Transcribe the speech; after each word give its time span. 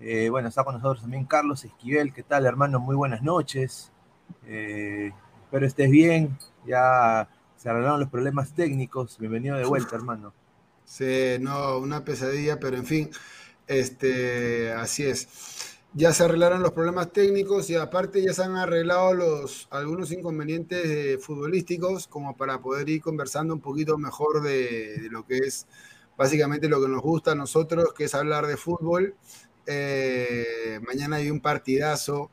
Eh, 0.00 0.28
bueno, 0.28 0.50
está 0.50 0.64
con 0.64 0.74
nosotros 0.74 1.00
también 1.00 1.24
Carlos 1.24 1.64
Esquivel. 1.64 2.12
¿Qué 2.12 2.24
tal, 2.24 2.44
hermano? 2.44 2.78
Muy 2.78 2.94
buenas 2.94 3.22
noches. 3.22 3.90
Eh, 4.46 5.12
espero 5.44 5.64
estés 5.64 5.90
bien. 5.90 6.36
Ya 6.66 7.26
se 7.56 7.70
arreglaron 7.70 8.00
los 8.00 8.10
problemas 8.10 8.52
técnicos. 8.52 9.16
Bienvenido 9.18 9.56
de 9.56 9.64
vuelta, 9.64 9.96
hermano. 9.96 10.34
Sí, 10.84 11.38
no, 11.40 11.78
una 11.78 12.04
pesadilla, 12.04 12.60
pero 12.60 12.76
en 12.76 12.84
fin, 12.84 13.10
este, 13.66 14.74
así 14.74 15.04
es 15.04 15.73
ya 15.96 16.12
se 16.12 16.24
arreglaron 16.24 16.60
los 16.60 16.72
problemas 16.72 17.12
técnicos 17.12 17.70
y 17.70 17.76
aparte 17.76 18.20
ya 18.20 18.32
se 18.32 18.42
han 18.42 18.56
arreglado 18.56 19.14
los, 19.14 19.68
algunos 19.70 20.10
inconvenientes 20.10 20.84
eh, 20.84 21.18
futbolísticos 21.18 22.08
como 22.08 22.36
para 22.36 22.60
poder 22.60 22.88
ir 22.88 23.00
conversando 23.00 23.54
un 23.54 23.60
poquito 23.60 23.96
mejor 23.96 24.42
de, 24.42 25.06
lo 25.10 25.24
que 25.24 25.38
es 25.38 25.68
básicamente 26.16 26.68
lo 26.68 26.82
que 26.82 26.88
nos 26.88 27.00
gusta 27.00 27.32
a 27.32 27.34
nosotros, 27.36 27.94
que 27.94 28.04
es 28.04 28.14
hablar 28.14 28.46
de 28.48 28.56
fútbol. 28.56 29.14
Eh, 29.66 30.80
mañana 30.84 31.16
hay 31.16 31.30
un 31.30 31.40
partidazo 31.40 32.30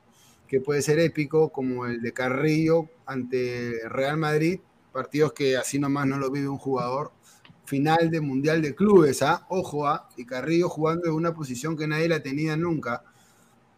que 0.47 0.59
puede 0.59 0.81
ser 0.81 0.99
épico 0.99 1.49
como 1.49 1.85
el 1.85 2.01
de 2.01 2.13
Carrillo 2.13 2.89
ante 3.05 3.79
Real 3.89 4.17
Madrid, 4.17 4.59
partidos 4.91 5.33
que 5.33 5.55
así 5.55 5.77
nomás 5.77 6.07
no 6.07 6.17
lo 6.17 6.31
vive 6.31 6.49
un 6.49 6.57
jugador. 6.57 7.11
Final 7.65 8.09
de 8.09 8.21
Mundial 8.21 8.61
de 8.63 8.73
Clubes, 8.73 9.21
¿ah? 9.21 9.45
ojo, 9.49 9.87
¿ah? 9.87 10.09
y 10.17 10.25
Carrillo 10.25 10.67
jugando 10.67 11.05
en 11.07 11.13
una 11.13 11.33
posición 11.33 11.77
que 11.77 11.87
nadie 11.87 12.09
la 12.09 12.21
tenía 12.21 12.57
nunca 12.57 13.03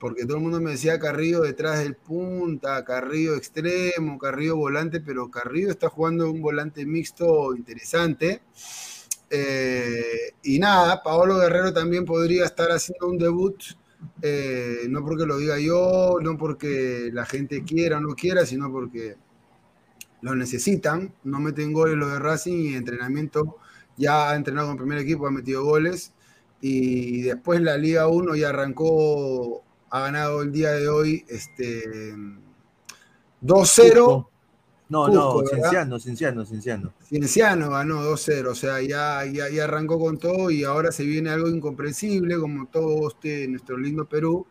porque 0.03 0.25
todo 0.25 0.35
el 0.35 0.43
mundo 0.43 0.59
me 0.59 0.71
decía 0.71 0.99
Carrillo 0.99 1.39
detrás 1.39 1.79
del 1.79 1.95
punta, 1.95 2.83
Carrillo 2.83 3.35
extremo, 3.35 4.17
Carrillo 4.17 4.57
volante, 4.57 4.99
pero 4.99 5.31
Carrillo 5.31 5.69
está 5.69 5.87
jugando 5.87 6.29
un 6.29 6.41
volante 6.41 6.85
mixto 6.85 7.55
interesante. 7.55 8.41
Eh, 9.29 10.33
y 10.43 10.59
nada, 10.59 11.01
Paolo 11.01 11.37
Guerrero 11.37 11.71
también 11.71 12.03
podría 12.03 12.43
estar 12.43 12.69
haciendo 12.69 13.07
un 13.07 13.17
debut, 13.17 13.55
eh, 14.21 14.87
no 14.89 15.05
porque 15.05 15.25
lo 15.25 15.37
diga 15.37 15.57
yo, 15.57 16.17
no 16.21 16.37
porque 16.37 17.09
la 17.13 17.25
gente 17.25 17.63
quiera 17.63 17.99
o 17.99 18.01
no 18.01 18.13
quiera, 18.13 18.45
sino 18.45 18.69
porque 18.69 19.15
lo 20.19 20.35
necesitan. 20.35 21.13
No 21.23 21.39
meten 21.39 21.71
goles 21.71 21.95
los 21.95 22.11
de 22.11 22.19
Racing 22.19 22.71
y 22.71 22.75
entrenamiento 22.75 23.55
ya 23.95 24.31
ha 24.31 24.35
entrenado 24.35 24.67
con 24.67 24.77
primer 24.79 24.97
equipo, 24.97 25.27
ha 25.27 25.31
metido 25.31 25.63
goles. 25.63 26.11
Y 26.59 27.21
después 27.21 27.61
la 27.61 27.77
Liga 27.77 28.07
1 28.07 28.35
ya 28.35 28.49
arrancó 28.49 29.63
ha 29.93 29.99
ganado 29.99 30.41
el 30.41 30.51
día 30.51 30.71
de 30.71 30.89
hoy 30.89 31.23
este 31.29 32.15
2-0. 33.43 34.27
No, 34.89 35.07
no, 35.07 35.43
Cienciano, 35.45 35.99
Cienciano, 35.99 36.45
Cienciano. 36.45 36.93
Cienciano 37.07 37.69
ganó 37.69 38.01
2-0, 38.01 38.47
o 38.47 38.55
sea, 38.55 38.81
ya, 38.81 39.23
ya, 39.25 39.63
arrancó 39.63 39.99
con 39.99 40.17
todo 40.17 40.49
y 40.49 40.63
ahora 40.63 40.91
se 40.91 41.03
viene 41.03 41.29
algo 41.29 41.47
incomprensible, 41.47 42.39
como 42.39 42.65
todo 42.65 43.07
este, 43.07 43.47
nuestro 43.47 43.77
lindo 43.77 44.05
Perú, 44.05 44.47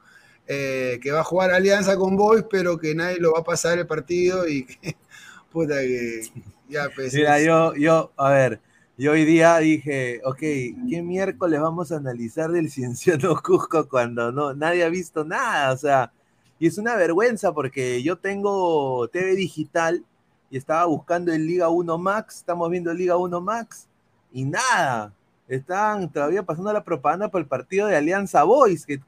eh, 0.46 1.00
que 1.02 1.10
va 1.10 1.20
a 1.20 1.24
jugar 1.24 1.50
alianza 1.50 1.96
con 1.96 2.16
Boys, 2.16 2.44
pero 2.48 2.78
que 2.78 2.94
nadie 2.94 3.18
lo 3.18 3.32
va 3.32 3.40
a 3.40 3.44
pasar 3.44 3.80
el 3.80 3.86
partido 3.88 4.46
y 4.46 4.64
que, 4.64 4.96
puta 5.50 5.74
que, 5.80 6.22
ya 6.68 6.88
pues, 6.94 7.14
Mira, 7.14 7.40
yo, 7.42 7.74
yo, 7.74 8.12
a 8.16 8.30
ver, 8.30 8.60
y 9.02 9.08
hoy 9.08 9.24
día 9.24 9.58
dije, 9.58 10.20
ok, 10.24 10.38
¿qué 10.38 11.02
miércoles 11.02 11.60
vamos 11.60 11.90
a 11.90 11.96
analizar 11.96 12.52
del 12.52 12.70
Cienciano 12.70 13.34
Cusco 13.42 13.88
cuando 13.88 14.30
no, 14.30 14.54
nadie 14.54 14.84
ha 14.84 14.88
visto 14.88 15.24
nada? 15.24 15.72
O 15.72 15.76
sea, 15.76 16.12
y 16.60 16.68
es 16.68 16.78
una 16.78 16.94
vergüenza 16.94 17.52
porque 17.52 18.00
yo 18.04 18.16
tengo 18.16 19.08
TV 19.08 19.34
digital 19.34 20.04
y 20.50 20.56
estaba 20.56 20.84
buscando 20.84 21.32
el 21.32 21.44
Liga 21.48 21.68
1 21.68 21.98
Max, 21.98 22.36
estamos 22.36 22.70
viendo 22.70 22.92
el 22.92 22.98
Liga 22.98 23.16
1 23.16 23.40
Max 23.40 23.88
y 24.30 24.44
nada. 24.44 25.12
Están 25.48 26.08
todavía 26.12 26.44
pasando 26.44 26.72
la 26.72 26.84
propaganda 26.84 27.28
por 27.28 27.40
el 27.40 27.48
partido 27.48 27.88
de 27.88 27.96
Alianza 27.96 28.44
Boys, 28.44 28.86
que, 28.86 29.00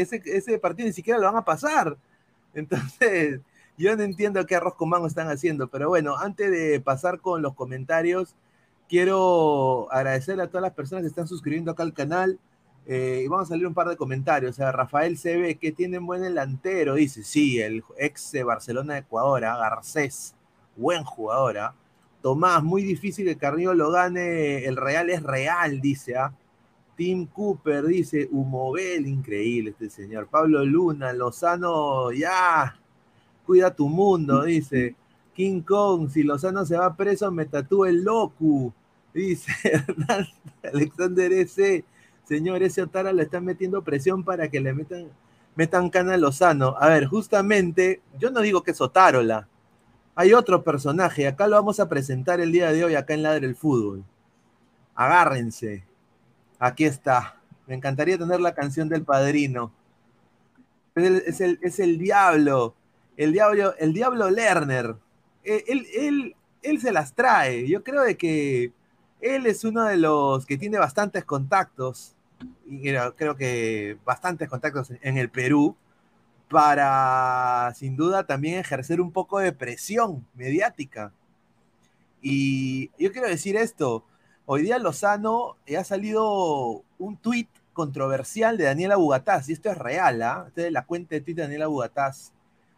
ese, 0.00 0.20
ese 0.24 0.58
partido 0.58 0.88
ni 0.88 0.92
siquiera 0.92 1.20
lo 1.20 1.26
van 1.26 1.36
a 1.36 1.44
pasar. 1.44 1.96
Entonces, 2.54 3.40
yo 3.78 3.96
no 3.96 4.02
entiendo 4.02 4.44
qué 4.46 4.56
arroz 4.56 4.74
con 4.74 4.88
mango 4.88 5.06
están 5.06 5.28
haciendo, 5.28 5.68
pero 5.68 5.90
bueno, 5.90 6.16
antes 6.18 6.50
de 6.50 6.80
pasar 6.80 7.20
con 7.20 7.40
los 7.40 7.54
comentarios, 7.54 8.34
quiero 8.92 9.90
agradecer 9.90 10.38
a 10.38 10.48
todas 10.48 10.60
las 10.60 10.74
personas 10.74 11.00
que 11.00 11.08
están 11.08 11.26
suscribiendo 11.26 11.70
acá 11.70 11.82
al 11.82 11.94
canal. 11.94 12.38
Eh, 12.84 13.22
y 13.24 13.26
vamos 13.26 13.48
a 13.48 13.54
salir 13.54 13.66
un 13.66 13.72
par 13.72 13.88
de 13.88 13.96
comentarios. 13.96 14.50
O 14.50 14.54
sea, 14.54 14.70
Rafael 14.70 15.16
CB, 15.16 15.58
que 15.58 15.72
tiene 15.72 15.98
buen 15.98 16.20
delantero, 16.20 16.96
dice, 16.96 17.24
sí, 17.24 17.58
el 17.58 17.82
ex 17.96 18.32
de 18.32 18.44
Barcelona 18.44 18.92
de 18.92 19.00
Ecuador, 19.00 19.46
¿ah? 19.46 19.56
Garcés, 19.56 20.34
buen 20.76 21.04
jugador. 21.04 21.56
¿ah? 21.56 21.74
Tomás, 22.20 22.62
muy 22.62 22.82
difícil 22.82 23.24
que 23.24 23.38
Carrillo 23.38 23.72
lo 23.72 23.90
gane, 23.90 24.66
el 24.66 24.76
Real 24.76 25.08
es 25.08 25.22
real, 25.22 25.80
dice. 25.80 26.18
¿ah? 26.18 26.34
Tim 26.94 27.24
Cooper 27.24 27.86
dice, 27.86 28.28
Humobel, 28.30 29.06
increíble 29.06 29.70
este 29.70 29.88
señor. 29.88 30.26
Pablo 30.26 30.66
Luna, 30.66 31.14
Lozano, 31.14 32.12
ya, 32.12 32.78
cuida 33.46 33.74
tu 33.74 33.88
mundo, 33.88 34.42
dice. 34.42 34.96
King 35.32 35.62
Kong, 35.62 36.10
si 36.10 36.24
Lozano 36.24 36.66
se 36.66 36.76
va 36.76 36.94
preso, 36.94 37.30
me 37.32 37.46
tatúe 37.46 37.86
el 37.86 38.04
locu. 38.04 38.70
Dice 39.14 39.52
Alexander 40.62 41.32
S. 41.32 41.84
Señor, 42.24 42.62
ese 42.62 42.82
Otara 42.82 43.12
le 43.12 43.24
están 43.24 43.44
metiendo 43.44 43.82
presión 43.82 44.24
para 44.24 44.48
que 44.48 44.60
le 44.60 44.72
metan, 44.72 45.08
metan 45.54 45.90
cana 45.90 46.14
a 46.14 46.16
Lozano. 46.16 46.76
A 46.78 46.88
ver, 46.88 47.06
justamente, 47.06 48.00
yo 48.18 48.30
no 48.30 48.40
digo 48.40 48.62
que 48.62 48.70
es 48.70 48.80
Otárola. 48.80 49.48
Hay 50.14 50.32
otro 50.34 50.62
personaje, 50.62 51.26
acá 51.26 51.46
lo 51.46 51.56
vamos 51.56 51.80
a 51.80 51.88
presentar 51.88 52.40
el 52.40 52.52
día 52.52 52.70
de 52.72 52.84
hoy, 52.84 52.94
acá 52.94 53.14
en 53.14 53.22
Ladre 53.22 53.46
el 53.46 53.56
Fútbol. 53.56 54.04
Agárrense. 54.94 55.84
Aquí 56.58 56.84
está. 56.84 57.40
Me 57.66 57.74
encantaría 57.74 58.18
tener 58.18 58.40
la 58.40 58.54
canción 58.54 58.88
del 58.88 59.04
padrino. 59.04 59.72
Es 60.94 61.40
el, 61.40 61.58
es 61.62 61.80
el, 61.80 61.98
diablo. 61.98 62.74
El 63.16 63.32
diablo, 63.32 63.74
el 63.78 63.92
diablo 63.92 64.30
Lerner. 64.30 64.94
Eh, 65.44 65.64
él, 65.66 65.86
él, 65.94 66.36
él, 66.62 66.80
se 66.80 66.92
las 66.92 67.14
trae. 67.14 67.66
Yo 67.66 67.82
creo 67.82 68.02
de 68.02 68.16
que 68.16 68.72
él 69.22 69.46
es 69.46 69.64
uno 69.64 69.84
de 69.84 69.96
los 69.96 70.44
que 70.44 70.58
tiene 70.58 70.78
bastantes 70.78 71.24
contactos. 71.24 72.14
Y 72.68 72.82
creo 72.82 73.36
que 73.36 73.96
bastantes 74.04 74.48
contactos 74.48 74.92
en 75.00 75.16
el 75.16 75.30
Perú 75.30 75.76
para, 76.48 77.72
sin 77.76 77.96
duda, 77.96 78.26
también 78.26 78.58
ejercer 78.58 79.00
un 79.00 79.12
poco 79.12 79.38
de 79.38 79.52
presión 79.52 80.26
mediática. 80.34 81.12
Y 82.20 82.90
yo 82.98 83.12
quiero 83.12 83.28
decir 83.28 83.56
esto, 83.56 84.04
hoy 84.44 84.62
día 84.62 84.78
Lozano 84.78 85.56
ha 85.76 85.84
salido 85.84 86.82
un 86.98 87.16
tuit 87.16 87.48
controversial 87.72 88.58
de 88.58 88.64
Daniela 88.64 88.96
Bugatás, 88.96 89.48
y 89.48 89.54
esto 89.54 89.70
es 89.70 89.78
real, 89.78 90.20
¿ah? 90.22 90.44
Esta 90.48 90.66
es 90.66 90.72
la 90.72 90.84
cuenta 90.84 91.14
de 91.14 91.20
Twitter 91.22 91.36
de 91.36 91.42
Daniela 91.42 91.68
Bugatás. 91.68 92.32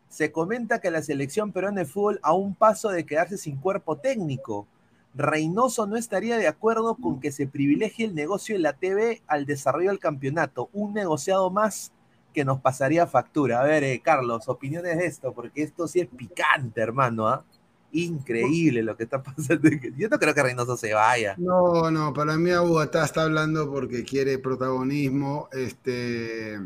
Se 0.09 0.31
comenta 0.31 0.81
que 0.81 0.91
la 0.91 1.03
selección 1.03 1.51
peruana 1.51 1.81
de 1.81 1.87
fútbol 1.87 2.21
a 2.23 2.33
un 2.33 2.55
paso 2.55 2.91
de 2.91 3.05
quedarse 3.05 3.37
sin 3.37 3.57
cuerpo 3.57 3.97
técnico. 3.97 4.69
Reynoso 5.15 5.87
no 5.87 5.97
estaría 5.97 6.37
de 6.37 6.49
acuerdo 6.49 6.97
con 6.97 7.21
que 7.21 7.31
se 7.31 7.47
privilegie 7.47 8.07
el 8.07 8.15
negocio 8.15 8.57
de 8.57 8.61
la 8.61 8.73
TV 8.73 9.23
al 9.27 9.47
desarrollo 9.47 9.91
del 9.91 10.01
campeonato. 10.01 10.69
Un 10.73 10.95
negociado 10.95 11.51
más 11.51 11.93
que 12.33 12.45
nos 12.45 12.61
pasaría 12.61 13.07
factura. 13.07 13.61
A 13.61 13.65
ver, 13.65 13.85
eh, 13.85 14.01
Carlos, 14.03 14.49
opiniones 14.49 14.99
de 14.99 15.07
esto, 15.07 15.33
porque 15.33 15.63
esto 15.63 15.87
sí 15.87 16.01
es 16.01 16.09
picante, 16.09 16.81
hermano, 16.81 17.29
¿ah? 17.29 17.45
Increíble 17.93 18.83
lo 18.83 18.97
que 18.97 19.05
está 19.05 19.23
pasando. 19.23 19.69
Yo 19.97 20.09
no 20.09 20.19
creo 20.19 20.35
que 20.35 20.43
Reynoso 20.43 20.77
se 20.77 20.93
vaya. 20.93 21.37
No, 21.39 21.91
no, 21.93 22.13
para 22.13 22.37
mí 22.37 22.51
Aguatá 22.51 23.05
está 23.05 23.23
hablando 23.23 23.71
porque 23.71 24.03
quiere 24.03 24.39
protagonismo. 24.39 25.49
Este 25.53 26.59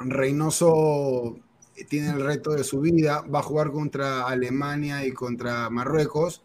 Reynoso 0.00 1.36
tiene 1.88 2.10
el 2.10 2.24
reto 2.24 2.50
de 2.50 2.64
su 2.64 2.80
vida, 2.80 3.22
va 3.22 3.38
a 3.38 3.42
jugar 3.42 3.70
contra 3.70 4.26
Alemania 4.26 5.06
y 5.06 5.12
contra 5.12 5.70
Marruecos. 5.70 6.42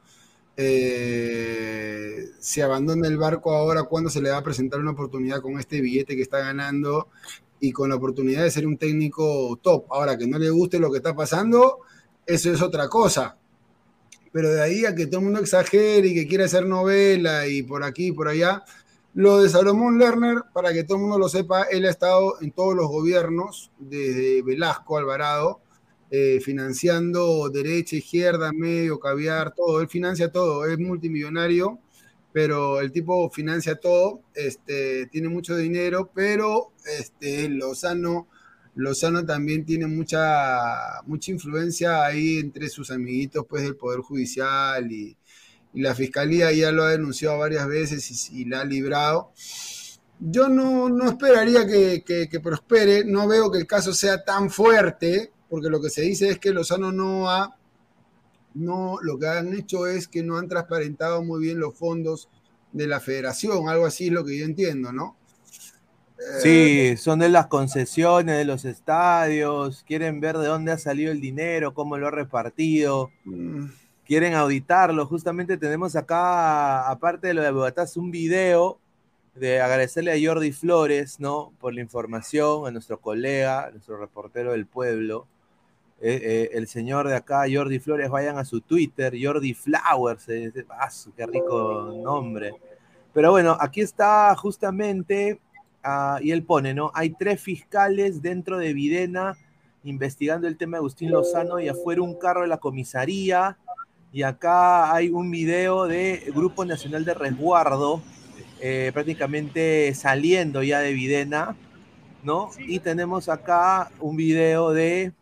Eh, 0.62 2.32
se 2.38 2.62
abandona 2.62 3.08
el 3.08 3.18
barco 3.18 3.54
ahora 3.54 3.84
cuando 3.84 4.10
se 4.10 4.22
le 4.22 4.30
va 4.30 4.40
a 4.40 4.44
presentar 4.44 4.82
una 4.82 4.92
oportunidad 4.92 5.40
con 5.40 5.58
este 5.58 5.80
billete 5.80 6.18
que 6.18 6.22
está 6.22 6.40
ganando 6.40 7.08
y 7.62 7.72
con 7.72 7.88
la 7.88 7.96
oportunidad 7.96 8.44
de 8.44 8.52
ser 8.52 8.68
un 8.68 8.78
técnico 8.78 9.58
top. 9.62 9.86
Ahora, 9.90 10.18
que 10.18 10.28
no 10.28 10.38
le 10.38 10.50
guste 10.50 10.78
lo 10.78 10.92
que 10.92 10.98
está 10.98 11.16
pasando, 11.16 11.80
eso 12.26 12.52
es 12.52 12.62
otra 12.62 12.90
cosa. 12.90 13.38
Pero 14.34 14.50
de 14.50 14.62
ahí 14.62 14.86
a 14.86 14.94
que 14.94 15.08
todo 15.08 15.20
el 15.20 15.28
mundo 15.28 15.40
exagere 15.40 16.06
y 16.10 16.14
que 16.14 16.28
quiera 16.28 16.44
hacer 16.44 16.66
novela 16.66 17.48
y 17.48 17.64
por 17.64 17.86
aquí 17.86 18.08
y 18.08 18.12
por 18.12 18.28
allá, 18.28 18.66
lo 19.14 19.42
de 19.42 19.48
Salomón 19.48 19.98
Lerner, 19.98 20.44
para 20.54 20.74
que 20.74 20.84
todo 20.84 20.98
el 20.98 21.04
mundo 21.04 21.18
lo 21.18 21.30
sepa, 21.30 21.64
él 21.72 21.86
ha 21.86 21.90
estado 21.90 22.34
en 22.42 22.52
todos 22.52 22.76
los 22.76 22.90
gobiernos, 22.90 23.72
desde 23.80 24.42
Velasco, 24.42 24.98
Alvarado, 24.98 25.62
eh, 26.12 26.40
financiando 26.42 27.50
derecha, 27.50 27.96
izquierda, 27.96 28.52
medio, 28.52 29.00
caviar, 29.00 29.54
todo. 29.54 29.82
Él 29.82 29.88
financia 29.88 30.32
todo, 30.32 30.66
es 30.66 30.80
multimillonario 30.80 31.80
pero 32.32 32.80
el 32.80 32.92
tipo 32.92 33.30
financia 33.30 33.76
todo, 33.76 34.22
este, 34.34 35.08
tiene 35.08 35.30
mucho 35.30 35.56
dinero, 35.58 36.12
pero 36.14 36.74
este, 37.00 37.50
Lozano, 37.50 38.28
Lozano 38.76 39.26
también 39.26 39.66
tiene 39.66 39.88
mucha, 39.88 41.02
mucha 41.06 41.32
influencia 41.32 42.06
ahí 42.06 42.38
entre 42.38 42.70
sus 42.70 42.92
amiguitos 42.92 43.46
pues, 43.48 43.64
del 43.64 43.76
Poder 43.76 44.02
Judicial 44.02 44.92
y, 44.92 45.16
la 45.72 45.94
Fiscalía 45.94 46.52
ya 46.52 46.72
lo 46.72 46.82
ha 46.82 46.90
denunciado 46.90 47.38
varias 47.38 47.68
veces 47.68 48.32
y, 48.32 48.46
la 48.46 48.62
ha 48.62 48.66
librado. 48.66 49.34
Yo 50.20 50.50
no, 50.50 50.90
no 50.90 51.08
esperaría 51.08 51.68
que, 51.68 52.04
que, 52.04 52.40
prospere, 52.40 53.06
no 53.06 53.28
veo 53.28 53.52
que 53.52 53.60
el 53.60 53.68
caso 53.68 53.94
sea 53.94 54.24
tan 54.26 54.50
fuerte, 54.50 55.32
porque 55.50 55.70
lo 55.70 55.82
que 55.82 55.90
se 55.90 56.02
dice 56.02 56.30
es 56.30 56.40
que 56.40 56.52
Lozano 56.52 56.92
no 56.92 57.30
ha 57.30 57.56
no, 58.54 58.98
lo 59.02 59.18
que 59.18 59.28
han 59.28 59.54
hecho 59.54 59.88
es 59.88 60.08
que 60.08 60.24
no 60.24 60.38
han 60.38 60.48
transparentado 60.48 61.24
muy 61.24 61.42
bien 61.42 61.60
los 61.60 61.76
fondos 61.76 62.30
de 62.72 62.88
la 62.88 63.00
federación, 63.00 63.70
algo 63.70 63.86
así 63.86 64.08
es 64.08 64.12
lo 64.12 64.26
que 64.26 64.38
yo 64.38 64.46
entiendo, 64.46 64.92
¿no? 64.92 65.16
Sí, 66.42 66.96
son 66.98 67.20
de 67.20 67.30
las 67.30 67.48
concesiones 67.48 68.38
de 68.38 68.46
los 68.46 68.66
estadios, 68.66 69.84
quieren 69.88 70.20
ver 70.20 70.38
de 70.38 70.48
dónde 70.48 70.74
ha 70.74 70.78
salido 70.78 71.12
el 71.12 71.22
dinero, 71.22 71.74
cómo 71.74 71.98
lo 71.98 72.08
ha 72.08 72.12
repartido, 72.12 73.10
mm. 73.24 73.66
quieren 74.06 74.34
auditarlo. 74.34 75.06
Justamente 75.06 75.58
tenemos 75.58 75.96
acá, 75.96 76.90
aparte 76.90 77.28
de 77.28 77.34
lo 77.34 77.42
de 77.42 77.52
Bogotá, 77.52 77.86
un 77.96 78.12
video 78.12 78.80
de 79.34 79.62
agradecerle 79.62 80.12
a 80.12 80.18
Jordi 80.22 80.52
Flores, 80.52 81.22
¿no? 81.22 81.54
Por 81.58 81.74
la 81.74 81.82
información, 81.82 82.68
a 82.68 82.72
nuestro 82.72 83.00
colega, 83.00 83.70
nuestro 83.72 83.98
reportero 83.98 84.52
del 84.52 84.66
pueblo, 84.66 85.26
eh, 86.02 86.22
eh, 86.24 86.50
el 86.54 86.68
señor 86.68 87.10
de 87.10 87.16
acá, 87.16 87.44
Jordi 87.52 87.78
Flores, 87.80 88.10
vayan 88.10 88.38
a 88.38 88.46
su 88.46 88.62
Twitter, 88.62 89.14
Jordi 89.22 89.54
Flowers, 89.54 90.30
eh, 90.30 90.54
ah, 90.70 90.90
qué 91.16 91.26
rico 91.26 91.94
nombre. 92.02 92.54
Pero 93.14 93.32
bueno, 93.32 93.58
aquí 93.60 93.82
está 93.82 94.34
justamente, 94.38 95.42
ah, 95.84 96.20
y 96.22 96.32
él 96.32 96.44
pone, 96.44 96.74
¿no? 96.74 96.90
Hay 96.94 97.10
tres 97.10 97.42
fiscales 97.42 98.22
dentro 98.22 98.58
de 98.58 98.74
Videna 98.74 99.38
investigando 99.84 100.48
el 100.48 100.58
tema 100.58 100.78
de 100.78 100.80
Agustín 100.80 101.12
Lozano 101.12 101.60
y 101.60 101.68
afuera 101.68 102.02
un 102.02 102.18
carro 102.18 102.42
de 102.42 102.48
la 102.48 102.58
comisaría. 102.58 103.58
Y 104.14 104.24
acá 104.24 104.94
hay 104.94 105.10
un 105.10 105.30
video 105.30 105.86
de 105.86 106.32
Grupo 106.34 106.64
Nacional 106.64 107.04
de 107.04 107.14
Resguardo, 107.14 108.02
prácticamente 108.94 109.94
saliendo 109.96 110.64
ya 110.64 110.80
de 110.80 110.94
Videna, 110.94 111.56
¿no? 112.24 112.50
Y 112.60 112.80
tenemos 112.80 113.30
acá 113.30 113.92
un 114.00 114.18
video 114.18 114.72
de 114.72 115.14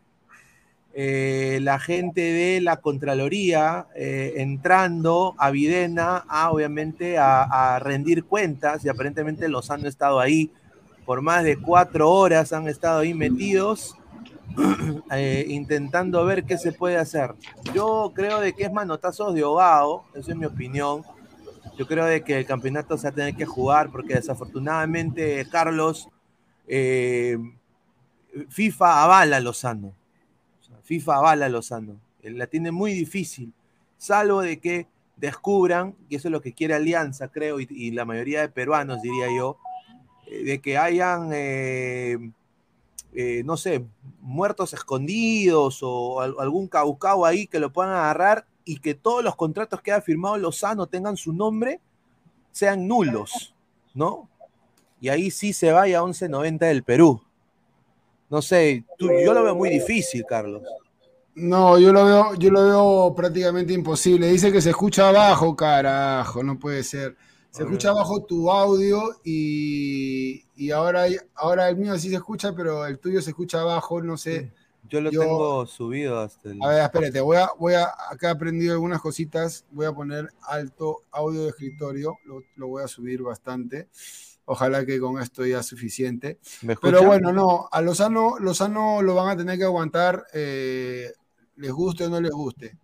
eh, 0.99 1.59
la 1.61 1.77
gente 1.77 2.21
de 2.21 2.59
la 2.59 2.77
Contraloría 2.77 3.85
eh, 3.93 4.33
entrando 4.37 5.35
a 5.37 5.51
Videna 5.51 6.25
a, 6.27 6.49
obviamente, 6.49 7.19
a, 7.19 7.77
rendir 7.77 8.23
cuentas 8.23 8.83
y 8.83 8.89
aparentemente 8.89 9.47
los 9.47 9.69
han 9.69 9.85
estado 9.85 10.19
ahí 10.19 10.49
por 11.05 11.21
más 11.21 11.43
de 11.43 11.57
cuatro 11.57 12.09
horas, 12.09 12.51
han 12.51 12.67
estado 12.67 13.01
ahí 13.01 13.13
metidos 13.13 13.95
eh, 15.11 15.45
intentando 15.49 16.25
ver 16.25 16.45
qué 16.45 16.57
se 16.57 16.71
puede 16.71 16.97
hacer. 16.97 17.35
Yo 17.75 18.11
creo 18.15 18.39
de 18.39 18.53
que 18.53 18.63
es 18.63 18.73
manotazos 18.73 19.35
de 19.35 19.41
ahogado, 19.41 20.03
eso 20.15 20.31
es 20.31 20.35
mi 20.35 20.45
opinión. 20.45 21.03
Yo 21.77 21.85
creo 21.85 22.05
de 22.05 22.23
que 22.23 22.39
el 22.39 22.47
campeonato 22.47 22.97
se 22.97 23.03
va 23.03 23.11
a 23.11 23.13
tener 23.13 23.35
que 23.35 23.45
jugar 23.45 23.91
porque 23.91 24.15
desafortunadamente 24.15 25.45
Carlos 25.51 26.09
FIFA 28.49 29.03
avala 29.03 29.37
a 29.37 29.41
Lozano 29.41 29.93
FIFA 30.87 31.17
avala 31.17 31.45
a 31.47 31.49
Lozano. 31.49 31.99
La 32.23 32.47
tiene 32.47 32.71
muy 32.71 32.93
difícil, 32.93 33.53
salvo 33.97 34.41
de 34.41 34.59
que 34.59 34.87
descubran, 35.17 35.95
y 36.07 36.15
eso 36.15 36.29
es 36.29 36.31
lo 36.31 36.41
que 36.41 36.53
quiere 36.53 36.73
Alianza, 36.73 37.27
creo, 37.27 37.59
y, 37.59 37.91
la 37.91 38.05
mayoría 38.05 38.41
de 38.41 38.49
peruanos, 38.49 39.01
diría 39.01 39.27
yo, 39.35 39.57
eh, 40.27 40.43
de 40.43 40.61
que 40.61 40.77
hayan, 40.77 41.31
eh, 41.33 42.31
eh, 43.13 43.43
no 43.43 43.57
sé, 43.57 43.85
muertos 44.21 44.73
escondidos 44.73 45.79
o 45.81 46.21
algún 46.21 46.67
caucao 46.67 47.25
ahí 47.25 47.47
que 47.47 47.59
lo 47.59 47.73
puedan 47.73 47.93
agarrar 47.93 48.45
y 48.63 48.79
que 48.79 48.93
todos 48.93 49.23
los 49.23 49.35
contratos 49.35 49.81
que 49.81 49.91
ha 49.91 50.01
firmado 50.01 50.37
Lozano 50.37 50.87
tengan 50.87 51.17
su 51.17 51.33
nombre, 51.33 51.81
sean 52.51 52.87
nulos, 52.87 53.53
¿no? 53.93 54.29
Y 55.01 55.09
ahí 55.09 55.31
sí 55.31 55.51
se 55.53 55.71
vaya 55.71 55.99
a 55.99 56.03
11.90 56.03 56.59
del 56.59 56.83
Perú. 56.83 57.21
No 58.29 58.41
sé, 58.41 58.85
yo 58.99 59.33
lo 59.33 59.43
veo 59.43 59.55
muy 59.55 59.69
difícil, 59.69 60.25
Carlos. 60.27 60.61
No, 61.35 61.77
yo 61.77 61.93
lo 61.93 62.03
veo, 62.03 62.35
yo 62.35 62.49
lo 62.49 62.65
veo 62.65 63.13
prácticamente 63.15 63.71
imposible. 63.71 64.27
Dice 64.27 64.51
que 64.51 64.59
se 64.59 64.71
escucha 64.71 65.09
abajo, 65.09 65.55
carajo, 65.55 66.43
no 66.43 66.57
puede 66.57 66.83
ser. 66.83 67.15
Se 67.51 67.63
escucha 67.63 67.89
abajo 67.89 68.23
tu 68.23 68.51
audio 68.51 69.01
y, 69.23 70.71
ahora, 70.71 71.05
ahora 71.35 71.69
el 71.69 71.77
mío 71.77 71.97
sí 71.97 72.09
se 72.09 72.15
escucha, 72.15 72.53
pero 72.53 72.85
el 72.85 72.99
tuyo 72.99 73.21
se 73.21 73.31
escucha 73.31 73.61
abajo, 73.61 74.01
no 74.01 74.17
sé. 74.17 74.51
Yo 74.89 75.01
lo 75.01 75.09
tengo 75.09 75.65
subido 75.65 76.19
hasta 76.19 76.49
el... 76.49 76.63
A 76.63 76.67
ver, 76.69 76.81
espérate, 76.83 77.19
voy 77.19 77.37
a, 77.37 77.49
voy 77.59 77.73
a, 77.73 77.91
acá 78.09 78.29
he 78.29 78.31
aprendido 78.31 78.73
algunas 78.73 79.01
cositas, 79.01 79.65
voy 79.71 79.85
a 79.85 79.91
poner 79.91 80.29
alto 80.43 81.03
audio 81.11 81.43
de 81.43 81.49
escritorio, 81.49 82.15
lo, 82.25 82.41
lo 82.55 82.67
voy 82.67 82.83
a 82.83 82.87
subir 82.87 83.21
bastante. 83.21 83.89
Ojalá 84.49 84.85
que 84.85 84.97
con 84.97 85.21
esto 85.21 85.45
ya 85.45 85.59
es 85.59 85.65
suficiente. 85.65 86.39
Pero 86.81 87.03
bueno, 87.03 87.33
no, 87.33 87.67
a 87.69 87.81
Lozano, 87.81 88.39
Lozano 88.39 89.01
lo 89.01 89.13
van 89.13 89.29
a 89.29 89.37
tener 89.37 89.57
que 89.57 89.65
aguantar, 89.65 90.25
eh, 90.33 91.11
les 91.57 91.71
guste 91.71 92.05
o 92.05 92.09
no 92.09 92.21
les 92.21 92.31
guste. 92.31 92.77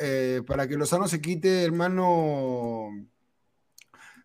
Eh, 0.00 0.40
para 0.46 0.66
que 0.66 0.78
Lozano 0.78 1.06
se 1.06 1.20
quite, 1.20 1.62
hermano, 1.62 2.88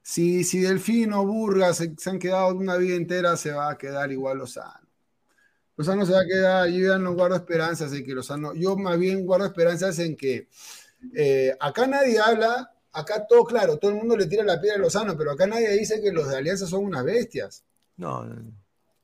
si, 0.02 0.46
si 0.46 0.60
Delfino, 0.60 1.26
Burgas 1.26 1.78
se, 1.78 1.94
se 1.98 2.10
han 2.10 2.18
quedado 2.18 2.56
una 2.56 2.78
vida 2.78 2.96
entera, 2.96 3.36
se 3.36 3.52
va 3.52 3.72
a 3.72 3.78
quedar 3.78 4.10
igual 4.14 4.38
Lozano. 4.38 4.88
Lozano 5.76 6.06
se 6.06 6.14
va 6.14 6.22
a 6.22 6.26
quedar, 6.26 6.70
yo 6.70 6.94
ya 6.94 6.98
no 6.98 7.14
guardo 7.14 7.36
esperanzas 7.36 7.92
en 7.92 8.06
que 8.06 8.14
Lozano, 8.14 8.54
yo 8.56 8.78
más 8.78 8.98
bien 8.98 9.26
guardo 9.26 9.48
esperanzas 9.48 10.00
en 10.00 10.16
que 10.16 10.48
eh, 11.14 11.54
acá 11.60 11.88
nadie 11.88 12.20
habla, 12.20 12.74
acá 13.00 13.26
todo 13.28 13.44
claro, 13.46 13.78
todo 13.78 13.92
el 13.92 13.98
mundo 13.98 14.16
le 14.18 14.26
tira 14.28 14.44
la 14.44 14.60
piedra 14.60 14.78
a 14.78 14.82
Lozano, 14.82 15.18
pero 15.18 15.32
acá 15.32 15.46
nadie 15.48 15.70
dice 15.78 16.02
que 16.02 16.12
los 16.12 16.28
de 16.30 16.38
Alianza 16.38 16.66
son 16.68 16.84
unas 16.86 17.04
bestias. 17.04 17.64
No. 17.98 18.26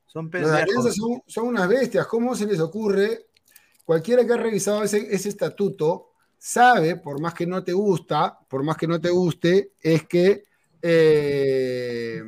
Son 0.06 0.30
Los 0.32 0.32
de 0.32 0.38
Alianza 0.62 0.64
pendejos. 0.90 0.94
son, 0.96 1.22
son 1.26 1.46
unas 1.48 1.68
bestias. 1.68 2.06
¿Cómo 2.06 2.34
se 2.36 2.46
les 2.46 2.60
ocurre? 2.60 3.26
Cualquiera 3.84 4.24
que 4.24 4.32
ha 4.32 4.36
revisado 4.36 4.82
ese, 4.82 5.14
ese 5.14 5.28
estatuto 5.28 6.10
sabe, 6.38 6.96
por 6.96 7.20
más 7.20 7.34
que 7.34 7.46
no 7.46 7.62
te 7.64 7.72
gusta, 7.72 8.38
por 8.48 8.62
más 8.62 8.76
que 8.76 8.86
no 8.86 9.00
te 9.00 9.10
guste, 9.10 9.72
es 9.80 10.06
que 10.06 10.44
eh, 10.82 12.22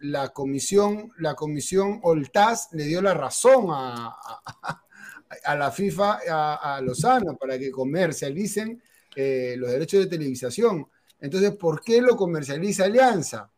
la 0.00 0.28
comisión, 0.30 1.10
la 1.18 1.34
comisión 1.34 2.00
Oltaz 2.02 2.68
le 2.72 2.84
dio 2.84 3.02
la 3.02 3.14
razón 3.14 3.66
a, 3.70 4.08
a- 4.08 4.84
a 5.44 5.54
la 5.54 5.70
FIFA, 5.70 6.18
a, 6.28 6.76
a 6.76 6.80
Lozano, 6.80 7.36
para 7.36 7.56
que 7.56 7.70
comercialicen 7.70 8.82
eh, 9.14 9.54
los 9.56 9.70
derechos 9.70 10.00
de 10.00 10.06
televisación. 10.08 10.86
Entonces, 11.20 11.54
¿por 11.56 11.82
qué 11.82 12.00
lo 12.00 12.16
comercializa 12.16 12.84
Alianza? 12.84 13.50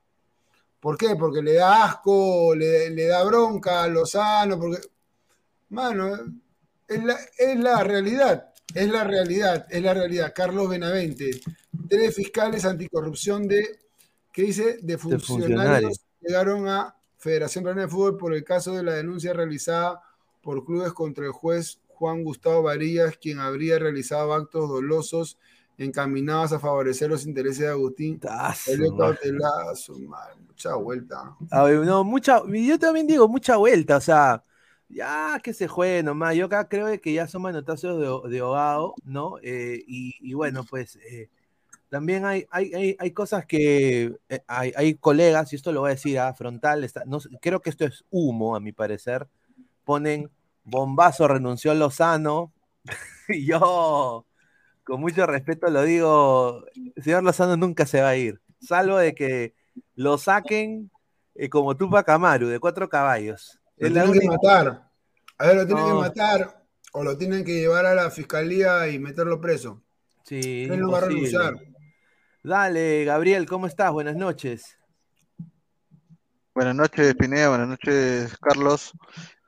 ¿Por 0.80 0.98
qué? 0.98 1.14
Porque 1.16 1.42
le 1.42 1.54
da 1.54 1.84
asco, 1.84 2.54
le, 2.54 2.90
le 2.90 3.06
da 3.06 3.22
bronca 3.22 3.84
a 3.84 3.88
Lozano, 3.88 4.58
porque, 4.58 4.80
mano, 5.68 6.16
es 6.88 7.04
la, 7.04 7.16
es 7.38 7.58
la 7.58 7.84
realidad, 7.84 8.52
es 8.74 8.88
la 8.88 9.04
realidad, 9.04 9.66
es 9.70 9.82
la 9.82 9.94
realidad. 9.94 10.32
Carlos 10.34 10.68
Benavente, 10.68 11.30
tres 11.88 12.14
fiscales 12.14 12.64
anticorrupción 12.64 13.46
de, 13.46 13.78
¿qué 14.32 14.42
dice? 14.42 14.78
De 14.82 14.98
funcionarios, 14.98 15.26
funcionarios. 15.26 16.00
llegaron 16.20 16.68
a 16.68 16.96
Federación 17.16 17.62
Peruana 17.62 17.82
de 17.82 17.88
Fútbol 17.88 18.16
por 18.16 18.34
el 18.34 18.42
caso 18.42 18.74
de 18.74 18.82
la 18.82 18.94
denuncia 18.94 19.32
realizada 19.32 20.02
por 20.42 20.64
clubes 20.64 20.92
contra 20.92 21.24
el 21.24 21.30
juez 21.30 21.78
Juan 21.86 22.24
Gustavo 22.24 22.64
Varillas, 22.64 23.16
quien 23.18 23.38
habría 23.38 23.78
realizado 23.78 24.34
actos 24.34 24.68
dolosos 24.68 25.38
encaminados 25.82 26.52
a 26.52 26.58
favorecer 26.58 27.10
los 27.10 27.26
intereses 27.26 27.60
de 27.60 27.68
Agustín. 27.68 28.20
Ah. 28.28 28.54
Cautelazo, 28.98 29.94
mucha 30.46 30.74
vuelta. 30.76 31.36
A 31.50 31.62
ver, 31.64 31.78
no, 31.80 32.04
mucha, 32.04 32.42
yo 32.46 32.78
también 32.78 33.06
digo 33.06 33.28
mucha 33.28 33.56
vuelta, 33.56 33.96
o 33.96 34.00
sea, 34.00 34.42
ya 34.88 35.40
que 35.42 35.54
se 35.54 35.68
juegue 35.68 36.02
nomás. 36.02 36.34
Yo 36.36 36.46
acá 36.46 36.68
creo 36.68 37.00
que 37.00 37.12
ya 37.12 37.26
son 37.26 37.42
manotazos 37.42 37.98
de, 37.98 38.30
de 38.30 38.40
ahogado, 38.40 38.94
¿no? 39.04 39.38
Eh, 39.42 39.82
y, 39.86 40.14
y 40.20 40.34
bueno, 40.34 40.64
pues 40.64 40.96
eh, 40.96 41.28
también 41.92 42.24
hay, 42.24 42.46
hay, 42.50 42.72
hay, 42.72 42.96
hay 42.98 43.10
cosas 43.10 43.44
que 43.44 44.16
eh, 44.30 44.42
hay, 44.46 44.72
hay 44.76 44.94
colegas, 44.94 45.52
y 45.52 45.56
esto 45.56 45.72
lo 45.72 45.80
voy 45.80 45.90
a 45.90 45.94
decir 45.94 46.18
a 46.18 46.32
frontal, 46.32 46.84
está, 46.84 47.04
no, 47.04 47.18
creo 47.42 47.60
que 47.60 47.68
esto 47.68 47.84
es 47.84 48.04
humo, 48.10 48.56
a 48.56 48.60
mi 48.60 48.72
parecer. 48.72 49.28
Ponen 49.84 50.30
bombazo, 50.64 51.28
renunció 51.28 51.74
Lozano, 51.74 52.52
y 53.28 53.44
yo, 53.44 54.24
con 54.84 55.00
mucho 55.00 55.26
respeto, 55.26 55.68
lo 55.68 55.82
digo: 55.82 56.64
señor 57.02 57.22
Lozano 57.22 57.56
nunca 57.56 57.86
se 57.86 58.00
va 58.00 58.10
a 58.10 58.16
ir, 58.16 58.40
salvo 58.60 58.98
de 58.98 59.14
que 59.14 59.54
lo 59.94 60.18
saquen 60.18 60.90
eh, 61.34 61.48
como 61.48 61.76
Tupac 61.76 62.08
Amaru, 62.08 62.48
de 62.48 62.60
cuatro 62.60 62.88
caballos. 62.88 63.60
Lo 63.76 63.86
Es 63.86 63.92
la 63.92 64.04
tienen 64.04 64.20
que 64.20 64.26
matar. 64.28 64.90
A 65.38 65.46
ver, 65.46 65.56
lo 65.56 65.66
tienen 65.66 65.86
que 65.86 65.94
matar 65.94 66.64
o 66.92 67.02
lo 67.02 67.16
tienen 67.16 67.44
que 67.44 67.60
llevar 67.60 67.86
a 67.86 67.94
la 67.94 68.10
fiscalía 68.10 68.88
y 68.88 68.98
meterlo 68.98 69.40
preso. 69.40 69.82
Sí, 70.24 70.64
Él 70.70 70.80
no 70.80 70.90
va 70.90 70.98
a 70.98 71.00
renunciar. 71.02 71.54
Dale, 72.42 73.04
Gabriel, 73.04 73.46
¿cómo 73.46 73.66
estás? 73.66 73.92
Buenas 73.92 74.16
noches. 74.16 74.78
Buenas 76.54 76.74
noches, 76.74 77.14
Pineda. 77.14 77.48
Buenas 77.48 77.68
noches, 77.68 78.36
Carlos. 78.38 78.92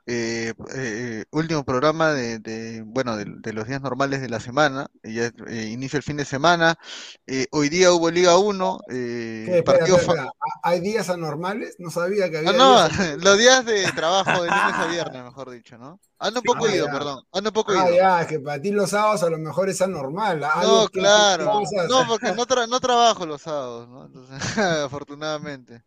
Eh, 0.07 0.53
eh, 0.75 1.25
último 1.31 1.63
programa 1.65 2.11
de, 2.13 2.37
de, 2.39 2.83
bueno, 2.85 3.15
de, 3.17 3.25
de 3.27 3.53
los 3.53 3.67
días 3.67 3.81
normales 3.81 4.21
de 4.21 4.29
la 4.29 4.39
semana. 4.39 4.87
Ya 5.03 5.31
eh, 5.47 5.69
inicia 5.71 5.97
el 5.97 6.03
fin 6.03 6.17
de 6.17 6.25
semana. 6.25 6.75
Eh, 7.27 7.47
hoy 7.51 7.69
día 7.69 7.91
hubo 7.91 8.11
Liga 8.11 8.37
1. 8.37 8.79
Eh. 8.91 9.45
Espera, 9.57 9.63
partido 9.79 9.97
espera. 9.97 10.29
¿Hay 10.63 10.79
días 10.79 11.09
anormales? 11.09 11.75
No 11.79 11.89
sabía 11.89 12.29
que 12.29 12.37
había 12.37 12.51
Ah, 12.51 12.53
no, 12.53 12.87
días 12.89 13.17
los 13.23 13.37
días 13.37 13.65
de 13.65 13.91
trabajo 13.93 14.43
de 14.43 14.49
lunes 14.49 14.75
a 14.75 14.85
viernes, 14.91 15.23
mejor 15.23 15.49
dicho, 15.49 15.77
¿no? 15.77 15.99
Ando 16.19 16.39
un 16.39 16.43
poco 16.45 16.65
Ah, 16.65 16.75
ido, 16.75 16.85
ya. 16.85 16.91
perdón. 16.91 17.23
Ando 17.33 17.49
un 17.49 17.53
poco 17.53 17.73
Ah, 17.75 17.85
ido. 17.89 17.95
ya, 17.95 18.27
que 18.27 18.39
para 18.39 18.61
ti 18.61 18.71
los 18.71 18.89
sábados 18.91 19.23
a 19.23 19.29
lo 19.29 19.37
mejor 19.37 19.69
es 19.69 19.81
anormal. 19.81 20.43
algo 20.43 20.83
No, 20.83 20.87
claro. 20.89 21.61
No, 21.89 22.07
porque 22.07 22.31
no, 22.31 22.45
tra- 22.45 22.67
no 22.69 22.79
trabajo 22.79 23.25
los 23.25 23.41
sábados, 23.41 23.89
¿no? 23.89 24.05
Entonces, 24.05 24.37
afortunadamente. 24.85 25.83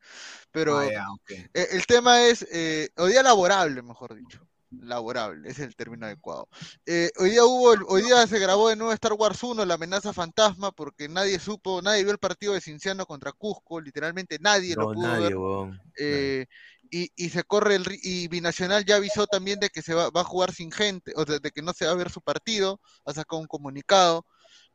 Pero 0.58 0.78
Ah. 0.78 1.06
Eh, 1.54 1.68
El 1.72 1.86
tema 1.86 2.22
es, 2.26 2.46
eh, 2.50 2.88
hoy 2.96 3.12
día 3.12 3.22
laborable, 3.22 3.82
mejor 3.82 4.14
dicho. 4.14 4.44
Laborable, 4.70 5.48
ese 5.48 5.62
es 5.62 5.68
el 5.68 5.76
término 5.76 6.04
adecuado. 6.04 6.46
Eh, 6.84 7.10
hoy 7.18 7.30
día 7.30 7.42
hubo, 7.44 7.74
hoy 7.88 8.02
día 8.02 8.26
se 8.26 8.38
grabó 8.38 8.68
de 8.68 8.76
nuevo 8.76 8.92
Star 8.92 9.14
Wars 9.14 9.42
1, 9.42 9.64
la 9.64 9.74
amenaza 9.74 10.12
fantasma, 10.12 10.72
porque 10.72 11.08
nadie 11.08 11.38
supo, 11.38 11.80
nadie 11.80 12.02
vio 12.02 12.12
el 12.12 12.18
partido 12.18 12.52
de 12.52 12.60
Cinciano 12.60 13.06
contra 13.06 13.32
Cusco, 13.32 13.80
literalmente 13.80 14.36
nadie 14.40 14.74
lo 14.76 14.88
No, 14.88 14.92
pudo 14.92 15.06
nadie, 15.06 15.34
ver. 15.34 15.80
Eh, 15.98 16.46
y, 16.90 17.10
y 17.16 17.30
se 17.30 17.44
corre 17.44 17.76
el 17.76 17.86
y 18.02 18.28
Binacional 18.28 18.84
ya 18.84 18.96
avisó 18.96 19.26
también 19.26 19.58
de 19.58 19.70
que 19.70 19.80
se 19.80 19.94
va, 19.94 20.10
va 20.10 20.20
a 20.20 20.24
jugar 20.24 20.52
sin 20.52 20.70
gente, 20.70 21.12
o 21.16 21.24
sea, 21.24 21.38
de 21.38 21.50
que 21.50 21.62
no 21.62 21.72
se 21.72 21.86
va 21.86 21.92
a 21.92 21.96
ver 21.96 22.10
su 22.10 22.20
partido, 22.20 22.78
ha 23.06 23.14
sacado 23.14 23.40
un 23.40 23.46
comunicado 23.46 24.26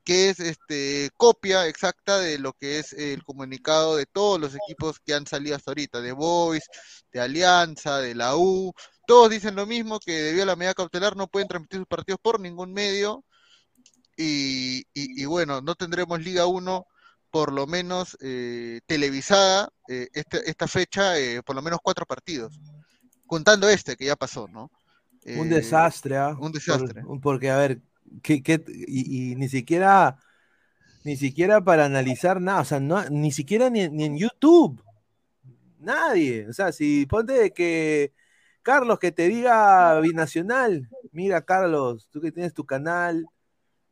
que 0.03 0.29
es 0.29 0.39
este 0.39 1.09
copia 1.17 1.67
exacta 1.67 2.19
de 2.19 2.37
lo 2.37 2.53
que 2.53 2.79
es 2.79 2.93
el 2.93 3.23
comunicado 3.23 3.95
de 3.95 4.05
todos 4.05 4.39
los 4.39 4.53
equipos 4.55 4.99
que 4.99 5.13
han 5.13 5.25
salido 5.25 5.55
hasta 5.55 5.71
ahorita, 5.71 6.01
de 6.01 6.11
Boys, 6.11 6.63
de 7.11 7.19
Alianza, 7.21 7.99
de 7.99 8.13
la 8.15 8.35
U, 8.35 8.73
todos 9.07 9.29
dicen 9.29 9.55
lo 9.55 9.65
mismo, 9.65 9.99
que 9.99 10.11
debido 10.13 10.43
a 10.43 10.47
la 10.47 10.55
medida 10.55 10.73
cautelar 10.73 11.15
no 11.15 11.27
pueden 11.27 11.47
transmitir 11.47 11.79
sus 11.79 11.87
partidos 11.87 12.19
por 12.21 12.39
ningún 12.39 12.73
medio, 12.73 13.23
y, 14.15 14.79
y- 14.93 15.21
y 15.23 15.25
bueno, 15.25 15.61
no 15.61 15.75
tendremos 15.75 16.21
Liga 16.21 16.45
1 16.45 16.85
por 17.31 17.51
lo 17.51 17.65
menos 17.65 18.15
eh, 18.21 18.81
televisada 18.85 19.69
eh, 19.87 20.07
este- 20.13 20.47
esta 20.49 20.67
fecha, 20.67 21.17
eh, 21.17 21.41
por 21.43 21.55
lo 21.55 21.61
menos 21.63 21.79
cuatro 21.81 22.05
partidos, 22.05 22.59
contando 23.25 23.67
este 23.67 23.95
que 23.95 24.05
ya 24.05 24.15
pasó, 24.15 24.47
¿no? 24.47 24.69
Un 25.25 25.49
desastre, 25.49 26.17
¿ah? 26.17 26.35
un 26.39 26.51
desastre. 26.51 27.01
Por- 27.01 27.21
porque, 27.21 27.49
a 27.49 27.57
ver, 27.57 27.81
¿qué, 28.21 28.41
y, 28.87 29.35
ni 29.35 29.49
siquiera, 29.49 30.17
ni 31.03 31.17
siquiera 31.17 31.63
para 31.63 31.85
analizar 31.85 32.41
nada, 32.41 32.61
o 32.61 32.65
sea, 32.65 32.79
no, 32.79 33.03
ni 33.09 33.31
siquiera 33.31 33.69
ni, 33.69 33.81
en 33.81 34.17
YouTube. 34.17 34.83
Nadie. 35.79 36.47
O 36.49 36.53
sea, 36.53 36.71
si 36.71 37.05
ponte 37.05 37.33
de 37.33 37.51
que 37.53 38.13
Carlos 38.61 38.99
que 38.99 39.11
te 39.11 39.27
diga 39.27 39.99
binacional, 39.99 40.87
mira 41.11 41.43
Carlos, 41.43 42.07
tú 42.11 42.21
que 42.21 42.31
tienes 42.31 42.53
tu 42.53 42.65
canal, 42.65 43.25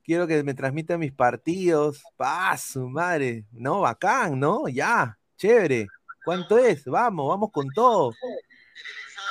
quiero 0.04 0.28
que 0.28 0.44
me 0.44 0.54
transmita 0.54 0.98
mis 0.98 1.12
partidos. 1.12 2.04
¡Pah, 2.18 2.58
su 2.58 2.88
madre! 2.90 3.46
No, 3.52 3.82
bacán, 3.82 4.40
¿no? 4.40 4.68
Ya, 4.68 5.18
chévere. 5.38 5.88
¿Cuánto 6.24 6.58
es? 6.58 6.86
Vamos, 6.86 7.28
vamos 7.30 7.52
con 7.52 7.68
todo. 7.74 8.14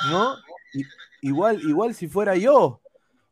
¿No? 0.09 0.35
Igual, 1.21 1.61
igual 1.61 1.93
si 1.93 2.07
fuera 2.07 2.35
yo, 2.35 2.80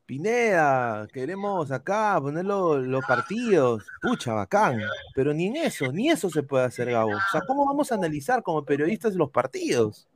Pineda, 0.10 1.08
queremos 1.13 1.72
acá 1.72 2.17
poner 2.19 2.43
lo- 2.43 2.80
los 2.80 3.06
partidos. 3.06 3.86
Pucha, 4.02 4.34
bacán. 4.34 4.80
Pero 5.13 5.36
ni 5.36 5.45
en 5.45 5.58
eso, 5.58 5.91
ni 5.91 6.10
eso 6.10 6.32
se 6.32 6.41
puede 6.41 6.65
hacer, 6.65 6.89
Gabo. 6.89 7.12
O 7.12 7.32
sea, 7.32 7.41
¿cómo 7.45 7.63
vamos 7.63 7.91
a 7.91 7.95
analizar 7.95 8.41
como 8.41 8.65
periodistas 8.65 9.13
los 9.13 9.30
partidos? 9.30 10.08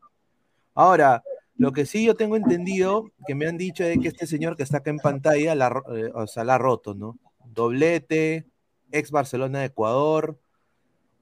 Ahora, 0.74 1.22
lo 1.58 1.72
que 1.74 1.86
sí 1.86 2.04
yo 2.04 2.16
tengo 2.16 2.36
entendido, 2.36 3.12
que 3.28 3.36
me 3.36 3.46
han 3.46 3.56
dicho 3.56 3.84
es 3.84 4.00
que 4.00 4.08
este 4.08 4.26
señor 4.26 4.58
que 4.58 4.64
está 4.64 4.78
acá 4.78 4.90
en 4.90 4.98
pantalla, 4.98 5.54
la, 5.54 5.84
eh, 5.94 6.10
o 6.16 6.26
sea, 6.26 6.44
la 6.44 6.56
ha 6.56 6.58
roto, 6.58 6.96
¿no? 6.96 7.20
Doblete, 7.46 8.48
ex 8.92 9.12
Barcelona 9.12 9.60
de 9.60 9.66
Ecuador, 9.66 10.40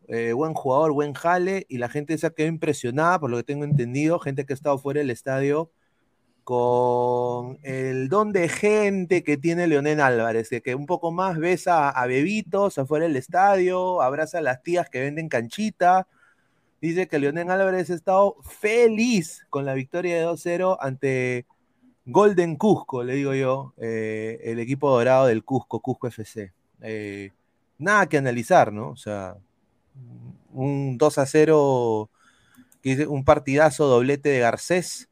eh, 0.08 0.32
buen 0.32 0.54
jugador, 0.54 0.94
buen 0.94 1.12
jale, 1.12 1.66
y 1.68 1.78
la 1.78 1.90
gente 1.90 2.18
se 2.18 2.26
ha 2.26 2.30
quedado 2.30 2.54
impresionada, 2.54 3.20
por 3.20 3.32
lo 3.32 3.36
que 3.36 3.44
tengo 3.44 3.66
entendido, 3.66 4.18
gente 4.18 4.46
que 4.46 4.54
ha 4.54 4.56
estado 4.56 4.78
fuera 4.78 5.00
del 5.00 5.10
estadio, 5.10 5.72
con 6.44 7.60
el 7.64 8.10
don 8.10 8.32
de 8.32 8.50
gente 8.50 9.24
que 9.24 9.38
tiene 9.38 9.68
Leonel 9.68 10.02
Álvarez, 10.02 10.50
que 10.64 10.76
un 10.76 10.86
poco 10.86 11.12
más 11.12 11.38
ves 11.38 11.68
a, 11.68 12.06
bebitos 12.08 12.78
afuera 12.78 13.06
del 13.06 13.16
estadio, 13.16 14.02
abraza 14.02 14.40
a 14.40 14.42
las 14.42 14.64
tías 14.64 14.90
que 14.90 15.02
venden 15.02 15.30
canchita. 15.30 16.08
Dice 16.82 17.08
que 17.08 17.20
Leonel 17.20 17.52
Álvarez 17.52 17.90
ha 17.92 17.96
estado 17.96 18.38
feliz 18.44 19.46
con 19.50 19.66
la 19.66 19.74
victoria 19.76 20.18
de 20.18 20.26
2-0 20.26 20.78
ante 20.80 21.46
Golden 22.06 22.56
Cusco, 22.56 23.04
le 23.04 23.14
digo 23.14 23.34
yo, 23.36 23.74
eh, 23.78 24.40
el 24.44 24.60
equipo 24.60 24.90
dorado 24.90 25.28
del 25.28 25.44
Cusco, 25.44 25.80
Cusco 25.80 26.08
FC. 26.08 26.52
Eh, 26.82 27.32
nada 27.78 28.08
que 28.08 28.18
analizar, 28.18 28.74
¿no? 28.74 28.90
O 28.90 28.98
sea, 28.98 29.38
un 30.52 30.98
2 30.98 31.18
a 31.20 31.26
0, 31.26 32.10
que 32.82 32.90
dice, 32.92 33.08
un 33.08 33.24
partidazo 33.24 33.88
doblete 33.88 34.30
de 34.30 34.40
Garcés, 34.40 35.11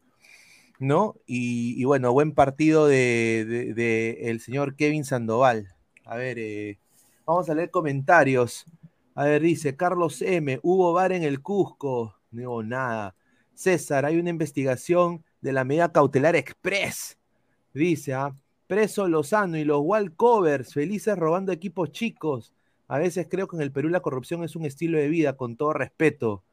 ¿no? 0.80 1.16
Y, 1.28 1.84
bueno, 1.84 2.14
buen 2.14 2.34
partido 2.34 2.88
de, 2.88 4.18
el 4.22 4.40
señor 4.40 4.76
Kevin 4.76 5.06
Sandoval. 5.06 5.76
A 6.06 6.16
ver, 6.16 6.40
eh, 6.40 6.80
vamos 7.26 7.50
a 7.50 7.56
leer 7.56 7.70
comentarios. 7.70 8.66
A 9.14 9.26
ver, 9.26 9.42
dice 9.42 9.76
Carlos 9.76 10.22
M. 10.22 10.60
Hubo 10.64 10.94
bar 10.94 11.12
en 11.12 11.24
el 11.24 11.42
Cusco. 11.42 12.16
No, 12.32 12.64
nada. 12.64 13.16
César, 13.54 14.06
hay 14.06 14.18
una 14.18 14.30
investigación 14.30 15.24
de 15.42 15.52
la 15.52 15.66
medida 15.66 15.92
cautelar 15.92 16.36
express. 16.36 17.18
Dice, 17.74 18.14
¿ah? 18.14 18.34
Preso 18.68 19.08
Lozano 19.08 19.58
y 19.58 19.66
los 19.66 19.84
Covers, 20.16 20.74
felices 20.74 21.18
robando 21.18 21.52
equipos 21.52 21.92
chicos. 21.92 22.54
A 22.88 23.00
veces 23.00 23.28
creo 23.30 23.48
que 23.48 23.56
en 23.56 23.64
el 23.64 23.72
Perú 23.72 23.90
la 23.90 24.00
corrupción 24.00 24.44
es 24.44 24.56
un 24.56 24.66
estilo 24.66 24.98
de 24.98 25.08
vida, 25.08 25.34
con 25.36 25.58
todo 25.58 25.74
respeto. 25.74 26.44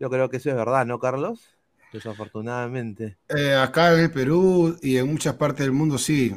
Yo 0.00 0.10
creo 0.10 0.28
que 0.28 0.38
eso 0.38 0.50
es 0.50 0.56
verdad, 0.56 0.86
¿no, 0.86 0.98
Carlos? 0.98 1.55
Desafortunadamente. 1.92 3.16
Eh, 3.28 3.54
acá 3.54 3.94
en 3.94 4.00
el 4.00 4.10
Perú 4.10 4.76
y 4.82 4.96
en 4.96 5.06
muchas 5.06 5.34
partes 5.34 5.64
del 5.64 5.72
mundo 5.72 5.98
sí. 5.98 6.34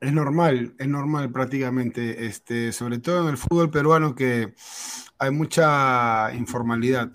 Es 0.00 0.12
normal, 0.12 0.74
es 0.78 0.88
normal 0.88 1.30
prácticamente, 1.30 2.26
este, 2.26 2.72
sobre 2.72 2.98
todo 2.98 3.24
en 3.24 3.28
el 3.28 3.36
fútbol 3.36 3.70
peruano 3.70 4.14
que 4.14 4.54
hay 5.18 5.30
mucha 5.30 6.32
informalidad. 6.34 7.10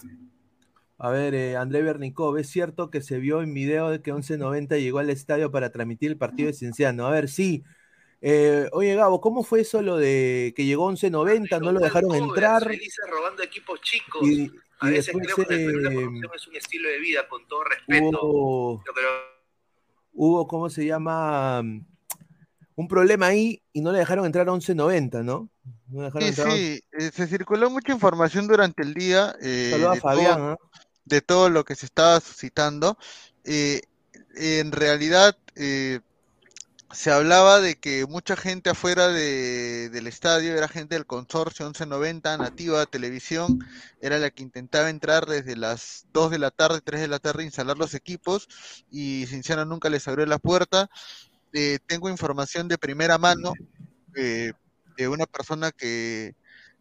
A 0.97 1.09
ver, 1.09 1.33
eh, 1.33 1.57
André 1.57 1.81
Bernicov, 1.81 2.37
¿es 2.37 2.49
cierto 2.49 2.89
que 2.89 3.01
se 3.01 3.19
vio 3.19 3.41
en 3.41 3.53
video 3.53 3.89
de 3.89 4.01
que 4.01 4.13
1190 4.13 4.77
llegó 4.77 4.99
al 4.99 5.09
estadio 5.09 5.51
para 5.51 5.71
transmitir 5.71 6.11
el 6.11 6.17
partido 6.17 6.47
de 6.47 6.53
Cienciano? 6.53 7.05
A 7.07 7.11
ver, 7.11 7.27
sí. 7.27 7.63
Eh, 8.21 8.69
oye, 8.71 8.95
Gabo, 8.95 9.19
¿cómo 9.19 9.43
fue 9.43 9.61
eso 9.61 9.81
lo 9.81 9.97
de 9.97 10.53
que 10.55 10.65
llegó 10.65 10.87
1190, 10.87 11.59
no 11.59 11.71
lo 11.73 11.79
dejaron 11.79 12.15
entrar? 12.15 12.63
robando 13.09 13.43
equipos 13.43 13.81
chicos. 13.81 14.27
Y, 14.27 14.51
a 14.79 14.89
veces 14.89 15.15
creo 15.15 15.47
que 15.47 15.57
la 15.57 16.35
es 16.35 16.47
un 16.47 16.55
estilo 16.55 16.89
de 16.89 16.99
vida, 16.99 17.27
con 17.27 17.47
todo 17.47 17.63
respeto. 17.63 18.19
Hubo, 18.23 18.83
hubo 20.13 20.47
¿cómo 20.47 20.69
se 20.69 20.85
llama? 20.85 21.61
Un 22.77 22.87
problema 22.89 23.27
ahí 23.27 23.61
y 23.71 23.81
no 23.81 23.91
le 23.91 23.99
dejaron 23.99 24.25
entrar 24.25 24.47
a 24.49 24.51
1190, 24.51 25.23
¿no? 25.23 25.49
sí, 26.19 26.33
sí, 26.33 26.83
eh, 26.91 27.11
se 27.13 27.27
circuló 27.27 27.69
mucha 27.69 27.93
información 27.93 28.47
durante 28.47 28.83
el 28.83 28.93
día. 28.93 29.33
Eh, 29.41 29.85
a 29.87 29.95
Fabián. 29.95 30.41
¿ah? 30.41 30.57
de 31.05 31.21
todo 31.21 31.49
lo 31.49 31.63
que 31.63 31.75
se 31.75 31.85
estaba 31.85 32.19
suscitando. 32.19 32.97
Eh, 33.43 33.81
en 34.35 34.71
realidad 34.71 35.37
eh, 35.55 36.01
se 36.95 37.11
hablaba 37.11 37.59
de 37.59 37.75
que 37.75 38.05
mucha 38.05 38.37
gente 38.37 38.69
afuera 38.69 39.09
del 39.09 40.07
estadio 40.07 40.55
era 40.55 40.69
gente 40.69 40.95
del 40.95 41.05
consorcio 41.05 41.65
1190, 41.65 42.37
nativa 42.37 42.85
televisión, 42.85 43.59
era 44.01 44.17
la 44.17 44.29
que 44.29 44.43
intentaba 44.43 44.89
entrar 44.89 45.25
desde 45.25 45.57
las 45.57 46.07
2 46.13 46.31
de 46.31 46.39
la 46.39 46.51
tarde, 46.51 46.79
3 46.81 47.01
de 47.01 47.07
la 47.09 47.19
tarde, 47.19 47.43
instalar 47.43 47.77
los 47.77 47.93
equipos 47.95 48.47
y 48.89 49.25
Cinciano 49.27 49.65
nunca 49.65 49.89
les 49.89 50.07
abrió 50.07 50.25
la 50.25 50.39
puerta. 50.39 50.89
Eh, 51.51 51.79
tengo 51.85 52.09
información 52.09 52.69
de 52.69 52.77
primera 52.77 53.17
mano 53.17 53.53
de 54.13 55.07
una 55.09 55.25
persona 55.25 55.71
que, 55.71 56.33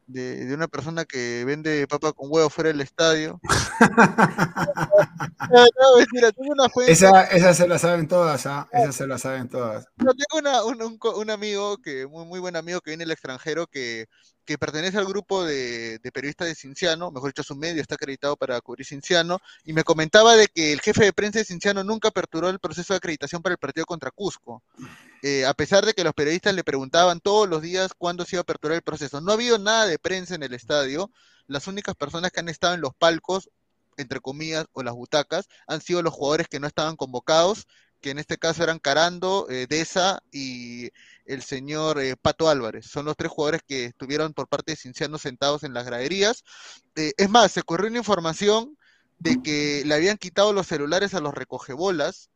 de, 0.07 0.55
una 0.55 0.69
persona 0.69 1.05
que 1.05 1.45
vende 1.45 1.87
papa 1.87 2.12
con 2.12 2.29
huevo 2.31 2.51
fuera 2.51 2.69
del 2.69 2.81
estadio. 2.81 3.40
Esa, 6.87 7.25
esa, 7.25 7.55
se 7.55 7.69
la 7.69 7.79
saben 7.79 8.09
todas, 8.09 8.47
¿ah? 8.47 8.69
Esa 8.73 8.93
se 8.93 9.07
la 9.07 9.19
saben 9.19 9.49
todas. 9.49 9.87
Tengo 9.97 10.67
un, 10.67 10.99
un, 11.17 11.31
amigo, 11.31 11.79
que 11.79 12.07
muy, 12.07 12.25
muy 12.25 12.40
buen 12.40 12.57
amigo 12.57 12.81
que 12.81 12.90
viene 12.90 13.05
del 13.05 13.12
extranjero, 13.12 13.67
que, 13.67 14.07
que 14.45 14.59
pertenece 14.59 14.99
al 14.99 15.07
grupo 15.07 15.45
de, 15.45 16.01
periodistas 16.13 16.49
de 16.49 16.55
Cinciano, 16.55 17.11
mejor 17.11 17.31
dicho, 17.31 17.43
su 17.43 17.57
medio 17.57 17.81
está 17.81 17.95
acreditado 17.95 18.37
para 18.37 18.61
cubrir 18.61 18.87
Cinciano, 18.87 19.41
y 19.65 19.73
me 19.73 19.85
comentaba 19.85 20.37
de 20.37 20.49
que 20.49 20.73
el 20.73 20.81
jefe 20.81 21.05
de 21.05 21.13
prensa 21.13 21.39
de 21.39 21.45
Cinciano 21.45 21.83
nunca 21.83 22.09
aperturó 22.09 22.49
el 22.49 22.59
proceso 22.59 22.93
de 22.93 22.99
acreditación 22.99 23.43
para 23.43 23.55
el 23.55 23.59
partido 23.59 23.87
contra 23.87 24.11
Cusco. 24.11 24.63
Eh, 25.23 25.47
a 25.47 25.55
pesar 25.55 25.87
de 25.87 25.95
que 25.95 26.05
los 26.05 26.13
periodistas 26.13 26.55
le 26.55 26.65
preguntaban 26.65 27.21
todos 27.21 27.49
los 27.49 27.63
días 27.63 27.93
cuándo 27.97 28.25
se 28.25 28.37
iba 28.37 28.41
a 28.41 28.43
aperturar 28.43 28.77
el 28.77 28.83
proceso. 28.83 29.21
No 29.21 29.31
ha 29.31 29.35
habido 29.35 29.59
nada 29.59 29.87
de 29.87 29.99
prensa 29.99 30.35
en 30.35 30.43
el 30.43 30.53
estadio. 30.53 31.11
Las 31.47 31.67
únicas 31.67 31.95
personas 31.95 32.31
que 32.31 32.41
han 32.41 32.49
estado 32.49 32.75
en 32.75 32.83
los 32.83 32.95
palcos, 32.95 33.49
entre 33.97 34.21
comillas, 34.21 34.67
o 34.73 34.83
las 34.83 34.95
butacas, 34.95 35.49
han 35.67 35.81
sido 35.81 36.03
los 36.03 36.13
jugadores 36.13 36.49
que 36.49 36.61
no 36.61 36.67
estaban 36.67 36.97
convocados, 36.97 37.67
que 38.05 38.11
en 38.11 38.19
este 38.19 38.37
caso 38.37 38.62
eran 38.62 38.81
Carando, 38.81 39.47
eh, 39.49 39.67
Deza 39.67 40.23
y 40.31 40.90
el 41.25 41.40
señor 41.43 41.99
eh, 41.99 42.17
Pato 42.21 42.51
Álvarez. 42.51 42.85
Son 42.85 43.07
los 43.07 43.17
tres 43.17 43.33
jugadores 43.33 43.62
que 43.67 43.87
estuvieron 43.87 44.35
por 44.35 44.47
parte 44.47 44.73
de 44.73 44.77
Cinciano 44.77 45.17
sentados 45.17 45.62
en 45.64 45.73
las 45.73 45.87
graderías. 45.87 46.45
es 46.95 47.31
más, 47.31 47.53
se 47.53 47.62
corrió 47.62 47.88
una 47.88 47.97
información 47.97 48.77
de 49.19 49.40
que 49.43 49.85
le 49.87 49.95
habían 49.95 50.19
quitado 50.19 50.53
los 50.53 50.67
celulares 50.67 51.14
a 51.14 51.21
los 51.21 51.33
recogebolas 51.33 52.29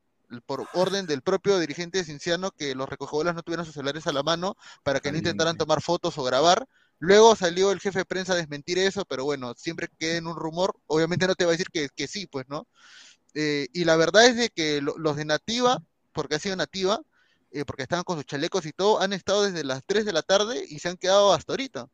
por 0.46 0.66
orden 0.72 1.04
del 1.06 1.20
propio 1.20 1.58
dirigente 1.58 1.98
de 1.98 2.04
Cinciano 2.04 2.50
que 2.50 2.74
los 2.74 2.88
recogebolas 2.88 3.34
no 3.34 3.42
tuvieran 3.42 3.66
sus 3.66 3.74
celulares 3.74 4.06
a 4.06 4.12
la 4.12 4.22
mano 4.22 4.56
para 4.82 5.00
que 5.00 5.12
no 5.12 5.18
intentaran 5.18 5.58
tomar 5.58 5.82
fotos 5.82 6.16
o 6.16 6.22
grabar. 6.22 6.66
Luego 6.98 7.36
salió 7.36 7.72
el 7.72 7.80
jefe 7.80 7.98
de 7.98 8.04
prensa 8.06 8.32
a 8.32 8.36
desmentir 8.36 8.78
eso, 8.78 9.04
pero 9.04 9.24
bueno, 9.24 9.52
siempre 9.54 9.88
queda 9.98 10.16
en 10.16 10.28
un 10.28 10.36
rumor. 10.36 10.74
Obviamente 10.86 11.26
no 11.26 11.34
te 11.34 11.44
va 11.44 11.50
a 11.50 11.52
decir 11.52 11.68
que, 11.70 11.90
que 11.94 12.08
sí, 12.08 12.26
pues, 12.26 12.46
¿no? 12.48 12.66
Eh, 13.40 13.68
y 13.72 13.84
la 13.84 13.94
verdad 13.94 14.26
es 14.26 14.34
de 14.34 14.50
que 14.50 14.80
los 14.82 15.14
de 15.14 15.24
Nativa, 15.24 15.80
porque 16.12 16.34
ha 16.34 16.38
sido 16.40 16.56
Nativa, 16.56 17.00
eh, 17.52 17.64
porque 17.64 17.82
estaban 17.82 18.02
con 18.02 18.16
sus 18.16 18.26
chalecos 18.26 18.66
y 18.66 18.72
todo, 18.72 19.00
han 19.00 19.12
estado 19.12 19.44
desde 19.44 19.62
las 19.62 19.84
3 19.86 20.04
de 20.04 20.12
la 20.12 20.22
tarde 20.22 20.64
y 20.68 20.80
se 20.80 20.88
han 20.88 20.96
quedado 20.96 21.32
hasta 21.32 21.52
ahorita. 21.52 21.86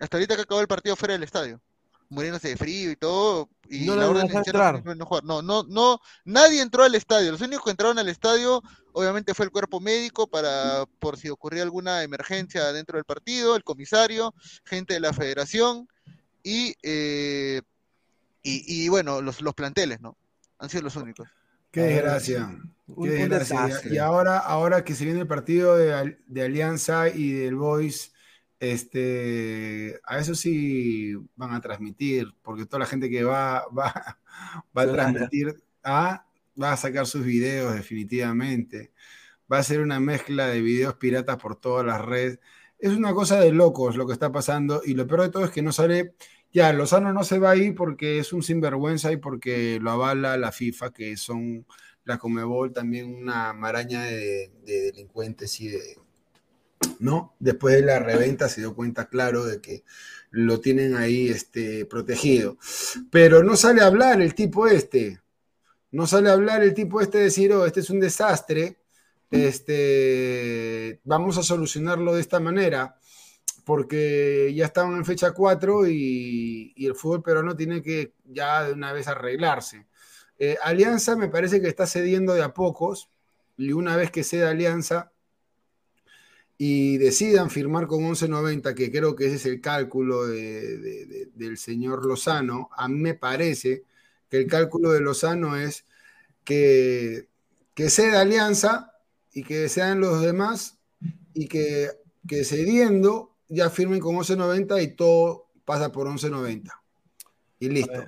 Hasta 0.00 0.16
ahorita 0.16 0.34
que 0.34 0.42
acabó 0.42 0.60
el 0.60 0.66
partido 0.66 0.96
fuera 0.96 1.14
del 1.14 1.22
estadio 1.22 1.60
muriéndose 2.08 2.48
de 2.48 2.56
frío 2.56 2.90
y 2.90 2.96
todo. 2.96 3.48
Y 3.68 3.84
no 3.84 3.94
la 3.94 4.08
orden 4.08 4.34
entrar. 4.34 4.82
No, 5.22 5.42
no, 5.42 5.62
no, 5.62 6.00
nadie 6.24 6.62
entró 6.62 6.82
al 6.82 6.94
estadio. 6.94 7.30
Los 7.30 7.42
únicos 7.42 7.64
que 7.64 7.70
entraron 7.70 7.98
al 7.98 8.08
estadio, 8.08 8.60
obviamente, 8.92 9.34
fue 9.34 9.44
el 9.44 9.52
cuerpo 9.52 9.78
médico 9.78 10.26
para, 10.26 10.86
por 10.98 11.18
si 11.18 11.28
ocurría 11.28 11.62
alguna 11.62 12.02
emergencia 12.02 12.72
dentro 12.72 12.96
del 12.96 13.04
partido, 13.04 13.54
el 13.54 13.62
comisario, 13.62 14.34
gente 14.64 14.94
de 14.94 15.00
la 15.00 15.12
federación 15.12 15.86
y, 16.42 16.74
eh, 16.82 17.60
y, 18.42 18.88
bueno, 18.88 19.20
los, 19.20 19.42
los 19.42 19.54
planteles, 19.54 20.00
¿no? 20.00 20.16
Han 20.58 20.68
sido 20.68 20.84
los 20.84 20.96
únicos. 20.96 21.28
Qué 21.70 21.82
desgracia. 21.82 22.58
Qué 23.02 23.10
desgracia. 23.10 23.80
Y 23.90 23.98
ahora, 23.98 24.38
ahora 24.38 24.84
que 24.84 24.94
se 24.94 25.04
viene 25.04 25.20
el 25.20 25.26
partido 25.26 25.76
de, 25.76 26.18
de 26.26 26.42
Alianza 26.42 27.08
y 27.08 27.32
del 27.32 27.56
Boys 27.56 28.12
este, 28.60 30.00
a 30.04 30.18
eso 30.18 30.34
sí 30.34 31.14
van 31.36 31.52
a 31.52 31.60
transmitir, 31.60 32.34
porque 32.42 32.66
toda 32.66 32.80
la 32.80 32.86
gente 32.86 33.08
que 33.08 33.24
va, 33.24 33.66
va, 33.78 34.18
va 34.76 34.82
a 34.82 34.92
transmitir, 34.92 35.62
ah, 35.84 36.26
va 36.60 36.72
a 36.72 36.76
sacar 36.76 37.06
sus 37.06 37.24
videos 37.24 37.74
definitivamente. 37.74 38.92
Va 39.50 39.58
a 39.58 39.62
ser 39.62 39.80
una 39.80 40.00
mezcla 40.00 40.46
de 40.48 40.60
videos 40.60 40.94
piratas 40.94 41.36
por 41.38 41.56
todas 41.56 41.86
las 41.86 42.04
redes. 42.04 42.40
Es 42.78 42.92
una 42.92 43.14
cosa 43.14 43.40
de 43.40 43.52
locos 43.52 43.96
lo 43.96 44.06
que 44.06 44.12
está 44.12 44.30
pasando 44.30 44.82
y 44.84 44.94
lo 44.94 45.06
peor 45.06 45.22
de 45.22 45.28
todo 45.30 45.44
es 45.44 45.50
que 45.50 45.62
no 45.62 45.72
sale, 45.72 46.14
ya, 46.52 46.72
Lozano 46.72 47.12
no 47.12 47.24
se 47.24 47.38
va 47.38 47.50
ahí 47.50 47.72
porque 47.72 48.18
es 48.18 48.32
un 48.32 48.42
sinvergüenza 48.42 49.12
y 49.12 49.16
porque 49.16 49.78
lo 49.80 49.90
avala 49.90 50.36
la 50.36 50.52
FIFA, 50.52 50.92
que 50.92 51.16
son 51.16 51.66
la 52.04 52.18
Comebol 52.18 52.72
también 52.72 53.14
una 53.14 53.52
maraña 53.52 54.04
de 54.04 54.50
delincuentes 54.64 55.60
y 55.60 55.68
de, 55.68 55.98
¿no? 56.98 57.34
Después 57.38 57.74
de 57.74 57.82
la 57.82 57.98
reventa 57.98 58.48
se 58.48 58.60
dio 58.60 58.74
cuenta, 58.74 59.08
claro, 59.08 59.44
de 59.44 59.60
que 59.60 59.84
lo 60.30 60.60
tienen 60.60 60.96
ahí 60.96 61.28
este, 61.28 61.86
protegido. 61.86 62.58
Pero 63.10 63.42
no 63.42 63.56
sale 63.56 63.82
a 63.82 63.86
hablar 63.86 64.20
el 64.20 64.34
tipo 64.34 64.66
este. 64.66 65.20
No 65.90 66.06
sale 66.06 66.30
a 66.30 66.34
hablar 66.34 66.62
el 66.62 66.74
tipo 66.74 67.00
este 67.00 67.18
de 67.18 67.24
decir, 67.24 67.52
oh, 67.52 67.64
este 67.64 67.80
es 67.80 67.90
un 67.90 68.00
desastre, 68.00 68.76
este, 69.30 71.00
vamos 71.04 71.38
a 71.38 71.42
solucionarlo 71.42 72.14
de 72.14 72.20
esta 72.20 72.40
manera, 72.40 72.98
porque 73.68 74.50
ya 74.54 74.64
estaban 74.64 74.94
en 74.96 75.04
fecha 75.04 75.32
4 75.32 75.86
y, 75.88 76.72
el 76.78 76.94
fútbol 76.94 77.22
peruano 77.22 77.54
tiene 77.54 77.82
que 77.82 78.14
ya 78.24 78.64
de 78.64 78.72
una 78.72 78.94
vez 78.94 79.08
arreglarse. 79.08 79.84
Eh, 80.38 80.56
Alianza 80.62 81.16
me 81.16 81.28
parece 81.28 81.60
que 81.60 81.68
está 81.68 81.86
cediendo 81.86 82.32
de 82.32 82.42
a 82.42 82.54
pocos, 82.54 83.10
y 83.58 83.72
una 83.72 83.94
vez 83.94 84.10
que 84.10 84.24
ceda 84.24 84.48
Alianza, 84.48 85.12
y 86.56 86.96
decidan 86.96 87.50
firmar 87.50 87.86
con 87.86 88.04
11.90, 88.04 88.74
que 88.74 88.90
creo 88.90 89.14
que 89.14 89.26
ese 89.26 89.36
es 89.36 89.44
el 89.44 89.60
cálculo 89.60 90.26
del 90.26 91.58
señor 91.58 92.06
Lozano, 92.06 92.70
a 92.74 92.88
mí 92.88 92.98
me 92.98 93.12
parece 93.12 93.84
que 94.30 94.38
el 94.38 94.46
cálculo 94.46 94.92
de 94.92 95.02
Lozano 95.02 95.58
es 95.58 95.84
que, 96.42 97.28
que 97.74 97.90
ceda 97.90 98.22
alianza 98.22 98.94
y 99.30 99.42
que 99.42 99.68
sean 99.68 100.00
los 100.00 100.22
demás 100.22 100.78
y 101.34 101.48
que, 101.48 101.90
que 102.26 102.44
cediendo 102.44 103.34
ya 103.48 103.70
firmen 103.70 104.00
con 104.00 104.16
11.90 104.16 104.82
y 104.82 104.88
todo 104.94 105.46
pasa 105.64 105.92
por 105.92 106.06
11.90. 106.06 106.70
Y 107.60 107.68
listo. 107.68 108.04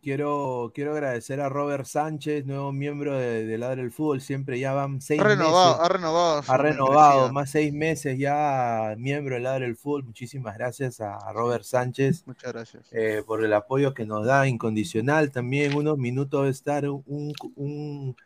Quiero, 0.00 0.70
quiero 0.74 0.92
agradecer 0.92 1.40
a 1.40 1.48
Robert 1.48 1.84
Sánchez, 1.84 2.46
nuevo 2.46 2.72
miembro 2.72 3.16
de, 3.16 3.44
de 3.44 3.58
Ladre 3.58 3.82
el 3.82 3.90
Fútbol. 3.90 4.20
Siempre 4.20 4.58
ya 4.58 4.72
van 4.72 5.00
seis 5.00 5.20
ha 5.20 5.24
renovado, 5.24 5.72
meses. 5.72 5.84
Ha 5.84 5.88
renovado. 5.88 6.42
Ha 6.46 6.56
renovado, 6.56 7.32
más 7.32 7.50
seis 7.50 7.72
meses 7.72 8.16
ya 8.16 8.94
miembro 8.96 9.34
de 9.34 9.40
Ladre 9.40 9.66
el 9.66 9.76
Fútbol. 9.76 10.04
Muchísimas 10.04 10.56
gracias 10.56 11.00
a 11.00 11.18
Robert 11.32 11.64
Sánchez. 11.64 12.24
Muchas 12.26 12.52
gracias. 12.52 12.88
Eh, 12.92 13.22
por 13.26 13.44
el 13.44 13.52
apoyo 13.52 13.92
que 13.92 14.06
nos 14.06 14.24
da 14.24 14.46
incondicional. 14.46 15.32
También 15.32 15.74
unos 15.74 15.98
minutos 15.98 16.44
de 16.44 16.50
estar 16.50 16.88
un, 16.88 17.34
un, 17.56 18.16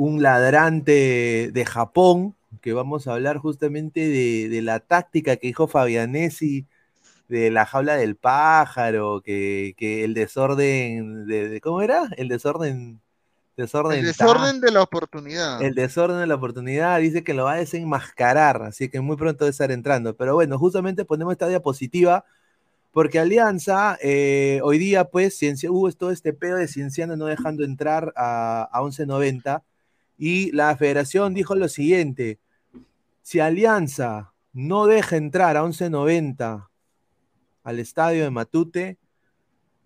un 0.00 0.22
ladrante 0.22 1.50
de 1.52 1.64
Japón, 1.66 2.34
que 2.62 2.72
vamos 2.72 3.06
a 3.06 3.12
hablar 3.12 3.36
justamente 3.36 4.00
de, 4.00 4.48
de 4.48 4.62
la 4.62 4.80
táctica 4.80 5.36
que 5.36 5.48
dijo 5.48 5.68
Fabianesi 5.68 6.66
de 7.28 7.50
la 7.50 7.66
jaula 7.66 7.96
del 7.96 8.16
pájaro, 8.16 9.20
que, 9.22 9.74
que 9.76 10.02
el 10.04 10.14
desorden 10.14 11.26
de, 11.26 11.60
¿cómo 11.60 11.82
era? 11.82 12.08
El 12.16 12.28
desorden 12.28 13.02
desorden 13.58 13.98
el 13.98 14.06
desorden 14.06 14.62
de 14.62 14.70
la 14.70 14.82
oportunidad. 14.82 15.60
El 15.60 15.74
desorden 15.74 16.18
de 16.18 16.26
la 16.26 16.36
oportunidad 16.36 16.98
dice 16.98 17.22
que 17.22 17.34
lo 17.34 17.44
va 17.44 17.52
a 17.52 17.56
desenmascarar, 17.56 18.62
así 18.62 18.88
que 18.88 19.02
muy 19.02 19.18
pronto 19.18 19.44
debe 19.44 19.50
estar 19.50 19.70
entrando. 19.70 20.16
Pero 20.16 20.32
bueno, 20.32 20.58
justamente 20.58 21.04
ponemos 21.04 21.32
esta 21.32 21.46
diapositiva 21.46 22.24
porque 22.90 23.18
Alianza 23.18 23.98
eh, 24.00 24.60
hoy 24.64 24.78
día 24.78 25.04
pues 25.04 25.36
ciencia, 25.36 25.70
hubo 25.70 25.92
todo 25.92 26.10
este 26.10 26.32
pedo 26.32 26.56
de 26.56 26.68
Cienciano 26.68 27.16
no 27.16 27.26
dejando 27.26 27.64
entrar 27.64 28.14
a, 28.16 28.66
a 28.72 28.80
1190 28.80 29.62
y 30.22 30.52
la 30.52 30.76
federación 30.76 31.32
dijo 31.32 31.54
lo 31.54 31.66
siguiente, 31.70 32.40
si 33.22 33.40
Alianza 33.40 34.34
no 34.52 34.84
deja 34.84 35.16
entrar 35.16 35.56
a 35.56 35.62
1190 35.62 36.70
al 37.62 37.78
estadio 37.78 38.24
de 38.24 38.30
Matute, 38.30 38.98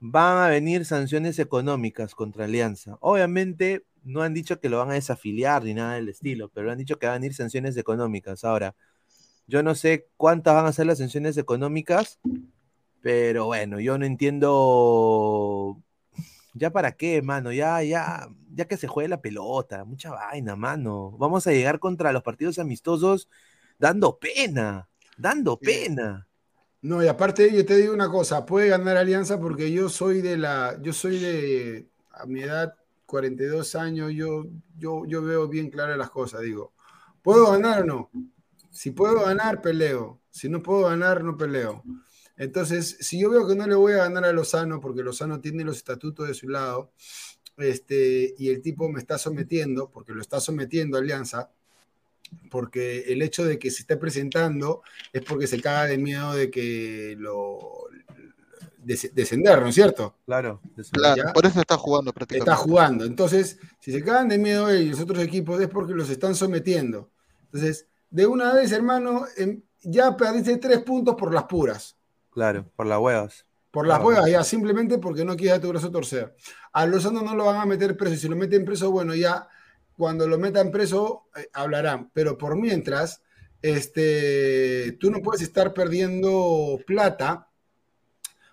van 0.01 0.39
a 0.39 0.49
venir 0.49 0.87
sanciones 0.87 1.39
económicas 1.39 2.17
contra 2.17 2.47
Alianza. 2.47 2.99
Obviamente 2.99 3.85
no 4.03 4.23
han 4.23 4.35
dicho 4.35 4.59
que 4.59 4.69
lo 4.69 4.79
van 4.79 4.91
a 4.91 4.95
desafiliar 4.95 5.63
ni 5.63 5.73
nada 5.73 5.95
del 5.95 6.09
estilo, 6.09 6.51
pero 6.53 6.73
han 6.73 6.79
dicho 6.79 6.99
que 6.99 7.07
van 7.07 7.15
a 7.15 7.19
venir 7.19 7.35
sanciones 7.35 7.77
económicas. 7.77 8.43
Ahora, 8.43 8.75
yo 9.47 9.63
no 9.63 9.77
sé 9.77 10.09
cuántas 10.17 10.57
van 10.57 10.67
a 10.67 10.73
ser 10.73 10.87
las 10.87 10.99
sanciones 10.99 11.37
económicas, 11.37 12.19
pero 13.01 13.47
bueno, 13.47 13.79
yo 13.79 13.99
no 13.99 14.05
entiendo 14.05 15.81
ya 16.55 16.71
para 16.71 16.91
qué, 16.91 17.23
mano, 17.23 17.53
ya, 17.53 17.85
ya, 17.85 18.29
ya 18.55 18.67
que 18.67 18.77
se 18.77 18.87
juegue 18.87 19.09
la 19.09 19.21
pelota, 19.21 19.85
mucha 19.85 20.11
vaina, 20.11 20.57
mano. 20.57 21.13
Vamos 21.19 21.47
a 21.47 21.53
llegar 21.53 21.79
contra 21.79 22.13
los 22.13 22.23
partidos 22.23 22.59
amistosos 22.59 23.29
dando 23.79 24.19
pena, 24.19 24.89
dando 25.17 25.59
pena. 25.59 26.27
No, 26.83 27.03
y 27.03 27.09
aparte 27.09 27.51
yo 27.53 27.65
te 27.65 27.77
digo 27.77 27.95
una 27.95 28.11
cosa, 28.11 28.45
puede 28.45 28.69
ganar 28.69 28.97
Alianza 28.97 29.41
porque 29.41 29.73
yo 29.73 29.89
soy 29.89 30.21
de 30.21 30.37
la, 30.37 30.79
yo 30.83 30.93
soy 30.93 31.19
de, 31.19 31.89
a 32.11 32.27
mi 32.27 32.43
edad, 32.43 32.75
42 33.07 33.75
años, 33.75 34.13
yo, 34.13 34.45
yo, 34.77 35.05
yo 35.07 35.23
veo 35.23 35.49
bien 35.49 35.71
claras 35.71 35.97
las 35.97 36.11
cosas, 36.11 36.43
digo, 36.43 36.75
¿puedo 37.23 37.51
ganar 37.53 37.83
o 37.83 37.85
no? 37.87 38.11
Si 38.71 38.91
puedo 38.91 39.25
ganar, 39.25 39.63
peleo. 39.63 40.21
Si 40.31 40.49
no 40.49 40.61
puedo 40.63 40.89
ganar, 40.89 41.23
no 41.23 41.37
peleo. 41.37 41.85
Entonces, 42.37 42.97
si 43.01 43.21
yo 43.21 43.31
veo 43.31 43.47
que 43.47 43.55
no 43.55 43.67
le 43.67 43.77
voy 43.77 43.93
a 43.93 43.99
ganar 43.99 44.25
a 44.25 44.33
Lozano, 44.33 44.81
porque 44.81 45.05
Lozano 45.05 45.41
tiene 45.41 45.63
los 45.63 45.77
estatutos 45.77 46.27
de 46.27 46.35
su 46.35 46.49
lado, 46.49 46.93
este, 47.59 48.35
y 48.39 48.49
el 48.49 48.63
tipo 48.63 48.89
me 48.89 48.99
está 48.99 49.19
sometiendo, 49.19 49.91
porque 49.91 50.13
lo 50.13 50.21
está 50.21 50.41
sometiendo 50.41 50.97
a 50.97 51.01
Alianza, 51.01 51.51
porque 52.51 53.13
el 53.13 53.23
hecho 53.23 53.45
de 53.45 53.59
que 53.59 53.71
se 53.71 53.83
esté 53.83 53.97
presentando 53.97 54.83
es 55.13 55.23
porque 55.23 55.47
se 55.47 55.61
caga 55.61 55.87
de 55.87 55.99
miedo 55.99 56.35
de 56.35 56.51
que 56.51 57.15
lo 57.19 57.89
descender, 58.85 59.61
¿no 59.63 59.69
es 59.69 59.75
cierto? 59.75 60.17
Claro, 60.27 60.61
claro 60.93 61.33
por 61.33 61.47
eso 61.47 61.61
está 61.61 61.77
jugando 61.77 62.13
prácticamente. 62.13 62.51
Está 62.51 62.63
jugando. 62.63 63.05
Entonces, 63.05 63.59
si 63.81 63.93
se 63.93 64.05
cagan 64.05 64.29
de 64.29 64.39
miedo 64.39 64.69
ellos, 64.69 65.01
otros 65.01 65.21
equipos, 65.21 65.61
es 65.61 65.69
porque 65.69 65.95
los 65.95 66.11
están 66.11 66.35
sometiendo. 66.35 67.11
Entonces, 67.47 67.87
de 68.11 68.27
una 68.27 68.53
vez, 68.53 68.73
hermano, 68.73 69.25
em, 69.37 69.63
ya 69.83 70.17
perdiste 70.17 70.57
tres 70.59 70.83
puntos 70.83 71.15
por 71.15 71.33
las 71.33 71.45
puras. 71.45 71.97
Claro, 72.31 72.67
por 72.77 72.87
las 72.87 72.99
huevas. 72.99 73.47
Por 73.75 73.89
las 73.89 74.01
huevas, 74.01 74.31
ya, 74.31 74.45
simplemente 74.45 74.99
porque 74.99 75.25
no 75.25 75.35
quieres 75.35 75.59
a 75.59 75.61
tu 75.61 75.69
brazo 75.69 75.91
torcer. 75.91 76.37
A 76.73 76.87
Lozano 76.87 77.23
no 77.23 77.35
lo 77.35 77.47
van 77.47 77.57
a 77.57 77.67
meter 77.67 77.97
preso. 77.97 78.15
Si 78.15 78.29
lo 78.29 78.37
meten 78.37 78.65
preso, 78.65 78.93
bueno, 78.93 79.17
ya 79.17 79.49
cuando 79.97 80.29
lo 80.29 80.39
metan 80.39 80.71
preso 80.71 81.25
eh, 81.35 81.49
hablarán, 81.53 82.09
pero 82.15 82.39
por 82.39 82.55
mientras, 82.55 83.21
este, 83.61 84.93
tú 85.01 85.11
no 85.11 85.21
puedes 85.23 85.43
estar 85.43 85.75
perdiendo 85.75 86.79
plata 86.87 87.49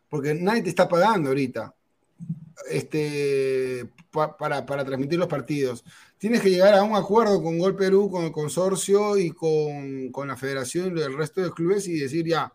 porque 0.10 0.34
nadie 0.34 0.63
te 0.63 0.69
está 0.69 0.89
pagando 0.89 1.29
ahorita 1.29 1.75
este, 2.71 3.91
para, 4.12 4.65
transmitir 4.65 5.19
los 5.19 5.27
partidos. 5.27 5.84
Tienes 6.17 6.41
que 6.41 6.49
llegar 6.49 6.73
a 6.73 6.81
un 6.81 6.95
acuerdo 6.95 7.43
con 7.43 7.60
Gol 7.60 7.75
Perú, 7.75 8.10
con 8.10 8.25
el 8.25 8.31
consorcio 8.31 9.19
y 9.19 9.29
con, 9.29 10.12
la 10.27 10.36
federación 10.36 10.97
y 10.97 11.01
el 11.01 11.15
resto 11.15 11.41
de 11.41 11.51
clubes 11.51 11.88
y 11.88 11.99
decir 11.99 12.25
ya, 12.25 12.51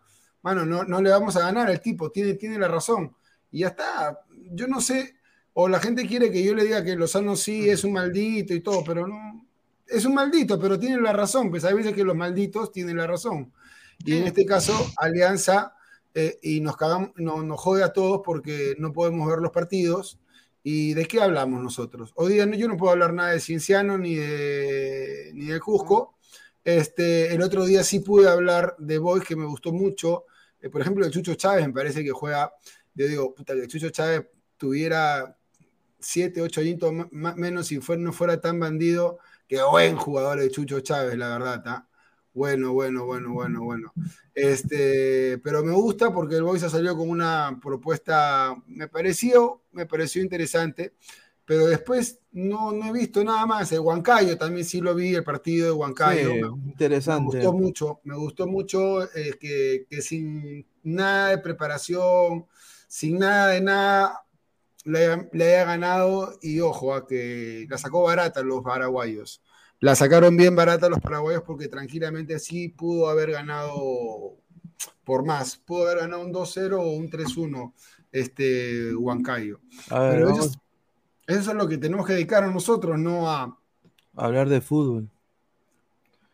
mano, 0.47 0.65
no, 0.65 0.85
no 0.85 1.03
le 1.03 1.11
vamos 1.11 1.35
a 1.35 1.41
ganar, 1.41 1.69
el 1.69 1.81
tipo 1.81 2.13
tiene, 2.13 2.35
tiene 2.35 2.57
la 2.57 2.69
razón. 2.69 3.13
Y 3.51 3.61
ya 3.61 3.69
está. 3.69 4.21
Yo 4.53 4.69
no 4.69 4.81
sé, 4.81 5.17
o 5.55 5.67
la 5.69 5.81
gente 5.81 6.07
quiere 6.07 6.31
que 6.31 6.45
yo 6.45 6.55
le 6.55 6.63
diga 6.63 6.85
que 6.85 6.95
Lozano 6.95 7.35
sí 7.35 7.69
es 7.69 7.83
un 7.83 7.95
maldito 7.95 8.55
y 8.55 8.61
todo, 8.61 8.85
pero 8.85 9.09
no. 9.09 9.45
Es 9.89 10.05
un 10.05 10.15
maldito, 10.15 10.57
pero 10.61 10.79
tiene 10.79 11.01
la 11.01 11.13
razón. 11.13 11.51
Pues 11.51 11.65
hay 11.65 11.75
veces 11.75 11.95
que 11.95 12.05
los 12.05 12.15
malditos 12.15 12.71
tienen 12.71 12.97
la 12.97 13.09
razón. 13.09 13.53
Y 14.05 14.19
en 14.19 14.25
este 14.29 14.47
caso, 14.47 14.73
Alianza, 14.99 15.75
eh, 16.15 16.39
y 16.43 16.61
nos, 16.61 16.77
cagamos, 16.77 17.11
nos 17.17 17.61
jode 17.61 17.83
a 17.83 17.93
todos 17.93 18.21
porque 18.25 18.77
no 18.79 18.93
podemos 18.93 19.29
ver 19.29 19.41
los 19.41 19.51
partidos. 19.51 20.21
¿Y 20.63 20.95
de 20.95 21.07
qué 21.07 21.21
hablamos 21.21 21.61
nosotros? 21.61 22.13
Hoy 22.15 22.35
día 22.35 22.47
yo 22.55 22.69
no 22.69 22.77
puedo 22.77 22.93
hablar 22.93 23.13
nada 23.13 23.31
de 23.31 23.41
Cienciano 23.41 23.99
ni 23.99 24.15
de, 24.15 25.33
ni 25.35 25.47
de 25.47 25.59
Cusco. 25.59 26.15
Este, 26.65 27.35
el 27.35 27.43
otro 27.43 27.65
día 27.65 27.83
sí 27.83 27.99
pude 27.99 28.29
hablar 28.29 28.77
de 28.79 28.99
Boy, 28.99 29.23
que 29.23 29.35
me 29.35 29.47
gustó 29.47 29.73
mucho. 29.73 30.25
Eh, 30.61 30.71
por 30.71 30.81
ejemplo, 30.81 31.05
de 31.05 31.11
Chucho 31.11 31.35
Chávez, 31.35 31.67
me 31.67 31.73
parece 31.73 32.03
que 32.03 32.11
juega. 32.11 32.53
Yo 32.95 33.07
digo, 33.07 33.35
puta, 33.35 33.55
que 33.55 33.67
Chucho 33.67 33.91
Chávez 33.91 34.27
tuviera 34.57 35.37
7, 36.01 36.41
8 36.41 36.61
añitos 36.61 36.93
menos 37.11 37.67
si 37.67 37.79
no 37.99 38.13
fuera 38.13 38.41
tan 38.41 38.59
bandido. 38.61 39.19
Que 39.49 39.63
buen 39.63 39.97
jugador 39.97 40.41
de 40.41 40.51
Chucho 40.51 40.81
Chávez, 40.81 41.17
la 41.17 41.29
verdad. 41.29 41.63
¿tá? 41.63 41.89
Bueno, 42.37 42.75
bueno, 42.75 43.07
bueno, 43.07 43.33
bueno, 43.33 43.63
bueno. 43.63 43.93
Este, 44.35 45.39
pero 45.39 45.65
me 45.65 45.73
gusta 45.73 46.13
porque 46.13 46.37
el 46.37 46.43
Boys 46.43 46.61
salió 46.61 46.95
con 46.95 47.09
una 47.09 47.59
propuesta, 47.63 48.55
me 48.67 48.89
pareció, 48.89 49.63
me 49.73 49.87
pareció 49.87 50.21
interesante, 50.21 50.93
pero 51.47 51.67
después 51.67 52.19
no, 52.33 52.73
no 52.73 52.87
he 52.87 52.93
visto 52.93 53.23
nada 53.25 53.47
más. 53.47 53.71
El 53.73 53.81
Huancayo 53.81 54.37
también 54.37 54.67
sí 54.67 54.81
lo 54.81 54.95
vi, 54.95 55.15
el 55.15 55.25
partido 55.25 55.67
de 55.67 55.73
Huancayo. 55.73 56.57
interesante. 56.67 57.39
Me 57.39 57.45
gustó 57.45 57.53
mucho, 57.53 58.01
me 58.03 58.17
gustó 58.17 58.47
mucho 58.47 59.05
eh, 59.05 59.39
que, 59.41 59.87
que 59.89 60.03
sin 60.03 60.67
nada 60.83 61.31
de 61.31 61.39
preparación, 61.39 62.47
sin 62.89 63.21
nada 63.21 63.49
de 63.49 63.61
nada, 63.61 64.27
le, 64.85 65.45
haya 65.45 65.65
ganado 65.65 66.37
y 66.43 66.61
ojo, 66.61 66.95
a 66.95 67.07
que 67.07 67.67
la 67.69 67.79
sacó 67.79 68.03
barata 68.03 68.43
los 68.43 68.63
paraguayos. 68.63 69.41
La 69.79 69.95
sacaron 69.95 70.37
bien 70.37 70.57
barata 70.57 70.89
los 70.89 71.01
paraguayos 71.01 71.43
porque 71.47 71.69
tranquilamente 71.69 72.39
sí 72.39 72.69
pudo 72.69 73.09
haber 73.09 73.33
ganado 73.33 74.37
por 75.05 75.25
más. 75.25 75.57
Pudo 75.57 75.87
haber 75.87 75.99
ganado 75.99 76.23
un 76.23 76.33
2-0 76.33 76.79
o 76.79 76.91
un 76.91 77.11
3-1 77.11 77.73
este 78.11 78.95
Huancayo. 78.95 79.61
Pero 79.89 80.35
eso, 81.27 81.51
es 81.51 81.57
lo 81.57 81.69
que 81.69 81.79
tenemos 81.79 82.07
que 82.07 82.15
dedicar 82.15 82.45
a 82.45 82.51
nosotros, 82.51 82.99
no 82.99 83.29
a... 83.31 83.59
Hablar 84.15 84.49
de 84.49 84.61
fútbol. 84.61 85.11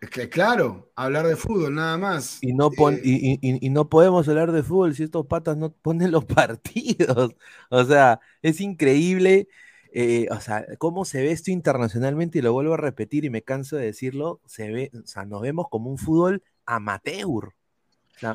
Es 0.02 0.10
que 0.10 0.28
claro, 0.28 0.90
hablar 0.96 1.26
de 1.28 1.36
fútbol, 1.36 1.76
nada 1.76 1.96
más. 1.96 2.38
Y 2.42 2.52
no, 2.52 2.70
pon, 2.70 2.94
eh, 3.04 3.38
y, 3.40 3.70
no 3.70 3.88
podemos 3.88 4.28
hablar 4.28 4.50
de 4.50 4.64
fútbol 4.64 4.96
si 4.96 5.04
estos 5.04 5.26
patas 5.26 5.56
no 5.56 5.72
ponen 5.72 6.10
los 6.10 6.24
partidos. 6.26 7.36
O 7.70 7.84
sea, 7.84 8.20
es 8.42 8.60
increíble. 8.60 9.48
Eh, 9.92 10.26
o 10.30 10.40
sea, 10.40 10.66
cómo 10.78 11.04
se 11.04 11.22
ve 11.22 11.30
esto 11.30 11.52
internacionalmente, 11.52 12.38
y 12.38 12.42
lo 12.42 12.52
vuelvo 12.52 12.74
a 12.74 12.78
repetir 12.78 13.24
y 13.24 13.30
me 13.30 13.42
canso 13.42 13.76
de 13.76 13.84
decirlo, 13.84 14.40
se 14.46 14.70
ve, 14.70 14.90
o 14.92 15.06
sea, 15.06 15.24
nos 15.24 15.40
vemos 15.40 15.68
como 15.70 15.88
un 15.88 15.98
fútbol 15.98 16.42
amateur. 16.66 17.54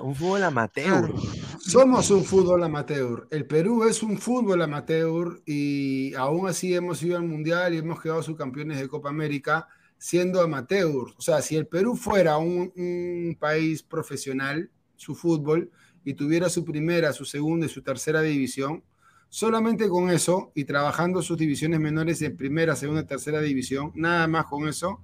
Un 0.04 0.16
fútbol 0.16 0.44
amateur. 0.44 1.14
Somos 1.60 2.12
un 2.12 2.26
fútbol 2.26 2.64
amateur. 2.64 3.28
El 3.32 3.46
Perú 3.46 3.86
es 3.86 4.04
un 4.04 4.18
fútbol 4.18 4.62
amateur 4.62 5.42
y 5.46 6.14
aún 6.16 6.48
así 6.48 6.74
hemos 6.76 7.02
ido 7.04 7.16
al 7.16 7.24
Mundial 7.24 7.74
y 7.74 7.78
hemos 7.78 8.02
quedado 8.02 8.22
subcampeones 8.22 8.80
de 8.80 8.88
Copa 8.90 9.10
América 9.10 9.68
siendo 9.98 10.42
amateur. 10.42 11.14
O 11.18 11.22
sea, 11.22 11.42
si 11.42 11.56
el 11.56 11.68
Perú 11.68 11.96
fuera 11.96 12.38
un, 12.38 13.38
país 13.40 13.84
profesional, 13.84 14.70
su 14.96 15.16
fútbol, 15.16 15.72
y 16.04 16.14
tuviera 16.14 16.50
su 16.50 16.64
primera, 16.64 17.12
su 17.14 17.26
segunda 17.26 17.66
y 17.66 17.70
su 17.70 17.82
tercera 17.82 18.22
división, 18.22 18.84
solamente 19.30 19.90
con 19.90 20.10
eso 20.10 20.52
y 20.56 20.64
trabajando 20.64 21.22
sus 21.22 21.38
divisiones 21.38 21.80
menores 21.80 22.22
en 22.22 22.38
primera, 22.38 22.76
segunda 22.76 23.02
y 23.02 23.06
tercera 23.06 23.42
división, 23.42 23.92
nada 23.96 24.28
más 24.28 24.46
con 24.46 24.68
eso, 24.68 25.02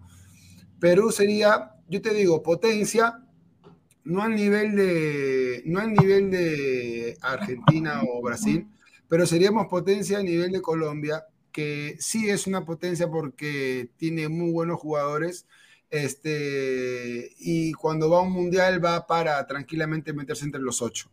Perú 0.79 1.11
sería, 1.11 1.71
yo 1.89 2.01
te 2.01 2.13
digo, 2.13 2.41
potencia, 2.41 3.22
no 4.03 4.21
al 4.21 4.35
nivel 4.35 4.75
de, 4.75 5.63
no 5.65 5.79
al 5.79 5.93
nivel 5.93 6.31
de 6.31 7.17
Argentina 7.21 8.01
o 8.07 8.21
Brasil, 8.21 8.67
pero 9.07 9.25
seríamos 9.25 9.67
potencia 9.67 10.19
a 10.19 10.23
nivel 10.23 10.51
de 10.51 10.61
Colombia, 10.61 11.25
que 11.51 11.95
sí 11.99 12.29
es 12.29 12.47
una 12.47 12.65
potencia 12.65 13.09
porque 13.09 13.89
tiene 13.97 14.27
muy 14.29 14.51
buenos 14.51 14.79
jugadores. 14.79 15.45
Este, 15.89 17.31
y 17.37 17.71
cuando 17.73 18.09
va 18.09 18.17
a 18.17 18.21
un 18.21 18.31
mundial 18.31 18.83
va 18.83 19.05
para 19.05 19.45
tranquilamente 19.45 20.11
meterse 20.11 20.45
entre 20.45 20.61
los 20.61 20.81
ocho. 20.81 21.11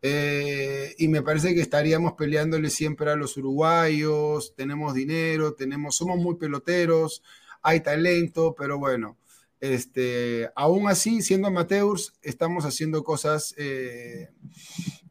Eh, 0.00 0.94
y 0.98 1.08
me 1.08 1.22
parece 1.22 1.54
que 1.54 1.60
estaríamos 1.60 2.12
peleándole 2.12 2.70
siempre 2.70 3.10
a 3.10 3.16
los 3.16 3.36
uruguayos, 3.36 4.54
tenemos 4.54 4.94
dinero, 4.94 5.54
tenemos, 5.54 5.96
somos 5.96 6.18
muy 6.18 6.36
peloteros, 6.36 7.22
hay 7.62 7.80
talento, 7.80 8.54
pero 8.58 8.78
bueno, 8.78 9.16
Este, 9.64 10.50
aún 10.54 10.88
así, 10.88 11.22
siendo 11.22 11.48
amateurs, 11.48 12.12
estamos 12.20 12.66
haciendo 12.66 13.02
cosas 13.02 13.54
eh, 13.56 14.28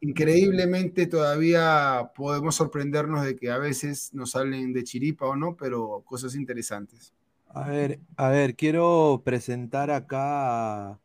increíblemente, 0.00 1.08
todavía 1.08 2.12
podemos 2.14 2.54
sorprendernos 2.54 3.24
de 3.24 3.34
que 3.34 3.50
a 3.50 3.58
veces 3.58 4.14
nos 4.14 4.30
salen 4.30 4.72
de 4.72 4.84
chiripa 4.84 5.26
o 5.26 5.34
no, 5.34 5.56
pero 5.56 6.04
cosas 6.06 6.36
interesantes. 6.36 7.12
A 7.48 7.68
ver, 7.68 7.98
a 8.16 8.28
ver, 8.28 8.54
quiero 8.54 9.22
presentar 9.24 9.90
acá 9.90 11.00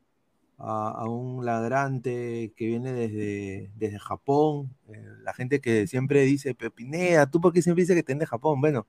a, 0.59 1.05
un 1.07 1.43
ladrante 1.43 2.53
que 2.55 2.67
viene 2.67 2.93
desde, 2.93 3.71
desde 3.77 3.97
Japón, 3.97 4.75
eh, 4.89 5.03
la 5.23 5.33
gente 5.33 5.59
que 5.59 5.87
siempre 5.87 6.21
dice, 6.21 6.53
Pepinea, 6.53 7.25
¿tú 7.25 7.41
por 7.41 7.51
qué 7.51 7.63
siempre 7.63 7.81
dices 7.81 7.95
que 7.95 8.03
te 8.03 8.13
de 8.13 8.27
Japón? 8.27 8.61
Bueno, 8.61 8.85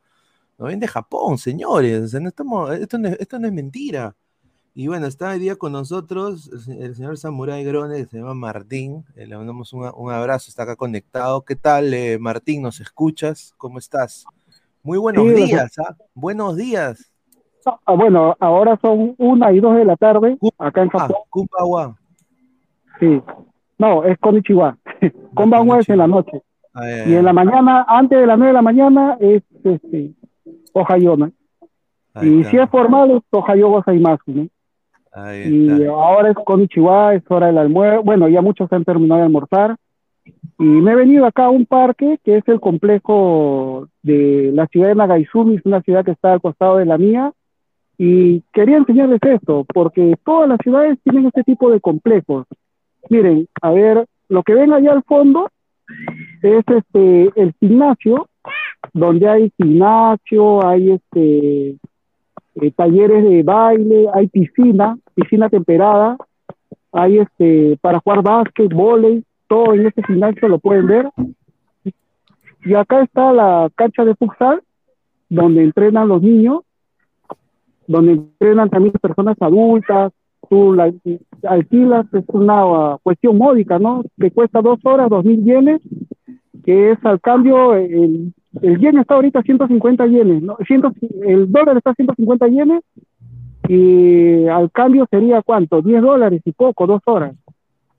no 0.59 0.67
viene 0.67 0.83
de 0.83 0.89
Japón, 0.89 1.39
señores, 1.39 2.13
esto 2.13 2.99
no 2.99 3.47
es 3.49 3.53
mentira. 3.55 4.15
Y 4.73 4.87
bueno, 4.87 5.07
está 5.07 5.31
hoy 5.31 5.41
día 5.41 5.57
con 5.57 5.73
nosotros 5.73 6.49
el 6.69 6.95
señor 6.95 7.19
Samurai 7.19 7.65
Grone, 7.65 7.97
que 7.97 8.05
se 8.07 8.19
llama 8.19 8.35
Martín. 8.35 9.05
Eh, 9.17 9.27
le 9.27 9.37
mandamos 9.37 9.73
un, 9.73 10.13
abrazo, 10.13 10.47
está 10.49 10.63
acá 10.63 10.77
conectado. 10.77 11.45
¿Qué 11.45 11.57
tal, 11.57 11.93
eh, 11.93 12.19
Martín? 12.21 12.63
¿Nos 12.63 12.81
escuchas? 12.81 13.53
¿Cómo 13.59 13.79
estás? 13.79 14.25
Muy 14.85 14.97
buenos 14.99 15.35
días, 15.35 15.77
¿ah? 15.81 15.97
Buenos 16.15 16.57
días. 16.57 17.13
Ah, 17.67 17.95
bueno, 17.95 18.37
ahora 18.39 18.79
son 18.81 19.17
una 19.19 19.53
y 19.53 19.59
dos 19.59 19.75
de 19.75 19.85
la 19.85 19.97
tarde 19.97 20.39
acá 20.57 20.83
en 20.83 20.89
Japón. 20.89 21.17
Kumbawa. 21.29 21.97
Sí. 23.01 23.21
No, 23.77 24.05
es 24.05 24.17
Konichiwa. 24.19 24.79
Kumbawa 25.35 25.81
es 25.81 25.89
en 25.89 25.99
la 25.99 26.07
noche. 26.07 26.43
Ah, 26.73 26.89
y 26.89 27.15
en 27.15 27.25
la 27.25 27.33
mañana, 27.33 27.85
antes 27.89 28.21
de 28.21 28.27
las 28.27 28.39
nueve 28.39 28.51
de 28.51 28.55
la 28.55 28.63
mañana, 28.63 29.17
es 29.19 29.43
este, 29.65 30.15
Ohayo, 30.73 31.17
Y 32.23 32.45
si 32.45 32.57
es 32.57 32.71
formal, 32.71 33.11
es 33.11 33.23
Ohayo 33.33 33.69
Gozaimasu, 33.71 34.33
¿no? 34.33 34.49
Y 35.17 35.85
ahora 35.87 36.31
es 36.31 36.37
con 36.45 36.63
Ichiwa, 36.63 37.15
es 37.15 37.23
hora 37.29 37.49
del 37.49 37.59
almuerzo. 37.59 38.03
Bueno, 38.03 38.29
ya 38.29 38.43
muchos 38.43 38.73
han 38.73 38.85
terminado 38.85 39.21
de 39.21 39.27
almorzar. 39.27 39.77
Y 40.59 40.65
me 40.65 40.93
he 40.93 40.95
venido 40.95 41.25
acá 41.25 41.47
a 41.47 41.51
un 41.51 41.67
parque 41.67 42.19
que 42.25 42.37
es 42.37 42.49
el 42.49 42.61
complejo 42.61 43.89
de 44.03 44.51
la 44.55 44.67
ciudad 44.67 44.89
de 44.89 44.95
Nagaizumi, 44.95 45.57
es 45.57 45.65
una 45.65 45.81
ciudad 45.83 46.05
que 46.05 46.13
está 46.13 46.33
al 46.33 46.41
costado 46.41 46.77
de 46.77 46.87
la 46.87 46.99
mía. 46.99 47.33
Y 47.99 48.43
quería 48.53 48.77
enseñarles 48.77 49.21
esto, 49.23 49.67
porque 49.75 50.15
todas 50.25 50.49
las 50.49 50.59
ciudades 50.63 50.99
tienen 51.03 51.27
este 51.27 51.43
tipo 51.45 51.71
de 51.71 51.81
complejos. 51.81 52.47
Miren, 53.09 53.47
a 53.61 53.71
ver, 53.73 54.07
lo 54.29 54.43
que 54.43 54.55
ven 54.55 54.73
allá 54.73 54.93
al 54.93 55.03
fondo 55.03 55.51
es 56.43 56.65
este 56.67 57.31
el 57.35 57.53
gimnasio, 57.61 58.29
donde 58.93 59.29
hay 59.29 59.53
gimnasio, 59.57 60.67
hay 60.67 60.93
este 60.93 61.77
eh, 62.61 62.71
talleres 62.73 63.25
de 63.25 63.43
baile, 63.43 64.07
hay 64.13 64.29
piscina, 64.29 64.97
piscina 65.15 65.49
temperada, 65.49 66.17
hay 66.93 67.19
este 67.19 67.79
para 67.81 68.01
jugar 68.01 68.23
básquet, 68.23 68.73
volei, 68.73 69.25
todo 69.49 69.75
en 69.75 69.87
este 69.87 70.03
gimnasio 70.05 70.49
lo 70.49 70.59
pueden 70.59 70.87
ver. 70.87 71.09
Y 72.65 72.75
acá 72.75 73.03
está 73.03 73.33
la 73.33 73.71
cancha 73.75 74.05
de 74.05 74.15
futsal, 74.15 74.63
donde 75.29 75.63
entrenan 75.63 76.09
los 76.09 76.23
niños, 76.23 76.63
donde 77.87 78.13
entrenan 78.13 78.69
también 78.69 78.93
personas 79.01 79.37
adultas, 79.41 80.13
tú 80.49 80.73
la 80.75 80.93
alquilas, 81.49 82.07
es 82.13 82.25
una 82.29 82.99
cuestión 83.03 83.39
módica, 83.39 83.79
¿no? 83.79 84.03
Que 84.19 84.31
cuesta 84.31 84.61
dos 84.61 84.79
horas, 84.85 85.09
dos 85.09 85.25
mil 85.25 85.43
yenes, 85.45 85.81
que 86.65 86.93
es 86.93 87.05
al 87.05 87.21
cambio 87.21 87.75
el 87.75 88.35
el 88.63 88.79
yen 88.79 88.99
está 88.99 89.15
ahorita 89.15 89.41
a 89.41 89.43
150 89.43 90.07
yenes, 90.07 90.43
¿no? 90.43 90.57
el 91.23 91.51
dólar 91.51 91.77
está 91.77 91.91
a 91.91 91.95
150 91.95 92.49
yenes 92.49 92.83
y 93.69 94.47
al 94.49 94.71
cambio 94.73 95.07
sería 95.11 95.43
cuánto, 95.43 95.81
10 95.81 96.03
dólares 96.03 96.43
y 96.45 96.53
poco, 96.53 96.87
dos 96.87 97.03
horas. 97.05 97.35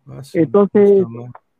Ah, 0.07 0.21
Entonces, 0.33 1.05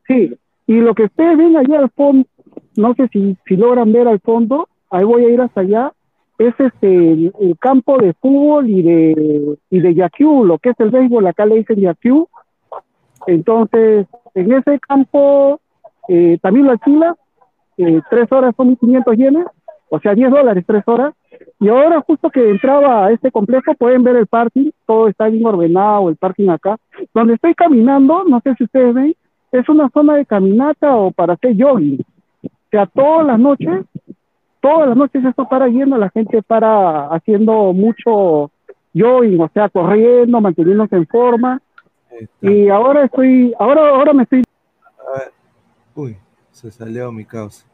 sí, 0.08 0.36
y 0.68 0.74
lo 0.74 0.94
que 0.94 1.04
ustedes 1.04 1.38
ven 1.38 1.56
allá 1.56 1.80
al 1.80 1.90
fondo, 1.92 2.28
no 2.76 2.94
sé 2.96 3.08
si, 3.14 3.38
si 3.48 3.56
logran 3.56 3.94
ver 3.94 4.08
al 4.08 4.20
fondo, 4.20 4.68
ahí 4.90 5.06
voy 5.06 5.26
a 5.26 5.30
ir 5.30 5.40
hasta 5.40 5.62
allá, 5.62 5.94
es 6.38 6.54
este 6.60 7.12
el, 7.12 7.58
campo 7.60 7.98
de 7.98 8.14
fútbol 8.14 8.70
y 8.70 8.82
de 8.82 9.58
y 9.70 9.80
de 9.80 10.10
lo 10.44 10.58
que 10.58 10.70
es 10.70 10.80
el 10.80 10.90
béisbol, 10.90 11.28
acá 11.28 11.46
le 11.46 11.58
dicen 11.58 11.80
yaquiu. 11.80 12.28
Entonces, 13.28 14.08
en 14.34 14.52
ese 14.52 14.80
campo 14.80 15.62
eh, 16.08 16.40
también 16.42 16.66
lo 16.66 16.72
alquila 16.72 17.16
eh, 17.82 18.02
tres 18.10 18.32
horas 18.32 18.54
son 18.56 18.78
1.500 18.78 19.18
yenes, 19.18 19.46
o 19.90 20.00
sea, 20.00 20.16
10 20.16 20.32
dólares 20.32 20.64
tres 20.66 20.84
horas. 20.88 21.14
Y 21.60 21.68
ahora 21.68 22.02
justo 22.02 22.30
que 22.30 22.50
entraba 22.50 23.06
a 23.06 23.12
este 23.12 23.30
complejo 23.32 23.74
pueden 23.76 24.04
ver 24.04 24.16
el 24.16 24.28
parking, 24.28 24.72
todo 24.86 25.08
está 25.08 25.28
bien 25.28 25.46
ordenado, 25.46 26.10
el 26.10 26.16
parking 26.16 26.50
acá. 26.50 26.78
Donde 27.14 27.34
estoy 27.34 27.54
caminando, 27.54 28.24
no 28.24 28.40
sé 28.42 28.56
si 28.56 28.64
ustedes 28.64 28.94
ven, 28.94 29.16
es 29.52 29.68
una 29.68 29.90
zona 29.90 30.16
de 30.16 30.26
caminata 30.26 30.96
o 30.96 31.12
para 31.12 31.34
hacer 31.34 31.56
jogging. 31.60 32.00
O 32.44 32.50
sea, 32.72 32.86
todas 32.86 33.28
las 33.28 33.38
noches, 33.38 33.86
todas 34.62 34.88
las 34.88 34.98
noches 34.98 35.26
esto 35.26 35.48
para 35.48 35.68
yendo, 35.68 35.98
la 35.98 36.10
gente 36.10 36.42
para 36.42 37.08
haciendo 37.08 37.74
mucho 37.74 38.50
jogging, 38.96 39.42
o 39.42 39.50
sea, 39.54 39.68
corriendo, 39.70 40.40
manteniéndose 40.40 40.96
en 40.96 41.08
forma. 41.08 41.62
Y 42.42 42.70
ahora 42.70 43.06
estoy, 43.06 43.54
ahora, 43.60 43.90
ahora 43.90 44.14
me 44.14 44.24
estoy... 44.24 44.44
Uy, 45.96 46.18
se 46.52 46.72
salió 46.72 47.12
mi 47.12 47.26
causa. 47.26 47.71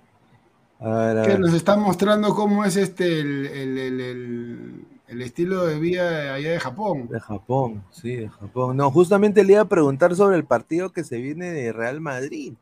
Que 0.80 1.38
nos 1.40 1.54
está 1.54 1.76
mostrando 1.76 2.36
cómo 2.36 2.63
es 2.63 2.76
este 2.76 3.20
el, 3.20 4.86
estilo 5.22 5.66
de 5.66 5.80
vida 5.80 6.36
allá 6.36 6.52
de 6.52 6.60
Japón. 6.60 7.08
De 7.10 7.20
Japón, 7.20 7.84
sí, 7.92 8.16
de 8.16 8.30
Japón. 8.30 8.78
No, 8.78 8.92
justamente 8.92 9.44
le 9.44 9.54
iba 9.54 9.62
a 9.62 9.70
preguntar 9.70 10.16
sobre 10.16 10.38
el 10.38 10.46
partido 10.46 10.92
que 10.92 11.04
se 11.04 11.18
viene 11.18 11.52
de 11.52 11.74
Real 11.74 12.00
Madrid. 12.00 12.54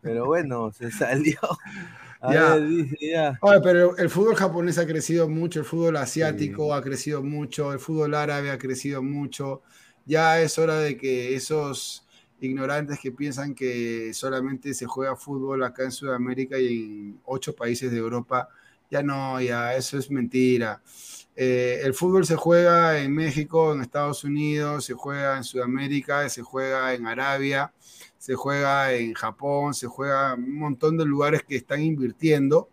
Pero 0.00 0.26
bueno, 0.26 0.70
se 0.78 0.90
salió. 0.90 1.38
ya. 2.30 3.38
pero 3.62 3.96
el 3.96 4.10
fútbol 4.10 4.36
japonés 4.36 4.78
ha 4.78 4.86
crecido 4.86 5.28
mucho, 5.28 5.60
el 5.60 5.66
fútbol 5.66 5.96
asiático 5.96 6.74
ha 6.74 6.82
crecido 6.82 7.22
mucho, 7.22 7.72
el 7.72 7.80
fútbol 7.80 8.14
árabe 8.14 8.50
ha 8.50 8.58
crecido 8.58 9.02
mucho. 9.02 9.62
Ya 10.06 10.40
es 10.40 10.58
hora 10.58 10.76
de 10.76 10.96
que 10.96 11.34
esos 11.34 12.06
ignorantes 12.40 12.98
que 12.98 13.12
piensan 13.12 13.54
que 13.54 14.12
solamente 14.14 14.74
se 14.74 14.86
juega 14.86 15.16
fútbol 15.16 15.62
acá 15.64 15.84
en 15.84 15.92
Sudamérica 15.92 16.58
y 16.58 16.66
en 16.68 17.20
ocho 17.24 17.54
países 17.54 17.90
de 17.90 17.98
Europa. 17.98 18.48
Ya 18.90 19.02
no, 19.02 19.40
ya 19.40 19.74
eso 19.74 19.98
es 19.98 20.10
mentira. 20.10 20.82
Eh, 21.36 21.80
el 21.84 21.94
fútbol 21.94 22.26
se 22.26 22.36
juega 22.36 22.98
en 22.98 23.14
México, 23.14 23.72
en 23.72 23.80
Estados 23.80 24.24
Unidos, 24.24 24.84
se 24.84 24.94
juega 24.94 25.36
en 25.36 25.44
Sudamérica, 25.44 26.28
se 26.28 26.42
juega 26.42 26.92
en 26.92 27.06
Arabia, 27.06 27.72
se 28.18 28.34
juega 28.34 28.92
en 28.92 29.14
Japón, 29.14 29.72
se 29.72 29.86
juega 29.86 30.34
en 30.34 30.44
un 30.44 30.58
montón 30.58 30.98
de 30.98 31.04
lugares 31.04 31.42
que 31.46 31.56
están 31.56 31.82
invirtiendo. 31.82 32.68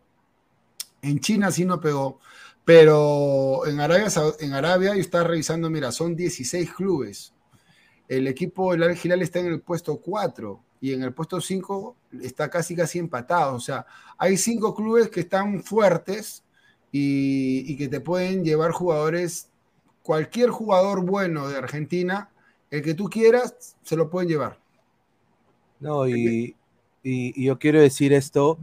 En 1.02 1.20
China 1.20 1.52
sí 1.52 1.64
no 1.66 1.80
pegó, 1.80 2.20
pero 2.66 3.66
en 3.68 3.80
Arabia, 3.80 4.08
en 4.40 4.54
Arabia 4.54 4.96
yo 4.96 5.02
estaba 5.02 5.26
revisando, 5.26 5.70
mira, 5.70 5.92
son 5.92 6.16
16 6.16 6.74
clubes 6.74 7.34
el 8.08 8.28
equipo 8.28 8.72
del 8.72 8.84
Al 8.84 9.22
está 9.22 9.40
en 9.40 9.48
el 9.48 9.62
puesto 9.62 9.98
4 9.98 10.60
y 10.80 10.94
en 10.94 11.04
el 11.04 11.14
puesto 11.14 11.42
5 11.42 11.96
está 12.22 12.50
casi 12.50 12.76
casi 12.76 13.00
empatado. 13.00 13.56
O 13.56 13.60
sea, 13.60 13.86
hay 14.18 14.38
cinco 14.38 14.74
clubes 14.76 15.10
que 15.10 15.22
están 15.22 15.64
fuertes 15.64 16.44
y, 16.92 17.76
que 17.78 17.88
te 17.88 18.00
pueden 18.00 18.44
llevar 18.44 18.72
jugadores, 18.72 19.50
cualquier 20.02 20.50
jugador 20.50 21.06
bueno 21.06 21.48
de 21.50 21.58
Argentina, 21.58 22.30
el 22.72 22.82
que 22.82 22.94
tú 22.94 23.10
quieras, 23.10 23.76
se 23.84 23.96
lo 23.96 24.10
pueden 24.10 24.30
llevar. 24.30 24.60
No, 25.80 26.08
y, 26.08 26.56
yo 27.04 27.60
quiero 27.60 27.80
decir 27.80 28.12
esto, 28.14 28.58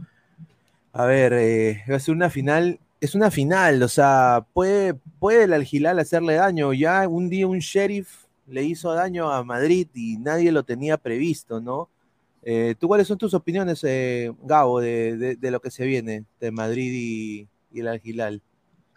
a 0.93 1.05
ver, 1.05 1.33
eh, 1.33 1.83
va 1.89 1.95
a 1.95 1.99
ser 1.99 2.13
una 2.13 2.29
final, 2.29 2.79
es 3.01 3.15
una 3.15 3.31
final, 3.31 3.81
o 3.81 3.87
sea, 3.87 4.45
puede, 4.53 4.93
puede 5.19 5.45
el 5.45 5.85
Al 5.85 5.99
hacerle 5.99 6.35
daño. 6.35 6.73
Ya 6.73 7.07
un 7.07 7.29
día 7.29 7.47
un 7.47 7.59
sheriff 7.59 8.24
le 8.47 8.63
hizo 8.63 8.93
daño 8.93 9.31
a 9.31 9.43
Madrid 9.43 9.87
y 9.93 10.17
nadie 10.17 10.51
lo 10.51 10.63
tenía 10.63 10.97
previsto, 10.97 11.59
¿no? 11.59 11.89
Eh, 12.47 12.75
¿Tú 12.79 12.87
cuáles 12.87 13.07
son 13.07 13.17
tus 13.17 13.33
opiniones, 13.33 13.83
eh, 13.83 14.31
Gabo, 14.43 14.79
de, 14.79 15.37
lo 15.41 15.59
que 15.59 15.71
se 15.71 15.83
viene 15.85 16.25
de 16.39 16.51
Madrid 16.51 17.47
y, 17.73 17.79
el 17.79 17.87
Algilal? 17.87 18.41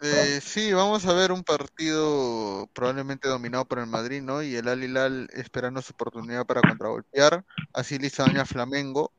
Eh, 0.01 0.39
sí, 0.41 0.71
vamos 0.71 1.05
a 1.07 1.13
ver 1.13 1.31
un 1.31 1.43
partido 1.43 2.69
probablemente 2.73 3.27
dominado 3.27 3.65
por 3.65 3.79
el 3.79 3.87
Madrid, 3.87 4.21
¿no? 4.21 4.43
Y 4.43 4.55
el 4.55 4.67
Al 4.67 5.27
esperando 5.33 5.81
su 5.81 5.93
oportunidad 5.93 6.45
para 6.45 6.61
contragolpear. 6.61 7.43
Así 7.73 7.97
le 7.97 8.07
hizo 8.07 8.23
daño 8.23 8.41
a 8.41 8.45
Flamengo, 8.45 9.11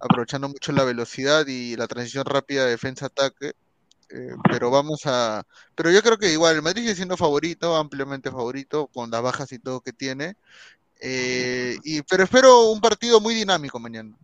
aprovechando 0.00 0.48
mucho 0.48 0.72
la 0.72 0.84
velocidad 0.84 1.46
y 1.46 1.76
la 1.76 1.86
transición 1.86 2.24
rápida 2.24 2.64
de 2.64 2.70
defensa-ataque. 2.70 3.52
Eh, 4.14 4.36
pero 4.50 4.70
vamos 4.70 5.00
a. 5.06 5.42
Pero 5.74 5.90
yo 5.90 6.02
creo 6.02 6.18
que 6.18 6.32
igual 6.32 6.56
el 6.56 6.62
Madrid 6.62 6.82
sigue 6.82 6.94
siendo 6.94 7.16
favorito, 7.16 7.76
ampliamente 7.76 8.30
favorito, 8.30 8.88
con 8.88 9.10
las 9.10 9.22
bajas 9.22 9.50
y 9.52 9.58
todo 9.58 9.80
que 9.80 9.92
tiene. 9.92 10.36
Eh, 11.00 11.78
y, 11.82 12.02
pero 12.02 12.24
espero 12.24 12.70
un 12.70 12.80
partido 12.80 13.20
muy 13.20 13.34
dinámico 13.34 13.78
mañana. 13.78 14.14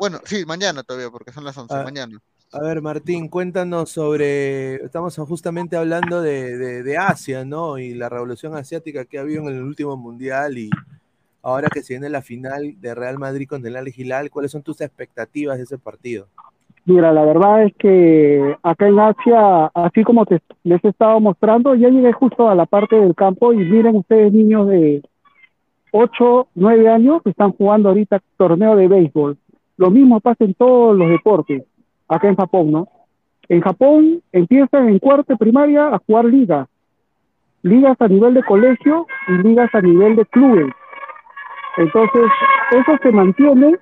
bueno, 0.00 0.20
sí, 0.24 0.44
mañana 0.44 0.82
todavía, 0.82 1.10
porque 1.10 1.32
son 1.32 1.44
las 1.44 1.56
11, 1.56 1.74
mañana. 1.84 2.18
A 2.52 2.60
ver, 2.60 2.82
Martín, 2.82 3.28
cuéntanos 3.28 3.90
sobre. 3.90 4.76
Estamos 4.84 5.16
justamente 5.16 5.76
hablando 5.76 6.20
de, 6.20 6.96
Asia, 6.98 7.44
¿no? 7.44 7.78
Y 7.78 7.94
la 7.94 8.08
revolución 8.08 8.56
asiática 8.56 9.04
que 9.04 9.18
ha 9.18 9.22
habido 9.22 9.42
en 9.42 9.48
el 9.48 9.62
último 9.62 9.96
mundial 9.96 10.58
y 10.58 10.70
ahora 11.42 11.68
que 11.72 11.82
se 11.82 11.94
viene 11.94 12.08
la 12.08 12.22
final 12.22 12.74
de 12.80 12.94
Real 12.94 13.18
Madrid 13.18 13.48
con 13.48 13.64
el 13.64 13.76
Al 13.76 13.88
Hilal, 13.88 14.30
¿cuáles 14.30 14.50
son 14.50 14.64
tus 14.64 14.80
expectativas 14.80 15.58
de 15.58 15.64
ese 15.64 15.78
partido? 15.78 16.28
Mira, 16.86 17.12
la 17.12 17.24
verdad 17.24 17.64
es 17.64 17.74
que 17.74 18.56
acá 18.62 18.86
en 18.86 19.00
Asia, 19.00 19.66
así 19.74 20.04
como 20.04 20.24
les 20.62 20.84
he 20.84 20.88
estado 20.88 21.18
mostrando, 21.18 21.74
ya 21.74 21.88
llegué 21.88 22.12
justo 22.12 22.48
a 22.48 22.54
la 22.54 22.64
parte 22.64 22.94
del 22.94 23.12
campo 23.16 23.52
y 23.52 23.56
miren 23.56 23.96
ustedes 23.96 24.32
niños 24.32 24.68
de 24.68 25.02
8, 25.90 26.46
9 26.54 26.88
años 26.88 27.22
que 27.24 27.30
están 27.30 27.50
jugando 27.50 27.88
ahorita 27.88 28.22
torneo 28.36 28.76
de 28.76 28.86
béisbol. 28.86 29.36
Lo 29.78 29.90
mismo 29.90 30.20
pasa 30.20 30.44
en 30.44 30.54
todos 30.54 30.96
los 30.96 31.08
deportes, 31.08 31.64
acá 32.06 32.28
en 32.28 32.36
Japón, 32.36 32.70
¿no? 32.70 32.88
En 33.48 33.62
Japón 33.62 34.22
empiezan 34.30 34.88
en 34.88 35.00
cuarto 35.00 35.36
primaria 35.36 35.88
a 35.88 35.98
jugar 36.06 36.26
ligas, 36.26 36.68
ligas 37.62 38.00
a 38.00 38.06
nivel 38.06 38.34
de 38.34 38.44
colegio 38.44 39.08
y 39.26 39.32
ligas 39.48 39.74
a 39.74 39.80
nivel 39.80 40.14
de 40.14 40.24
clubes. 40.26 40.72
Entonces, 41.78 42.30
eso 42.70 42.92
se 43.02 43.10
mantiene 43.10 43.74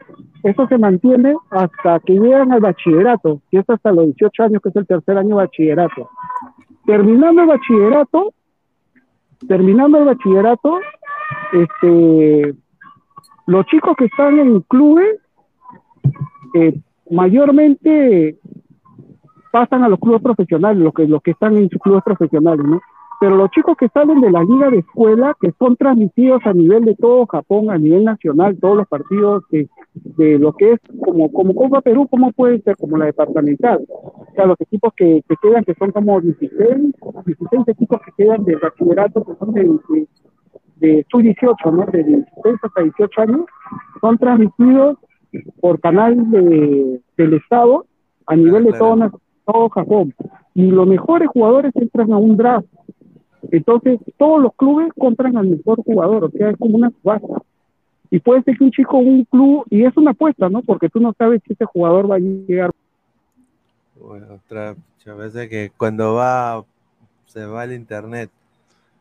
eso 0.45 0.69
se 0.69 0.77
mantiene 0.77 1.35
hasta 1.51 2.01
que 2.01 2.13
llegan 2.13 2.53
al 2.53 2.61
bachillerato, 2.61 3.41
que 3.51 3.59
es 3.61 3.71
hasta 3.71 3.93
los 3.93 4.05
18 4.05 4.43
años, 4.43 4.63
que 4.63 4.69
es 4.69 4.77
el 4.77 4.87
tercer 4.87 5.17
año 5.17 5.31
de 5.31 5.45
bachillerato. 5.45 6.11
Terminando 6.85 7.41
el 7.41 7.49
bachillerato, 7.49 8.35
terminando 9.49 9.99
el 9.99 10.05
bachillerato, 10.05 10.81
este, 11.55 12.55
los 13.47 13.65
chicos 13.67 13.97
que 13.97 14.05
están 14.05 14.39
en 14.39 14.61
clubes, 14.61 15.19
eh, 16.53 16.79
mayormente 17.11 18.37
pasan 19.51 19.83
a 19.83 19.89
los 19.89 19.99
clubes 19.99 20.21
profesionales, 20.21 20.83
los 20.83 20.93
que, 20.93 21.09
los 21.09 21.23
que 21.23 21.31
están 21.31 21.57
en 21.57 21.71
sus 21.71 21.81
clubes 21.81 22.03
profesionales, 22.05 22.67
¿no? 22.67 22.83
pero 23.19 23.37
los 23.37 23.51
chicos 23.53 23.79
que 23.79 23.89
salen 23.89 24.21
de 24.21 24.31
la 24.31 24.43
liga 24.43 24.69
de 24.69 24.81
escuela, 24.81 25.35
que 25.41 25.55
son 25.59 25.77
transmitidos 25.77 26.45
a 26.45 26.53
nivel 26.53 26.85
de 26.85 26.95
todo 26.97 27.25
Japón, 27.25 27.71
a 27.71 27.79
nivel 27.79 28.05
nacional, 28.05 28.59
todos 28.61 28.77
los 28.77 28.89
partidos 28.89 29.45
de, 29.51 29.71
de 29.95 30.39
lo 30.39 30.53
que 30.53 30.73
es 30.73 30.81
como, 31.01 31.33
como 31.33 31.55
Copa 31.55 31.81
Perú, 31.81 32.07
como 32.09 32.33
puede 32.33 32.61
ser 32.63 32.77
como 32.77 32.97
la 32.97 33.07
departamental. 33.07 33.85
O 33.89 34.27
sea, 34.35 34.47
los 34.47 34.61
equipos 34.61 34.93
que, 34.95 35.23
que 35.29 35.37
quedan, 35.41 35.65
que 35.65 35.75
son 35.75 35.93
como 35.93 36.21
16, 36.21 36.95
16 37.27 37.69
equipos 37.69 38.01
que 38.05 38.25
quedan 38.25 38.45
de 38.45 38.57
bachillerato, 38.57 39.25
que 39.25 39.35
son 39.37 39.53
de, 39.55 39.63
de, 39.63 40.09
de 40.77 41.07
sub-18, 41.11 41.73
¿no? 41.73 41.87
De 41.87 42.03
16 42.03 42.57
hasta 42.63 42.83
18 42.83 43.21
años, 43.21 43.41
son 44.01 44.19
transmitidos 44.19 44.99
por 45.61 45.81
canal 45.81 46.31
de, 46.31 47.01
del 47.17 47.35
Estado 47.35 47.87
a 48.27 48.37
nivel 48.37 48.65
de 48.65 48.73
todo, 48.73 49.21
todo 49.47 49.69
Japón. 49.69 50.15
Y 50.55 50.71
los 50.71 50.87
mejores 50.87 51.29
jugadores 51.29 51.73
entran 51.77 52.13
a 52.13 52.19
un 52.19 52.37
draft 52.37 52.67
entonces, 53.51 54.01
todos 54.17 54.41
los 54.41 54.55
clubes 54.55 54.93
compran 54.99 55.37
al 55.37 55.49
mejor 55.49 55.83
jugador, 55.83 56.25
o 56.25 56.31
sea, 56.31 56.51
es 56.51 56.57
como 56.57 56.77
una 56.77 56.91
subasta. 56.91 57.43
Y 58.11 58.21
puede 58.21 58.43
ser 58.43 58.57
que 58.57 58.65
un 58.65 58.71
chico, 58.71 58.99
un 58.99 59.25
club, 59.25 59.65
y 59.71 59.85
es 59.85 59.97
una 59.97 60.13
apuesta, 60.13 60.49
¿no? 60.49 60.63
Porque 60.63 60.89
tú 60.89 61.01
no 61.01 61.15
sabes 61.17 61.43
si 61.47 61.53
ese 61.53 61.65
jugador 61.65 62.11
va 62.11 62.17
a 62.17 62.19
llegar. 62.19 62.71
Bueno, 63.97 64.41
otra 64.47 64.77
veces 65.13 65.49
que 65.51 65.71
cuando 65.77 66.15
va, 66.15 66.65
se 67.27 67.45
va 67.45 67.63
al 67.63 67.73
internet. 67.73 68.31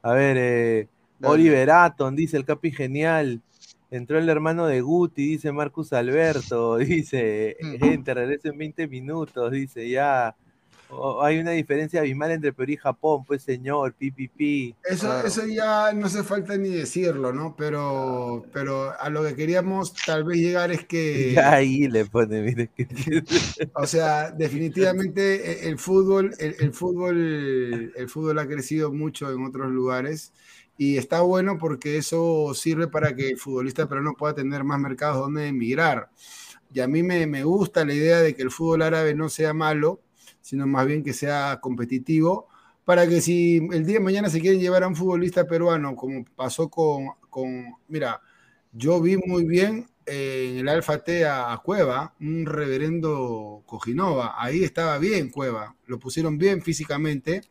A 0.01 0.11
ver, 0.13 0.37
eh, 0.37 0.87
Oliver 1.21 1.71
Aton, 1.71 2.15
dice 2.15 2.35
el 2.35 2.45
Capi 2.45 2.71
Genial. 2.71 3.41
Entró 3.89 4.17
el 4.17 4.27
hermano 4.27 4.65
de 4.65 4.81
Guti, 4.81 5.27
dice 5.27 5.51
Marcus 5.51 5.93
Alberto, 5.93 6.77
dice, 6.77 7.55
gente, 7.79 8.13
regresa 8.13 8.49
en 8.49 8.57
20 8.57 8.87
minutos, 8.87 9.51
dice, 9.51 9.87
ya 9.87 10.35
hay 11.21 11.39
una 11.39 11.51
diferencia 11.51 12.01
abismal 12.01 12.31
entre 12.31 12.53
Perú 12.53 12.71
y 12.71 12.77
Japón, 12.77 13.23
pues 13.25 13.43
señor, 13.43 13.93
pipipi. 13.93 14.75
Eso, 14.83 15.25
eso 15.25 15.45
ya 15.45 15.93
no 15.93 16.07
hace 16.07 16.23
falta 16.23 16.57
ni 16.57 16.69
decirlo, 16.69 17.33
¿no? 17.33 17.55
Pero, 17.57 18.45
pero 18.51 18.93
a 18.99 19.09
lo 19.09 19.23
que 19.23 19.35
queríamos 19.35 19.93
tal 19.93 20.23
vez 20.23 20.37
llegar 20.37 20.71
es 20.71 20.85
que. 20.85 21.33
Ya 21.43 21.53
ahí 21.53 21.87
le 21.87 22.05
pone, 22.05 22.41
mire. 22.41 22.69
o 23.73 23.87
sea, 23.87 24.31
definitivamente 24.31 25.65
e, 25.65 25.69
el 25.69 25.77
fútbol, 25.77 26.33
el, 26.39 26.73
fútbol, 26.73 27.93
el 27.95 28.09
fútbol 28.09 28.39
ha 28.39 28.47
crecido 28.47 28.91
mucho 28.91 29.31
en 29.31 29.45
otros 29.45 29.71
lugares. 29.71 30.33
Y 30.77 30.97
está 30.97 31.21
bueno 31.21 31.57
porque 31.59 31.97
eso 31.97 32.53
sirve 32.55 32.87
para 32.87 33.15
que 33.15 33.29
el 33.29 33.37
futbolista 33.37 33.87
peruano 33.87 34.15
pueda 34.17 34.33
tener 34.33 34.63
más 34.63 34.79
mercados 34.79 35.17
donde 35.17 35.47
emigrar. 35.47 36.09
Y 36.73 36.79
a 36.79 36.87
mí 36.87 37.03
me, 37.03 37.27
me 37.27 37.43
gusta 37.43 37.85
la 37.85 37.93
idea 37.93 38.19
de 38.19 38.35
que 38.35 38.41
el 38.41 38.49
fútbol 38.49 38.81
árabe 38.81 39.13
no 39.13 39.29
sea 39.29 39.53
malo, 39.53 40.01
sino 40.43 40.67
más 40.67 40.85
bien 40.85 41.03
que 41.03 41.13
sea 41.13 41.59
competitivo, 41.61 42.49
para 42.85 43.07
que 43.07 43.21
si 43.21 43.57
el 43.71 43.85
día 43.85 43.95
de 43.95 44.03
mañana 44.03 44.29
se 44.29 44.41
quieren 44.41 44.59
llevar 44.59 44.83
a 44.83 44.87
un 44.87 44.95
futbolista 44.95 45.47
peruano, 45.47 45.95
como 45.95 46.25
pasó 46.35 46.69
con, 46.69 47.07
con 47.29 47.73
mira, 47.87 48.21
yo 48.73 49.01
vi 49.01 49.15
muy 49.17 49.45
bien 49.45 49.87
en 50.05 50.57
el 50.57 50.67
Alfa 50.67 50.99
T 50.99 51.25
a, 51.25 51.57
Cueva, 51.63 52.13
un 52.19 52.45
reverendo 52.45 53.63
Cojinova, 53.65 54.35
ahí 54.37 54.65
estaba 54.65 54.97
bien 54.97 55.29
Cueva, 55.29 55.75
lo 55.87 55.97
pusieron 55.97 56.37
bien 56.37 56.61
físicamente, 56.61 57.41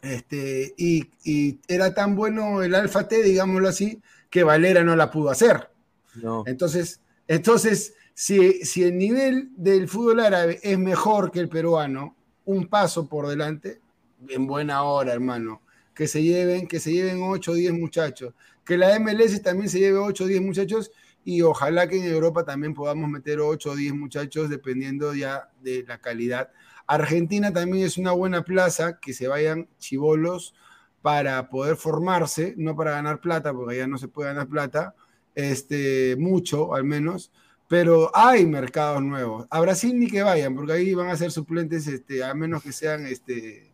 este, 0.00 0.72
y, 0.78 1.10
y, 1.22 1.60
era 1.68 1.92
tan 1.92 2.16
bueno 2.16 2.62
el 2.62 2.74
Alfa 2.74 3.08
T, 3.08 3.22
digámoslo 3.22 3.68
así, 3.68 4.00
que 4.30 4.42
Valera 4.42 4.84
no 4.84 4.96
la 4.96 5.10
pudo 5.10 5.30
hacer. 5.30 5.70
No. 6.14 6.44
Entonces, 6.46 7.00
entonces 7.28 7.94
si, 8.14 8.82
el 8.82 8.96
nivel 8.96 9.50
del 9.56 9.88
fútbol 9.88 10.20
árabe 10.20 10.60
es 10.62 10.78
mejor 10.78 11.30
que 11.30 11.40
el 11.40 11.48
peruano, 11.48 12.16
un 12.44 12.68
paso 12.68 13.08
por 13.08 13.26
delante, 13.26 13.80
en 14.28 14.46
buena 14.46 14.84
hora, 14.84 15.12
hermano. 15.12 15.62
Que 15.94 16.06
se 16.08 16.22
lleven, 16.22 16.66
que 16.66 16.80
se 16.80 16.92
lleven 16.92 17.22
8 17.22 17.52
o 17.52 17.54
10 17.54 17.72
muchachos. 17.74 18.34
Que 18.64 18.78
la 18.78 18.98
MLS 18.98 19.42
también 19.42 19.68
se 19.68 19.78
lleve 19.78 19.98
8 19.98 20.24
o 20.24 20.26
10 20.26 20.42
muchachos 20.42 20.90
y 21.24 21.42
ojalá 21.42 21.88
que 21.88 21.98
en 21.98 22.04
Europa 22.04 22.44
también 22.44 22.74
podamos 22.74 23.08
meter 23.08 23.40
8 23.40 23.70
o 23.70 23.76
10 23.76 23.94
muchachos 23.94 24.48
dependiendo 24.48 25.14
ya 25.14 25.50
de 25.62 25.84
la 25.86 25.98
calidad. 25.98 26.50
Argentina 26.86 27.52
también 27.52 27.86
es 27.86 27.96
una 27.96 28.12
buena 28.12 28.44
plaza, 28.44 28.98
que 29.00 29.12
se 29.12 29.26
vayan 29.26 29.68
chivolos 29.78 30.54
para 31.00 31.48
poder 31.48 31.76
formarse, 31.76 32.54
no 32.56 32.76
para 32.76 32.92
ganar 32.92 33.20
plata, 33.20 33.52
porque 33.52 33.76
allá 33.76 33.86
no 33.86 33.98
se 33.98 34.08
puede 34.08 34.28
ganar 34.28 34.48
plata, 34.48 34.94
este, 35.34 36.16
mucho 36.18 36.74
al 36.74 36.84
menos, 36.84 37.32
pero 37.68 38.10
hay 38.14 38.46
mercados 38.46 39.02
nuevos. 39.02 39.46
A 39.50 39.60
Brasil 39.60 39.98
ni 39.98 40.08
que 40.08 40.22
vayan, 40.22 40.54
porque 40.54 40.72
ahí 40.72 40.94
van 40.94 41.08
a 41.08 41.16
ser 41.16 41.30
suplentes, 41.30 41.86
este, 41.86 42.22
a 42.22 42.34
menos 42.34 42.62
que 42.62 42.72
sean, 42.72 43.06
este, 43.06 43.72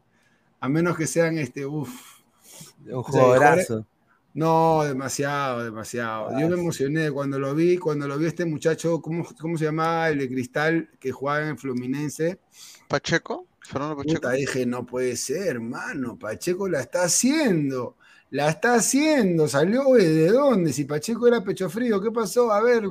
a 0.60 0.68
menos 0.68 0.96
que 0.96 1.06
sean, 1.06 1.38
este, 1.38 1.66
uff. 1.66 2.20
Un 2.86 3.02
jugadorazo. 3.02 3.86
No, 4.32 4.84
demasiado, 4.84 5.64
demasiado. 5.64 6.38
Yo 6.38 6.48
me 6.48 6.54
emocioné 6.54 7.10
cuando 7.10 7.38
lo 7.38 7.52
vi, 7.54 7.78
cuando 7.78 8.06
lo 8.06 8.16
vi 8.16 8.26
este 8.26 8.44
muchacho, 8.44 9.02
¿cómo, 9.02 9.26
cómo 9.40 9.58
se 9.58 9.64
llamaba? 9.64 10.08
El 10.08 10.18
de 10.18 10.28
Cristal, 10.28 10.88
que 11.00 11.10
jugaba 11.10 11.48
en 11.48 11.58
Fluminense. 11.58 12.38
¿Pacheco? 12.86 13.46
Fernando 13.60 13.96
Pacheco. 13.96 14.30
dije, 14.30 14.66
no 14.66 14.86
puede 14.86 15.16
ser, 15.16 15.48
hermano, 15.48 16.16
Pacheco 16.16 16.68
la 16.68 16.80
está 16.80 17.04
haciendo. 17.04 17.96
La 18.30 18.48
está 18.48 18.74
haciendo, 18.74 19.48
salió 19.48 19.92
de 19.94 20.28
dónde, 20.28 20.72
si 20.72 20.84
Pacheco 20.84 21.26
era 21.26 21.42
pecho 21.42 21.68
frío, 21.68 22.00
¿qué 22.00 22.12
pasó? 22.12 22.52
A 22.52 22.62
ver, 22.62 22.84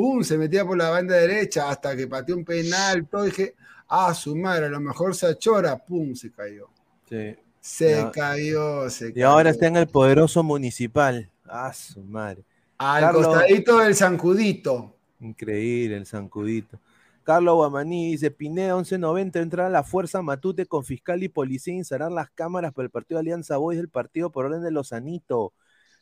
pum, 0.00 0.22
se 0.22 0.38
metía 0.38 0.64
por 0.64 0.78
la 0.78 0.88
banda 0.88 1.14
derecha 1.14 1.68
hasta 1.68 1.94
que 1.94 2.06
pateó 2.06 2.34
un 2.34 2.44
penal, 2.44 3.06
todo, 3.06 3.24
dije, 3.24 3.54
ah, 3.86 4.14
su 4.14 4.34
madre, 4.34 4.66
a 4.66 4.68
lo 4.70 4.80
mejor 4.80 5.14
se 5.14 5.26
achora, 5.26 5.76
pum, 5.76 6.14
se 6.14 6.32
cayó. 6.32 6.70
Sí. 7.06 7.36
Se 7.60 8.08
cayó, 8.10 8.88
se 8.88 9.12
cayó. 9.12 9.20
Y 9.20 9.22
ahora 9.22 9.50
está 9.50 9.66
en 9.66 9.76
el 9.76 9.88
poderoso 9.88 10.42
municipal. 10.42 11.30
Ah, 11.44 11.70
su 11.74 12.02
madre. 12.02 12.44
Al 12.78 13.12
costadito 13.12 13.78
del 13.80 13.94
zancudito. 13.94 14.96
Increíble 15.20 15.98
el 15.98 16.06
zancudito. 16.06 16.78
Carlos 17.22 17.56
Guamaní 17.56 18.12
dice, 18.12 18.30
Pineda 18.30 18.76
1190 18.76 19.38
entrar 19.38 19.66
a 19.66 19.70
la 19.70 19.84
fuerza 19.84 20.22
Matute 20.22 20.64
con 20.64 20.82
fiscal 20.82 21.22
y 21.22 21.28
policía 21.28 21.74
instalar 21.74 22.10
las 22.10 22.30
cámaras 22.30 22.72
para 22.72 22.84
el 22.86 22.90
partido 22.90 23.18
de 23.18 23.24
Alianza 23.24 23.58
Boys 23.58 23.76
del 23.76 23.90
partido 23.90 24.30
por 24.30 24.46
orden 24.46 24.62
de 24.62 24.70
los 24.70 24.90
Lozanito. 24.90 25.52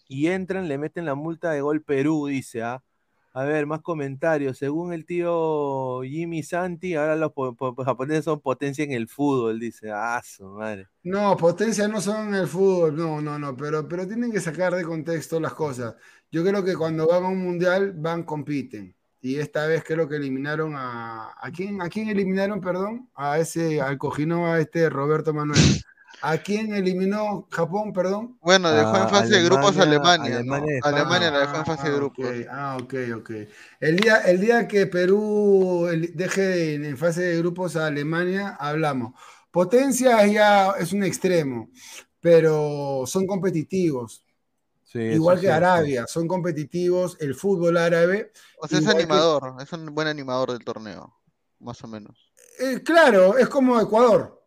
Y 0.06 0.28
entran, 0.28 0.68
le 0.68 0.78
meten 0.78 1.04
la 1.04 1.16
multa 1.16 1.50
de 1.50 1.62
gol 1.62 1.82
Perú, 1.82 2.28
dice, 2.28 2.62
¿ah? 2.62 2.84
A 3.38 3.44
ver, 3.44 3.66
más 3.66 3.82
comentarios. 3.82 4.58
Según 4.58 4.92
el 4.92 5.06
tío 5.06 6.00
Jimmy 6.02 6.42
Santi, 6.42 6.96
ahora 6.96 7.14
los 7.14 7.30
japoneses 7.84 8.24
son 8.24 8.40
potencia 8.40 8.82
en 8.82 8.90
el 8.90 9.06
fútbol, 9.06 9.60
dice. 9.60 9.92
Ah, 9.92 10.20
su 10.24 10.44
madre. 10.44 10.88
No, 11.04 11.36
potencia 11.36 11.86
no 11.86 12.00
son 12.00 12.28
en 12.28 12.34
el 12.34 12.48
fútbol, 12.48 12.96
no, 12.96 13.20
no, 13.20 13.38
no, 13.38 13.56
pero, 13.56 13.86
pero 13.86 14.08
tienen 14.08 14.32
que 14.32 14.40
sacar 14.40 14.74
de 14.74 14.82
contexto 14.82 15.38
las 15.38 15.54
cosas. 15.54 15.94
Yo 16.32 16.42
creo 16.42 16.64
que 16.64 16.74
cuando 16.74 17.06
van 17.06 17.26
a 17.26 17.28
un 17.28 17.38
mundial, 17.38 17.92
van, 17.92 18.24
compiten. 18.24 18.96
Y 19.20 19.36
esta 19.36 19.68
vez 19.68 19.84
creo 19.86 20.08
que 20.08 20.16
eliminaron 20.16 20.74
a. 20.74 21.32
¿A 21.40 21.52
quién, 21.52 21.80
a 21.80 21.88
quién 21.88 22.08
eliminaron, 22.08 22.60
perdón? 22.60 23.08
A 23.14 23.38
ese, 23.38 23.80
al 23.80 23.98
cojino, 23.98 24.48
a 24.48 24.58
este 24.58 24.90
Roberto 24.90 25.32
Manuel. 25.32 25.60
¿A 26.20 26.38
quién 26.38 26.74
eliminó 26.74 27.46
Japón, 27.50 27.92
perdón? 27.92 28.38
Bueno, 28.40 28.70
dejó 28.72 28.96
en 28.96 29.08
fase 29.08 29.36
de 29.36 29.44
grupos 29.44 29.78
a 29.78 29.82
Alemania. 29.82 30.38
Alemania, 30.82 31.30
la 31.30 31.40
dejó 31.40 31.56
en 31.58 31.66
fase 31.66 31.88
de 31.88 31.94
ah, 31.94 31.96
grupos. 31.96 32.26
Ah, 32.50 32.78
ok, 32.82 32.94
ok. 33.16 33.30
El 33.80 33.96
día, 33.96 34.16
el 34.18 34.40
día 34.40 34.66
que 34.66 34.86
Perú 34.86 35.88
deje 36.14 36.74
en 36.74 36.96
fase 36.96 37.22
de 37.22 37.38
grupos 37.38 37.76
a 37.76 37.86
Alemania, 37.86 38.56
hablamos. 38.58 39.14
Potencia 39.50 40.26
ya 40.26 40.70
es 40.72 40.92
un 40.92 41.04
extremo, 41.04 41.70
pero 42.20 43.04
son 43.06 43.26
competitivos. 43.26 44.24
Igual 44.94 45.40
que 45.40 45.50
Arabia, 45.50 46.06
son 46.06 46.26
competitivos, 46.26 47.16
el 47.20 47.34
fútbol 47.34 47.76
árabe. 47.76 48.32
O 48.58 48.66
sea, 48.66 48.78
es 48.78 48.86
animador, 48.88 49.54
es 49.60 49.72
un 49.72 49.94
buen 49.94 50.08
animador 50.08 50.52
del 50.52 50.64
torneo, 50.64 51.14
más 51.60 51.82
o 51.84 51.88
menos. 51.88 52.32
Eh, 52.58 52.82
claro, 52.82 53.36
es 53.36 53.48
como 53.48 53.80
Ecuador. 53.80 54.37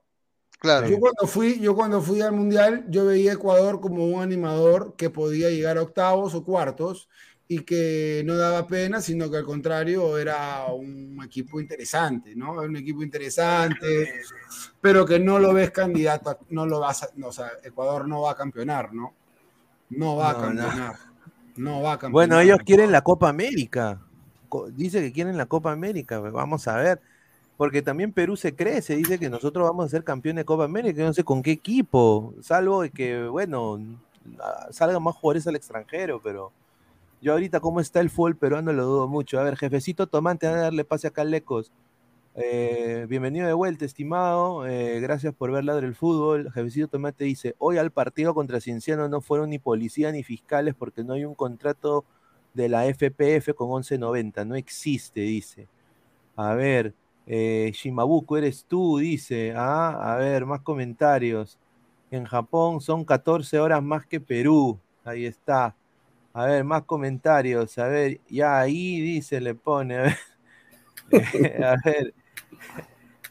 Claro. 0.61 0.87
Yo 0.87 0.99
cuando 0.99 1.25
fui, 1.25 1.59
yo 1.59 1.75
cuando 1.75 2.03
fui 2.03 2.21
al 2.21 2.33
mundial, 2.33 2.85
yo 2.87 3.07
veía 3.07 3.31
a 3.31 3.33
Ecuador 3.33 3.81
como 3.81 4.05
un 4.05 4.21
animador 4.21 4.93
que 4.95 5.09
podía 5.09 5.49
llegar 5.49 5.79
a 5.79 5.81
octavos 5.81 6.35
o 6.35 6.43
cuartos 6.43 7.09
y 7.47 7.61
que 7.61 8.21
no 8.27 8.37
daba 8.37 8.67
pena, 8.67 9.01
sino 9.01 9.31
que 9.31 9.37
al 9.37 9.43
contrario 9.43 10.19
era 10.19 10.65
un 10.67 11.19
equipo 11.25 11.59
interesante, 11.59 12.35
¿no? 12.35 12.53
Un 12.53 12.77
equipo 12.77 13.01
interesante, 13.01 14.21
pero 14.79 15.03
que 15.03 15.19
no 15.19 15.39
lo 15.39 15.51
ves 15.51 15.71
candidato, 15.71 16.37
no 16.51 16.67
lo 16.67 16.79
vas, 16.79 17.03
a, 17.03 17.09
o 17.23 17.31
sea, 17.31 17.53
Ecuador 17.63 18.07
no 18.07 18.21
va 18.21 18.33
a 18.33 18.35
campeonar, 18.35 18.93
¿no? 18.93 19.15
No 19.89 20.15
va 20.15 20.29
a 20.29 20.33
campeonar. 20.37 20.95
No. 21.57 21.81
va 21.81 21.93
a 21.93 21.97
campeonar. 21.97 22.11
Bueno, 22.11 22.39
ellos 22.39 22.59
quieren 22.63 22.91
la 22.91 23.01
Copa 23.01 23.29
América. 23.29 23.99
Dice 24.73 25.01
que 25.01 25.11
quieren 25.11 25.37
la 25.37 25.47
Copa 25.47 25.71
América. 25.71 26.19
Vamos 26.19 26.67
a 26.67 26.77
ver. 26.77 27.01
Porque 27.61 27.83
también 27.83 28.11
Perú 28.11 28.35
se 28.37 28.55
cree, 28.55 28.81
se 28.81 28.95
dice 28.95 29.19
que 29.19 29.29
nosotros 29.29 29.69
vamos 29.69 29.85
a 29.85 29.89
ser 29.89 30.03
campeones 30.03 30.41
de 30.41 30.45
Copa 30.45 30.63
América, 30.63 31.03
no 31.03 31.13
sé 31.13 31.23
con 31.23 31.43
qué 31.43 31.51
equipo, 31.51 32.33
salvo 32.41 32.81
que, 32.91 33.27
bueno, 33.27 33.79
salgan 34.71 35.03
más 35.03 35.15
jugadores 35.15 35.45
al 35.45 35.55
extranjero, 35.55 36.19
pero 36.23 36.51
yo 37.21 37.33
ahorita 37.33 37.59
cómo 37.59 37.79
está 37.79 37.99
el 37.99 38.09
fútbol 38.09 38.35
peruano 38.35 38.73
lo 38.73 38.83
dudo 38.85 39.07
mucho. 39.07 39.39
A 39.39 39.43
ver, 39.43 39.57
jefecito 39.57 40.07
Tomante, 40.07 40.47
a 40.47 40.55
darle 40.55 40.83
pase 40.85 41.05
acá 41.05 41.21
a 41.21 41.25
Lecos. 41.25 41.71
Eh, 42.33 43.05
bienvenido 43.07 43.45
de 43.45 43.53
vuelta, 43.53 43.85
estimado. 43.85 44.65
Eh, 44.65 44.99
gracias 44.99 45.31
por 45.35 45.51
ver 45.51 45.63
Ladre 45.63 45.85
el 45.85 45.93
Fútbol. 45.93 46.51
Jefecito 46.51 46.87
Tomate 46.87 47.25
dice: 47.25 47.53
Hoy 47.59 47.77
al 47.77 47.91
partido 47.91 48.33
contra 48.33 48.59
Cienciano 48.59 49.07
no 49.07 49.21
fueron 49.21 49.51
ni 49.51 49.59
policías 49.59 50.11
ni 50.13 50.23
fiscales 50.23 50.73
porque 50.73 51.03
no 51.03 51.13
hay 51.13 51.25
un 51.25 51.35
contrato 51.35 52.05
de 52.55 52.69
la 52.69 52.87
FPF 52.87 53.53
con 53.53 53.69
1190. 53.69 54.45
No 54.45 54.55
existe, 54.55 55.21
dice. 55.21 55.67
A 56.35 56.55
ver, 56.55 56.95
eh, 57.27 57.71
Shimabuku, 57.73 58.37
eres 58.37 58.65
tú, 58.65 58.97
dice. 58.97 59.53
Ah, 59.55 60.13
a 60.13 60.15
ver, 60.17 60.45
más 60.45 60.61
comentarios. 60.61 61.59
En 62.09 62.25
Japón 62.25 62.81
son 62.81 63.05
14 63.05 63.59
horas 63.59 63.81
más 63.81 64.05
que 64.05 64.19
Perú. 64.19 64.79
Ahí 65.03 65.25
está. 65.25 65.75
A 66.33 66.45
ver, 66.45 66.63
más 66.63 66.83
comentarios. 66.83 67.77
A 67.77 67.87
ver, 67.87 68.19
ya 68.29 68.59
ahí 68.59 68.99
dice, 69.01 69.39
le 69.41 69.55
pone. 69.55 69.97
A 69.97 70.01
ver, 70.01 70.15
a 71.63 71.75
ver, 71.83 72.13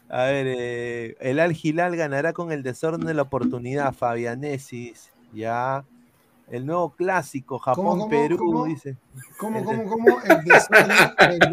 a 0.09 0.23
ver 0.25 0.45
eh, 0.47 1.15
el 1.19 1.39
Al 1.39 1.53
Gilal 1.53 1.95
ganará 1.95 2.33
con 2.33 2.51
el 2.51 2.63
desorden 2.63 3.05
de 3.05 3.13
la 3.13 3.23
oportunidad. 3.23 3.93
Fabianesis, 3.93 5.11
ya. 5.33 5.85
El 6.51 6.65
nuevo 6.65 6.93
clásico, 6.93 7.59
Japón-Perú, 7.59 8.65
dice. 8.65 8.97
¿Cómo, 9.39 9.63
cómo, 9.63 9.85
cómo? 9.85 10.17
El 10.21 10.43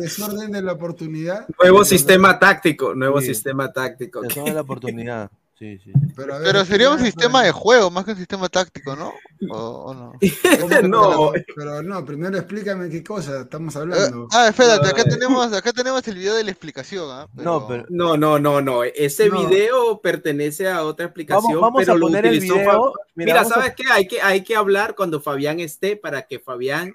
desorden, 0.01 0.51
de 0.51 0.61
la 0.61 0.73
oportunidad. 0.73 1.47
Nuevo 1.63 1.85
sistema 1.85 2.37
táctico, 2.41 2.97
nuevo 2.97 3.21
sistema 3.21 3.73
táctico. 3.73 4.23
El 4.23 4.29
desorden 4.29 4.47
de 4.47 4.55
la 4.55 4.63
oportunidad. 4.63 5.31
Sí, 5.59 5.77
sí. 5.79 5.93
Pero, 6.15 6.65
sería 6.65 6.89
un 6.89 7.01
sistema 7.01 7.43
de 7.43 7.51
juego 7.51 7.91
más 7.91 8.05
que 8.05 8.13
un 8.13 8.17
sistema 8.17 8.49
táctico, 8.49 8.95
¿no? 8.95 9.13
¿O, 9.51 9.93
no? 9.93 10.13
no. 10.89 11.33
Pero, 11.57 11.83
no, 11.83 12.05
primero 12.05 12.39
explícame 12.39 12.89
qué 12.89 13.03
cosa 13.03 13.41
estamos 13.41 13.75
hablando. 13.75 14.25
Eh, 14.25 14.29
ah, 14.33 14.49
espérate, 14.49 14.87
acá 14.87 15.03
tenemos, 15.03 15.53
acá 15.53 15.73
tenemos 15.73 16.07
el 16.07 16.15
video 16.15 16.37
de 16.37 16.45
la 16.45 16.53
explicación. 16.53 17.11
¿ah? 17.11 17.27
No, 17.35 17.67
pero... 17.67 17.87
no, 17.89 18.17
no, 18.17 18.39
no, 18.39 18.61
no. 18.61 18.85
Ese 18.85 19.31
video 19.31 20.01
pertenece 20.01 20.69
a 20.69 20.85
otra 20.85 21.07
explicación. 21.07 21.61
Vamos, 21.61 21.83
pero 21.85 21.97
a 21.97 21.99
poner 21.99 22.27
el 22.27 22.39
video. 22.39 22.93
Mira, 23.17 23.45
¿sabes 23.45 23.75
qué? 23.75 23.83
Hay 23.91 24.07
que, 24.07 24.23
hay 24.23 24.45
que 24.45 24.55
hablar 24.55 24.95
cuando 24.95 25.21
Fabián 25.21 25.59
esté 25.59 25.97
para 25.97 26.23
que 26.23 26.39
Fabián 26.39 26.95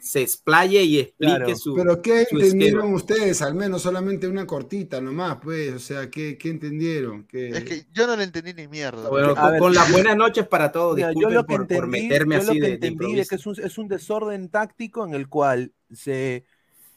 se 0.00 0.22
explaye 0.22 0.82
y 0.82 0.98
explique 1.00 1.56
su. 1.56 1.74
Pero 1.74 2.00
¿qué 2.00 2.26
entendieron 2.30 2.94
ustedes? 2.94 3.42
Al 3.42 3.54
menos 3.54 3.82
solamente 3.82 4.28
una 4.28 4.46
cortita 4.46 5.00
nomás, 5.00 5.38
pues. 5.42 5.74
O 5.74 5.78
sea, 5.78 6.10
¿qué, 6.10 6.36
qué 6.38 6.50
entendieron? 6.50 7.26
Es 7.32 7.64
que 7.64 7.86
yo 7.92 8.06
no 8.06 8.16
le 8.16 8.24
entendí 8.24 8.54
ni 8.54 8.68
mierda. 8.68 9.08
Bueno, 9.08 9.34
con, 9.58 9.74
las 9.74 9.90
buenas 9.92 10.16
noches 10.16 10.46
para 10.46 10.72
todos. 10.72 10.98
yo 10.98 11.30
lo 11.30 11.46
que 11.46 11.54
entendí, 11.54 11.74
por 11.74 11.86
meterme 11.88 12.36
así 12.36 12.58
lo 12.58 12.66
que 12.66 12.72
entendí 12.74 13.18
es 13.18 13.28
que 13.28 13.36
es 13.36 13.46
un, 13.46 13.56
es 13.62 13.78
un, 13.78 13.88
desorden 13.88 14.48
táctico 14.48 15.06
en 15.06 15.14
el 15.14 15.28
cual 15.28 15.72
se. 15.92 16.44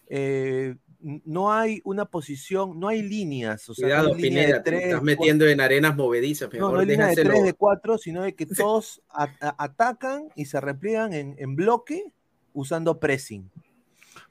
Eh, 0.08 0.76
no 1.02 1.54
hay 1.54 1.82
una 1.86 2.06
posición, 2.06 2.80
no 2.80 2.89
hay 2.89 3.02
líneas. 3.02 3.70
O 3.70 3.74
sea, 3.74 3.88
Cuidado, 3.88 4.16
Pineda, 4.18 4.62
tres, 4.64 4.84
estás 4.84 5.02
metiendo 5.02 5.47
en 5.47 5.62
arenas 5.62 5.95
movedizas. 5.95 6.50
no, 6.54 6.72
no 6.72 6.80
hay 6.80 6.88
línea 6.88 7.08
de 7.08 7.16
tres, 7.16 7.43
de 7.43 7.54
cuatro, 7.54 7.97
sino 7.97 8.24
de 8.24 8.36
que 8.36 8.45
todos 8.45 9.02
atacan 9.10 10.28
y 10.36 10.45
se 10.45 10.60
repliegan 10.60 11.14
en, 11.14 11.36
en 11.38 11.56
bloque 11.56 12.12
usando 12.60 12.99
pressing. 12.99 13.49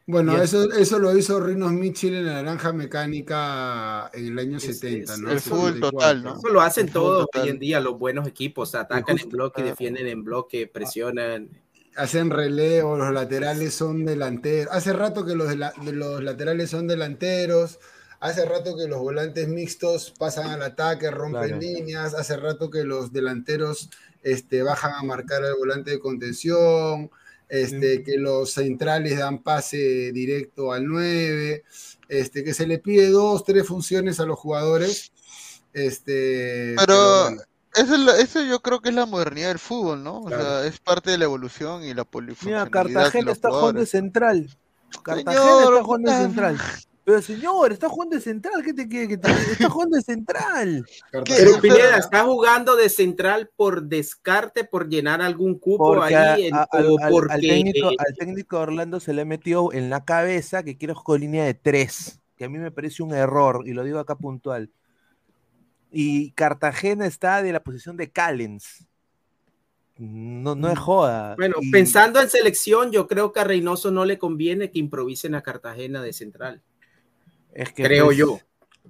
Bueno, 0.08 0.40
eso, 0.40 0.72
eso 0.72 0.98
lo 0.98 1.14
hizo 1.14 1.38
Rinos 1.38 1.70
Mitchell 1.70 2.14
en 2.14 2.24
la 2.24 2.42
Naranja 2.42 2.72
Mecánica 2.72 4.10
en 4.14 4.28
el 4.28 4.38
año 4.38 4.58
70, 4.58 5.18
¿no? 5.18 5.30
El 5.30 5.38
fútbol 5.38 5.80
total, 5.80 6.22
¿no? 6.22 6.38
Eso 6.38 6.48
lo 6.48 6.62
hacen 6.62 6.90
todos 6.90 7.26
hoy 7.34 7.50
en 7.50 7.58
día 7.58 7.78
los 7.78 7.98
buenos 7.98 8.26
equipos, 8.26 8.74
atacan 8.74 9.18
en 9.18 9.28
bloque, 9.28 9.62
defienden 9.62 10.06
en 10.06 10.24
bloque, 10.24 10.66
presionan. 10.66 11.50
Hacen 11.94 12.30
relevo, 12.30 12.96
los 12.96 13.12
laterales 13.12 13.74
son 13.74 14.06
delanteros. 14.06 14.72
Hace 14.72 14.94
rato 14.94 15.26
que 15.26 15.34
los, 15.34 15.54
los 15.92 16.22
laterales 16.22 16.70
son 16.70 16.86
delanteros, 16.86 17.78
hace 18.20 18.46
rato 18.46 18.78
que 18.78 18.88
los 18.88 19.00
volantes 19.00 19.46
mixtos 19.46 20.14
pasan 20.18 20.48
al 20.48 20.62
ataque, 20.62 21.10
rompen 21.10 21.60
líneas, 21.60 22.14
hace 22.14 22.38
rato 22.38 22.70
que 22.70 22.84
los 22.84 23.12
delanteros 23.12 23.90
este, 24.22 24.62
bajan 24.62 24.92
a 24.92 25.02
marcar 25.02 25.44
el 25.44 25.54
volante 25.54 25.90
de 25.90 25.98
contención 25.98 27.10
este, 27.48 28.02
que 28.02 28.16
los 28.18 28.52
centrales 28.52 29.18
dan 29.18 29.38
pase 29.42 30.12
directo 30.12 30.72
al 30.72 30.86
9, 30.86 31.64
este, 32.08 32.44
que 32.44 32.54
se 32.54 32.66
le 32.66 32.78
pide 32.78 33.10
dos, 33.10 33.44
tres 33.44 33.66
funciones 33.66 34.20
a 34.20 34.26
los 34.26 34.38
jugadores. 34.38 35.12
Este, 35.72 36.74
pero, 36.76 37.28
Eso, 37.74 38.12
eso, 38.16 38.42
yo 38.42 38.60
creo 38.60 38.80
que 38.80 38.88
es 38.88 38.94
la 38.94 39.06
modernidad 39.06 39.48
del 39.48 39.58
fútbol, 39.58 40.02
¿no? 40.02 40.22
O 40.22 40.28
sea, 40.28 40.66
es 40.66 40.78
parte 40.78 41.10
de 41.10 41.18
la 41.18 41.24
evolución 41.24 41.84
y 41.84 41.94
la 41.94 42.04
polifuncionalidad. 42.04 42.66
Mira, 42.66 42.70
Cartagena 42.70 43.32
está 43.32 43.50
jugando 43.50 43.80
de 43.80 43.86
central. 43.86 44.56
Cartagena 45.02 45.32
está 45.32 45.82
jugando 45.82 46.10
de 46.10 46.18
central. 46.18 46.58
Pero 47.08 47.22
señor, 47.22 47.72
está 47.72 47.88
jugando 47.88 48.16
de 48.16 48.20
central, 48.20 48.62
¿qué 48.62 48.74
te 48.74 48.86
quiere 48.86 49.08
que 49.08 49.16
te 49.16 49.30
está 49.30 49.70
jugando 49.70 49.96
de 49.96 50.02
central? 50.02 50.84
Pero 51.10 51.58
Pineda 51.58 51.96
está 51.96 52.24
jugando 52.24 52.76
de 52.76 52.90
central 52.90 53.48
por 53.56 53.84
descarte, 53.84 54.64
por 54.64 54.90
llenar 54.90 55.22
algún 55.22 55.58
cupo 55.58 56.02
ahí 56.02 56.50
o 56.52 56.98
porque... 57.08 57.32
al, 57.32 57.40
técnico, 57.40 57.88
al 57.96 58.14
técnico 58.14 58.58
Orlando 58.58 59.00
se 59.00 59.14
le 59.14 59.24
metió 59.24 59.72
en 59.72 59.88
la 59.88 60.04
cabeza 60.04 60.62
que 60.62 60.76
quiere 60.76 60.92
jugar 60.92 61.20
línea 61.20 61.46
de 61.46 61.54
tres, 61.54 62.20
que 62.36 62.44
a 62.44 62.50
mí 62.50 62.58
me 62.58 62.70
parece 62.70 63.02
un 63.02 63.14
error, 63.14 63.62
y 63.64 63.72
lo 63.72 63.84
digo 63.84 64.00
acá 64.00 64.14
puntual. 64.14 64.70
Y 65.90 66.32
Cartagena 66.32 67.06
está 67.06 67.42
de 67.42 67.54
la 67.54 67.62
posición 67.62 67.96
de 67.96 68.10
Callens. 68.10 68.86
No, 69.96 70.54
no 70.54 70.68
es 70.68 70.78
joda. 70.78 71.36
Bueno, 71.36 71.56
pensando 71.72 72.20
en 72.20 72.28
selección, 72.28 72.92
yo 72.92 73.08
creo 73.08 73.32
que 73.32 73.40
a 73.40 73.44
Reynoso 73.44 73.90
no 73.90 74.04
le 74.04 74.18
conviene 74.18 74.70
que 74.70 74.78
improvisen 74.78 75.34
a 75.34 75.42
Cartagena 75.42 76.02
de 76.02 76.12
central 76.12 76.62
creo 77.74 78.06
pues, 78.06 78.16
yo. 78.16 78.38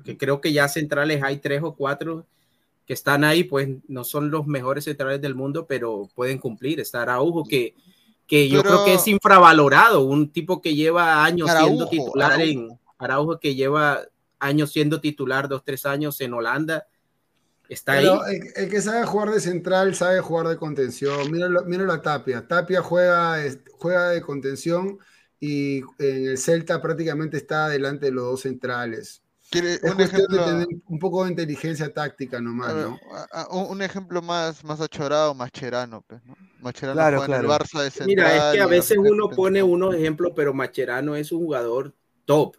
Que 0.04 0.16
creo 0.16 0.40
que 0.40 0.52
ya 0.52 0.68
centrales 0.68 1.22
hay 1.22 1.38
tres 1.38 1.62
o 1.62 1.74
cuatro 1.74 2.26
que 2.86 2.94
están 2.94 3.22
ahí, 3.22 3.44
pues 3.44 3.68
no 3.86 4.02
son 4.02 4.30
los 4.30 4.46
mejores 4.46 4.84
centrales 4.84 5.20
del 5.20 5.34
mundo, 5.34 5.66
pero 5.66 6.08
pueden 6.14 6.38
cumplir. 6.38 6.80
Está 6.80 7.02
Araujo, 7.02 7.44
que, 7.44 7.74
que 8.26 8.48
yo 8.48 8.62
creo 8.62 8.84
que 8.86 8.94
es 8.94 9.06
infravalorado, 9.06 10.00
un 10.00 10.32
tipo 10.32 10.62
que 10.62 10.74
lleva 10.74 11.22
años 11.22 11.50
siendo 11.50 11.86
titular 11.88 12.40
en 12.40 12.78
Araujo, 12.96 13.38
que 13.38 13.54
lleva 13.54 14.06
años 14.38 14.72
siendo 14.72 15.02
titular, 15.02 15.48
dos, 15.48 15.64
tres 15.64 15.84
años 15.84 16.18
en 16.22 16.32
Holanda. 16.32 16.86
Está 17.68 17.92
ahí. 17.92 18.08
El, 18.56 18.70
que 18.70 18.80
sabe 18.80 19.04
jugar 19.04 19.32
de 19.32 19.40
central 19.40 19.94
sabe 19.94 20.20
jugar 20.20 20.48
de 20.48 20.56
contención. 20.56 21.30
Mira, 21.30 21.48
mira 21.66 21.84
la 21.84 22.00
Tapia. 22.00 22.48
Tapia 22.48 22.80
juega, 22.80 23.36
juega 23.72 24.08
de 24.10 24.22
contención 24.22 24.98
y 25.40 25.80
en 25.98 26.28
el 26.28 26.38
Celta 26.38 26.80
prácticamente 26.80 27.36
está 27.36 27.68
delante 27.68 28.06
de 28.06 28.12
los 28.12 28.24
dos 28.24 28.40
centrales. 28.42 29.22
Es 29.50 29.82
un, 29.82 30.00
ejemplo, 30.00 30.36
de 30.36 30.44
tener 30.44 30.66
un 30.88 30.98
poco 30.98 31.24
de 31.24 31.30
inteligencia 31.30 31.90
táctica 31.92 32.38
nomás, 32.38 32.74
¿no? 32.74 32.98
Un 33.50 33.80
ejemplo 33.80 34.20
más, 34.20 34.62
más 34.62 34.78
achorado, 34.80 35.34
Macherano, 35.34 36.04
pues, 36.06 36.22
¿no? 36.26 36.36
Macherano 36.60 36.94
claro, 36.94 37.24
claro. 37.24 37.42
el 37.42 37.48
Barça 37.48 37.82
de 37.82 37.90
Central, 37.90 38.06
Mira, 38.08 38.48
es 38.50 38.54
que 38.54 38.60
a 38.60 38.66
veces 38.66 38.98
uno 38.98 39.30
pone 39.30 39.62
unos 39.62 39.94
ejemplos, 39.94 40.32
pero 40.36 40.52
Macherano 40.52 41.16
es 41.16 41.32
un 41.32 41.38
jugador 41.38 41.94
top 42.26 42.56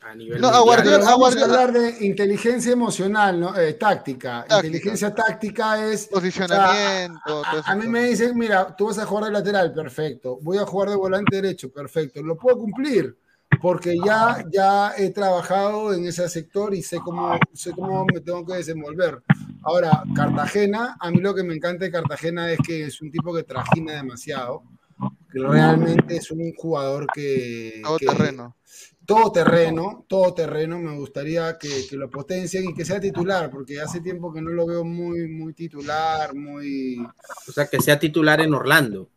a, 0.00 0.14
nivel 0.14 0.40
no, 0.40 0.50
vamos 0.50 1.36
a 1.36 1.44
hablar 1.44 1.72
de 1.72 2.06
inteligencia 2.06 2.72
emocional, 2.72 3.40
¿no? 3.40 3.58
Eh, 3.58 3.74
táctica. 3.74 4.46
Inteligencia 4.48 5.14
táctica 5.14 5.90
es 5.90 6.06
posicionamiento. 6.06 7.42
a, 7.64 7.74
mí 7.74 7.88
me 7.88 8.04
dicen, 8.04 8.36
mira, 8.36 8.74
tú 8.76 8.86
vas 8.86 8.98
a 8.98 9.06
jugar 9.06 9.24
de 9.24 9.32
lateral, 9.32 9.72
perfecto. 9.72 10.38
Voy 10.42 10.58
a 10.58 10.66
jugar 10.66 10.90
de 10.90 10.96
volante 10.96 11.36
derecho, 11.36 11.72
perfecto. 11.72 12.22
Lo 12.22 12.36
puedo 12.36 12.58
cumplir 12.58 13.16
porque 13.60 13.96
ya, 14.04 14.44
ya 14.50 14.94
he 14.96 15.10
trabajado 15.10 15.92
en 15.92 16.06
ese 16.06 16.28
sector 16.28 16.74
y 16.74 16.82
sé 16.82 16.98
cómo, 16.98 17.38
sé 17.52 17.72
cómo 17.72 18.06
me 18.06 18.20
tengo 18.20 18.46
que 18.46 18.54
desenvolver. 18.54 19.22
Ahora, 19.62 20.02
Cartagena, 20.14 20.96
a 20.98 21.10
mí 21.10 21.18
lo 21.18 21.34
que 21.34 21.42
me 21.42 21.54
encanta 21.54 21.84
de 21.84 21.90
Cartagena 21.90 22.50
es 22.50 22.58
que 22.66 22.86
es 22.86 23.00
un 23.02 23.10
tipo 23.10 23.34
que 23.34 23.42
trajina 23.42 23.94
demasiado, 23.94 24.62
realmente 25.32 26.16
es 26.16 26.30
un 26.30 26.52
jugador 26.54 27.06
que... 27.12 27.80
Todo 27.82 27.98
terreno. 27.98 28.56
Todo 29.04 29.32
terreno, 29.32 30.04
todo 30.08 30.32
terreno, 30.32 30.78
me 30.78 30.96
gustaría 30.96 31.58
que, 31.58 31.86
que, 31.88 31.96
lo 31.96 32.08
potencien 32.08 32.70
y 32.70 32.74
que 32.74 32.84
sea 32.84 33.00
titular, 33.00 33.50
porque 33.50 33.80
hace 33.80 34.00
tiempo 34.00 34.32
que 34.32 34.40
no 34.40 34.50
lo 34.50 34.64
veo 34.64 34.84
muy, 34.84 35.28
muy 35.28 35.54
titular, 35.54 36.34
muy... 36.34 37.04
O 37.48 37.52
sea, 37.52 37.66
que 37.66 37.80
sea 37.80 37.98
titular 37.98 38.40
en 38.40 38.54
Orlando 38.54 39.10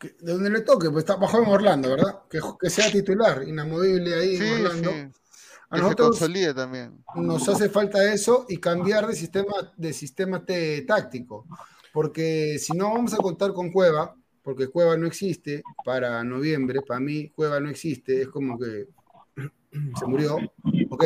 de 0.00 0.32
donde 0.32 0.50
le 0.50 0.60
toque, 0.62 0.90
pues 0.90 1.04
está 1.04 1.16
bajo 1.16 1.42
en 1.42 1.48
Orlando, 1.48 1.90
¿verdad? 1.90 2.20
Que, 2.28 2.40
que 2.58 2.70
sea 2.70 2.90
titular, 2.90 3.46
inamovible 3.46 4.14
ahí 4.14 4.36
en 4.36 4.66
Orlando. 4.66 4.90
A 5.68 5.78
nosotros 5.78 6.18
también. 6.56 7.04
nos 7.14 7.48
hace 7.48 7.68
falta 7.68 8.12
eso 8.12 8.44
y 8.48 8.56
cambiar 8.56 9.06
de 9.06 9.14
sistema, 9.14 9.52
de 9.76 9.92
sistema 9.92 10.44
táctico. 10.86 11.46
Porque 11.92 12.58
si 12.58 12.72
no 12.72 12.92
vamos 12.92 13.14
a 13.14 13.18
contar 13.18 13.52
con 13.52 13.70
Cueva, 13.70 14.16
porque 14.42 14.68
Cueva 14.68 14.96
no 14.96 15.06
existe 15.06 15.62
para 15.84 16.22
noviembre, 16.24 16.80
para 16.82 17.00
mí 17.00 17.28
Cueva 17.30 17.60
no 17.60 17.68
existe, 17.68 18.22
es 18.22 18.28
como 18.28 18.58
que 18.58 18.86
se 19.98 20.06
murió, 20.06 20.36
¿ok? 20.90 21.04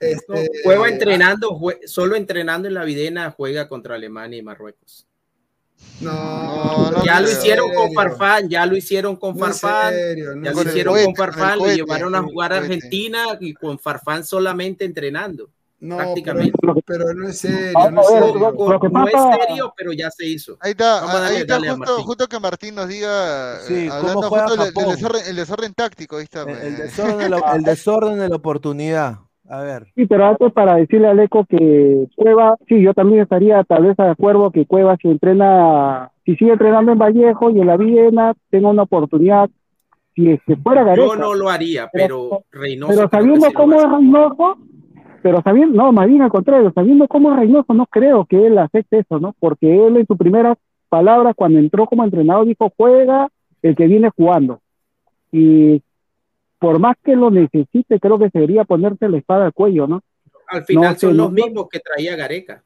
Este, 0.00 0.50
Cueva 0.62 0.88
entrenando, 0.88 1.58
solo 1.86 2.16
entrenando 2.16 2.68
en 2.68 2.74
la 2.74 2.84
Videna 2.84 3.30
juega 3.30 3.68
contra 3.68 3.94
Alemania 3.94 4.38
y 4.38 4.42
Marruecos. 4.42 5.06
No, 6.00 7.04
ya 7.04 7.20
lo 7.20 7.30
hicieron 7.30 7.72
con 7.72 7.92
Farfán, 7.92 8.48
ya 8.48 8.66
lo 8.66 8.76
hicieron 8.76 9.16
con 9.16 9.38
Farfán, 9.38 9.94
ya 10.42 10.52
lo 10.52 10.62
hicieron 10.62 11.04
con 11.04 11.14
Farfán, 11.14 11.58
lo 11.58 11.66
llevaron 11.66 12.14
a 12.14 12.22
jugar 12.22 12.52
a 12.52 12.58
Argentina 12.58 13.38
y 13.40 13.54
con 13.54 13.78
Farfán 13.78 14.24
solamente 14.24 14.84
entrenando. 14.84 15.50
No, 15.84 15.98
prácticamente. 15.98 16.52
Pero, 16.86 17.12
no 17.12 17.28
es 17.28 17.38
serio, 17.38 17.90
no 17.90 18.00
es 18.00 18.08
serio. 18.08 18.54
No 18.90 19.06
es 19.06 19.46
serio, 19.46 19.74
pero 19.76 19.92
ya 19.92 20.10
se 20.10 20.26
hizo. 20.26 20.56
Ahí 20.60 20.70
está, 20.70 21.26
ahí 21.26 21.36
está 21.36 21.60
justo, 21.60 22.02
justo, 22.02 22.26
que 22.26 22.40
Martín 22.40 22.74
nos 22.74 22.88
diga, 22.88 23.58
sí, 23.60 23.86
hablando 23.90 24.30
justo 24.30 24.56
del, 24.56 24.72
desorden, 24.72 25.22
el 25.28 25.36
desorden 25.36 25.74
táctico. 25.74 26.16
Ahí 26.16 26.24
está, 26.24 26.44
el, 26.44 26.56
el, 26.56 26.76
desorden 26.78 27.18
de 27.18 27.28
la, 27.28 27.38
el 27.54 27.62
desorden 27.62 28.18
de 28.18 28.28
la 28.30 28.36
oportunidad. 28.36 29.18
A 29.46 29.60
ver. 29.60 29.88
Sí, 29.94 30.06
pero 30.06 30.24
antes 30.24 30.50
para 30.54 30.76
decirle 30.76 31.08
al 31.08 31.20
Eco 31.20 31.44
que 31.44 32.08
Cueva, 32.16 32.56
sí, 32.66 32.80
yo 32.82 32.94
también 32.94 33.20
estaría 33.20 33.62
tal 33.64 33.84
vez 33.84 33.96
de 33.98 34.08
acuerdo 34.08 34.50
que 34.50 34.64
Cueva 34.64 34.96
si 34.96 35.08
entrena, 35.08 36.10
si 36.24 36.34
sigue 36.36 36.52
entrenando 36.52 36.92
en 36.92 36.98
Vallejo 36.98 37.50
y 37.50 37.60
en 37.60 37.66
la 37.66 37.76
Viena, 37.76 38.32
tenga 38.48 38.70
una 38.70 38.84
oportunidad. 38.84 39.50
Si 40.14 40.30
es 40.30 40.40
que 40.46 40.56
fuera 40.56 40.82
Gareca. 40.82 41.06
Yo 41.08 41.16
no 41.16 41.34
lo 41.34 41.50
haría, 41.50 41.90
pero, 41.92 42.44
Reynoso. 42.52 42.94
Pero 42.94 43.10
sabiendo 43.10 43.52
cómo 43.52 43.78
es 43.78 43.90
Reynoso, 43.90 44.56
pero 45.24 45.40
sabiendo, 45.40 45.82
no, 45.82 45.90
más 45.90 46.06
bien 46.06 46.20
al 46.20 46.28
contrario, 46.28 46.70
sabiendo 46.74 47.08
cómo 47.08 47.32
es 47.32 47.38
Reynoso, 47.38 47.72
no 47.72 47.86
creo 47.86 48.26
que 48.26 48.46
él 48.46 48.58
acepte 48.58 48.98
eso, 48.98 49.18
¿no? 49.18 49.34
Porque 49.40 49.74
él 49.74 49.96
en 49.96 50.06
sus 50.06 50.18
primeras 50.18 50.58
palabras, 50.90 51.32
cuando 51.34 51.58
entró 51.58 51.86
como 51.86 52.04
entrenador, 52.04 52.46
dijo: 52.46 52.70
juega 52.76 53.30
el 53.62 53.74
que 53.74 53.86
viene 53.86 54.10
jugando. 54.14 54.60
Y 55.32 55.82
por 56.58 56.78
más 56.78 56.98
que 57.02 57.16
lo 57.16 57.30
necesite, 57.30 57.98
creo 57.98 58.18
que 58.18 58.28
debería 58.34 58.64
ponerse 58.64 59.08
la 59.08 59.16
espada 59.16 59.46
al 59.46 59.54
cuello, 59.54 59.86
¿no? 59.86 60.02
Al 60.46 60.62
final 60.66 60.98
son 60.98 61.16
los 61.16 61.32
mismos 61.32 61.70
que 61.70 61.80
traía 61.80 62.16
Gareca. 62.16 62.62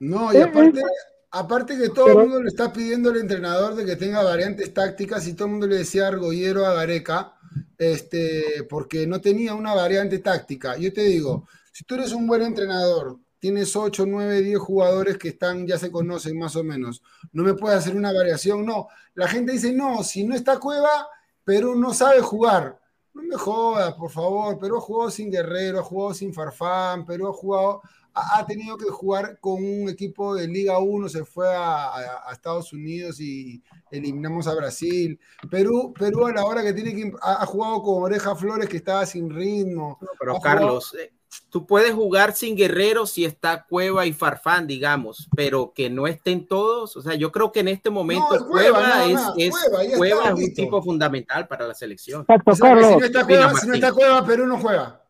No, 0.00 0.34
y 0.34 0.38
aparte, 0.38 0.82
aparte 1.30 1.78
que 1.78 1.90
todo 1.90 2.08
el 2.08 2.16
mundo 2.16 2.42
le 2.42 2.48
está 2.48 2.72
pidiendo 2.72 3.10
al 3.10 3.18
entrenador 3.18 3.76
de 3.76 3.86
que 3.86 3.94
tenga 3.94 4.20
variantes 4.24 4.74
tácticas 4.74 5.28
y 5.28 5.34
todo 5.34 5.46
el 5.46 5.52
mundo 5.52 5.68
le 5.68 5.76
decía 5.76 6.08
argollero 6.08 6.66
a 6.66 6.74
Gareca, 6.74 7.34
este, 7.78 8.64
porque 8.68 9.06
no 9.06 9.20
tenía 9.20 9.54
una 9.54 9.74
variante 9.74 10.18
táctica. 10.18 10.76
Yo 10.76 10.92
te 10.92 11.02
digo, 11.02 11.46
si 11.74 11.82
tú 11.82 11.96
eres 11.96 12.12
un 12.12 12.28
buen 12.28 12.40
entrenador, 12.42 13.18
tienes 13.40 13.74
8, 13.74 14.06
9, 14.06 14.42
10 14.42 14.58
jugadores 14.60 15.18
que 15.18 15.30
están, 15.30 15.66
ya 15.66 15.76
se 15.76 15.90
conocen 15.90 16.38
más 16.38 16.54
o 16.54 16.62
menos, 16.62 17.02
no 17.32 17.42
me 17.42 17.54
puedes 17.54 17.80
hacer 17.80 17.96
una 17.96 18.12
variación, 18.12 18.64
no. 18.64 18.86
La 19.14 19.26
gente 19.26 19.50
dice, 19.50 19.72
no, 19.72 20.04
si 20.04 20.22
no 20.22 20.36
está 20.36 20.60
Cueva, 20.60 21.08
Perú 21.42 21.74
no 21.74 21.92
sabe 21.92 22.20
jugar. 22.20 22.78
No 23.12 23.24
me 23.24 23.34
jodas, 23.34 23.92
por 23.94 24.10
favor. 24.10 24.56
Perú 24.56 24.76
ha 24.76 24.80
jugado 24.80 25.10
sin 25.10 25.32
Guerrero, 25.32 25.80
ha 25.80 25.82
jugado 25.82 26.14
sin 26.14 26.32
Farfán, 26.32 27.04
Perú 27.04 27.26
ha 27.26 27.32
jugado, 27.32 27.82
ha, 28.14 28.46
tenido 28.46 28.76
que 28.76 28.86
jugar 28.86 29.40
con 29.40 29.54
un 29.54 29.88
equipo 29.88 30.36
de 30.36 30.46
Liga 30.46 30.78
1, 30.78 31.08
se 31.08 31.24
fue 31.24 31.48
a, 31.48 32.30
Estados 32.32 32.72
Unidos 32.72 33.18
y 33.18 33.60
eliminamos 33.90 34.46
a 34.46 34.54
Brasil. 34.54 35.18
Perú, 35.50 35.92
Perú 35.92 36.26
a 36.26 36.32
la 36.32 36.44
hora 36.44 36.62
que 36.62 36.72
tiene 36.72 36.94
que 36.94 37.12
ha, 37.20 37.44
jugado 37.46 37.82
con 37.82 38.04
Oreja 38.04 38.36
Flores 38.36 38.68
que 38.68 38.76
estaba 38.76 39.04
sin 39.06 39.28
ritmo. 39.28 39.98
pero 40.20 40.40
Carlos, 40.40 40.94
eh, 40.94 41.12
tú 41.54 41.64
puedes 41.64 41.92
jugar 41.94 42.32
sin 42.32 42.56
Guerrero 42.56 43.06
si 43.06 43.24
está 43.24 43.64
Cueva 43.68 44.06
y 44.06 44.12
Farfán, 44.12 44.66
digamos, 44.66 45.28
pero 45.36 45.72
que 45.72 45.88
no 45.88 46.08
estén 46.08 46.48
todos. 46.48 46.96
O 46.96 47.00
sea, 47.00 47.14
yo 47.14 47.30
creo 47.30 47.52
que 47.52 47.60
en 47.60 47.68
este 47.68 47.90
momento 47.90 48.44
Cueva, 48.50 49.04
es, 49.04 49.54
Cueva, 49.96 50.30
es 50.30 50.34
un 50.34 50.52
tipo 50.52 50.82
fundamental 50.82 51.46
para 51.46 51.68
la 51.68 51.74
selección. 51.74 52.26
si 52.26 52.60
no 52.60 53.04
está 53.04 53.24
Cueva, 53.24 53.54
si 53.54 53.68
no 53.68 53.74
está 53.74 53.92
Cueva, 53.92 54.26
Perú 54.26 54.46
no 54.48 54.58
juega. 54.58 55.00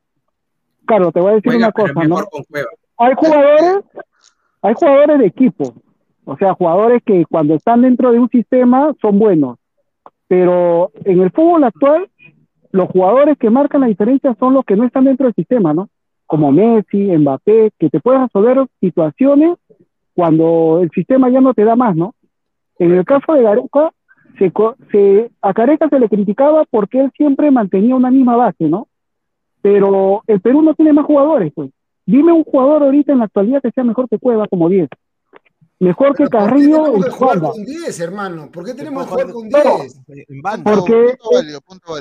Claro, 0.85 1.11
te 1.13 1.21
voy 1.21 1.33
a 1.33 1.35
decir 1.37 1.57
una 1.57 1.73
cosa, 1.73 2.05
¿no? 2.05 2.19
Hay 2.99 3.15
jugadores, 3.17 3.85
hay 4.61 4.75
jugadores 4.75 5.19
de 5.21 5.27
equipo, 5.27 5.75
o 6.27 6.37
sea, 6.37 6.53
jugadores 6.53 7.03
que 7.07 7.25
cuando 7.25 7.55
están 7.55 7.81
dentro 7.81 8.13
de 8.13 8.19
un 8.19 8.29
sistema 8.29 8.93
son 9.01 9.19
buenos, 9.19 9.57
pero 10.29 10.93
en 11.07 11.23
el 11.23 11.31
fútbol 11.31 11.65
actual 11.65 12.11
los 12.71 12.91
jugadores 12.91 13.39
que 13.39 13.49
marcan 13.49 13.81
la 13.81 13.87
diferencia 13.87 14.37
son 14.39 14.53
los 14.53 14.65
que 14.67 14.77
no 14.77 14.85
están 14.85 15.05
dentro 15.05 15.25
del 15.25 15.35
sistema, 15.35 15.73
¿no? 15.73 15.89
Como 16.27 16.53
Messi, 16.53 17.17
Mbappé, 17.17 17.73
que 17.79 17.91
te 17.91 18.01
pueden 18.01 18.23
resolver 18.23 18.67
situaciones 18.81 19.57
cuando 20.15 20.81
el 20.83 20.91
sistema 20.91 21.29
ya 21.29 21.41
no 21.41 21.55
te 21.55 21.65
da 21.65 21.77
más, 21.77 21.97
¿no? 21.97 22.15
En 22.79 22.93
el 22.93 23.05
caso 23.05 23.35
de 23.35 23.43
Gareca, 23.43 23.91
se, 24.39 25.31
a 25.43 25.53
Gareca 25.53 25.89
se 25.89 25.99
le 25.99 26.09
criticaba 26.09 26.65
porque 26.71 27.01
él 27.01 27.13
siempre 27.17 27.51
mantenía 27.51 27.95
una 27.95 28.11
misma 28.11 28.37
base, 28.37 28.69
¿no? 28.69 28.89
Pero 29.63 30.23
el 30.27 30.41
Perú 30.41 30.63
no 30.63 30.75
tiene 30.75 30.93
más 30.93 31.07
jugadores, 31.07 31.53
pues. 31.55 31.71
Dime 32.07 32.33
un 32.33 32.45
jugador 32.45 32.83
ahorita 32.83 33.13
en 33.13 33.21
la 33.21 33.25
actualidad 33.25 33.63
que 33.63 33.71
sea 33.71 33.83
mejor 33.83 34.09
que 34.09 34.19
Cueva 34.19 34.47
como 34.47 34.69
10. 34.69 34.89
Mejor 35.85 36.17
que 36.17 36.29
Carrillo 36.29 36.85
¿por 36.85 36.85
qué 36.87 37.01
tenemos 37.01 37.05
que 37.05 37.11
jugar 37.11 37.41
con 37.41 37.65
10, 37.65 38.01
hermano? 38.01 38.51
¿Por 38.51 38.65
qué 38.65 38.75
tenemos 38.75 39.05
que 39.05 39.11
jugar 39.11 39.33
con 39.33 39.49
10? 39.49 40.01
Porque, 40.65 41.19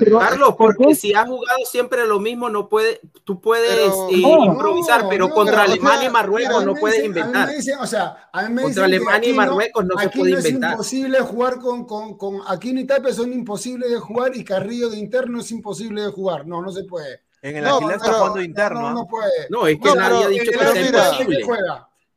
Carlos, 0.09 0.55
porque 0.57 0.95
si 0.95 1.13
has 1.13 1.27
jugado 1.27 1.59
siempre 1.65 2.07
lo 2.07 2.19
mismo, 2.19 2.49
no 2.49 2.69
puede, 2.69 3.01
tú 3.23 3.41
puedes 3.41 3.91
eh, 4.11 4.15
improvisar, 4.15 5.07
pero 5.09 5.29
contra 5.29 5.63
Alemania 5.63 6.07
y 6.07 6.11
Marruecos 6.11 6.65
no 6.65 6.75
puedes 6.75 7.03
inventar. 7.03 7.49
o 7.79 7.87
sea, 7.87 8.29
a 8.31 8.43
mí 8.43 8.53
me 8.53 8.63
contra 8.63 8.85
Alemania 8.85 9.29
y 9.29 9.33
Marruecos 9.33 9.85
no, 9.85 9.99
se 9.99 10.09
puede 10.09 10.31
inventar. 10.31 10.71
Es 10.71 10.73
imposible 10.73 11.19
jugar 11.19 11.59
con, 11.59 11.85
con, 11.85 12.17
con 12.17 12.41
Aquino 12.47 12.79
y 12.79 12.85
Tapia 12.85 13.13
son 13.13 13.33
imposibles 13.33 13.89
de 13.91 13.99
jugar 13.99 14.35
y 14.35 14.43
Carrillo 14.43 14.89
de 14.89 14.97
interno 14.97 15.41
es 15.41 15.51
imposible 15.51 16.03
de 16.03 16.11
jugar. 16.11 16.47
No, 16.47 16.61
no 16.61 16.71
se 16.71 16.85
puede. 16.85 17.21
En 17.41 17.57
el 17.57 17.63
no, 17.65 17.91
está 17.91 18.13
jugando 18.13 18.41
interno. 18.41 18.81
No, 18.81 18.87
¿ah? 18.87 18.93
no, 18.93 19.07
puede. 19.07 19.47
No, 19.49 19.67
es 19.67 19.77
que 19.77 19.93
nadie 19.93 20.23
ha 20.23 20.27
dicho 20.29 20.51
que 20.51 20.57
sea 20.57 20.87
imposible. 20.87 21.45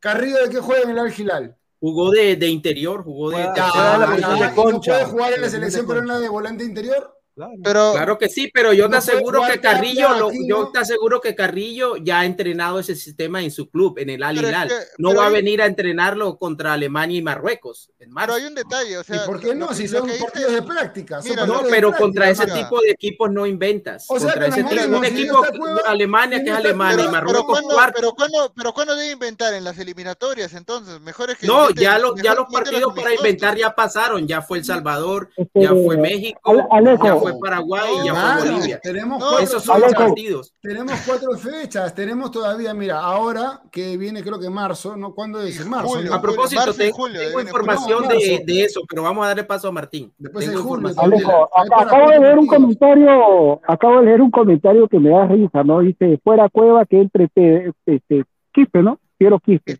Carrillo 0.01 0.43
de 0.43 0.51
qué 0.51 0.59
juega 0.59 0.83
en 0.83 0.91
el 0.91 0.99
Algilal. 0.99 1.57
Jugó 1.79 2.11
de, 2.11 2.37
de 2.37 2.49
interior, 2.49 3.03
jugó 3.05 3.31
de. 3.31 3.43
Ah, 3.43 4.17
la 4.19 4.49
de 4.49 4.55
concha. 4.55 4.93
¿Puede 4.93 5.05
jugar 5.05 5.33
en 5.35 5.41
la 5.43 5.49
selección 5.49 5.87
peruana 5.87 6.19
de 6.19 6.29
volante 6.29 6.65
interior? 6.65 7.16
Claro. 7.37 7.53
Pero, 7.63 7.93
claro 7.93 8.19
que 8.19 8.31
sí, 8.31 8.51
pero 8.53 8.73
yo 8.73 8.89
te 8.89 8.97
aseguro 8.97 9.43
que 9.43 9.61
Carrillo, 9.61 10.31
yo 10.49 10.71
te 10.73 10.79
aseguro 10.79 11.21
que 11.21 11.35
Carrillo 11.35 11.99
ya 11.99 12.21
ha 12.21 12.25
entrenado 12.25 12.81
ese 12.81 12.97
sistema 12.97 13.43
en 13.43 13.51
su 13.51 13.69
club, 13.69 13.99
en 13.99 14.09
el 14.09 14.23
Al 14.23 14.39
Hilal. 14.39 14.73
no 14.97 15.15
va 15.15 15.27
a 15.27 15.29
venir 15.29 15.61
a 15.61 15.67
entrenarlo 15.67 16.39
contra 16.39 16.73
Alemania 16.73 17.19
y 17.19 17.23
Marruecos. 17.23 17.91
En 17.99 18.15
pero 18.15 18.35
hay 18.35 18.45
un 18.47 18.55
detalle, 18.55 18.97
o 18.97 19.05
sea, 19.05 19.17
¿Y 19.17 19.27
por 19.27 19.39
qué 19.39 19.55
no? 19.55 19.75
Si 19.75 19.87
son 19.87 20.09
partidos 20.19 20.53
de 20.53 20.63
práctica. 20.63 21.21
no, 21.47 21.61
pero 21.69 21.93
contra 21.93 22.31
ese 22.31 22.47
tipo 22.47 22.81
de 22.81 22.93
equipos 22.93 23.31
no 23.31 23.47
inventas. 23.47 24.07
O 24.09 24.19
sea, 24.19 24.31
contra 24.31 24.47
ese 24.47 24.65
tipo 24.65 25.01
de 25.01 25.09
equipos, 25.09 25.47
Alemania 25.85 26.43
que 26.43 26.49
es 26.49 26.57
Alemania 26.57 27.05
y 27.05 27.09
Marruecos 27.09 27.61
pero, 27.95 28.13
¿cuándo, 28.15 28.53
pero 28.55 28.73
¿cuándo 28.73 28.97
debe 28.97 29.13
inventar 29.13 29.53
en 29.53 29.63
las 29.63 29.79
eliminatorias 29.79 30.55
entonces? 30.55 31.01
Mejor 31.01 31.31
es 31.31 31.39
que 31.39 31.47
no, 31.47 31.71
ya 31.71 31.99
los 31.99 32.15
ya 32.23 32.35
los 32.35 32.47
partidos 32.51 32.95
para 32.95 33.15
inventar 33.15 33.57
ya 33.57 33.75
pasaron, 33.75 34.27
ya 34.27 34.41
fue 34.41 34.59
El 34.59 34.65
Salvador, 34.65 35.29
ya 35.55 35.71
fue 35.71 35.97
México, 35.99 36.69
ya 37.05 37.17
fue 37.31 37.41
Paraguay 37.41 37.91
y 38.03 38.07
ya 38.07 38.15
fue 38.15 38.51
Bolivia. 38.51 38.81
Tenemos 38.83 39.41
Esos 39.41 39.63
son 39.63 39.81
los 39.81 39.93
partidos. 39.93 40.53
Tenemos 40.61 40.95
cuatro 41.07 41.37
fechas, 41.37 41.95
tenemos 41.95 42.31
todavía, 42.31 42.75
mira, 42.75 43.01
ahora 43.01 43.63
que 43.71 43.97
viene 43.97 44.23
creo 44.23 44.39
que 44.39 44.51
marzo, 44.51 44.97
¿no? 44.97 45.15
¿Cuándo 45.15 45.43
es? 45.43 45.65
Marzo. 45.67 45.99
a 46.13 46.21
propósito, 46.21 46.73
tengo, 46.75 47.09
información 47.41 48.09
de, 48.09 48.43
de, 48.45 48.65
eso, 48.65 48.83
pero 48.89 49.03
vamos 49.03 49.25
a 49.25 49.29
darle 49.29 49.45
paso 49.45 49.69
a 49.69 49.73
Martín. 49.73 50.13
Después 50.19 50.51
de 50.51 50.57
julio. 50.57 50.89
acabo 50.91 52.11
de 52.11 52.21
leer 52.21 52.39
un 52.39 52.47
comentario, 52.47 53.61
acabo 53.67 54.01
de 54.01 54.07
leer 54.07 54.21
un 54.21 54.31
comentario 54.31 54.89
que 54.89 54.99
me 54.99 55.11
da 55.11 55.27
risa, 55.27 55.63
¿no? 55.65 55.81
Dice, 55.81 56.19
fuera 56.23 56.49
cueva 56.49 56.85
que 56.85 57.01
entre 57.01 57.25
este, 57.25 58.25
Quispe, 58.53 58.83
¿no? 58.83 58.99
Quiero 59.19 59.39
Quispe. 59.41 59.79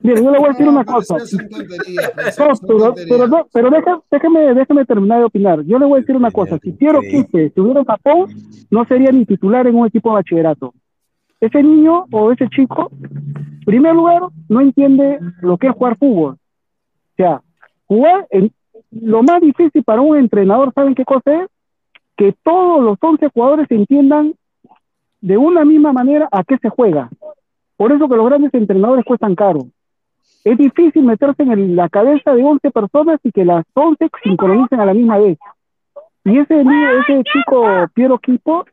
Mire, 0.00 0.22
yo 0.22 0.30
le 0.30 0.38
voy 0.38 0.46
a 0.46 0.52
decir 0.52 0.68
una 0.68 0.84
cosa. 0.84 1.16
pero, 2.66 2.94
pero, 3.08 3.26
no, 3.26 3.46
pero 3.52 3.70
déjeme, 4.10 4.54
déjeme 4.54 4.84
terminar 4.84 5.18
de 5.18 5.24
opinar. 5.24 5.62
Yo 5.64 5.78
le 5.78 5.86
voy 5.86 5.98
a 5.98 6.00
decir 6.00 6.16
una 6.16 6.30
cosa. 6.30 6.58
Si 6.62 6.72
Piero 6.72 7.00
Quispe 7.00 7.46
estuviera 7.46 7.80
en 7.80 7.86
Japón, 7.86 8.28
no 8.70 8.84
sería 8.84 9.10
ni 9.10 9.26
titular 9.26 9.66
en 9.66 9.74
un 9.74 9.86
equipo 9.86 10.10
de 10.10 10.14
bachillerato. 10.16 10.72
Ese 11.40 11.62
niño 11.62 12.04
o 12.12 12.32
ese 12.32 12.48
chico, 12.48 12.90
en 13.02 13.60
primer 13.64 13.94
lugar, 13.94 14.22
no 14.48 14.60
entiende 14.60 15.18
lo 15.40 15.56
que 15.56 15.66
es 15.66 15.72
jugar 15.74 15.96
fútbol. 15.98 16.34
O 16.34 17.16
sea, 17.16 17.42
jugar 17.86 18.26
en, 18.30 18.52
lo 18.90 19.22
más 19.22 19.40
difícil 19.40 19.82
para 19.82 20.00
un 20.00 20.16
entrenador, 20.16 20.72
¿saben 20.74 20.94
qué 20.94 21.04
cosa 21.04 21.42
es? 21.42 21.50
Que 22.16 22.34
todos 22.44 22.82
los 22.82 22.98
11 23.00 23.28
jugadores 23.30 23.66
entiendan 23.70 24.34
de 25.20 25.36
una 25.36 25.64
misma 25.64 25.92
manera 25.92 26.28
a 26.30 26.44
qué 26.44 26.56
se 26.58 26.68
juega. 26.68 27.08
Por 27.76 27.92
eso 27.92 28.08
que 28.08 28.16
los 28.16 28.26
grandes 28.26 28.54
entrenadores 28.54 29.04
cuestan 29.04 29.34
caro. 29.34 29.68
Es 30.44 30.56
difícil 30.56 31.02
meterse 31.02 31.42
en 31.42 31.76
la 31.76 31.88
cabeza 31.88 32.34
de 32.34 32.42
11 32.42 32.70
personas 32.70 33.20
y 33.22 33.32
que 33.32 33.44
las 33.44 33.64
11 33.74 34.08
sincronicen 34.22 34.80
a 34.80 34.86
la 34.86 34.94
misma 34.94 35.18
vez. 35.18 35.38
Y 36.24 36.38
ese, 36.38 36.60
ese 36.60 37.22
chico 37.24 37.64
Piero 37.94 38.18
Quipo 38.18 38.64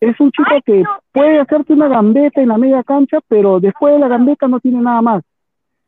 es 0.00 0.18
un 0.20 0.30
chico 0.32 0.50
que 0.64 0.82
puede 1.12 1.38
hacerte 1.40 1.72
una 1.72 1.88
gambeta 1.88 2.40
en 2.40 2.48
la 2.48 2.58
media 2.58 2.82
cancha, 2.82 3.18
pero 3.28 3.60
después 3.60 3.94
de 3.94 4.00
la 4.00 4.08
gambeta 4.08 4.48
no 4.48 4.60
tiene 4.60 4.80
nada 4.80 5.00
más. 5.00 5.22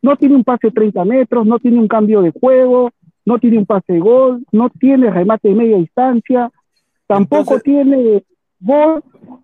No 0.02 0.16
tiene 0.16 0.36
un 0.36 0.44
pase 0.44 0.68
de 0.68 0.72
30 0.72 1.04
metros, 1.04 1.46
no 1.46 1.58
tiene 1.58 1.78
un 1.78 1.88
cambio 1.88 2.22
de 2.22 2.30
juego, 2.30 2.90
no 3.24 3.38
tiene 3.38 3.58
un 3.58 3.66
pase 3.66 3.94
de 3.94 4.00
gol, 4.00 4.44
no 4.52 4.70
tiene 4.70 5.10
remate 5.10 5.48
de 5.48 5.54
media 5.54 5.78
distancia, 5.78 6.50
tampoco 7.06 7.58
tiene 7.60 8.22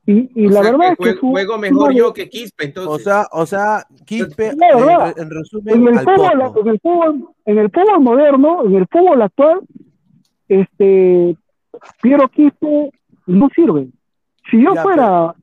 y, 0.07 0.49
la 0.49 0.63
verdad 0.63 0.93
es 0.93 0.99
que 0.99 1.15
juego 1.15 1.59
mejor 1.59 1.93
yo 1.93 2.13
que 2.13 2.29
Quispe 2.29 2.65
entonces. 2.65 2.93
O 2.93 2.99
sea, 2.99 3.27
o 3.33 3.47
sea, 3.47 3.87
Quispe 4.07 4.49
en, 4.49 5.31
resumen 5.31 5.89
en 5.89 5.89
el, 5.89 5.99
fútbol, 6.01 6.53
en 6.57 6.69
el 6.69 6.81
fútbol, 6.81 7.29
en 7.45 7.59
el 7.59 7.71
fútbol 7.71 8.01
moderno, 8.01 8.65
en 8.65 8.75
el 8.77 8.87
fútbol 8.91 9.23
actual, 9.23 9.61
este 10.49 11.37
Piero 12.03 12.29
Quispe 12.29 12.91
no 13.27 13.49
sirve. 13.55 13.89
Si 14.51 14.63
yo 14.63 14.75
fuera 14.77 15.35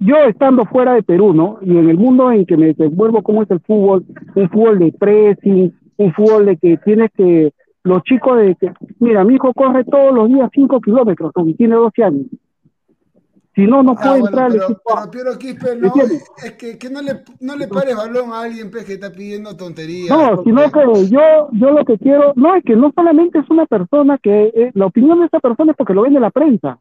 yo 0.00 0.16
estando 0.24 0.64
fuera 0.64 0.94
de 0.94 1.02
Perú, 1.02 1.32
¿no? 1.32 1.58
Y 1.62 1.70
en 1.70 1.88
el 1.88 1.96
mundo 1.96 2.32
en 2.32 2.44
que 2.46 2.56
me 2.56 2.66
desenvuelvo 2.66 3.22
cómo 3.22 3.42
es 3.42 3.50
el 3.50 3.60
fútbol, 3.60 4.04
un 4.34 4.48
fútbol 4.50 4.78
de 4.78 4.92
pressing, 4.92 5.72
un 5.98 6.12
fútbol 6.14 6.46
de 6.46 6.56
que 6.56 6.76
tienes 6.78 7.10
que 7.16 7.52
los 7.84 8.02
chicos 8.02 8.38
de 8.38 8.54
que, 8.56 8.72
mira, 8.98 9.24
mi 9.24 9.36
hijo 9.36 9.52
corre 9.54 9.84
todos 9.84 10.12
los 10.12 10.28
días 10.28 10.50
5 10.52 10.80
kilómetros, 10.80 11.32
y 11.46 11.54
tiene 11.54 11.76
12 11.76 12.04
años. 12.04 12.26
Si 13.58 13.66
no, 13.66 13.82
no 13.82 13.96
ah, 13.98 14.00
puede 14.00 14.20
entrar 14.20 14.52
pero, 14.52 14.68
Pero 14.68 15.10
Piero 15.10 15.36
Quispe, 15.36 15.74
no, 15.74 15.92
es 16.44 16.52
que, 16.52 16.78
que, 16.78 16.90
no, 16.90 17.02
le, 17.02 17.24
no 17.40 17.56
le 17.56 17.66
pares 17.66 17.96
balón 17.96 18.32
a 18.32 18.42
alguien 18.42 18.70
pues, 18.70 18.84
que 18.84 18.92
está 18.92 19.10
pidiendo 19.10 19.56
tonterías. 19.56 20.16
No, 20.16 20.44
sino 20.44 20.70
que 20.70 21.08
yo, 21.08 21.48
yo 21.50 21.70
lo 21.72 21.84
que 21.84 21.98
quiero, 21.98 22.34
no, 22.36 22.54
es 22.54 22.62
que 22.62 22.76
no 22.76 22.92
solamente 22.94 23.40
es 23.40 23.50
una 23.50 23.66
persona 23.66 24.16
que, 24.22 24.52
eh, 24.54 24.70
la 24.74 24.86
opinión 24.86 25.18
de 25.18 25.26
esa 25.26 25.40
persona 25.40 25.72
es 25.72 25.76
porque 25.76 25.92
lo 25.92 26.02
vende 26.02 26.20
la 26.20 26.30
prensa. 26.30 26.78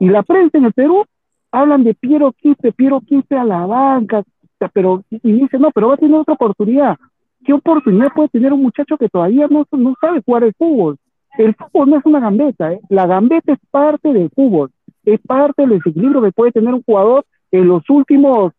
Y 0.00 0.08
la 0.08 0.24
prensa 0.24 0.58
en 0.58 0.64
el 0.64 0.72
Perú 0.72 1.04
hablan 1.52 1.84
de 1.84 1.94
Piero 1.94 2.32
Quispe, 2.32 2.72
Piero 2.72 3.00
Quispe 3.00 3.36
a 3.36 3.44
la 3.44 3.64
banca, 3.64 4.24
pero, 4.72 5.04
y 5.08 5.32
dice, 5.34 5.56
no, 5.56 5.70
pero 5.70 5.86
va 5.86 5.94
a 5.94 5.98
tener 5.98 6.18
otra 6.18 6.34
oportunidad. 6.34 6.96
¿Qué 7.44 7.52
oportunidad 7.52 8.08
puede 8.12 8.30
tener 8.30 8.52
un 8.52 8.62
muchacho 8.62 8.96
que 8.96 9.08
todavía 9.08 9.46
no, 9.48 9.64
no 9.70 9.94
sabe 10.00 10.20
jugar 10.26 10.42
el 10.42 10.54
fútbol? 10.54 10.96
El 11.38 11.54
fútbol 11.54 11.90
no 11.90 11.98
es 11.98 12.04
una 12.04 12.18
gambeta, 12.18 12.72
¿eh? 12.72 12.80
la 12.88 13.06
gambeta 13.06 13.52
es 13.52 13.60
parte 13.70 14.12
del 14.12 14.30
fútbol, 14.30 14.72
es 15.06 15.20
parte 15.20 15.62
del 15.62 15.78
desequilibrio 15.78 16.20
que 16.20 16.32
puede 16.32 16.52
tener 16.52 16.74
un 16.74 16.82
jugador 16.82 17.24
en 17.50 17.68
los 17.68 17.88
últimos 17.88 18.52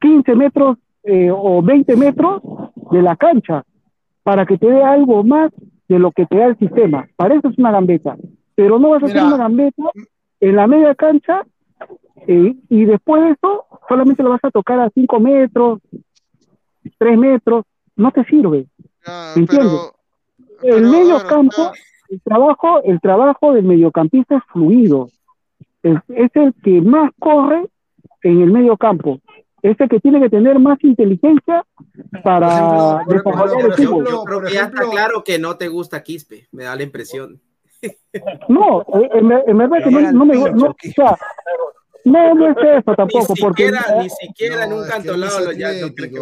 15 0.00 0.34
metros 0.34 0.76
eh, 1.04 1.30
o 1.30 1.62
20 1.62 1.96
metros 1.96 2.42
de 2.90 3.02
la 3.02 3.16
cancha, 3.16 3.64
para 4.22 4.44
que 4.44 4.58
te 4.58 4.66
dé 4.66 4.82
algo 4.82 5.24
más 5.24 5.50
de 5.88 5.98
lo 5.98 6.10
que 6.12 6.26
te 6.26 6.36
da 6.36 6.46
el 6.46 6.58
sistema. 6.58 7.06
Para 7.16 7.36
eso 7.36 7.48
es 7.48 7.58
una 7.58 7.70
gambeta, 7.70 8.16
pero 8.54 8.78
no 8.78 8.90
vas 8.90 9.02
a 9.02 9.06
hacer 9.06 9.22
una 9.22 9.36
gambeta 9.36 9.82
en 10.40 10.56
la 10.56 10.66
media 10.66 10.94
cancha 10.94 11.46
eh, 12.26 12.54
y 12.68 12.84
después 12.84 13.22
de 13.22 13.30
eso 13.30 13.64
solamente 13.88 14.22
lo 14.22 14.30
vas 14.30 14.44
a 14.44 14.50
tocar 14.50 14.80
a 14.80 14.90
5 14.90 15.20
metros, 15.20 15.80
3 16.98 17.18
metros, 17.18 17.64
no 17.96 18.10
te 18.10 18.24
sirve. 18.24 18.66
¿Entiendes? 19.36 19.92
el 20.62 20.82
medio 20.86 21.18
campo, 21.26 21.72
el 22.08 22.20
trabajo, 22.22 22.82
el 22.84 23.00
trabajo 23.00 23.52
del 23.52 23.64
mediocampista 23.64 24.36
es 24.36 24.42
fluido. 24.52 25.08
Es, 25.84 26.30
el 26.34 26.54
que 26.64 26.80
más 26.80 27.10
corre 27.18 27.66
en 28.22 28.40
el 28.40 28.50
medio 28.50 28.76
campo. 28.76 29.20
Es 29.62 29.78
el 29.78 29.88
que 29.88 30.00
tiene 30.00 30.20
que 30.20 30.30
tener 30.30 30.58
más 30.58 30.82
inteligencia 30.82 31.64
para 32.22 33.04
desarrollar 33.06 33.78
el 33.78 33.84
Yo 33.84 34.24
creo 34.24 34.40
que 34.40 34.52
ya 34.52 34.64
está 34.64 34.90
claro 34.90 35.22
que 35.22 35.38
no 35.38 35.56
te 35.56 35.68
gusta 35.68 36.02
Quispe, 36.02 36.48
me 36.52 36.64
da 36.64 36.74
la 36.74 36.82
impresión. 36.82 37.40
No, 38.48 38.82
en, 39.12 39.28
verdad 39.58 39.84
que 39.84 39.90
no, 39.90 40.24
me 40.24 40.36
gusta. 40.38 41.18
No, 42.04 42.34
no 42.34 42.48
es 42.48 42.56
eso 42.56 42.94
tampoco. 42.94 43.34
Ni 43.34 43.40
porque, 43.42 43.64
siquiera, 43.66 44.02
ni 44.02 44.08
siquiera 44.08 44.64
en 44.64 44.72
un 44.72 44.86
canto 44.86 45.16
lado 45.16 45.52
ya 45.52 45.70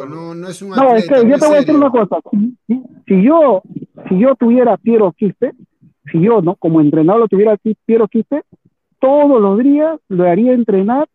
no, 0.06 0.34
no, 0.34 0.48
es 0.48 0.62
un 0.62 0.70
No, 0.70 0.94
es 0.94 1.08
que 1.08 1.28
yo 1.28 1.38
te 1.38 1.46
voy 1.46 1.56
a 1.56 1.60
decir 1.60 1.76
una 1.76 1.90
cosa. 1.90 2.18
Si, 3.06 3.22
yo, 3.22 3.62
si 4.08 4.18
yo 4.18 4.34
tuviera 4.36 4.76
Piero 4.76 5.12
Quispe, 5.12 5.52
si 6.10 6.20
yo, 6.20 6.40
¿no? 6.40 6.56
Como 6.56 6.80
entrenador 6.80 7.22
lo 7.22 7.28
tuviera 7.28 7.56
Piero 7.84 8.08
Quispe, 8.08 8.42
todos 9.02 9.42
los 9.42 9.58
días 9.58 9.98
lo 10.08 10.30
haría 10.30 10.52
entrenar, 10.52 11.08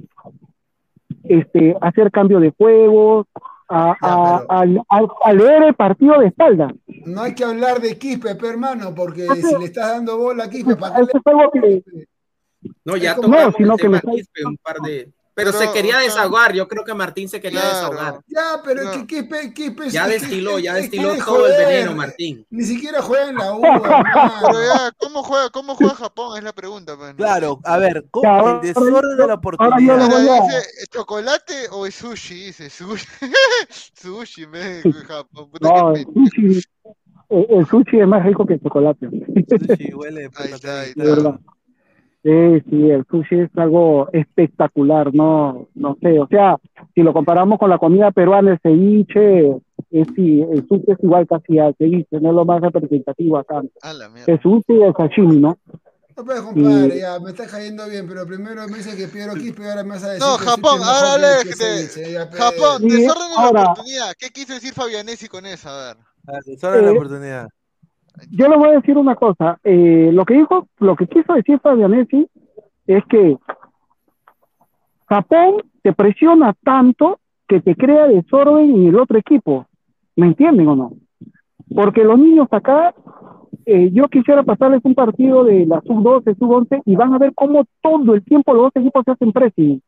este, 1.23 1.73
hacer 1.79 2.11
cambio 2.11 2.41
de 2.41 2.51
juegos, 2.51 3.27
a, 3.69 3.95
a, 4.01 4.63
a, 5.23 5.33
leer 5.33 5.63
el 5.63 5.73
partido 5.73 6.19
de 6.19 6.27
espalda. 6.27 6.73
No 7.05 7.21
hay 7.21 7.33
que 7.33 7.45
hablar 7.45 7.79
de 7.79 7.97
Quispe, 7.97 8.29
hermano, 8.43 8.93
porque 8.93 9.25
si 9.27 9.57
le 9.57 9.65
estás 9.65 9.93
dando 9.93 10.17
bola 10.17 10.45
a 10.45 10.49
Quispe, 10.49 10.75
¿para 10.75 10.95
qué 11.53 11.59
le... 11.59 11.81
que, 11.81 12.07
no, 12.83 12.97
ya 12.97 13.15
no, 13.15 13.51
sino 13.53 13.77
que 13.77 13.89
me... 13.89 14.01
un 14.45 14.57
par 14.57 14.77
de... 14.79 15.09
Pero, 15.37 15.51
se 15.51 15.71
quería 15.71 15.99
desahogar, 15.99 16.51
yo 16.53 16.67
creo 16.67 16.83
que 16.83 16.95
Martín 16.95 17.29
se 17.29 17.39
quería 17.39 17.61
desahogar. 17.61 18.21
Ya, 18.25 18.59
pero 18.65 18.85
no. 18.85 19.05
¿qué, 19.05 19.27
qué, 19.29 19.53
qué, 19.53 19.89
Ya 19.91 20.07
destiló, 20.07 20.57
ya 20.57 20.73
destiló 20.73 21.15
todo 21.23 21.45
el 21.45 21.63
veneno, 21.63 21.93
Martín. 21.93 22.43
Ni 22.49 22.63
siquiera 22.63 23.03
juega 23.03 23.29
en 23.29 23.35
la 23.35 23.53
U. 23.53 23.61
pero 24.41 24.63
ya, 24.63 24.91
¿cómo 24.97 25.21
juega, 25.21 25.51
¿cómo 25.51 25.75
juega 25.75 25.93
Japón? 25.93 26.39
Es 26.39 26.43
la 26.43 26.53
pregunta. 26.53 26.95
Man. 26.95 27.15
Pues, 27.15 27.27
claro, 27.27 27.59
a 27.65 27.77
ver, 27.77 28.07
¿cómo 28.09 28.49
el 28.49 28.61
desorden 28.61 29.15
de 29.15 29.27
la 29.27 29.35
oportunidad? 29.35 30.17
Dice, 30.17 30.87
¿chocolate 30.89 31.67
o 31.69 31.85
es 31.85 31.93
sushi? 31.93 32.45
Dice, 32.45 32.71
sushi. 32.71 33.05
sushi, 33.93 34.47
me 34.47 34.81
Japón. 35.07 35.51
no, 35.61 35.95
el 35.95 36.03
sushi, 36.03 36.63
el 37.29 37.67
sushi 37.67 37.99
es 37.99 38.07
más 38.07 38.25
rico 38.25 38.43
que 38.43 38.55
el 38.55 38.61
chocolate. 38.61 39.05
El 39.05 39.45
sushi 39.47 39.93
huele 39.93 40.31
ahí 40.35 40.51
está, 40.51 40.81
ahí 40.81 40.93
está. 40.95 41.39
Sí, 42.27 42.61
sí, 42.69 42.91
el 42.91 43.05
sushi 43.09 43.39
es 43.39 43.49
algo 43.55 44.09
espectacular, 44.11 45.15
no, 45.15 45.69
no 45.75 45.97
sé, 46.01 46.19
o 46.19 46.27
sea, 46.27 46.57
si 46.93 47.01
lo 47.01 47.13
comparamos 47.13 47.57
con 47.57 47.69
la 47.69 47.77
comida 47.77 48.11
peruana, 48.11 48.51
el 48.51 48.59
ceviche, 48.59 49.47
es, 49.91 50.07
sí, 50.13 50.41
el 50.41 50.67
sushi 50.67 50.91
es 50.91 50.97
igual 51.01 51.25
casi 51.25 51.57
al 51.57 51.73
ceviche, 51.77 52.19
no 52.19 52.31
es 52.31 52.35
lo 52.35 52.43
más 52.43 52.59
representativo 52.59 53.37
acá. 53.37 53.61
el 54.25 54.41
sushi 54.41 54.73
y 54.73 54.81
el 54.81 54.93
sashimi, 54.93 55.37
¿no? 55.37 55.57
No 56.17 56.25
puedes 56.25 56.41
compadre, 56.41 56.99
ya, 56.99 57.17
me 57.21 57.29
estás 57.29 57.49
cayendo 57.49 57.87
bien, 57.87 58.05
pero 58.09 58.25
primero 58.25 58.67
me 58.67 58.77
dice 58.77 58.97
que 58.97 59.07
Piero 59.07 59.33
Quispe 59.33 59.63
ahora 59.69 59.83
me 59.83 59.91
vas 59.91 60.03
a 60.03 60.09
decir 60.09 60.27
No, 60.27 60.37
Japón, 60.37 60.81
ahora 60.83 61.13
aléjate. 61.13 61.87
Japón, 62.33 62.81
desorden 62.89 63.29
de 63.29 63.53
la 63.53 63.61
oportunidad. 63.61 64.13
¿Qué 64.19 64.31
quiso 64.31 64.53
decir 64.53 64.73
Fabianesi 64.73 65.29
con 65.29 65.45
eso? 65.45 65.69
A 65.69 65.93
ver. 65.93 66.43
Desorden 66.43 66.81
de 66.81 66.87
la 66.87 66.91
eh, 66.91 66.97
oportunidad 66.97 67.47
yo 68.31 68.47
le 68.47 68.57
voy 68.57 68.69
a 68.69 68.79
decir 68.79 68.97
una 68.97 69.15
cosa. 69.15 69.59
Eh, 69.63 70.09
lo 70.13 70.25
que 70.25 70.35
dijo, 70.35 70.67
lo 70.79 70.95
que 70.95 71.07
quiso 71.07 71.33
decir 71.33 71.59
Fabianesi 71.59 72.27
es 72.87 73.03
que 73.05 73.37
Japón 75.07 75.63
te 75.81 75.93
presiona 75.93 76.53
tanto 76.63 77.19
que 77.47 77.61
te 77.61 77.75
crea 77.75 78.07
desorden 78.07 78.75
en 78.75 78.87
el 78.87 78.99
otro 78.99 79.17
equipo. 79.17 79.65
¿Me 80.15 80.27
entienden 80.27 80.67
o 80.67 80.75
no? 80.75 80.91
Porque 81.73 82.03
los 82.03 82.17
niños 82.17 82.47
acá, 82.51 82.93
eh, 83.65 83.91
yo 83.91 84.07
quisiera 84.07 84.43
pasarles 84.43 84.81
un 84.83 84.95
partido 84.95 85.43
de 85.43 85.65
la 85.65 85.81
sub-12, 85.81 86.37
sub-11 86.37 86.81
y 86.85 86.95
van 86.95 87.13
a 87.13 87.17
ver 87.17 87.33
cómo 87.35 87.65
todo 87.81 88.13
el 88.15 88.23
tiempo 88.23 88.53
los 88.53 88.63
dos 88.63 88.75
equipos 88.75 89.03
se 89.05 89.11
hacen 89.11 89.31
pressing. 89.31 89.81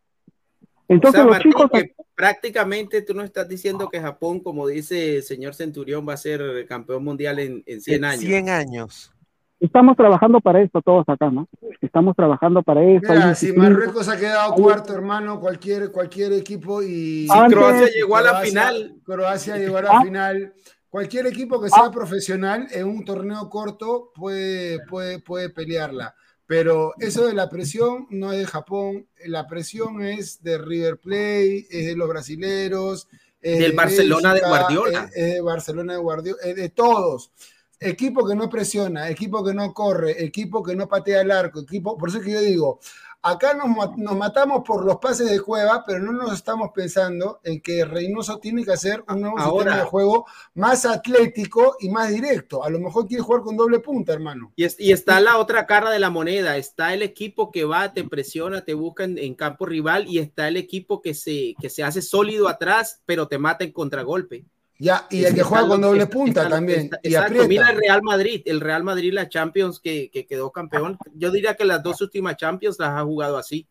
Entonces 0.90 1.24
los 1.24 1.40
chicos... 1.40 1.70
prácticamente 2.16 3.04
tú 3.04 3.14
no 3.14 3.24
estás 3.24 3.48
diciendo 3.48 3.90
que 3.90 4.02
Japón, 4.02 4.40
como 4.40 4.68
dice 4.68 5.18
el 5.18 5.24
señor 5.24 5.54
Centurión, 5.54 6.06
va 6.08 6.14
a 6.14 6.18
ser 6.18 6.66
campeón 6.68 7.04
mundial 7.04 7.40
en, 7.40 7.64
en 7.68 7.80
100 7.80 8.04
años. 8.04 8.22
100 8.22 8.50
años. 8.50 9.14
estamos 9.60 9.96
trabajando 9.96 10.42
para 10.42 10.62
esto 10.62 10.82
todos 10.82 11.08
acá, 11.08 11.30
¿no? 11.30 11.48
Estamos 11.80 12.16
trabajando 12.16 12.64
para 12.64 12.84
esto. 12.84 13.14
Mira, 13.14 13.36
si 13.36 13.54
Marruecos 13.54 14.10
ha 14.10 14.18
quedado 14.18 14.54
cuarto, 14.56 14.94
hermano, 14.94 15.40
cualquier, 15.40 15.92
cualquier 15.92 16.34
equipo 16.34 16.82
y... 16.82 17.28
Croacia 17.28 17.88
llegó 17.94 18.18
a 18.18 18.22
la 18.24 18.40
final. 18.42 18.96
Croacia 19.04 19.58
llegó 19.58 19.78
a 19.78 19.82
la 19.84 19.92
ah. 19.92 20.02
final. 20.02 20.54
Cualquier 20.90 21.28
equipo 21.28 21.62
que 21.62 21.70
sea 21.70 21.86
ah. 21.86 21.92
profesional 21.92 22.68
en 22.72 22.88
un 22.88 23.06
torneo 23.06 23.48
corto 23.48 24.12
puede, 24.16 24.80
puede, 24.88 25.20
puede 25.20 25.52
pelearla. 25.52 26.16
Pero 26.50 26.96
eso 26.98 27.28
de 27.28 27.36
la 27.36 27.48
presión 27.48 28.08
no 28.10 28.34
es 28.34 28.40
de 28.40 28.48
Japón, 28.48 29.08
la 29.28 29.46
presión 29.46 30.02
es 30.02 30.42
de 30.42 30.58
River 30.58 31.00
Plate, 31.00 31.68
es 31.70 31.86
de 31.86 31.96
los 31.96 32.10
brasileros. 32.10 33.08
del 33.40 33.74
Barcelona 33.74 34.34
de 34.34 34.40
Guardiola. 34.40 35.12
Es, 35.14 35.34
de 35.36 35.42
Barcelona 35.42 35.94
de 35.94 36.00
Guardiola, 36.00 36.40
es 36.44 36.56
de 36.56 36.70
todos. 36.70 37.32
Equipo 37.80 38.28
que 38.28 38.34
no 38.34 38.50
presiona, 38.50 39.12
equipo 39.12 39.46
que 39.46 39.54
no 39.54 39.72
corre, 39.76 40.26
equipo 40.26 40.64
que 40.64 40.76
no 40.76 40.90
patea 40.90 41.22
el 41.22 41.30
arco, 41.30 41.60
equipo, 41.60 41.96
por 41.96 42.10
eso 42.10 42.18
es 42.18 42.26
que 42.26 42.32
yo 42.32 42.42
digo, 42.42 42.80
Acá 43.22 43.54
nos, 43.54 43.98
nos, 43.98 44.16
matamos 44.16 44.64
por 44.66 44.86
los 44.86 44.98
pases 44.98 45.30
de 45.30 45.42
cueva, 45.42 45.84
pero 45.86 46.00
no 46.00 46.14
nos 46.14 46.34
estamos 46.34 46.70
pensando 46.74 47.42
en 47.44 47.60
que 47.62 47.84
Reynoso 47.84 48.40
tiene 48.40 48.64
que 48.64 48.72
hacer 48.72 49.04
un 49.10 49.20
nuevo 49.20 49.38
sistema 49.38 49.78
de 49.78 49.84
juego 49.84 50.26
más 50.54 50.86
atlético 50.86 51.76
y 51.82 51.90
más 51.90 52.10
directo. 52.12 52.64
A 52.64 52.70
lo 52.70 52.80
mejor 52.80 53.08
quiere 53.08 53.22
jugar 53.22 53.42
con 53.42 53.58
doble 53.58 53.80
punta, 53.80 54.14
hermano. 54.14 54.54
Y, 54.56 54.66
y 54.78 54.94
está 54.94 55.20
la 55.20 55.38
otra 55.38 55.66
cara 55.66 55.90
de 55.90 56.00
la 56.00 56.10
moneda. 56.10 56.56
Está 56.56 56.94
el 56.94 57.02
equipo 57.02 57.52
que 57.52 57.66
va, 57.66 57.92
te 57.92 58.06
presiona, 58.06 58.64
te 58.64 58.74
busca 58.74 59.04
en, 59.04 59.36
campo 59.36 59.66
rival 59.66 60.08
y 60.08 60.20
está 60.20 60.48
el 60.48 60.56
equipo 60.56 61.02
que 61.02 61.14
se, 61.14 61.56
que 61.60 61.70
se 61.70 61.84
hace 61.84 62.02
sólido 62.02 62.48
atrás, 62.48 63.02
pero 63.06 63.28
te 63.28 63.38
mata 63.38 63.66
en 63.66 63.74
contragolpe. 63.74 64.46
Ya, 64.82 65.08
y 65.10 65.26
el 65.26 65.36
que 65.36 65.44
juega 65.44 65.68
con 65.68 65.82
doble 65.82 66.08
punta 66.08 66.48
también. 66.48 66.90
exacto, 67.04 67.48
mira 67.48 67.70
el 67.70 67.78
Real 67.78 68.02
Madrid, 68.02 68.42
el 68.46 68.62
Real 68.62 68.84
Madrid, 68.84 69.12
la 69.12 69.28
Champions 69.28 69.80
que, 69.80 70.10
quedó 70.10 70.52
campeón. 70.52 70.98
Yo 71.14 71.32
diría 71.32 71.56
que 71.56 71.66
las 71.66 71.84
dos 71.84 72.00
últimas 72.02 72.38
Champions 72.38 72.80
las 72.80 72.92
ha 72.92 73.04
jugado 73.04 73.38
así. 73.38 73.68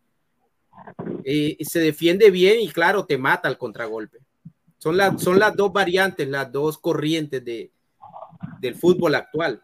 Eh, 1.24 1.56
se 1.60 1.80
defiende 1.80 2.30
bien 2.30 2.60
y 2.60 2.68
claro, 2.68 3.06
te 3.06 3.16
mata 3.16 3.48
el 3.48 3.56
contragolpe. 3.56 4.18
Son, 4.76 4.96
las 4.96 5.20
son 5.20 5.38
las 5.38 5.56
dos 5.56 5.72
variantes, 5.72 6.28
las 6.28 6.52
dos 6.52 6.76
corrientes 6.78 7.42
de, 7.42 7.72
del 8.60 8.74
fútbol 8.74 9.14
actual 9.14 9.62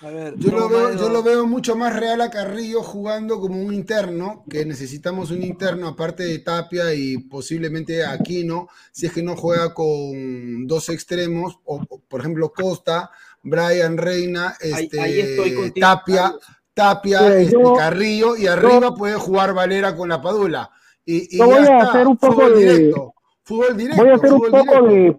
yo, 0.00 0.50
lo 0.50 0.68
veo, 0.68 0.96
yo 0.96 1.08
lo 1.08 1.22
veo 1.22 1.46
mucho 1.46 1.76
más 1.76 1.94
real 1.94 2.20
a 2.20 2.30
Carrillo 2.30 2.82
jugando 2.82 3.40
como 3.40 3.60
un 3.60 3.72
interno, 3.72 4.44
que 4.50 4.64
necesitamos 4.64 5.30
un 5.30 5.42
interno 5.42 5.88
aparte 5.88 6.24
de 6.24 6.40
Tapia 6.40 6.92
y 6.94 7.18
posiblemente 7.18 8.04
Aquino, 8.04 8.68
si 8.90 9.06
es 9.06 9.12
que 9.12 9.22
no 9.22 9.36
juega 9.36 9.72
con 9.72 10.66
dos 10.66 10.88
extremos, 10.88 11.60
o 11.64 11.80
por 12.08 12.20
ejemplo 12.20 12.52
Costa, 12.52 13.10
Brian 13.42 13.96
Reina, 13.96 14.54
este, 14.60 15.72
Tapia, 15.78 16.34
Tapia, 16.72 17.38
este, 17.38 17.56
Carrillo, 17.76 18.36
y 18.36 18.46
arriba 18.46 18.94
puede 18.94 19.14
jugar 19.14 19.54
Valera 19.54 19.94
con 19.94 20.08
la 20.08 20.20
Padula. 20.20 20.70
Y, 21.06 21.38
voy 21.38 21.66
a 21.66 21.78
hacer 21.78 22.06
un 22.06 22.16
poco 22.16 22.48
de 22.48 22.58
directo, 22.58 23.14
fútbol 23.42 23.76
directo, 23.76 24.02
voy 24.02 24.10
a 24.10 24.14
hacer 24.14 24.32
un 24.32 24.50
poco 24.50 24.82
de 24.88 25.16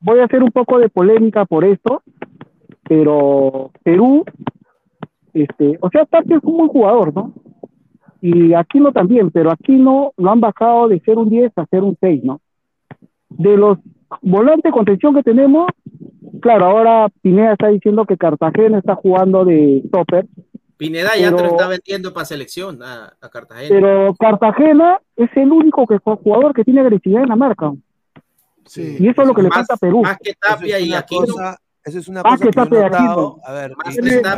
voy 0.00 0.20
a 0.20 0.24
hacer 0.24 0.42
un 0.42 0.50
poco 0.50 0.78
de 0.78 0.88
polémica 0.88 1.44
por 1.44 1.64
esto 1.64 2.02
pero 2.88 3.70
Perú, 3.82 4.24
este, 5.34 5.78
o 5.80 5.90
sea, 5.90 6.06
Tapia 6.06 6.38
es 6.38 6.44
un 6.44 6.56
buen 6.56 6.68
jugador, 6.68 7.14
¿no? 7.14 7.32
Y 8.20 8.54
Aquino 8.54 8.92
también, 8.92 9.30
pero 9.30 9.52
Aquino 9.52 10.12
lo 10.16 10.30
han 10.30 10.40
bajado 10.40 10.88
de 10.88 11.00
ser 11.00 11.18
un 11.18 11.28
10 11.28 11.52
a 11.56 11.66
ser 11.66 11.82
un 11.82 11.96
6, 12.00 12.24
¿no? 12.24 12.40
De 13.28 13.56
los 13.56 13.78
volantes 14.22 14.64
de 14.64 14.70
contención 14.70 15.14
que 15.14 15.22
tenemos, 15.22 15.68
claro, 16.40 16.64
ahora 16.64 17.08
Pineda 17.20 17.52
está 17.52 17.68
diciendo 17.68 18.06
que 18.06 18.16
Cartagena 18.16 18.78
está 18.78 18.94
jugando 18.94 19.44
de 19.44 19.82
topper. 19.92 20.26
Pineda 20.78 21.16
ya 21.16 21.34
te 21.34 21.42
lo 21.42 21.50
está 21.50 21.68
vendiendo 21.68 22.12
para 22.14 22.24
selección 22.24 22.82
a, 22.82 23.12
Cartagena. 23.30 23.68
Pero 23.68 24.14
Cartagena 24.18 24.98
es 25.16 25.28
el 25.36 25.52
único 25.52 25.86
que, 25.86 25.98
jugador 25.98 26.54
que 26.54 26.64
tiene 26.64 26.80
agresividad 26.80 27.22
en 27.22 27.28
la 27.28 27.36
marca. 27.36 27.72
Sí. 28.64 28.96
Y 28.98 29.08
eso 29.08 29.22
es 29.22 29.28
lo 29.28 29.34
que 29.34 29.42
le 29.42 29.50
falta 29.50 29.74
a 29.74 29.76
Perú. 29.76 30.02
Más 30.02 30.18
que 30.18 30.34
Tapia 30.34 30.78
y 30.80 30.94
Aquino. 30.94 31.34
Eso 31.84 31.98
es 31.98 32.08
una 32.08 32.20
ah, 32.20 32.36
cosa 32.36 32.44
que, 32.44 32.50
que 32.50 32.60
he 32.60 32.82
notado. 32.82 33.40
A 33.44 33.52
ver, 33.52 33.72
más 33.76 33.96
está 33.96 34.36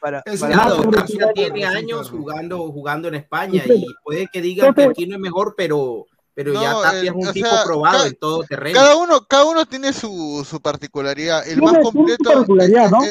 para, 0.00 0.22
para, 0.22 1.32
tiene 1.34 1.64
años 1.64 2.10
jugando, 2.10 2.70
jugando 2.70 3.08
en 3.08 3.16
España 3.16 3.64
y 3.66 3.86
puede 4.04 4.28
que 4.32 4.40
digan 4.40 4.74
que 4.74 4.84
aquí 4.84 5.06
no 5.06 5.16
es 5.16 5.20
mejor, 5.20 5.54
pero 5.56 6.06
pero 6.32 6.54
ya 6.54 6.72
Tapia 6.80 7.10
es 7.10 7.12
un 7.14 7.32
tipo 7.32 7.48
probado 7.66 8.06
en 8.06 8.14
todo 8.14 8.44
terreno. 8.44 8.78
Cada 8.78 8.96
uno, 8.96 9.26
cada 9.26 9.44
uno 9.44 9.66
tiene 9.66 9.92
su, 9.92 10.46
su 10.48 10.60
particularidad. 10.60 11.46
El 11.46 11.60
más 11.60 11.78
completo, 11.82 12.46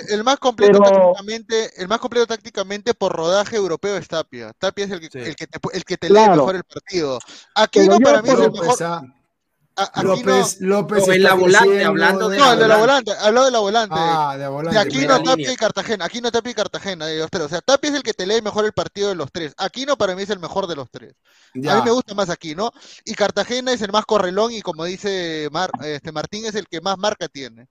el, 0.10 0.24
más 0.24 0.40
completo 0.40 0.80
tácticamente, 0.80 1.82
el 1.82 1.88
más 1.88 2.00
completo 2.00 2.26
tácticamente 2.26 2.94
por 2.94 3.12
rodaje 3.12 3.58
europeo 3.58 3.98
es 3.98 4.08
Tapia. 4.08 4.54
Tapia 4.58 4.86
es 4.86 4.92
el 4.92 5.00
que, 5.02 5.20
el 5.20 5.36
que 5.36 5.48
te, 5.48 5.60
el 5.74 5.84
que 5.84 5.98
te 5.98 6.10
lee 6.10 6.30
mejor 6.30 6.56
el 6.56 6.64
partido. 6.64 7.20
Aquí 7.56 7.88
no 7.88 8.00
para 8.00 8.22
mí 8.22 8.30
es 8.30 8.40
el 8.40 8.52
mejor. 8.52 9.04
López, 10.04 10.62
López. 10.62 11.04
O 11.08 11.14
la 11.14 11.34
volante, 11.34 11.84
hablando 11.84 12.30
de. 12.30 12.38
No, 12.38 12.54
el 12.54 12.60
de 12.60 12.68
la 12.68 12.78
volante, 12.78 13.12
habló 13.20 13.46
de 13.46 13.52
la 13.52 13.60
volante. 13.60 13.96
Ah, 13.98 14.36
de 14.38 14.48
volante. 14.48 14.80
aquí 14.80 15.06
no 15.06 15.22
Tapia 15.22 15.52
y 15.52 15.56
Cartagena, 15.56 16.06
aquí 16.06 16.22
no 16.22 16.32
Tapia 16.32 16.52
y 16.52 16.56
Cartagena, 16.56 17.06
de 17.06 17.20
los 17.20 17.30
tres. 17.30 17.46
O 17.46 17.50
sea, 17.50 17.62
Tapia 17.62 17.90
es 17.90 17.96
el 17.96 18.04
que 18.04 18.14
te 18.14 18.26
lee 18.26 18.42
mejor 18.42 18.66
el 18.66 18.74
partido 18.74 19.10
de 19.10 19.16
los 19.16 19.32
tres. 19.32 19.54
Aquí 19.58 19.86
no 19.86 19.98
para 19.98 20.16
mí 20.16 20.24
es 20.24 20.30
el 20.30 20.40
mejor 20.40 20.68
de 20.68 20.76
los 20.76 20.90
tres. 20.90 21.16
A 21.56 21.76
mí 21.76 21.82
me 21.84 21.92
gusta 21.92 22.14
más 22.14 22.30
aquí, 22.30 22.56
¿no? 22.56 22.72
Y 23.06 23.14
Cartagena 23.14 23.72
es 23.72 23.82
el 23.82 23.92
más 23.92 24.06
correlón 24.06 24.52
y 24.52 24.62
como 24.62 24.86
dice 24.86 25.50
este 25.84 26.12
Martín 26.12 26.46
es 26.46 26.56
el 26.56 26.68
que 26.68 26.82
más 26.82 26.98
marca 26.98 27.28
tiene 27.28 27.68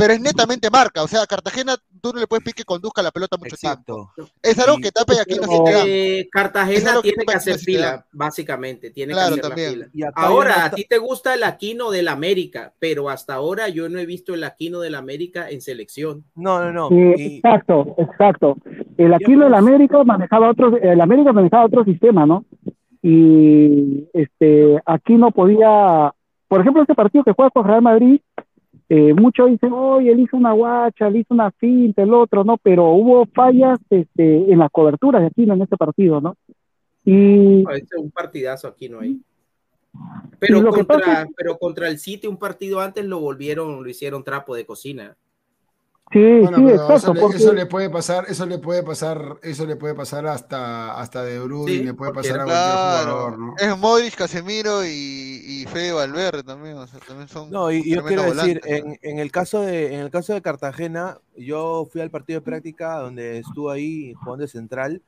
pero 0.00 0.14
es 0.14 0.20
netamente 0.20 0.70
marca. 0.70 1.02
O 1.02 1.08
sea, 1.08 1.22
a 1.22 1.26
Cartagena 1.26 1.76
tú 2.00 2.12
no 2.14 2.20
le 2.20 2.26
puedes 2.26 2.42
pedir 2.42 2.54
que 2.54 2.64
conduzca 2.64 3.02
la 3.02 3.10
pelota 3.10 3.36
mucho 3.36 3.54
tiempo. 3.54 4.10
Es 4.42 4.58
algo 4.58 4.78
que 4.78 4.90
Tapia 4.90 5.16
y 5.16 5.18
aquí 5.18 5.34
no 5.38 5.66
se 5.66 6.28
Cartagena 6.32 7.02
tiene 7.02 7.24
que, 7.26 7.36
hacer 7.36 7.58
fila, 7.58 8.06
básicamente. 8.10 8.90
Tiene 8.90 9.12
que 9.12 9.20
hacer 9.20 9.40
también. 9.40 9.90
Ahora, 10.14 10.64
a 10.64 10.70
ti 10.70 10.86
te 10.88 10.96
gusta 10.96 11.34
el 11.34 11.42
Aquino 11.42 11.90
del 11.90 12.08
América, 12.08 12.72
pero 12.78 13.10
hasta 13.10 13.34
ahora 13.34 13.68
yo 13.68 13.90
no 13.90 13.98
he 13.98 14.06
visto 14.06 14.32
el 14.32 14.42
Aquino 14.44 14.80
del 14.80 14.94
América 14.94 15.50
en 15.50 15.60
selección. 15.60 16.24
No, 16.34 16.64
no, 16.64 16.72
no. 16.72 16.96
Exacto, 17.14 17.94
exacto. 17.98 18.56
El 18.96 19.12
Aquino 19.12 19.44
del 19.44 19.54
América 19.54 20.02
manejaba 20.02 20.50
otro, 20.50 20.78
el 20.78 21.00
América 21.00 21.32
manejaba 21.32 21.66
otro 21.66 21.84
sistema, 21.84 22.24
¿no? 22.24 22.46
Y 23.02 24.08
este, 24.14 24.80
aquí 24.86 25.14
no 25.14 25.30
podía, 25.30 26.12
por 26.48 26.60
ejemplo, 26.60 26.82
este 26.82 26.94
partido 26.94 27.24
que 27.24 27.32
juega 27.32 27.50
con 27.50 27.66
Real 27.66 27.82
Madrid, 27.82 28.20
eh, 28.92 29.14
muchos 29.14 29.48
dicen, 29.48 29.72
oye, 29.72 30.10
él 30.10 30.18
hizo 30.18 30.36
una 30.36 30.50
guacha, 30.50 31.06
él 31.06 31.18
hizo 31.18 31.32
una 31.32 31.52
finta, 31.52 32.02
el 32.02 32.12
otro, 32.12 32.42
¿no? 32.42 32.58
Pero 32.58 32.90
hubo 32.90 33.24
fallas 33.26 33.78
este, 33.88 34.52
en 34.52 34.58
las 34.58 34.68
coberturas 34.72 35.22
de 35.22 35.28
Aquino 35.28 35.54
en 35.54 35.62
este 35.62 35.76
partido, 35.76 36.20
¿no? 36.20 36.36
Y... 37.04 37.62
Parece 37.62 37.96
un 37.96 38.10
partidazo 38.10 38.66
aquí, 38.66 38.88
¿no 38.88 38.98
hay? 38.98 39.20
Pero 40.40 40.68
contra, 40.70 41.24
pero 41.36 41.56
contra 41.56 41.86
el 41.86 42.00
City 42.00 42.26
un 42.26 42.36
partido 42.36 42.80
antes 42.80 43.04
lo 43.04 43.20
volvieron, 43.20 43.80
lo 43.80 43.88
hicieron 43.88 44.24
trapo 44.24 44.56
de 44.56 44.66
cocina. 44.66 45.16
Sí, 46.12 46.18
sí, 46.20 46.62
exacto. 46.68 47.30
Eso, 47.32 47.52
le, 47.52 47.66
puede 47.66 47.88
pasar, 47.88 48.24
eso 48.28 48.44
le 48.44 48.58
puede 48.58 48.82
pasar, 48.82 49.38
eso 49.42 49.64
le 49.64 49.76
puede 49.76 49.94
pasar 49.94 50.26
hasta, 50.26 51.00
hasta 51.00 51.22
De 51.22 51.38
Bruyne, 51.38 51.84
le 51.84 51.94
puede 51.94 52.12
pasar 52.12 52.40
a 52.40 52.44
cualquier 52.44 52.72
jugador, 52.72 53.38
¿no? 53.38 53.54
Es 53.56 53.78
Modric, 53.78 54.16
Casemiro 54.16 54.84
y, 54.84 54.88
y 54.88 55.66
Fede 55.66 55.92
Valverde 55.92 56.42
también, 56.42 56.76
o 56.78 56.86
sea, 56.88 56.98
también 56.98 57.28
son. 57.28 57.48
No, 57.50 57.70
y, 57.70 57.88
yo 57.88 58.04
quiero 58.04 58.24
decir, 58.24 58.60
en, 58.64 58.98
en, 59.02 59.20
el 59.20 59.30
caso 59.30 59.60
de, 59.60 59.94
en 59.94 60.00
el 60.00 60.10
caso 60.10 60.34
de 60.34 60.42
Cartagena, 60.42 61.18
yo 61.36 61.88
fui 61.92 62.00
al 62.00 62.10
partido 62.10 62.40
de 62.40 62.44
práctica 62.44 62.96
donde 62.96 63.38
estuvo 63.38 63.70
ahí 63.70 64.12
jugando 64.14 64.42
de 64.42 64.48
central, 64.48 65.02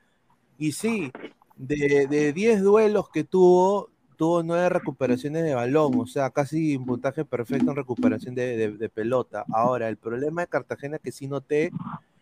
y 0.57 0.71
sí, 0.71 1.11
de 1.57 2.31
10 2.33 2.61
duelos 2.61 3.09
que 3.09 3.25
tuvo, 3.25 3.89
tuvo 4.13 4.43
nueve 4.43 4.69
recuperaciones 4.69 5.43
de 5.43 5.53
balón, 5.53 5.99
o 5.99 6.07
sea, 6.07 6.29
casi 6.29 6.77
un 6.77 6.85
puntaje 6.85 7.25
perfecto 7.25 7.71
en 7.71 7.75
recuperación 7.75 8.35
de, 8.35 8.91
pelota. 8.93 9.45
Ahora, 9.51 9.89
el 9.89 9.97
problema 9.97 10.41
de 10.41 10.47
Cartagena 10.47 10.99
que 10.99 11.11
sí 11.11 11.27
noté 11.27 11.71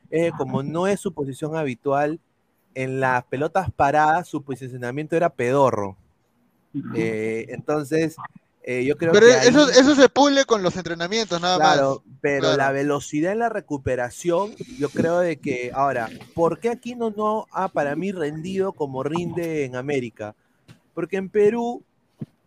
es 0.09 0.31
que 0.31 0.37
como 0.37 0.63
no 0.63 0.87
es 0.87 0.99
su 0.99 1.13
posición 1.13 1.55
habitual, 1.55 2.19
en 2.73 2.99
las 2.99 3.23
pelotas 3.25 3.69
paradas 3.71 4.27
su 4.27 4.43
posicionamiento 4.43 5.15
era 5.15 5.29
pedorro. 5.29 5.97
Eh, 6.95 7.47
entonces, 7.49 8.15
eh, 8.63 8.85
yo 8.85 8.95
creo 8.95 9.11
pero 9.11 9.27
que. 9.27 9.47
Eso, 9.47 9.69
eso 9.69 9.95
se 9.95 10.09
pule 10.09 10.45
con 10.45 10.61
los 10.61 10.75
entrenamientos, 10.77 11.41
nada 11.41 11.57
más. 11.57 11.73
Claro, 11.73 12.03
pero 12.21 12.55
la 12.55 12.71
velocidad 12.71 13.31
en 13.31 13.39
la 13.39 13.49
recuperación, 13.49 14.55
yo 14.77 14.89
creo 14.89 15.19
de 15.19 15.37
que. 15.37 15.71
Ahora, 15.73 16.09
¿por 16.33 16.59
qué 16.59 16.69
aquí 16.69 16.95
no, 16.95 17.09
no 17.09 17.47
ha 17.51 17.69
para 17.69 17.95
mí 17.95 18.11
rendido 18.11 18.73
como 18.73 19.03
rinde 19.03 19.65
en 19.65 19.75
América? 19.75 20.35
Porque 20.93 21.17
en 21.17 21.29
Perú 21.29 21.83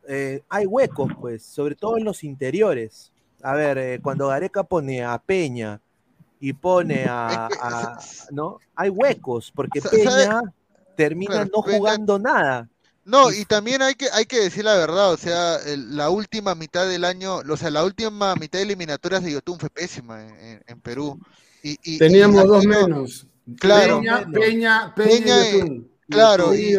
eh, 0.08 0.42
hay 0.48 0.66
huecos, 0.66 1.12
pues, 1.20 1.44
sobre 1.44 1.74
todo 1.74 1.96
en 1.96 2.04
los 2.04 2.24
interiores. 2.24 3.12
A 3.42 3.54
ver, 3.54 3.78
eh, 3.78 4.00
cuando 4.02 4.28
Gareca 4.28 4.62
pone 4.64 5.04
a 5.04 5.18
Peña 5.18 5.80
y 6.40 6.52
pone 6.52 7.06
a, 7.08 7.48
¿no? 8.32 8.58
Hay 8.74 8.90
huecos, 8.90 9.52
porque 9.54 9.80
Peña 9.80 10.42
termina 10.96 11.44
no 11.44 11.62
jugando 11.62 12.18
nada. 12.18 12.68
No, 13.04 13.30
y 13.30 13.44
también 13.44 13.82
hay 13.82 13.94
que, 13.94 14.06
hay 14.12 14.24
que 14.24 14.40
decir 14.40 14.64
la 14.64 14.76
verdad, 14.76 15.12
o 15.12 15.16
sea, 15.18 15.58
la 15.76 16.08
última 16.08 16.54
mitad 16.54 16.88
del 16.88 17.04
año, 17.04 17.36
o 17.36 17.56
sea, 17.56 17.70
la 17.70 17.84
última 17.84 18.34
mitad 18.36 18.58
de 18.58 18.64
eliminatorias 18.64 19.22
de 19.22 19.32
Yotun 19.32 19.58
fue 19.58 19.68
pésima 19.68 20.26
en, 20.66 20.80
Perú. 20.80 21.20
Y, 21.62 21.98
Teníamos 21.98 22.46
dos 22.46 22.64
menos. 22.64 23.26
Claro. 23.58 24.00
Peña, 24.00 24.94
Peña, 24.94 24.94
Peña, 24.94 25.34
Claro, 26.08 26.54
y, 26.54 26.76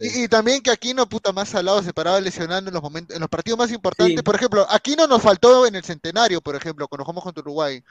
y, 0.00 0.28
también 0.28 0.62
que 0.62 0.70
Aquino, 0.70 1.08
puta, 1.08 1.32
más 1.32 1.52
al 1.54 1.64
lado 1.64 1.82
se 1.82 1.92
paraba 1.92 2.20
lesionando 2.20 2.68
en 2.70 2.74
los 2.74 2.82
momentos, 2.82 3.14
en 3.14 3.20
los 3.20 3.28
partidos 3.28 3.58
más 3.58 3.72
importantes. 3.72 4.22
Por 4.22 4.36
ejemplo, 4.36 4.66
Aquino 4.70 5.06
nos 5.06 5.20
faltó 5.20 5.66
en 5.66 5.74
el 5.74 5.82
centenario, 5.82 6.40
por 6.40 6.54
ejemplo, 6.54 6.86
cuando 6.86 7.04
jugamos 7.04 7.24
contra 7.24 7.42
Uruguay. 7.42 7.82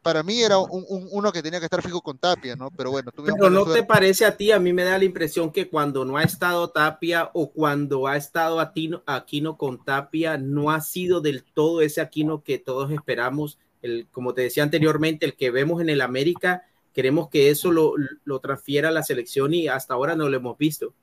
Para 0.00 0.22
mí 0.22 0.42
era 0.42 0.58
un, 0.58 0.84
uno 0.88 1.32
que 1.32 1.42
tenía 1.42 1.58
que 1.58 1.64
estar 1.64 1.82
fijo 1.82 2.00
con 2.02 2.18
Tapia, 2.18 2.56
¿no? 2.56 2.70
Pero 2.70 2.90
bueno, 2.90 3.10
Pero 3.16 3.48
no 3.48 3.64
te 3.64 3.82
parece 3.84 4.26
a 4.26 4.36
ti, 4.36 4.52
a 4.52 4.58
mí 4.58 4.72
me 4.72 4.84
da 4.84 4.98
la 4.98 5.04
impresión 5.04 5.50
que 5.50 5.68
cuando 5.68 6.04
no 6.04 6.18
ha 6.18 6.22
estado 6.22 6.68
Tapia 6.68 7.30
o 7.32 7.50
cuando 7.50 8.06
ha 8.06 8.16
estado 8.16 8.60
Aquino 8.60 9.56
con 9.56 9.82
Tapia, 9.82 10.36
no 10.36 10.70
ha 10.70 10.80
sido 10.80 11.20
del 11.20 11.42
todo 11.42 11.80
ese 11.80 12.00
Aquino 12.02 12.42
que 12.42 12.58
todos 12.58 12.90
esperamos. 12.92 13.58
El, 13.80 14.06
como 14.12 14.34
te 14.34 14.42
decía 14.42 14.62
anteriormente, 14.62 15.26
el 15.26 15.36
que 15.36 15.50
vemos 15.50 15.80
en 15.80 15.88
el 15.90 16.00
América 16.00 16.64
queremos 16.94 17.28
que 17.28 17.50
eso 17.50 17.70
lo, 17.70 17.92
lo 18.24 18.40
transfiera 18.40 18.88
a 18.88 18.92
la 18.92 19.02
selección 19.02 19.52
y 19.52 19.68
hasta 19.68 19.92
ahora 19.92 20.16
no 20.16 20.28
lo 20.28 20.36
hemos 20.36 20.56
visto. 20.56 20.94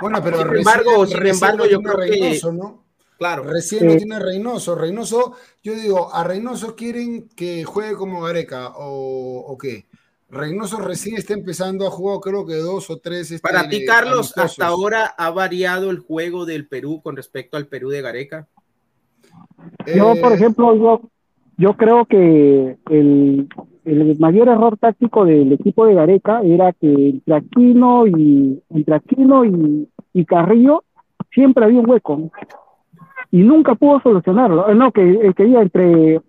Bueno, 0.00 0.22
pero 0.22 0.38
sin 0.42 0.56
embargo, 0.56 1.06
sin 1.06 1.26
embargo 1.26 1.66
yo 1.66 1.80
creo 1.80 1.98
que... 1.98 2.40
¿no? 2.52 2.84
Claro. 3.18 3.42
Recién 3.42 3.86
lo 3.86 3.96
tiene 3.96 4.18
Reynoso. 4.18 4.76
Reynoso, 4.76 5.34
yo 5.62 5.74
digo, 5.74 6.14
¿a 6.14 6.22
Reynoso 6.22 6.76
quieren 6.76 7.28
que 7.30 7.64
juegue 7.64 7.94
como 7.94 8.22
Gareca 8.22 8.68
o, 8.76 9.40
o 9.40 9.58
qué? 9.58 9.86
Reynoso 10.30 10.78
recién 10.78 11.16
está 11.16 11.32
empezando 11.32 11.86
a 11.86 11.90
jugar, 11.90 12.20
creo 12.20 12.46
que 12.46 12.54
dos 12.56 12.90
o 12.90 12.98
tres. 12.98 13.30
Este, 13.30 13.40
Para 13.40 13.68
ti, 13.68 13.84
Carlos, 13.86 14.36
hasta 14.36 14.66
ahora 14.66 15.06
ha 15.06 15.30
variado 15.30 15.90
el 15.90 15.98
juego 15.98 16.44
del 16.44 16.68
Perú 16.68 17.00
con 17.02 17.16
respecto 17.16 17.56
al 17.56 17.66
Perú 17.66 17.88
de 17.88 18.02
Gareca. 18.02 18.46
Yo, 19.86 20.14
por 20.20 20.32
eh, 20.32 20.34
ejemplo, 20.34 20.76
yo, 20.76 21.00
yo 21.56 21.76
creo 21.76 22.04
que 22.04 22.76
el, 22.90 23.48
el 23.88 24.18
mayor 24.18 24.48
error 24.48 24.76
táctico 24.76 25.24
del 25.24 25.52
equipo 25.52 25.86
de 25.86 25.94
Gareca 25.94 26.40
era 26.42 26.72
que 26.72 27.10
entre 27.10 27.34
Aquino 27.34 28.06
y, 28.06 28.62
entre 28.70 28.94
Aquino 28.94 29.44
y, 29.44 29.88
y 30.12 30.24
Carrillo 30.24 30.84
siempre 31.32 31.64
había 31.64 31.80
un 31.80 31.90
hueco 31.90 32.30
y 33.30 33.38
nunca 33.38 33.74
pudo 33.74 34.00
solucionarlo. 34.00 34.68
Eh, 34.68 34.74
no, 34.74 34.92
que, 34.92 35.02
eh, 35.02 35.34
que 35.34 35.44
entre 35.44 36.20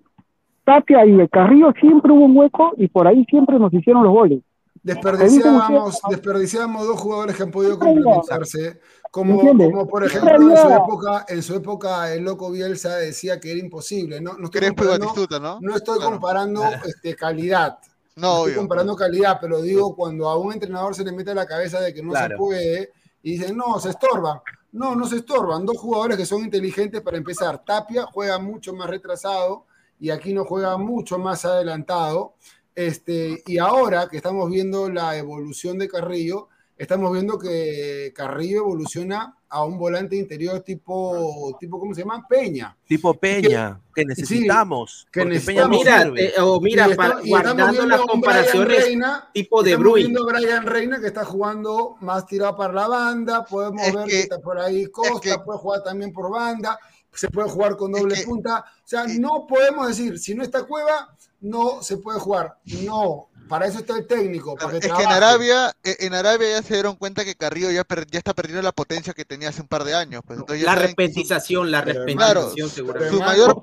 Tapia 0.63 1.05
y 1.05 1.27
Carrillo 1.27 1.73
siempre 1.79 2.11
hubo 2.11 2.25
un 2.25 2.37
hueco 2.37 2.73
y 2.77 2.87
por 2.87 3.07
ahí 3.07 3.25
siempre 3.29 3.57
nos 3.59 3.73
hicieron 3.73 4.03
los 4.03 4.13
goles. 4.13 4.41
Desperdiciamos, 4.81 5.99
desperdiciamos 6.09 6.87
dos 6.87 6.99
jugadores 6.99 7.35
que 7.35 7.43
han 7.43 7.51
podido 7.51 7.77
complementarse. 7.77 8.79
Como, 9.11 9.39
como 9.39 9.87
por 9.87 10.05
ejemplo 10.05 10.51
en 10.51 10.57
su, 10.57 10.69
época, 10.69 11.25
en 11.27 11.43
su 11.43 11.55
época 11.55 12.13
el 12.13 12.23
loco 12.23 12.51
Bielsa 12.51 12.97
decía 12.97 13.39
que 13.39 13.51
era 13.51 13.59
imposible. 13.59 14.21
No, 14.21 14.37
no 14.37 14.45
estoy 14.45 14.67
comparando, 14.67 15.39
¿no? 15.39 15.59
no 15.61 15.75
estoy 15.75 15.99
comparando 15.99 16.63
este, 16.85 17.15
calidad. 17.15 17.79
No, 18.15 18.39
estoy 18.39 18.55
comparando 18.55 18.95
calidad, 18.95 19.39
pero 19.41 19.61
digo 19.61 19.95
cuando 19.95 20.29
a 20.29 20.37
un 20.37 20.53
entrenador 20.53 20.93
se 20.93 21.03
le 21.03 21.11
mete 21.11 21.31
a 21.31 21.35
la 21.35 21.47
cabeza 21.47 21.79
de 21.79 21.93
que 21.93 22.03
no 22.03 22.13
se 22.13 22.35
puede 22.35 22.91
y 23.23 23.33
dicen, 23.33 23.57
no, 23.57 23.79
se 23.79 23.89
estorban. 23.89 24.39
No, 24.71 24.95
no 24.95 25.07
se 25.07 25.17
estorban. 25.17 25.65
Dos 25.65 25.77
jugadores 25.77 26.17
que 26.17 26.25
son 26.25 26.43
inteligentes 26.43 27.01
para 27.01 27.17
empezar. 27.17 27.63
Tapia 27.65 28.05
juega 28.05 28.37
mucho 28.37 28.73
más 28.73 28.89
retrasado 28.89 29.65
y 29.99 30.11
aquí 30.11 30.33
no 30.33 30.45
juega 30.45 30.77
mucho 30.77 31.17
más 31.17 31.45
adelantado. 31.45 32.35
Este, 32.75 33.41
y 33.47 33.57
ahora 33.57 34.07
que 34.07 34.17
estamos 34.17 34.49
viendo 34.49 34.89
la 34.89 35.17
evolución 35.17 35.77
de 35.77 35.87
Carrillo, 35.87 36.48
estamos 36.79 37.11
viendo 37.11 37.37
que 37.37 38.13
Carrillo 38.15 38.59
evoluciona 38.59 39.35
a 39.49 39.65
un 39.65 39.77
volante 39.77 40.15
interior 40.15 40.61
tipo, 40.61 41.57
tipo 41.59 41.77
¿cómo 41.77 41.93
se 41.93 42.01
llama? 42.01 42.25
Peña. 42.27 42.75
Tipo 42.87 43.13
Peña, 43.15 43.81
que, 43.93 44.05
necesitamos. 44.05 45.05
que 45.11 45.25
necesitamos. 45.25 45.77
Mira, 45.77 46.11
eh, 46.15 46.33
o 46.39 46.61
mira, 46.61 46.87
guardando 47.25 47.85
las 47.85 48.01
comparaciones 48.01 48.85
tipo 49.33 49.61
de 49.61 49.75
Bruyne. 49.75 50.07
viendo 50.07 50.25
Brian 50.25 50.65
Reina 50.65 51.01
que 51.01 51.07
está 51.07 51.25
jugando 51.25 51.97
más 51.99 52.25
tirado 52.25 52.55
para 52.55 52.73
la 52.73 52.87
banda, 52.87 53.43
podemos 53.43 53.93
ver 53.93 54.05
que, 54.05 54.21
está 54.21 54.39
por 54.39 54.57
ahí 54.57 54.85
Costa, 54.85 55.43
puede 55.43 55.59
jugar 55.59 55.83
también 55.83 56.13
por 56.13 56.31
banda, 56.31 56.79
se 57.11 57.27
puede 57.27 57.49
jugar 57.49 57.75
con 57.75 57.91
doble 57.91 58.23
punta. 58.23 58.63
O 58.77 58.87
sea, 58.87 59.03
no 59.05 59.45
podemos 59.47 59.89
decir, 59.89 60.17
si 60.17 60.33
no 60.33 60.43
está 60.43 60.63
Cueva, 60.63 61.13
no 61.41 61.81
se 61.81 61.97
puede 61.97 62.19
jugar. 62.19 62.57
No, 62.85 63.28
para 63.49 63.65
eso 63.65 63.79
está 63.79 63.97
el 63.97 64.07
técnico. 64.07 64.55
es 64.71 64.79
que 64.79 65.03
en 65.03 65.09
Arabia, 65.09 65.75
eh, 65.83 65.97
en 65.99 66.13
Arabia 66.13 66.49
ya 66.51 66.61
se 66.61 66.75
dieron 66.75 66.95
cuenta 66.95 67.25
que 67.25 67.35
Carrillo 67.35 67.71
ya, 67.71 67.83
ya 68.09 68.17
está 68.17 68.33
perdiendo 68.33 68.61
la 68.61 68.71
potencia 68.71 69.13
que 69.13 69.25
tenía 69.25 69.49
hace 69.49 69.61
un 69.61 69.67
par 69.67 69.83
de 69.83 69.95
años. 69.95 70.21
Pues, 70.25 70.39
la 70.61 70.75
repetización, 70.75 71.71
la 71.71 71.81
repetización, 71.81 72.69
seguramente. 72.69 73.15
Su 73.15 73.19
mayor, 73.19 73.59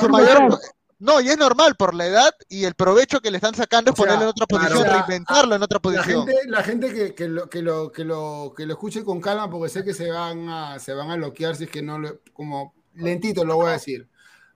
su 0.00 0.08
mayor, 0.08 0.58
no, 1.02 1.20
y 1.20 1.28
es 1.28 1.36
normal 1.36 1.74
por 1.74 1.94
la 1.94 2.06
edad 2.06 2.32
y 2.48 2.64
el 2.64 2.74
provecho 2.74 3.20
que 3.20 3.32
le 3.32 3.38
están 3.38 3.56
sacando 3.56 3.90
es 3.90 3.96
ponerlo 3.96 4.22
en 4.22 4.28
otra 4.28 4.46
posición, 4.46 4.84
reinventarlo 4.84 5.56
en 5.56 5.62
otra 5.64 5.80
posición. 5.80 6.28
La 6.46 6.62
gente, 6.62 6.94
que, 6.94 7.12
que, 7.12 7.26
lo, 7.26 7.50
que, 7.50 7.60
lo, 7.60 7.90
que, 7.90 8.04
lo, 8.04 8.54
que 8.56 8.66
lo 8.66 8.72
escuche 8.74 9.02
con 9.02 9.20
calma, 9.20 9.50
porque 9.50 9.68
sé 9.68 9.82
que 9.82 9.94
se 9.94 10.12
van 10.12 10.48
a, 10.48 10.78
se 10.78 10.94
van 10.94 11.10
a 11.10 11.16
bloquear 11.16 11.56
si 11.56 11.64
es 11.64 11.70
que 11.70 11.82
no, 11.82 11.98
lo, 11.98 12.20
como 12.32 12.72
lentito 12.94 13.44
lo 13.44 13.56
voy 13.56 13.70
a 13.70 13.72
decir. 13.72 14.08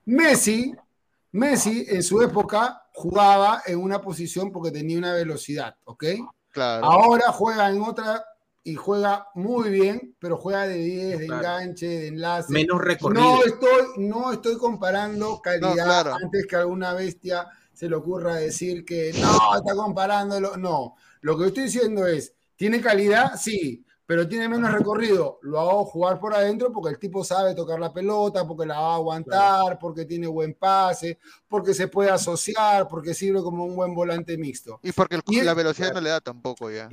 Messi 0.05 0.73
Messi 1.31 1.85
en 1.89 2.03
su 2.03 2.21
época 2.21 2.83
jugaba 2.93 3.61
en 3.65 3.79
una 3.79 4.01
posición 4.01 4.51
porque 4.51 4.71
tenía 4.71 4.97
una 4.97 5.13
velocidad, 5.13 5.75
¿ok? 5.83 6.03
Claro. 6.51 6.85
Ahora 6.85 7.31
juega 7.31 7.69
en 7.69 7.81
otra 7.81 8.25
y 8.63 8.75
juega 8.75 9.27
muy 9.35 9.69
bien, 9.69 10.15
pero 10.19 10.37
juega 10.37 10.67
de 10.67 10.77
10, 10.77 11.19
de 11.19 11.25
enganche, 11.25 11.87
de 11.87 12.07
enlace. 12.07 12.51
Menos 12.51 12.81
recorrido. 12.81 13.23
No 13.23 13.43
estoy, 13.43 13.85
no 13.97 14.33
estoy 14.33 14.57
comparando 14.57 15.41
calidad 15.41 16.13
antes 16.21 16.45
que 16.47 16.55
alguna 16.55 16.93
bestia 16.93 17.47
se 17.71 17.87
le 17.87 17.95
ocurra 17.95 18.35
decir 18.35 18.83
que 18.83 19.13
no, 19.21 19.55
está 19.55 19.75
comparándolo. 19.75 20.57
No, 20.57 20.95
lo 21.21 21.37
que 21.37 21.47
estoy 21.47 21.63
diciendo 21.63 22.07
es, 22.07 22.33
¿tiene 22.55 22.81
calidad? 22.81 23.39
Sí 23.39 23.85
pero 24.07 24.25
tiene 24.25 24.47
menos 24.47 24.71
recorrido. 24.71 25.37
Lo 25.41 25.59
hago 25.59 25.85
jugar 25.85 26.17
por 26.17 26.33
adentro 26.33 26.71
porque 26.71 26.91
el 26.91 26.97
tipo 26.97 27.25
sabe 27.25 27.53
tocar 27.53 27.77
la 27.77 27.91
pelota, 27.91 28.47
porque 28.47 28.65
la 28.65 28.79
va 28.79 28.93
a 28.93 28.95
aguantar, 28.95 29.77
porque 29.77 30.05
tiene 30.05 30.27
buen 30.27 30.53
pase, 30.53 31.19
porque 31.49 31.73
se 31.73 31.89
puede 31.89 32.09
asociar, 32.09 32.87
porque 32.87 33.13
sirve 33.13 33.43
como 33.43 33.65
un 33.65 33.75
buen 33.75 33.93
volante 33.93 34.37
mixto. 34.37 34.79
Y 34.81 34.93
porque 34.93 35.19
la 35.43 35.53
velocidad 35.53 35.93
no 35.93 35.99
le 35.99 36.09
da 36.09 36.21
tampoco 36.21 36.71
ya. 36.71 36.89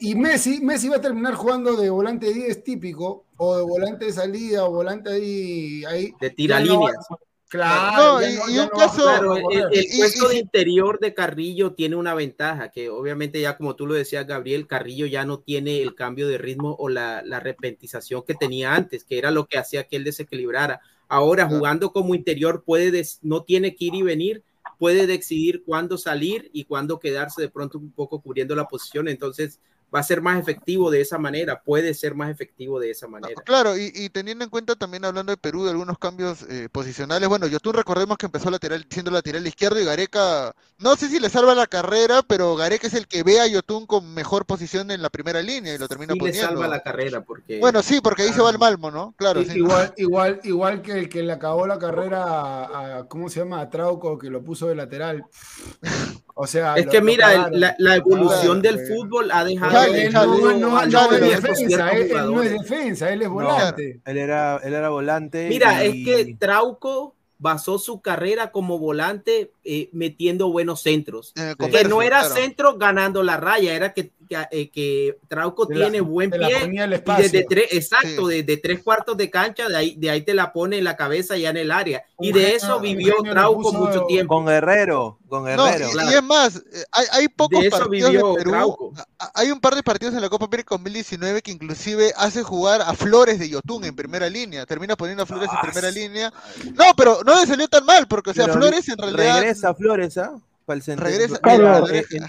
Y, 0.00 0.14
Messi, 0.14 0.60
Messi 0.60 0.90
va 0.90 0.96
a 0.96 1.00
terminar 1.00 1.34
jugando 1.34 1.74
de 1.74 1.88
volante 1.88 2.32
10 2.32 2.62
típico, 2.62 3.24
o 3.38 3.56
de 3.56 3.62
volante 3.62 4.04
de 4.04 4.12
salida, 4.12 4.66
o 4.66 4.72
volante 4.72 5.10
ahí. 5.10 5.84
ahí 5.86 6.14
de 6.20 6.30
tira 6.30 6.60
líneas. 6.60 7.06
Claro, 7.52 8.26
y, 8.26 8.58
un 8.58 8.68
caso, 8.68 9.36
el, 9.50 9.86
puesto 9.98 10.28
de 10.30 10.38
interior 10.38 10.98
de 10.98 11.12
Carrillo 11.12 11.74
tiene 11.74 11.96
una 11.96 12.14
ventaja, 12.14 12.70
que 12.70 12.88
obviamente 12.88 13.42
ya 13.42 13.58
como 13.58 13.76
tú 13.76 13.86
lo 13.86 13.92
decías, 13.92 14.26
Gabriel, 14.26 14.66
Carrillo 14.66 15.04
ya 15.04 15.26
no 15.26 15.40
tiene 15.40 15.82
el 15.82 15.94
cambio 15.94 16.28
de 16.28 16.38
ritmo 16.38 16.74
o 16.78 16.88
la, 16.88 17.20
la 17.22 17.40
repentización 17.40 18.22
que 18.26 18.32
tenía 18.32 18.74
antes, 18.74 19.04
que 19.04 19.18
era 19.18 19.30
lo 19.30 19.48
que 19.48 19.58
hacía 19.58 19.84
que 19.84 19.96
él 19.96 20.04
desequilibrara. 20.04 20.80
Ahora, 21.08 21.46
jugando 21.46 21.92
como 21.92 22.14
interior, 22.14 22.64
puede 22.64 23.06
no 23.20 23.42
tiene 23.42 23.74
que 23.74 23.84
ir 23.84 23.96
y 23.96 24.02
venir, 24.02 24.44
puede 24.78 25.06
decidir 25.06 25.62
cuándo 25.62 25.98
salir 25.98 26.48
y 26.54 26.64
cuándo 26.64 27.00
quedarse 27.00 27.42
de 27.42 27.50
pronto 27.50 27.76
un 27.76 27.92
poco 27.92 28.22
cubriendo 28.22 28.56
la 28.56 28.66
posición. 28.66 29.08
Entonces, 29.08 29.60
va 29.94 30.00
a 30.00 30.02
ser 30.02 30.22
más 30.22 30.38
efectivo 30.38 30.90
de 30.90 31.00
esa 31.00 31.18
manera, 31.18 31.62
puede 31.62 31.92
ser 31.94 32.14
más 32.14 32.30
efectivo 32.30 32.80
de 32.80 32.90
esa 32.90 33.06
manera. 33.08 33.40
Claro, 33.44 33.76
y, 33.76 34.08
teniendo 34.10 34.44
en 34.44 34.50
cuenta 34.50 34.74
también 34.74 35.04
hablando 35.04 35.32
de 35.32 35.36
Perú, 35.36 35.64
de 35.64 35.70
algunos 35.70 35.98
cambios 35.98 36.42
eh, 36.48 36.68
posicionales, 36.70 37.28
bueno, 37.28 37.46
tú 37.60 37.72
recordemos 37.72 38.16
que 38.16 38.26
empezó 38.26 38.50
lateral, 38.50 38.86
siendo 38.88 39.10
lateral 39.10 39.46
izquierdo 39.46 39.80
y 39.80 39.84
Gareca, 39.84 40.54
no 40.78 40.96
sé 40.96 41.08
si 41.08 41.20
le 41.20 41.28
salva 41.28 41.54
la 41.54 41.66
carrera, 41.66 42.22
pero 42.22 42.56
Gareca 42.56 42.86
es 42.86 42.94
el 42.94 43.06
que 43.06 43.22
ve 43.22 43.40
a 43.40 43.46
Yotun 43.46 43.86
con 43.86 44.14
mejor 44.14 44.46
posición 44.46 44.90
en 44.90 45.02
la 45.02 45.10
primera 45.10 45.42
línea 45.42 45.74
y 45.74 45.78
lo 45.78 45.88
termina 45.88 46.14
sí 46.14 46.18
poniendo. 46.18 46.42
le 46.42 46.48
salva 46.48 46.68
la 46.68 46.82
carrera 46.82 47.22
porque... 47.22 47.60
Bueno, 47.60 47.82
sí, 47.82 48.00
porque 48.00 48.22
ahí 48.22 48.32
se 48.32 48.40
va 48.40 48.50
el 48.50 48.58
Malmo, 48.58 48.90
¿no? 48.90 49.14
Claro. 49.16 49.42
Igual, 49.42 49.92
igual, 49.96 50.40
igual 50.44 50.82
que 50.82 50.92
el 50.92 51.08
que 51.08 51.22
le 51.22 51.32
acabó 51.32 51.66
la 51.66 51.78
carrera 51.78 52.98
a, 52.98 53.08
¿cómo 53.08 53.28
se 53.28 53.40
llama? 53.40 53.60
A 53.60 53.68
Trauco, 53.68 54.18
que 54.18 54.30
lo 54.30 54.42
puso 54.42 54.68
de 54.68 54.74
lateral. 54.74 55.24
O 56.34 56.46
sea, 56.46 56.74
es 56.76 56.86
que 56.86 57.00
mira, 57.00 57.50
la, 57.50 57.96
evolución 57.96 58.62
del 58.62 58.86
fútbol 58.86 59.30
ha 59.30 59.44
dejado. 59.44 59.86
no, 60.32 60.86
no, 60.86 61.12
es 61.12 61.42
defensa, 61.42 61.90
él, 61.90 62.12
no 62.12 62.42
es 62.42 62.52
defensa, 62.52 63.12
él 63.12 63.22
es 63.22 63.28
volante. 63.28 64.00
él, 64.04 64.18
era, 64.18 64.58
él 64.62 64.74
era 64.74 64.88
volante. 64.88 65.48
Mira, 65.48 65.84
es 65.84 65.92
que 66.04 66.36
Trauco 66.38 67.14
basó 67.42 67.76
su 67.78 68.00
carrera 68.00 68.52
como 68.52 68.78
volante 68.78 69.50
eh, 69.64 69.90
metiendo 69.92 70.52
buenos 70.52 70.80
centros. 70.80 71.32
Eh, 71.34 71.54
que 71.58 71.84
no 71.84 72.00
era 72.00 72.22
centro 72.22 72.78
ganando 72.78 73.24
la 73.24 73.36
raya, 73.36 73.74
era 73.74 73.92
que 73.92 74.12
eh, 74.50 74.70
que, 74.70 75.18
Trauco 75.28 75.66
tiene 75.66 76.00
buen 76.00 76.30
pie. 76.30 76.68
desde 77.18 77.44
tres, 77.44 77.68
exacto, 77.72 78.26
desde 78.26 78.56
tres 78.56 78.82
cuartos 78.82 79.16
de 79.16 79.30
cancha, 79.30 79.68
de 79.68 79.76
ahí, 79.76 79.94
de 79.96 80.10
ahí 80.10 80.22
te 80.22 80.34
la 80.34 80.52
pone 80.52 80.78
en 80.78 80.84
la 80.84 80.96
cabeza 80.96 81.36
ya 81.36 81.50
en 81.50 81.56
el 81.56 81.70
área. 81.70 82.04
y 82.18 82.32
de 82.32 82.54
eso 82.54 82.80
vivió 82.80 83.16
Trauco 83.22 83.72
mucho 83.72 84.06
tiempo. 84.06 84.34
Con 84.34 84.46
Guerrero, 84.46 85.18
con 85.28 85.44
Guerrero. 85.44 85.88
y, 86.10 86.14
es 86.14 86.22
más, 86.22 86.56
eh, 86.56 86.84
hay, 86.92 87.06
hay 87.12 87.28
pocos 87.28 87.64
partidos 87.66 88.12
de 88.12 88.44
Perú. 88.44 88.94
Hay 89.34 89.50
un 89.50 89.60
par 89.60 89.74
de 89.74 89.82
partidos 89.82 90.14
en 90.14 90.20
la 90.20 90.28
Copa 90.28 90.46
América 90.46 90.74
2019 90.74 91.42
que 91.42 91.50
inclusive 91.50 92.12
hace 92.16 92.42
jugar 92.42 92.80
a 92.82 92.94
Flores 92.94 93.38
de 93.38 93.48
Yotun 93.48 93.84
en 93.84 93.94
primera 93.94 94.28
línea. 94.28 94.66
Termina 94.66 94.96
poniendo 94.96 95.22
a 95.22 95.26
Flores 95.26 95.48
en 95.52 95.70
primera 95.70 95.90
línea. 95.90 96.32
No, 96.74 96.84
pero 96.96 97.20
no 97.24 97.38
le 97.38 97.46
salió 97.46 97.68
tan 97.68 97.84
mal, 97.84 98.06
porque 98.08 98.30
o 98.30 98.34
sea, 98.34 98.48
Flores 98.48 98.88
en 98.88 98.98
realidad. 98.98 99.40
Regresa 99.40 99.74
Flores, 99.74 100.18
¿ah? 100.18 100.38
Para 100.64 100.76
el 100.76 100.82
centro. 100.82 101.06
Regresa, 101.06 101.38
claro, 101.38 101.86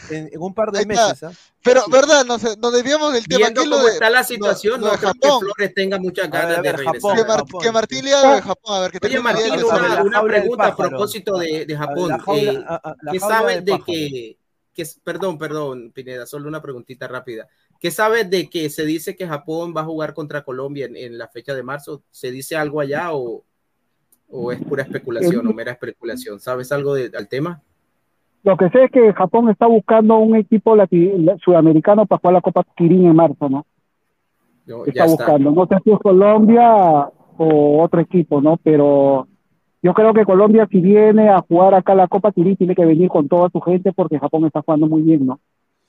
en, 0.09 0.29
un 0.37 0.53
par 0.53 0.71
de 0.71 0.85
meses. 0.85 1.23
¿ah? 1.23 1.31
Pero, 1.63 1.83
¿verdad? 1.89 2.25
Nos, 2.25 2.57
nos 2.57 2.73
desviamos 2.73 3.13
del 3.13 3.25
tema. 3.25 3.49
Viendo 3.49 3.61
cómo 3.61 3.87
está 3.87 4.09
la 4.09 4.23
situación, 4.23 4.81
no, 4.81 4.91
creo 4.91 5.13
que 5.13 5.29
Flores 5.29 5.73
tenga 5.73 5.97
muchas 5.97 6.29
ganas 6.29 6.61
de 6.61 6.71
regresar. 6.71 7.15
que, 7.61 7.71
Martín 7.71 8.05
le 8.05 8.13
haga 8.13 8.35
de 8.35 8.41
Japón. 8.41 8.75
A 8.75 8.81
ver, 8.81 8.91
que 8.91 9.07
Oye, 9.07 9.19
Martín, 9.19 9.53
una, 9.63 10.03
una 10.03 10.23
pregunta 10.23 10.67
a 10.67 10.75
propósito 10.75 11.37
de, 11.37 11.65
de 11.65 11.77
Japón. 11.77 12.17
Eh, 12.35 12.63
¿Qué 13.11 13.19
sabes 13.19 13.63
de 13.63 13.81
que, 13.85 14.37
que, 14.73 14.85
perdón, 15.03 15.37
perdón, 15.37 15.91
Pineda, 15.91 16.25
solo 16.25 16.47
una 16.47 16.61
preguntita 16.61 17.07
rápida. 17.07 17.47
¿Qué 17.79 17.91
sabes 17.91 18.29
de 18.29 18.49
que 18.49 18.69
se 18.69 18.85
dice 18.85 19.15
que 19.15 19.27
Japón 19.27 19.73
va 19.75 19.81
a 19.81 19.85
jugar 19.85 20.13
contra 20.13 20.43
Colombia 20.43 20.85
en, 20.85 20.95
en 20.95 21.17
la 21.17 21.27
fecha 21.27 21.53
de 21.53 21.63
marzo? 21.63 22.03
¿Se 22.11 22.31
dice 22.31 22.55
algo 22.55 22.79
allá 22.79 23.13
o, 23.13 23.43
o 24.29 24.51
es 24.51 24.59
pura 24.63 24.83
especulación 24.83 25.45
o 25.47 25.53
mera 25.53 25.73
especulación? 25.73 26.39
¿Sabes 26.39 26.71
algo 26.71 26.95
de, 26.95 27.09
del 27.09 27.27
tema? 27.27 27.61
Lo 28.43 28.57
que 28.57 28.69
sé 28.69 28.85
es 28.85 28.91
que 28.91 29.13
Japón 29.13 29.49
está 29.49 29.67
buscando 29.67 30.17
un 30.17 30.35
equipo 30.35 30.75
sudamericano 31.43 32.05
para 32.05 32.19
jugar 32.19 32.33
la 32.33 32.41
Copa 32.41 32.65
Kirin 32.75 33.05
en 33.05 33.15
marzo, 33.15 33.49
¿no? 33.49 33.65
está 34.85 35.05
buscando. 35.05 35.51
No 35.51 35.65
sé 35.65 35.77
si 35.83 35.91
es 35.91 35.99
Colombia 35.99 37.09
o 37.37 37.81
otro 37.81 38.01
equipo, 38.01 38.41
¿no? 38.41 38.57
Pero 38.57 39.27
yo 39.81 39.93
creo 39.93 40.13
que 40.13 40.25
Colombia, 40.25 40.67
si 40.69 40.79
viene 40.79 41.29
a 41.29 41.41
jugar 41.41 41.73
acá 41.73 41.95
la 41.95 42.07
Copa 42.07 42.31
Kirin, 42.31 42.57
tiene 42.57 42.75
que 42.75 42.85
venir 42.85 43.09
con 43.09 43.27
toda 43.27 43.49
su 43.49 43.61
gente 43.61 43.93
porque 43.93 44.19
Japón 44.19 44.45
está 44.45 44.61
jugando 44.61 44.87
muy 44.87 45.01
bien, 45.01 45.25
¿no? 45.25 45.39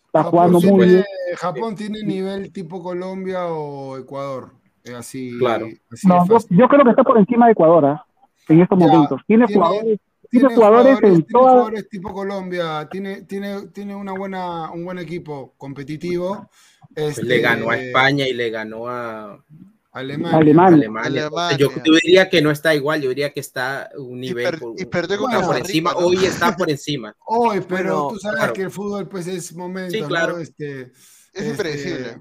Está 0.06 0.22
jugando 0.22 0.60
muy 0.60 0.86
bien. 0.86 1.04
Japón 1.36 1.74
tiene 1.74 2.04
nivel 2.04 2.52
tipo 2.52 2.82
Colombia 2.82 3.46
o 3.46 3.96
Ecuador. 3.96 4.50
Así, 4.96 5.38
claro. 5.38 5.66
no, 6.04 6.26
yo, 6.50 6.68
creo 6.68 6.84
que 6.84 6.90
está 6.90 7.02
por 7.02 7.18
encima 7.18 7.46
de 7.46 7.52
Ecuador, 7.52 7.84
¿eh? 7.84 8.52
en 8.52 8.60
estos 8.60 8.78
momentos. 8.78 9.22
Tiene, 9.26 9.46
jugadores 9.46 9.98
tiene 10.40 10.54
jugadores, 10.54 10.98
en 11.02 11.26
jugadores 11.26 11.88
tipo 11.88 12.12
Colombia, 12.12 12.88
tiene, 12.90 13.22
tiene, 13.22 13.68
tiene 13.68 13.94
una 13.94 14.12
buena, 14.12 14.70
un 14.70 14.84
buen 14.84 14.98
equipo 14.98 15.54
competitivo. 15.56 16.50
Pues 16.94 17.22
le 17.22 17.40
ganó 17.40 17.70
a 17.70 17.76
este, 17.76 17.88
España 17.88 18.28
y 18.28 18.32
le 18.32 18.50
ganó 18.50 18.88
a 18.88 19.44
Alemania. 19.92 20.38
Alemania. 20.38 21.56
Yo, 21.56 21.68
diría 22.02 22.28
que 22.28 22.42
no 22.42 22.50
está 22.50 22.74
igual, 22.74 23.00
yo 23.00 23.08
diría 23.08 23.32
que 23.32 23.40
está 23.40 23.90
un 23.96 24.20
nivel 24.20 24.58
y, 24.76 24.84
perdió 24.86 25.18
con 25.18 25.30
por 25.30 25.56
encima. 25.56 25.92
Hoy 25.94 26.24
está 26.24 26.56
por 26.56 26.70
encima. 26.70 27.14
Hoy, 27.26 27.62
pero 27.68 28.08
tú 28.10 28.18
sabes 28.18 28.52
que 28.52 28.62
el 28.62 28.70
fútbol 28.70 29.08
pues 29.08 29.26
es 29.26 29.54
momento, 29.54 29.92
sí, 29.92 30.02
claro. 30.02 30.38
Este, 30.38 30.82
es 30.82 30.92
este, 31.32 31.48
impredecible 31.48 32.20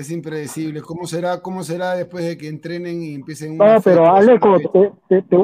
es 0.00 0.10
impredecible. 0.10 0.82
¿Cómo 0.82 1.06
será, 1.06 1.40
¿Cómo 1.40 1.62
será 1.62 1.94
después 1.94 2.24
de 2.24 2.36
que 2.36 2.48
entrenen 2.48 3.02
y 3.02 3.14
empiecen 3.14 3.56
No, 3.56 3.80
pero 3.82 4.06
Aleco, 4.12 4.56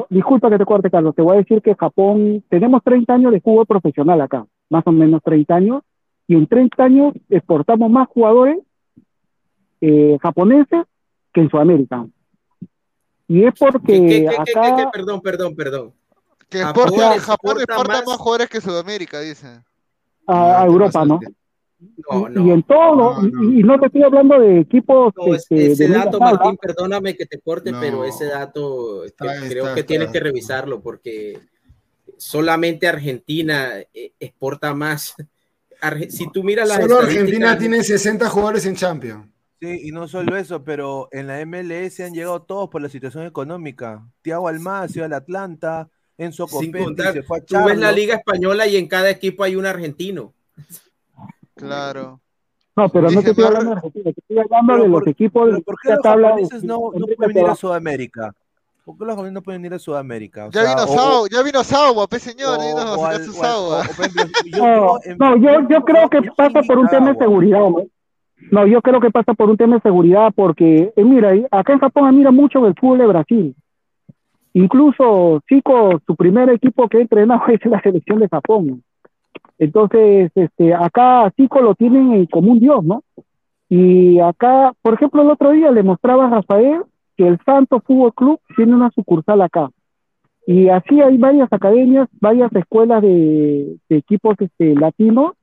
disculpa 0.09 0.49
que 0.49 0.57
te 0.57 0.65
corte, 0.65 0.91
Carlos. 0.91 1.15
Te 1.15 1.21
voy 1.21 1.35
a 1.35 1.39
decir 1.39 1.61
que 1.61 1.75
Japón, 1.75 2.43
tenemos 2.49 2.83
30 2.83 3.13
años 3.13 3.31
de 3.31 3.41
fútbol 3.41 3.65
profesional 3.65 4.21
acá, 4.21 4.45
más 4.69 4.85
o 4.85 4.91
menos 4.91 5.21
30 5.23 5.55
años, 5.55 5.83
y 6.27 6.35
en 6.35 6.47
30 6.47 6.83
años 6.83 7.13
exportamos 7.29 7.89
más 7.89 8.07
jugadores 8.07 8.57
eh, 9.81 10.17
japoneses 10.21 10.85
que 11.33 11.41
en 11.41 11.49
Sudamérica. 11.49 12.05
Y 13.27 13.43
es 13.43 13.53
porque 13.57 14.27
acá... 14.27 14.89
perdón, 14.91 15.21
perdón, 15.21 15.55
perdón. 15.55 15.93
Que 16.49 16.59
Japón, 16.59 16.91
Japón 17.19 17.57
exporta, 17.59 18.03
más... 18.05 18.17
jugadores 18.17 18.49
que 18.49 18.61
Sudamérica, 18.61 19.19
dice. 19.19 19.61
A, 20.25 20.61
a 20.61 20.65
Europa, 20.65 21.05
¿no? 21.05 21.19
Y, 21.79 22.49
en 22.49 22.63
todo, 22.63 23.21
Y, 23.21 23.61
no 23.61 23.79
te 23.79 23.85
estoy 23.85 24.03
hablando 24.03 24.39
de 24.39 24.61
equipos. 24.61 25.13
Este, 25.27 25.73
ese 25.73 25.87
dato, 25.87 26.19
Martín, 26.19 26.57
perdóname 26.57 27.15
que 27.15 27.25
te 27.25 27.39
corte, 27.39 27.71
pero 27.79 28.03
ese 28.03 28.25
dato 28.25 29.03
creo 29.47 29.75
que 29.75 29.83
tienes 29.83 30.09
que 30.09 30.19
revisarlo 30.19 30.81
porque 30.81 31.39
solamente 32.17 32.87
Argentina 32.87 33.79
eh, 33.93 34.11
exporta 34.19 34.73
más. 34.73 35.15
si 36.09 36.31
tú 36.31 36.43
miras 36.43 36.67
la. 36.67 36.77
Solo 36.77 36.99
Argentina 36.99 37.57
tiene 37.57 37.83
60 37.83 38.27
jugadores 38.29 38.65
en 38.65 38.75
Champions. 38.75 39.27
Sí, 39.59 39.81
y 39.85 39.91
no 39.91 40.07
solo 40.07 40.37
eso, 40.37 40.63
pero 40.63 41.09
en 41.11 41.25
la 41.27 41.43
MLS 41.43 41.99
han 42.01 42.13
llegado 42.13 42.43
todos 42.43 42.69
por 42.69 42.81
la 42.81 42.89
situación 42.89 43.25
económica. 43.25 44.07
Tiago 44.21 44.47
Almazio 44.47 45.03
al 45.03 45.13
Atlanta, 45.13 45.89
Enzo 46.15 46.47
Copetti 46.47 47.01
se 47.13 47.23
fue 47.23 47.39
a 47.39 47.41
Tú 47.41 47.55
ves 47.65 47.77
la 47.77 47.91
Liga 47.91 48.15
Española 48.15 48.67
y 48.67 48.77
en 48.77 48.87
cada 48.87 49.09
equipo 49.09 49.43
hay 49.43 49.55
un 49.55 49.65
argentino. 49.65 50.33
Claro. 51.57 52.21
No, 52.75 52.89
pero 52.89 53.09
no 53.09 53.21
te 53.23 53.31
estoy 53.31 53.43
hablando 53.43 53.71
de 53.71 53.75
Argentina, 53.77 54.13
te 54.13 54.19
estoy 54.19 54.37
hablando 54.37 54.83
de 54.83 54.87
los 54.89 55.07
equipos 55.07 55.51
de 55.51 55.61
¿Por 55.61 55.75
qué 55.81 55.89
los 55.89 55.99
japoneses 56.03 56.63
no, 56.63 56.91
no 56.93 57.05
pueden 57.07 57.33
venir 57.33 57.49
a 57.49 57.55
Sudamérica? 57.55 58.35
¿Por 58.85 58.97
qué 58.97 59.05
los 59.05 59.13
japoneses 59.13 59.33
no 59.33 59.41
pueden 59.41 59.65
ir 59.65 59.73
a 59.73 59.79
Sudamérica? 59.79 60.49
ya, 60.51 60.61
vino 60.61 60.87
Sao, 60.87 61.27
ya 61.27 61.41
vino 61.41 61.63
Sao, 61.63 62.07
pe 62.07 62.19
señor, 62.19 62.59
no, 65.17 65.37
yo, 65.37 65.67
yo 65.69 65.81
creo 65.83 66.09
que 66.09 66.21
pasa 66.35 66.61
por 66.61 66.77
un 66.77 66.87
tema 66.87 67.13
de 67.13 67.17
seguridad, 67.17 67.59
¿no? 67.59 67.83
No, 68.51 68.67
yo 68.67 68.81
creo 68.81 68.99
que 69.01 69.09
pasa 69.09 69.33
por 69.33 69.49
un 69.49 69.57
tema 69.57 69.77
de 69.77 69.81
seguridad 69.81 70.31
porque, 70.35 70.93
eh, 70.95 71.03
mira, 71.03 71.33
acá 71.51 71.73
en 71.73 71.79
Japón 71.79 72.05
admira 72.05 72.31
mucho 72.31 72.65
el 72.65 72.75
fútbol 72.75 72.99
de 72.99 73.07
Brasil. 73.07 73.55
Incluso, 74.53 75.41
chicos, 75.47 76.01
su 76.05 76.15
primer 76.15 76.49
equipo 76.49 76.87
que 76.87 77.01
entrenado 77.01 77.41
es 77.47 77.65
la 77.65 77.81
selección 77.81 78.19
de 78.19 78.29
Japón. 78.29 78.83
Entonces, 79.59 80.31
este, 80.35 80.73
acá 80.73 81.31
Tico 81.35 81.61
lo 81.61 81.75
tienen 81.75 82.25
como 82.27 82.51
un 82.51 82.59
dios, 82.59 82.83
¿no? 82.83 83.03
Y 83.69 84.19
acá, 84.19 84.73
por 84.81 84.93
ejemplo, 84.93 85.21
el 85.21 85.31
otro 85.31 85.51
día 85.51 85.71
le 85.71 85.83
mostraba 85.83 86.27
a 86.27 86.29
Rafael 86.29 86.83
que 87.17 87.27
el 87.27 87.39
Santo 87.43 87.81
Fútbol 87.81 88.13
Club 88.13 88.39
tiene 88.55 88.75
una 88.75 88.91
sucursal 88.91 89.41
acá. 89.41 89.69
Y 90.45 90.69
así 90.69 91.01
hay 91.01 91.17
varias 91.17 91.51
academias, 91.51 92.07
varias 92.21 92.53
escuelas 92.55 93.01
de, 93.01 93.75
equipos 93.89 94.35
este, 94.39 94.75
latinos, 94.75 95.33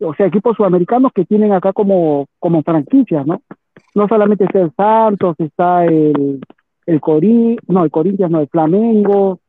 o 0.00 0.14
sea, 0.14 0.26
equipos 0.26 0.56
sudamericanos 0.56 1.12
que 1.14 1.24
tienen 1.24 1.52
acá 1.52 1.72
como, 1.72 2.26
como 2.38 2.62
franquicias, 2.62 3.26
¿no? 3.26 3.40
No 3.94 4.08
solamente 4.08 4.44
está 4.44 4.60
el 4.60 4.72
Santos, 4.76 5.36
está 5.38 5.86
el, 5.86 6.40
el 6.84 7.00
Cori, 7.00 7.56
no, 7.68 7.84
el 7.84 7.90
Corinthians, 7.90 8.30
no, 8.30 8.40
el 8.40 8.48
Flamengo, 8.48 9.40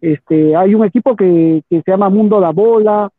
este, 0.00 0.54
hay 0.56 0.74
un 0.74 0.84
equipo 0.84 1.16
que, 1.16 1.62
que 1.68 1.82
se 1.82 1.90
llama 1.90 2.10
Mundo 2.10 2.40
La 2.40 2.50
Bola, 2.50 3.10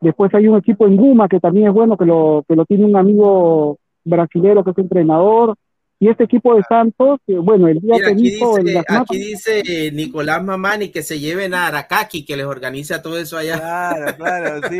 Después 0.00 0.32
hay 0.34 0.46
un 0.46 0.58
equipo 0.58 0.86
en 0.86 0.96
Guma 0.96 1.28
que 1.28 1.40
también 1.40 1.68
es 1.68 1.74
bueno, 1.74 1.96
que 1.96 2.04
lo, 2.04 2.44
que 2.48 2.54
lo 2.54 2.64
tiene 2.64 2.84
un 2.84 2.96
amigo 2.96 3.78
brasilero 4.04 4.64
que 4.64 4.70
es 4.70 4.78
entrenador. 4.78 5.54
Y 6.00 6.08
este 6.08 6.24
equipo 6.24 6.54
de 6.54 6.62
Santos, 6.62 7.18
bueno, 7.26 7.66
el 7.66 7.80
día 7.80 7.96
que 7.96 8.12
aquí 8.12 8.22
dice, 8.22 8.84
aquí 8.86 9.18
dice 9.18 9.62
eh, 9.66 9.90
Nicolás 9.90 10.44
Mamani 10.44 10.90
que 10.90 11.02
se 11.02 11.18
lleven 11.18 11.54
a 11.54 11.66
Arakaki, 11.66 12.24
que 12.24 12.36
les 12.36 12.46
organiza 12.46 13.02
todo 13.02 13.18
eso 13.18 13.36
allá. 13.36 13.58
Claro, 13.58 14.16
claro, 14.16 14.68
sí. 14.70 14.78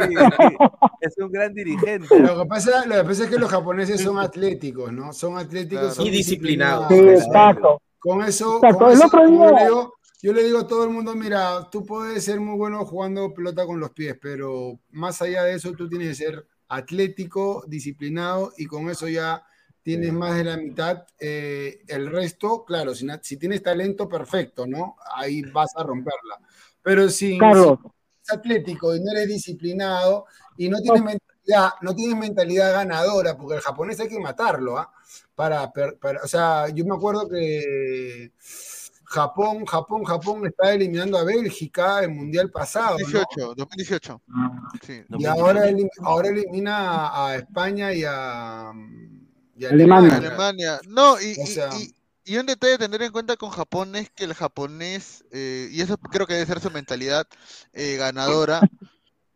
es 1.01 1.19
un 1.19 1.33
gran 1.33 1.53
dirigente. 1.53 2.21
Lo 2.21 2.41
que, 2.41 2.47
pasa, 2.47 2.87
lo 2.87 2.95
que 2.95 3.03
pasa 3.03 3.25
es 3.25 3.31
que 3.31 3.39
los 3.39 3.51
japoneses 3.51 4.01
son 4.01 4.21
atléticos, 4.21 4.93
¿no? 4.93 5.12
Son 5.12 5.37
atléticos. 5.37 5.99
y 5.99 6.09
disciplinados. 6.09 6.87
Sí, 6.89 7.01
exacto. 7.01 7.83
Con 7.99 8.23
eso, 8.23 8.61
con 8.61 8.93
eso 8.93 9.11
yo 10.21 10.33
le 10.33 10.43
digo 10.43 10.59
a 10.59 10.66
todo 10.66 10.85
el 10.85 10.91
mundo, 10.91 11.14
mira, 11.14 11.69
tú 11.71 11.85
puedes 11.85 12.25
ser 12.25 12.41
muy 12.41 12.57
bueno 12.57 12.85
jugando 12.85 13.33
pelota 13.33 13.64
con 13.64 13.79
los 13.79 13.91
pies, 13.91 14.16
pero 14.21 14.81
más 14.91 15.23
allá 15.23 15.45
de 15.45 15.55
eso, 15.55 15.73
tú 15.73 15.89
tienes 15.89 16.09
que 16.09 16.25
ser 16.25 16.47
atlético, 16.69 17.64
disciplinado 17.69 18.53
y 18.57 18.66
con 18.66 18.91
eso 18.91 19.07
ya 19.09 19.45
tienes 19.83 20.12
más 20.12 20.37
de 20.37 20.45
la 20.45 20.57
mitad. 20.57 21.07
Eh, 21.21 21.83
el 21.87 22.11
resto, 22.11 22.64
claro, 22.64 22.95
si, 22.95 23.07
si, 23.23 23.37
tienes 23.37 23.62
talento, 23.62 24.09
perfecto, 24.09 24.66
¿no? 24.66 24.97
Ahí 25.14 25.43
vas 25.43 25.71
a 25.77 25.85
romperla. 25.85 26.41
Pero 26.83 27.09
si, 27.09 27.37
eres 27.37 27.79
atlético 28.29 28.95
y 28.95 29.01
no 29.01 29.12
eres 29.12 29.29
disciplinado 29.29 30.27
y 30.57 30.69
no 30.69 30.81
tienes 30.81 31.03
mentalidad, 31.03 31.71
no 31.81 31.95
tienes 31.95 32.19
mentalidad 32.19 32.73
ganadora, 32.73 33.37
porque 33.37 33.55
el 33.55 33.62
japonés 33.62 34.01
hay 34.01 34.09
que 34.09 34.19
matarlo, 34.19 34.79
¿ah? 34.79 34.93
Para, 35.35 35.73
para, 35.73 36.23
o 36.25 36.27
sea, 36.27 36.69
yo 36.71 36.85
me 36.85 36.97
acuerdo 36.97 37.29
que 37.29 38.33
Japón, 39.09 39.64
Japón, 39.64 40.04
Japón 40.04 40.46
está 40.46 40.74
eliminando 40.74 41.16
a 41.16 41.24
Bélgica 41.24 42.04
en 42.04 42.14
Mundial 42.14 42.50
pasado. 42.50 42.98
2018, 42.98 43.54
2018. 43.54 44.22
Y 45.18 45.24
ahora, 45.24 45.62
ahora 46.02 46.28
elimina 46.28 47.26
a 47.26 47.36
España 47.36 47.94
y 47.94 48.04
a, 48.04 48.70
Alemania. 49.70 50.80
No, 50.88 51.18
y, 51.18 51.36
y, 52.26 52.36
un 52.36 52.44
detalle 52.44 52.72
de 52.72 52.78
tener 52.78 53.00
en 53.00 53.12
cuenta 53.12 53.38
con 53.38 53.48
Japón 53.48 53.96
es 53.96 54.11
que 54.11 54.24
el 54.24 54.34
japonés, 54.34 55.24
eh, 55.32 55.70
y 55.72 55.80
eso 55.80 55.96
creo 55.96 56.26
que 56.26 56.34
debe 56.34 56.44
ser 56.44 56.61
su 56.61 56.70
mentalidad 56.70 57.26
eh, 57.72 57.96
ganadora, 57.96 58.61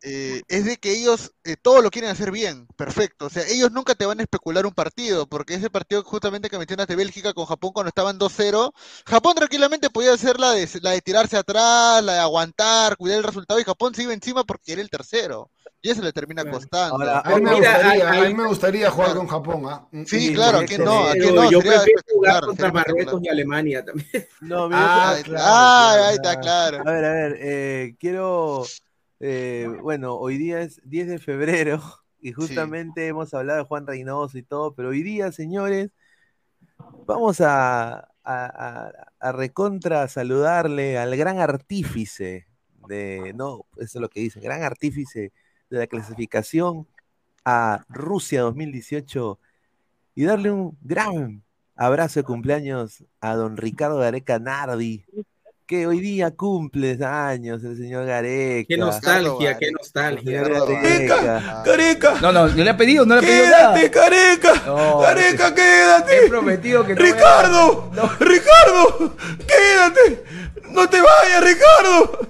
eh, 0.05 0.42
es 0.48 0.64
de 0.64 0.76
que 0.78 0.92
ellos 0.92 1.32
eh, 1.44 1.57
todo 1.61 1.80
lo 1.80 1.90
quieren 1.90 2.11
hacer 2.11 2.32
bien, 2.32 2.66
perfecto. 2.76 3.26
O 3.26 3.30
sea, 3.30 3.44
ellos 3.48 3.70
nunca 3.70 3.94
te 3.94 4.07
van 4.07 4.18
a 4.18 4.22
especular 4.22 4.66
un 4.66 4.72
partido, 4.72 5.26
porque 5.26 5.55
ese 5.55 5.70
partido 5.70 6.03
justamente 6.03 6.50
que 6.50 6.59
mencionas 6.59 6.88
de 6.88 6.96
Bélgica 6.96 7.32
con 7.32 7.46
Japón 7.46 7.72
cuando 7.72 7.88
estaban 7.88 8.18
2-0, 8.18 8.72
Japón 9.07 9.34
tranquilamente 9.36 9.90
podía 9.90 10.12
hacer 10.12 10.40
la 10.40 10.53
de, 10.53 10.68
la 10.82 10.90
de 10.90 11.00
tirarse 11.00 11.36
atrás, 11.36 12.03
la 12.03 12.14
de 12.14 12.18
aguantar, 12.18 12.96
cuidar 12.96 13.18
el 13.18 13.24
resultado, 13.24 13.61
y 13.61 13.64
Japón 13.64 13.94
se 13.94 14.03
iba 14.03 14.12
encima 14.12 14.44
porque 14.44 14.72
era 14.72 14.82
el 14.82 14.90
tercero. 14.90 15.50
Y 15.80 15.90
eso 15.90 16.03
le 16.03 16.12
termina 16.12 16.44
costando. 16.44 16.96
a, 17.03 17.22
mí 17.36 18.34
me 18.34 18.46
gustaría, 18.46 18.90
jugar 18.90 19.14
con 19.14 19.26
Japón. 19.26 19.64
¿ah? 19.66 19.86
Sí, 20.07 20.32
claro, 20.32 20.59
¿a 20.59 20.64
quién 20.64 20.84
no? 20.84 21.09
¿A 21.09 21.12
quién 21.12 21.34
no? 21.34 21.50
Yo 21.50 21.59
prefiero 21.59 22.00
jugar 22.12 22.44
contra 22.44 22.72
Marruecos 22.72 23.20
y 23.22 23.28
Alemania 23.28 23.84
también. 23.84 24.09
No, 24.40 24.68
ah, 24.72 25.16
ah, 25.38 26.07
ahí 26.09 26.14
está, 26.14 26.38
claro. 26.38 26.82
A 26.86 26.90
ver, 26.92 27.05
a 27.05 27.12
ver, 27.12 27.36
eh, 27.40 27.96
quiero 27.98 28.64
Eh, 29.24 29.68
bueno, 29.80 30.16
hoy 30.16 30.36
día 30.36 30.62
es 30.62 30.80
10 30.82 31.06
de 31.06 31.18
febrero 31.20 31.80
y 32.20 32.32
justamente 32.32 33.07
hemos 33.07 33.32
hablado 33.32 33.61
de 33.61 33.64
Juan 33.66 33.86
Reynoso 33.86 34.36
y 34.36 34.42
todo, 34.42 34.74
pero 34.74 34.88
hoy 34.88 35.04
día, 35.04 35.30
señores, 35.30 35.92
vamos 37.07 37.40
a, 37.40 38.08
a, 38.24 39.32
recontra 39.32 40.08
saludarle 40.08 40.99
al 40.99 41.16
gran 41.16 41.38
artífice 41.38 42.49
de, 42.88 43.32
no, 43.36 43.64
eso 43.76 43.99
es 43.99 44.03
lo 44.03 44.11
que 44.11 44.18
dice, 44.18 44.40
gran 44.40 44.64
artífice 44.64 45.32
de 45.70 45.78
la 45.78 45.86
clasificación 45.86 46.88
a 47.44 47.84
Rusia 47.88 48.40
2018 48.40 49.38
y 50.16 50.24
darle 50.24 50.50
un 50.50 50.76
gran 50.80 51.44
abrazo 51.76 52.18
de 52.18 52.24
cumpleaños 52.24 53.04
a 53.20 53.36
don 53.36 53.57
Ricardo 53.57 53.99
Gareca 53.99 54.40
Nardi, 54.40 55.04
que 55.67 55.87
hoy 55.87 56.01
día 56.01 56.33
cumple 56.33 56.99
años 57.05 57.63
el 57.64 57.76
señor 57.76 58.07
Gareca. 58.07 58.67
Qué 58.68 58.76
nostalgia, 58.76 59.59
qué 59.59 59.71
nostalgia. 59.71 60.43
Gareca, 60.43 61.63
Gareca. 61.64 62.14
No, 62.21 62.33
no, 62.33 62.49
no 62.49 62.64
le 62.64 62.71
ha 62.71 62.76
pedido, 62.76 63.07
no 63.07 63.14
le 63.14 63.21
ha 63.21 63.22
pedido 63.22 63.47
nada. 63.47 63.75
Quédate, 63.75 63.89
Gareca. 63.89 64.53
Gareca, 65.01 65.55
quédate. 65.55 66.26
He 66.26 66.29
prometido 66.29 66.87
que 66.87 66.95
Ricardo, 66.95 67.91
Ricardo, 68.21 69.17
quédate. 69.47 70.25
No 70.71 70.89
te 70.89 70.99
vayas, 71.01 71.45
Ricardo. 71.45 72.29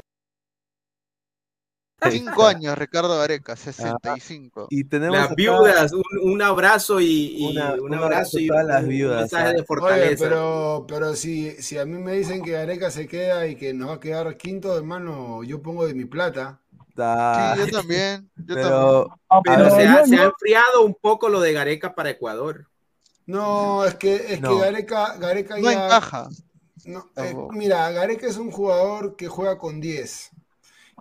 Cinco 2.11 2.47
años, 2.47 2.77
Ricardo 2.77 3.19
Gareca, 3.19 3.57
65. 3.57 4.69
y 4.71 4.85
tenemos 4.85 5.17
las 5.17 5.35
viudas, 5.35 5.93
un, 6.23 6.43
abrazo 6.43 7.01
y, 7.01 7.57
un 7.81 7.95
abrazo 7.95 8.39
y 8.39 8.49
todas 8.49 8.67
las 8.67 8.87
viudas. 8.87 9.15
Un 9.15 9.21
mensaje 9.21 9.55
de 9.55 9.65
fortaleza. 9.65 10.25
pero 10.25 10.85
pero 10.89 11.15
si, 11.15 11.51
si 11.63 11.79
a 11.79 11.85
mí 11.85 11.99
me 11.99 12.13
dicen 12.13 12.43
que 12.43 12.53
Gareca 12.53 12.91
se 12.91 13.07
queda 13.07 13.47
y 13.47 13.57
que 13.57 13.75
nos 13.75 13.91
va 13.91 13.95
a 13.95 14.01
quedar 14.01 14.37
quinto, 14.37 14.77
hermano, 14.77 15.43
yo 15.45 15.63
pongo 15.63 15.87
de 15.87 15.95
mi 15.95 16.05
plata. 16.05 16.61
Sí, 16.95 17.61
yo 17.61 17.67
también. 17.71 18.31
Yo 18.37 18.55
pero, 18.55 19.19
pero 19.45 19.71
se, 19.71 19.87
ha, 19.87 20.07
se, 20.07 20.17
ha, 20.17 20.25
enfriado 20.25 20.85
un 20.85 20.95
poco 20.95 21.29
lo 21.29 21.41
de 21.41 21.53
Gareca 21.53 21.95
para 21.95 22.11
Ecuador. 22.11 22.67
No, 23.27 23.85
es 23.85 23.95
que, 23.95 24.15
es 24.15 24.41
que 24.41 24.59
Gareca, 24.59 25.17
Gareca 25.17 25.57
no 25.57 25.71
ya. 25.71 25.87
Encaja. 25.87 26.29
No, 26.85 27.09
eh, 27.17 27.35
mira, 27.53 27.91
Gareca 27.93 28.27
es 28.27 28.37
un 28.37 28.51
jugador 28.51 29.17
que 29.17 29.29
juega 29.29 29.57
con 29.57 29.81
10. 29.81 30.31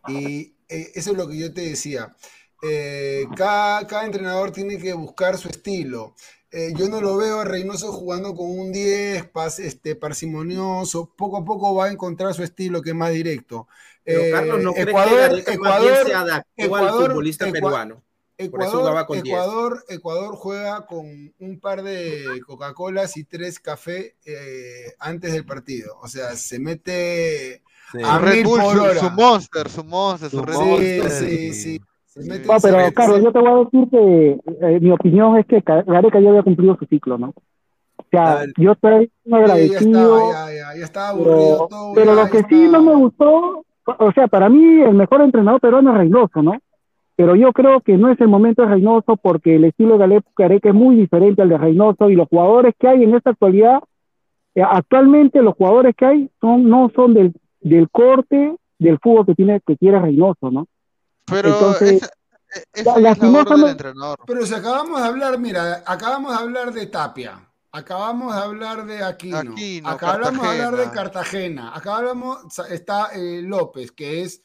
Y 0.08 0.54
eh, 0.72 0.92
eso 0.96 1.12
es 1.12 1.18
lo 1.18 1.28
que 1.28 1.38
yo 1.38 1.54
te 1.54 1.62
decía. 1.62 2.16
Eh, 2.64 3.26
cada, 3.36 4.06
entrenador 4.06 4.52
tiene 4.52 4.78
que 4.78 4.94
buscar 4.94 5.38
su 5.38 5.50
estilo. 5.50 6.16
Eh, 6.52 6.74
yo 6.76 6.88
no 6.88 7.02
lo 7.02 7.18
veo 7.18 7.42
a 7.42 7.46
Reynoso 7.46 7.92
jugando 7.92 8.34
con 8.36 8.50
un 8.50 8.72
10, 8.72 9.30
este, 9.60 9.96
parsimonioso. 9.96 11.14
Poco 11.18 11.38
a 11.38 11.46
poco 11.46 11.76
va 11.76 11.86
a 11.86 11.92
encontrar 11.92 12.34
su 12.34 12.44
estilo 12.44 12.82
que 12.82 12.92
es 12.92 12.96
más 12.96 13.12
directo. 13.12 13.68
Pero 14.04 14.22
Carlos, 14.32 14.64
¿no 14.64 14.74
Ecuador, 14.76 15.44
que 15.44 15.52
Ecuador, 15.52 16.06
se 16.08 16.14
adaptó 16.14 16.76
al 16.76 16.90
futbolista 16.90 17.52
peruano? 17.52 18.04
Ecuador, 18.38 19.86
Ecuador, 19.88 20.36
juega 20.36 20.88
con 20.88 21.34
un 21.38 21.60
par 21.60 21.84
de 21.84 22.42
Coca-Colas 22.48 23.16
y 23.18 23.24
tres 23.24 23.60
café 23.60 24.16
antes 24.98 25.34
del 25.34 25.46
partido. 25.46 26.00
O 26.02 26.08
sea, 26.08 26.36
se 26.36 26.58
mete 26.58 27.62
a 28.06 28.20
Red 28.20 28.44
Bull, 28.44 28.62
su, 28.62 29.12
monster, 29.12 29.70
su 29.70 29.84
monster, 29.84 30.30
su, 30.30 30.42
Red 30.42 30.56
Bull. 30.56 30.80
Sí, 31.10 31.54
sí, 31.54 31.82
No, 32.46 32.58
pero 32.62 32.78
Carlos, 32.94 33.24
yo 33.24 33.32
te 33.32 33.40
voy 33.40 33.52
a 33.52 33.64
decir 33.66 33.90
que 33.90 34.40
eh, 34.62 34.80
mi 34.80 34.92
opinión 34.92 35.38
es 35.38 35.46
que 35.46 35.62
Gareca 35.62 36.20
ya 36.20 36.30
había 36.30 36.44
cumplido 36.44 36.78
su 36.78 36.86
ciclo, 36.86 37.18
¿no? 37.18 37.34
O 37.98 38.06
sea, 38.10 38.46
yo 38.58 38.74
estoy 38.74 39.12
agradecido. 39.32 40.32
Ya, 40.32 40.46
ya, 40.48 40.76
ya, 40.78 40.84
estaba 40.84 41.10
aburrido 41.10 41.36
pero, 41.36 41.68
todo. 41.70 41.94
Pero 41.94 42.16
lo 42.16 42.30
que 42.30 42.44
sí 42.44 42.68
no 42.68 42.82
me 42.82 42.96
gustó, 42.96 43.66
o 43.86 44.12
sea, 44.14 44.28
para 44.28 44.50
mí 44.50 44.82
el 44.82 44.94
mejor 44.94 45.22
entrenador 45.22 45.62
peruano 45.62 45.92
es 45.92 45.98
Reynoso, 45.98 46.42
¿no? 46.42 46.54
Pero 47.16 47.36
yo 47.36 47.54
creo 47.54 47.82
que 47.82 47.98
no 47.98 48.10
es 48.10 48.20
el 48.20 48.28
momento 48.28 48.64
de 48.64 48.70
Reynoso 48.70 49.16
porque 49.16 49.56
el 49.56 49.66
estilo 49.66 49.98
de 49.98 50.22
Gareca 50.36 50.70
es 50.70 50.76
muy 50.76 50.96
diferente 50.96 51.42
al 51.42 51.50
de 51.50 51.58
Reynoso 51.58 52.10
y 52.10 52.16
los 52.16 52.28
jugadores 52.28 52.74
que 52.80 52.88
hay 52.88 53.04
en 53.04 53.16
esta 53.16 53.30
actualidad, 53.32 53.80
eh, 54.56 54.64
actualmente 54.68 55.42
los 55.42 55.56
jugadores 55.56 55.96
que 55.96 56.06
hay 56.06 56.30
son 56.42 56.68
no 56.68 56.92
son 56.96 57.14
del 57.14 57.34
del 57.62 57.90
corte 57.90 58.58
del 58.80 59.00
fútbol 59.00 59.26
que 59.28 59.36
tiene 59.36 59.62
que 59.66 59.78
quiere 59.78 60.00
Reynoso, 60.00 60.50
¿no? 60.52 60.68
Pero 61.26 61.50
Entonces, 61.54 62.02
esa, 62.74 62.98
es 62.98 63.20
del 63.20 63.68
entrenador. 63.68 64.20
Pero 64.26 64.46
si 64.46 64.54
acabamos 64.54 65.00
de 65.00 65.08
hablar, 65.08 65.40
mira, 65.40 65.84
acabamos 65.86 66.36
de 66.36 66.44
hablar 66.44 66.74
de 66.74 66.88
Tapia, 66.88 67.48
acabamos 67.72 68.36
de 68.36 68.42
hablar 68.42 68.86
de 68.86 69.04
Aquino, 69.04 69.56
acabamos 69.86 70.42
de 70.42 70.64
hablar 70.64 70.76
de 70.76 70.92
Cartagena, 70.92 71.76
acabamos, 71.76 72.60
está 72.70 73.12
eh, 73.14 73.42
López, 73.44 73.92
que 73.92 74.24
es 74.24 74.42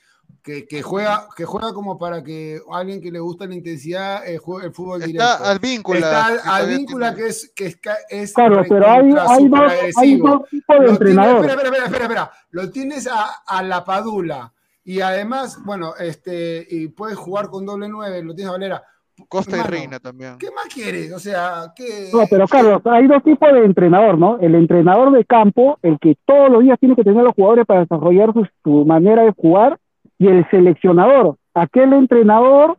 que, 0.46 0.82
juega, 0.82 1.28
que 1.36 1.44
juega 1.44 1.72
como 1.72 1.98
para 1.98 2.22
que 2.22 2.60
alguien 2.70 3.00
que 3.00 3.10
le 3.10 3.18
gusta 3.18 3.46
la 3.46 3.54
intensidad 3.56 4.26
eh, 4.28 4.38
juegue 4.38 4.68
el 4.68 4.72
fútbol 4.72 5.02
está 5.02 5.06
directo. 5.06 5.44
Al 5.44 5.58
vínculo. 5.58 5.98
Está 5.98 6.26
al 6.44 6.68
vínculo 6.68 7.14
que 7.16 7.26
es, 7.26 7.52
que 7.54 7.74
es, 8.10 8.32
Claro, 8.32 8.62
pero 8.68 8.88
hay, 8.88 9.12
hay, 9.28 9.48
dos, 9.48 9.72
hay, 9.96 10.16
dos, 10.18 10.42
tipos 10.48 10.78
de 10.78 10.86
entrenadores. 10.86 11.50
espera, 11.50 11.68
espera, 11.68 11.84
espera, 11.86 12.04
espera, 12.04 12.30
Lo 12.50 12.70
tienes 12.70 13.08
a, 13.08 13.42
a, 13.44 13.62
la 13.64 13.84
Padula. 13.84 14.52
Y 14.84 15.00
además, 15.00 15.58
bueno, 15.64 15.94
este, 15.98 16.64
y 16.70 16.88
puedes 16.88 17.18
jugar 17.18 17.48
con 17.48 17.66
doble 17.66 17.88
nueve, 17.88 18.22
lo 18.22 18.32
tienes 18.32 18.50
a 18.50 18.52
Valera. 18.52 18.84
Costa 19.28 19.56
y 19.58 19.62
Reina 19.62 19.98
también. 19.98 20.38
¿Qué 20.38 20.50
más 20.52 20.72
quieres? 20.72 21.12
O 21.12 21.18
sea, 21.18 21.72
¿qué? 21.74 22.10
No, 22.12 22.20
pero 22.30 22.46
Carlos, 22.46 22.82
hay 22.84 23.08
dos 23.08 23.24
tipos 23.24 23.52
de 23.52 23.64
entrenador, 23.64 24.16
¿no? 24.16 24.38
El 24.38 24.54
entrenador 24.54 25.10
de 25.10 25.24
campo, 25.24 25.78
el 25.82 25.98
que 25.98 26.16
todos 26.24 26.50
los 26.50 26.62
días 26.62 26.78
tiene 26.78 26.94
que 26.94 27.02
tener 27.02 27.18
a 27.18 27.24
los 27.24 27.34
jugadores 27.34 27.66
para 27.66 27.80
desarrollar 27.80 28.32
su, 28.32 28.46
su 28.62 28.84
manera 28.84 29.24
de 29.24 29.32
jugar, 29.32 29.78
y 30.18 30.28
el 30.28 30.48
seleccionador, 30.50 31.36
aquel 31.54 31.92
entrenador 31.92 32.76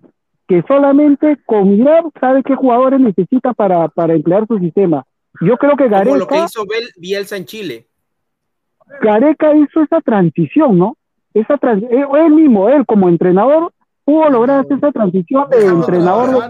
que 0.48 0.64
solamente 0.68 1.38
con 1.46 1.70
mirar 1.70 2.04
sabe 2.20 2.42
qué 2.44 2.56
jugadores 2.56 3.00
necesita 3.00 3.54
para, 3.54 3.88
para 3.90 4.14
emplear 4.14 4.48
su 4.48 4.58
sistema. 4.60 5.06
Yo 5.42 5.58
creo 5.58 5.76
que 5.76 5.90
Gareca... 5.90 6.06
Como 6.06 6.18
lo 6.18 6.28
que 6.28 6.38
hizo 6.38 6.64
Bielsa 6.98 7.38
en 7.38 7.46
Chile. 7.46 7.88
Gareca 9.02 9.56
hizo 9.56 9.82
esa 9.82 10.00
transición, 10.02 10.78
¿no? 10.78 10.98
Esa 11.34 11.56
eh, 11.56 12.06
él 12.26 12.32
mismo, 12.32 12.70
él 12.70 12.86
como 12.86 13.10
entrenador, 13.10 13.72
pudo 14.08 14.30
lograr 14.30 14.66
esa 14.70 14.90
transición 14.94 15.50
de 15.50 15.66
entrenador. 15.66 16.50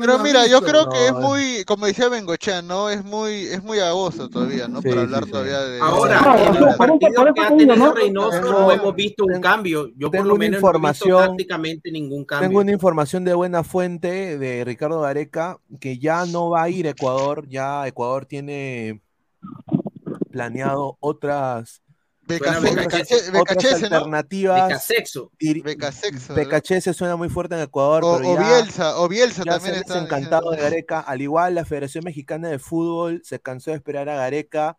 pero 0.00 0.18
mira, 0.18 0.44
yo 0.48 0.60
creo 0.60 0.88
que 0.88 1.06
es 1.06 1.12
muy, 1.12 1.64
como 1.64 1.86
decía 1.86 2.08
Bengochea, 2.08 2.62
¿no? 2.62 2.90
Es 2.90 3.04
muy, 3.04 3.44
es 3.44 3.62
muy 3.62 3.78
agosto 3.78 4.28
todavía, 4.28 4.66
¿no? 4.66 4.82
Para 4.82 5.02
hablar 5.02 5.24
todavía 5.26 5.60
de. 5.60 5.78
Ahora, 5.78 6.48
en 6.48 6.60
los 6.60 6.76
partidos 6.76 7.26
que 7.32 7.40
ha 7.40 7.56
tenido 7.56 7.94
Reynoso 7.94 8.40
no 8.40 8.72
hemos 8.72 8.94
visto 8.96 9.24
un 9.24 9.40
cambio. 9.40 9.88
Yo 9.96 10.10
por 10.10 10.26
lo 10.26 10.34
menos 10.34 10.58
información, 10.58 11.10
no 11.10 11.16
he 11.16 11.20
visto 11.20 11.28
prácticamente 11.28 11.92
ningún 11.92 12.24
cambio. 12.24 12.48
Tengo 12.48 12.60
una 12.60 12.72
información 12.72 13.24
de 13.24 13.34
buena 13.34 13.62
fuente 13.62 14.36
de 14.36 14.64
Ricardo 14.64 15.00
Gareca 15.00 15.60
que 15.78 15.98
ya 15.98 16.26
no 16.26 16.50
va 16.50 16.64
a 16.64 16.68
ir 16.70 16.88
a 16.88 16.90
Ecuador, 16.90 17.46
ya 17.46 17.86
Ecuador 17.86 18.26
tiene 18.26 19.00
planeado 20.32 20.96
otras 20.98 21.83
Becachese, 22.26 23.86
alternativas. 23.86 24.68
Becasexo. 24.68 25.30
Becachese 26.34 26.94
suena 26.94 27.16
muy 27.16 27.28
fuerte 27.28 27.54
en 27.54 27.62
Ecuador. 27.62 28.02
O, 28.04 28.18
Bielsa, 28.18 28.98
o 28.98 29.08
Bielsa 29.08 29.44
también 29.44 29.76
está. 29.76 29.98
encantado 29.98 30.50
de 30.50 30.58
Gareca. 30.58 31.00
Al 31.00 31.20
igual, 31.20 31.54
la 31.54 31.64
Federación 31.64 32.04
Mexicana 32.04 32.48
de 32.48 32.58
Fútbol 32.58 33.20
se 33.24 33.40
cansó 33.40 33.70
de 33.70 33.76
esperar 33.76 34.08
a 34.08 34.16
Gareca 34.16 34.78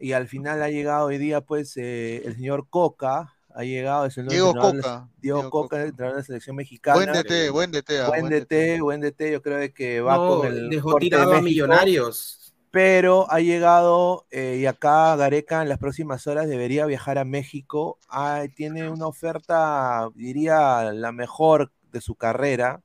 y 0.00 0.12
al 0.12 0.26
final 0.26 0.62
ha 0.62 0.70
llegado 0.70 1.06
hoy 1.06 1.18
día, 1.18 1.42
pues, 1.42 1.76
eh, 1.76 2.22
el 2.24 2.36
señor 2.36 2.66
Coca. 2.68 3.34
Ha 3.54 3.64
llegado, 3.64 4.06
es 4.06 4.16
el 4.16 4.28
Diego 4.28 4.54
Coca. 4.54 5.10
Diego, 5.18 5.50
Coca, 5.50 5.82
entrenador 5.82 6.16
de 6.16 6.22
la 6.22 6.26
selección 6.26 6.56
mexicana. 6.56 6.96
Buen 6.96 7.12
DT, 7.12 7.50
buen 7.50 7.70
DT. 7.70 8.00
Ah, 8.00 8.08
buen 8.08 8.30
DT, 8.30 8.80
buen 8.80 9.00
DT. 9.02 9.30
Yo 9.30 9.42
creo 9.42 9.74
que 9.74 10.00
va 10.00 10.16
con 10.16 10.46
el. 10.46 10.70
Dejó 10.70 10.96
tirado 10.96 11.34
a 11.34 11.42
Millonarios 11.42 12.41
pero 12.72 13.30
ha 13.30 13.38
llegado 13.40 14.26
eh, 14.30 14.56
y 14.58 14.66
acá 14.66 15.14
Gareca 15.14 15.60
en 15.60 15.68
las 15.68 15.78
próximas 15.78 16.26
horas 16.26 16.48
debería 16.48 16.86
viajar 16.86 17.18
a 17.18 17.24
México. 17.26 17.98
Ah, 18.08 18.44
tiene 18.56 18.88
una 18.88 19.06
oferta, 19.06 20.08
diría, 20.14 20.90
la 20.92 21.12
mejor 21.12 21.70
de 21.92 22.00
su 22.00 22.14
carrera 22.14 22.82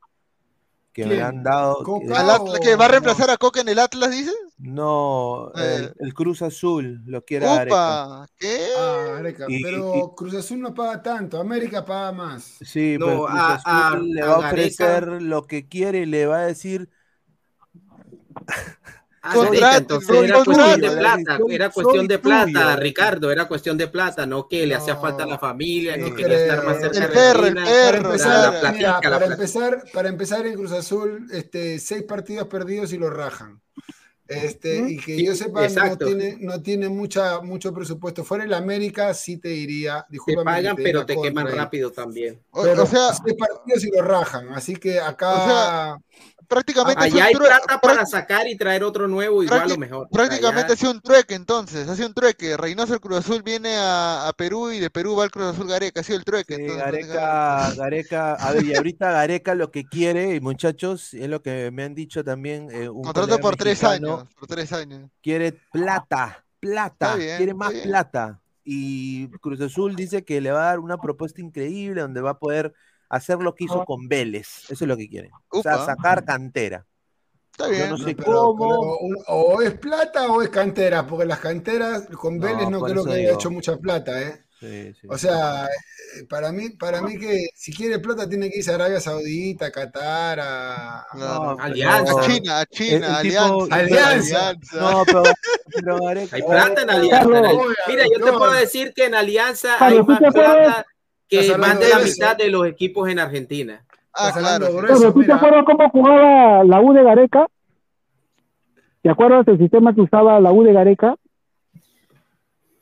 que 0.91 1.05
me 1.05 1.21
han 1.21 1.41
dado. 1.41 1.85
¿Que 2.61 2.75
va 2.75 2.85
a 2.85 2.87
reemplazar 2.89 3.29
a 3.29 3.37
Coca 3.37 3.61
en 3.61 3.69
el 3.69 3.79
Atlas, 3.79 4.11
dices? 4.11 4.35
No, 4.57 5.53
eh. 5.55 5.89
el, 5.99 6.13
Cruz 6.13 6.41
Azul 6.41 7.01
lo 7.05 7.23
quiere 7.23 7.45
Gareca. 7.45 8.25
¿Qué? 8.37 8.67
Ah, 8.77 9.21
pero 9.63 10.13
Cruz 10.17 10.35
Azul 10.35 10.59
no 10.59 10.73
paga 10.73 11.01
tanto, 11.01 11.39
América 11.39 11.85
paga 11.85 12.11
más. 12.11 12.57
Sí, 12.59 12.97
pero 12.99 13.25
Cruz 13.25 13.39
Azul 13.63 14.09
le 14.09 14.21
va 14.21 14.35
a 14.35 14.39
ofrecer 14.39 15.21
lo 15.21 15.47
que 15.47 15.69
quiere 15.69 15.99
y 15.99 16.05
le 16.07 16.25
va 16.25 16.39
a 16.39 16.45
decir 16.45 16.89
Ah, 19.29 19.77
entonces 19.77 20.15
era 20.23 20.43
cuestión 20.43 20.81
de 20.81 20.91
plata, 20.91 21.39
era 21.49 21.69
cuestión 21.69 22.07
de 22.07 22.19
plata, 22.19 22.75
Ricardo, 22.75 23.31
era 23.31 23.47
cuestión 23.47 23.77
de 23.77 23.87
plata, 23.87 24.25
no 24.25 24.47
que 24.47 24.65
le 24.65 24.75
hacía 24.75 24.95
falta 24.95 25.23
a 25.23 25.27
la 25.27 25.37
familia, 25.37 25.95
que 25.95 26.13
quería 26.13 26.39
estar 26.39 26.65
más 26.65 26.79
cerca 26.79 27.05
el 27.05 27.11
perro, 27.11 27.45
el 27.45 27.55
perro, 27.55 28.13
para, 29.01 29.25
empezar, 29.25 29.83
para 29.93 30.09
empezar 30.09 30.45
en 30.47 30.53
Cruz 30.55 30.71
Azul, 30.71 31.27
este, 31.31 31.79
seis 31.79 32.03
partidos 32.03 32.47
perdidos 32.47 32.93
y 32.93 32.97
lo 32.97 33.09
rajan. 33.09 33.61
Este, 34.27 34.91
y 34.91 34.97
que 34.97 35.23
yo 35.23 35.33
sepa, 35.35 35.67
no 35.69 35.97
tiene, 35.97 36.37
no 36.41 36.61
tiene 36.61 36.89
mucha, 36.89 37.39
mucho 37.39 37.73
presupuesto. 37.73 38.25
Fuera 38.25 38.43
el 38.43 38.53
América, 38.53 39.13
sí 39.13 39.37
te 39.37 39.49
diría. 39.49 40.05
Te 40.09 40.35
pagan, 40.43 40.75
pero 40.75 41.05
te 41.05 41.15
queman 41.19 41.47
rápido 41.47 41.91
también. 41.91 42.41
Pero, 42.53 42.83
o 42.83 42.85
sea, 42.85 43.11
partidos 43.37 43.85
y 43.85 43.91
lo 43.95 44.01
rajan. 44.01 44.49
Así 44.49 44.75
que 44.75 44.99
acá 44.99 45.97
prácticamente 46.47 47.03
Allá 47.03 47.25
hay 47.25 47.35
plata 47.35 47.79
para 47.79 48.05
sacar 48.05 48.47
y 48.47 48.55
traer 48.55 48.83
otro 48.83 49.07
nuevo, 49.07 49.43
igual 49.43 49.69
lo 49.69 49.77
mejor. 49.77 50.07
Prácticamente 50.09 50.73
ha 50.73 50.75
sido 50.75 50.91
un 50.91 51.01
trueque 51.01 51.35
entonces, 51.35 51.87
ha 51.87 51.95
sido 51.95 52.07
un 52.07 52.13
trueque. 52.13 52.57
Reynoso 52.57 52.93
el 52.93 52.99
Cruz 52.99 53.19
Azul 53.19 53.43
viene 53.43 53.75
a, 53.77 54.31
Perú 54.37 54.71
y 54.71 54.79
de 54.79 54.89
Perú 54.89 55.15
va 55.15 55.25
el 55.25 55.31
Cruz 55.31 55.47
Azul 55.47 55.67
Gareca, 55.67 56.01
ha 56.01 56.03
sido 56.03 56.19
el 56.19 56.25
trueque. 56.25 56.57
Gareca, 56.75 57.73
Gareca, 57.77 58.33
a 58.33 58.51
ver, 58.53 58.65
y 58.65 58.75
ahorita 58.75 59.11
Gareca 59.11 59.55
lo 59.55 59.71
que 59.71 59.85
quiere, 59.85 60.35
y 60.35 60.39
muchachos, 60.39 61.13
es 61.13 61.29
lo 61.29 61.41
que 61.41 61.71
me 61.71 61.83
han 61.83 61.95
dicho 61.95 62.23
también. 62.23 62.69
Eh, 62.71 62.89
un 62.89 63.03
Contrato 63.03 63.39
por 63.39 63.55
tres 63.55 63.83
años, 63.83 64.25
por 64.39 64.47
tres 64.47 64.71
años. 64.73 65.09
Quiere 65.21 65.53
plata, 65.71 66.43
plata, 66.59 67.15
quiere 67.15 67.53
más 67.53 67.73
plata. 67.73 68.39
Y 68.69 69.29
Cruz 69.39 69.61
Azul 69.61 69.95
dice 69.95 70.25
que 70.25 70.41
le 70.41 70.51
va 70.51 70.63
a 70.63 70.65
dar 70.65 70.79
una 70.79 70.97
propuesta 70.97 71.39
increíble 71.39 72.01
donde 72.01 72.19
va 72.19 72.31
a 72.31 72.39
poder 72.39 72.73
hacer 73.09 73.39
lo 73.39 73.53
que 73.55 73.65
hizo 73.65 73.85
con 73.85 74.07
Vélez. 74.07 74.63
Eso 74.69 74.85
es 74.85 74.87
lo 74.87 74.97
que 74.97 75.09
quieren. 75.09 75.31
O 75.49 75.61
sea, 75.61 75.85
sacar 75.85 76.25
cantera. 76.25 76.85
Está 77.51 77.69
bien. 77.69 77.89
no 77.89 77.97
sé 77.97 78.15
cómo. 78.15 78.97
o 79.27 79.61
es 79.61 79.73
plata 79.73 80.31
o 80.31 80.41
es 80.41 80.49
cantera, 80.49 81.07
porque 81.07 81.25
las 81.25 81.39
canteras 81.39 82.07
con 82.07 82.39
Vélez 82.39 82.69
no, 82.69 82.81
creo 82.81 83.03
que 83.03 83.13
haya 83.13 83.33
hecho 83.33 83.49
mucha 83.49 83.77
plata, 83.77 84.21
¿eh? 84.21 84.43
O 85.07 85.17
sea, 85.17 85.65
eh, 85.65 86.23
para 86.27 86.51
mí, 86.51 86.69
para 86.71 87.01
mí 87.01 87.17
que 87.19 87.47
si 87.53 87.71
quiere 87.71 87.99
plata 87.99 88.27
tiene 88.27 88.49
que 88.49 88.57
irse 88.57 88.71
a 88.71 88.75
Arabia 88.75 88.99
Saudita, 88.99 89.67
a 89.67 89.71
Qatar, 89.71 90.39
a, 90.39 91.01
Alianza. 91.59 92.21
China, 92.21 92.59
a 92.61 92.65
China, 92.65 93.17
Alianza. 93.17 93.75
Alianza. 93.75 94.53
No, 94.73 95.03
pero, 95.05 96.07
hay 96.07 96.41
plata 96.41 96.81
en 96.81 96.89
Alianza. 96.89 97.27
Mira, 97.87 98.05
yo 98.05 98.25
te 98.25 98.31
puedo 98.31 98.51
decir 98.51 98.93
que 98.95 99.05
en 99.05 99.15
Alianza 99.15 99.77
hay 99.79 100.01
más 100.01 100.19
plata 100.19 100.85
que 101.27 101.57
más 101.57 101.79
de 101.79 101.89
la 101.89 101.99
mitad 101.99 102.35
de 102.35 102.49
los 102.49 102.65
equipos 102.67 103.09
en 103.09 103.19
Argentina. 103.19 103.85
Ah, 104.13 104.31
claro. 104.35 104.67
Pero 104.81 105.13
tú 105.13 105.23
te 105.23 105.31
acuerdas 105.31 105.63
cómo 105.65 105.89
jugaba 105.89 106.63
la 106.63 106.81
U 106.81 106.93
de 106.93 107.03
Gareca? 107.03 107.47
¿Te 109.01 109.09
acuerdas 109.09 109.45
del 109.45 109.57
sistema 109.57 109.93
que 109.93 110.01
usaba 110.01 110.39
la 110.39 110.51
U 110.51 110.63
de 110.63 110.73
Gareca? 110.73 111.15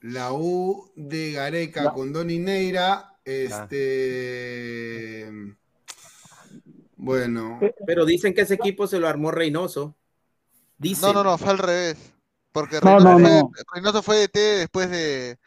La 0.02 0.32
U 0.34 0.90
de 0.96 1.32
Gareca 1.34 1.92
con 1.92 2.14
Doni 2.14 2.40
Neira, 2.40 3.16
este. 3.26 3.86
Bueno. 6.96 7.60
Eh, 7.62 7.76
Pero 7.86 8.06
dicen 8.06 8.34
que 8.34 8.42
ese 8.42 8.54
equipo 8.54 8.88
se 8.88 9.00
lo 9.00 9.08
armó 9.08 9.32
Reynoso. 9.32 9.96
No, 11.02 11.14
no, 11.14 11.24
no, 11.24 11.38
fue 11.38 11.50
al 11.50 11.58
revés. 11.58 12.14
Porque 12.52 12.80
Reynoso, 12.80 13.20
Fue, 13.20 13.44
Reynoso 13.74 14.02
fue 14.02 14.18
de 14.18 14.28
T 14.28 14.40
después 14.40 14.90
de, 14.90 15.38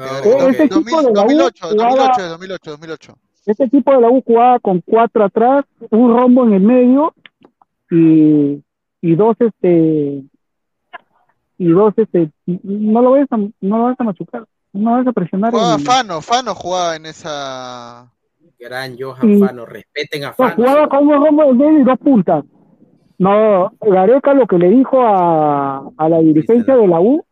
Ah, 0.00 0.20
este 0.48 0.64
equipo 0.64 1.02
de 1.02 1.12
la 1.12 1.22
U 1.22 1.28
2008, 1.28 1.74
2008, 2.28 2.70
2008, 2.70 3.18
Este 3.46 3.64
equipo 3.64 3.90
de 3.92 4.00
la 4.00 4.08
U 4.08 4.22
jugaba 4.24 4.60
con 4.60 4.80
cuatro 4.80 5.24
atrás, 5.24 5.64
un 5.90 6.16
rombo 6.16 6.44
en 6.44 6.52
el 6.52 6.60
medio 6.60 7.12
y, 7.90 8.62
y 9.00 9.14
dos 9.16 9.36
este 9.40 10.22
y 11.60 11.68
dos 11.68 11.94
este 11.96 12.30
no 12.46 13.02
lo 13.02 13.12
ves 13.12 13.26
a, 13.32 13.36
no 13.38 13.50
lo 13.60 13.84
vas 13.84 13.96
a 13.98 14.04
machucar, 14.04 14.46
no 14.72 14.90
lo 14.90 14.96
vas 14.98 15.06
a 15.08 15.12
presionar. 15.12 15.50
Jugaba 15.50 15.78
Fano, 15.80 16.20
Fano 16.20 16.54
jugaba 16.54 16.94
en 16.94 17.06
esa 17.06 18.12
gran 18.60 18.96
Johan 18.96 19.40
Fano, 19.40 19.66
respeten 19.66 20.24
a 20.24 20.32
Fano. 20.32 20.54
jugaba 20.54 20.88
con 20.88 21.08
un 21.08 21.24
rombo 21.24 21.42
en 21.42 21.48
el 21.48 21.56
medio 21.56 21.80
y 21.80 21.84
dos 21.84 21.98
puntas. 21.98 22.44
No, 23.18 23.72
Gareca 23.80 24.32
lo 24.32 24.46
que 24.46 24.58
le 24.58 24.70
dijo 24.70 25.02
a, 25.02 25.90
a 25.96 26.08
la 26.08 26.20
dirigencia 26.20 26.76
de 26.76 26.86
la 26.86 27.00
U 27.00 27.24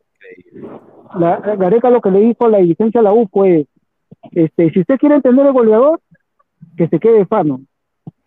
la, 1.14 1.38
Gareca 1.56 1.90
lo 1.90 2.00
que 2.00 2.10
le 2.10 2.20
dijo 2.20 2.46
a 2.46 2.50
la 2.50 2.58
dirigencia 2.58 3.00
a 3.00 3.04
la 3.04 3.12
U 3.12 3.28
fue, 3.30 3.66
este, 4.32 4.70
si 4.70 4.80
usted 4.80 4.98
quiere 4.98 5.16
entender 5.16 5.46
el 5.46 5.52
goleador, 5.52 6.00
que 6.76 6.88
se 6.88 6.98
quede 6.98 7.26
Fano. 7.26 7.60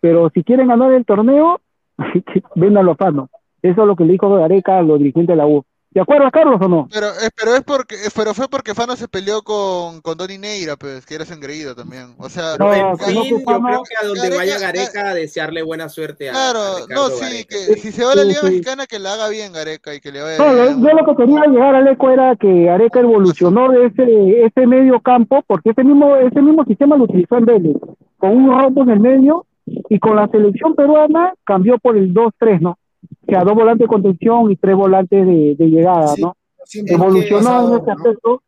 Pero 0.00 0.30
si 0.30 0.42
quieren 0.42 0.68
ganar 0.68 0.92
el 0.92 1.04
torneo, 1.04 1.60
véndanlo 2.54 2.92
a 2.92 2.96
Fano. 2.96 3.28
Eso 3.62 3.82
es 3.82 3.86
lo 3.86 3.96
que 3.96 4.04
le 4.04 4.12
dijo 4.12 4.34
Gareca 4.34 4.78
a 4.78 4.82
los 4.82 4.98
dirigentes 4.98 5.28
de 5.28 5.36
la 5.36 5.46
U. 5.46 5.64
¿De 5.92 6.00
acuerdo, 6.00 6.30
Carlos, 6.30 6.60
o 6.60 6.68
no? 6.68 6.88
Pero, 6.92 7.06
eh, 7.08 7.30
pero 7.36 7.56
es 7.56 7.62
porque, 7.62 7.96
eh, 7.96 8.10
pero 8.14 8.32
fue 8.32 8.46
porque 8.48 8.74
Fano 8.74 8.94
se 8.94 9.08
peleó 9.08 9.42
con, 9.42 10.00
con 10.02 10.16
Donny 10.16 10.38
Neira, 10.38 10.76
pues, 10.76 11.04
que 11.04 11.16
era 11.16 11.24
engreído 11.24 11.74
también. 11.74 12.14
O 12.18 12.28
sea, 12.28 12.56
no, 12.60 12.72
en 12.72 12.96
fin, 12.96 13.14
yo 13.14 13.44
creo 13.44 13.82
que 13.82 14.04
a 14.04 14.06
donde 14.06 14.36
vaya 14.36 14.58
Gareca, 14.60 15.10
a 15.10 15.14
desearle 15.14 15.64
buena 15.64 15.88
suerte 15.88 16.28
a 16.28 16.32
Claro, 16.32 16.86
no, 16.88 17.08
sí, 17.08 17.44
que 17.44 17.56
si 17.74 17.90
se 17.90 18.04
va 18.04 18.12
a 18.12 18.14
la 18.14 18.24
Liga 18.24 18.40
Mexicana, 18.44 18.86
que 18.86 19.00
la 19.00 19.14
haga 19.14 19.28
bien 19.28 19.52
Gareca 19.52 19.92
y 19.92 20.00
que 20.00 20.12
le 20.12 20.22
vaya 20.22 20.38
no, 20.38 20.54
bien. 20.54 20.80
Yo 20.80 20.90
lo 20.90 21.04
que 21.06 21.24
quería 21.24 21.46
llegar 21.46 21.74
al 21.74 21.88
eco 21.88 22.10
era 22.10 22.36
que 22.36 22.64
Gareca 22.64 23.00
evolucionó 23.00 23.70
de 23.70 23.86
ese, 23.86 24.44
ese 24.44 24.66
medio 24.68 25.00
campo, 25.00 25.42
porque 25.44 25.70
ese 25.70 25.82
mismo, 25.82 26.14
ese 26.14 26.40
mismo 26.40 26.64
sistema 26.66 26.96
lo 26.96 27.04
utilizó 27.04 27.36
en 27.36 27.46
Vélez, 27.46 27.76
con 28.18 28.30
un 28.30 28.48
rombo 28.48 28.84
en 28.84 28.90
el 28.90 29.00
medio, 29.00 29.44
y 29.88 29.98
con 29.98 30.16
la 30.16 30.28
selección 30.28 30.74
peruana 30.74 31.34
cambió 31.44 31.78
por 31.78 31.96
el 31.96 32.14
2-3, 32.14 32.60
¿no? 32.60 32.78
O 33.02 33.30
sea, 33.30 33.44
dos 33.44 33.54
volantes 33.54 33.84
de 33.84 33.88
contención 33.88 34.50
y 34.50 34.56
tres 34.56 34.76
volantes 34.76 35.26
de, 35.26 35.54
de 35.56 35.66
llegada, 35.66 36.14
¿no? 36.18 36.36
evolucionó 36.72 37.76
en 37.76 37.82
ese 37.82 37.90
aspecto. 37.90 38.42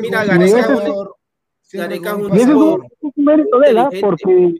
Mira, 0.00 0.24
Gareca, 0.24 0.78
Gareca 1.72 2.10
es 2.10 2.46
un, 2.46 2.82
mérito 3.16 3.58
de 3.60 3.70
él, 3.70 3.78
¿ah? 3.78 3.90
porque 4.00 4.54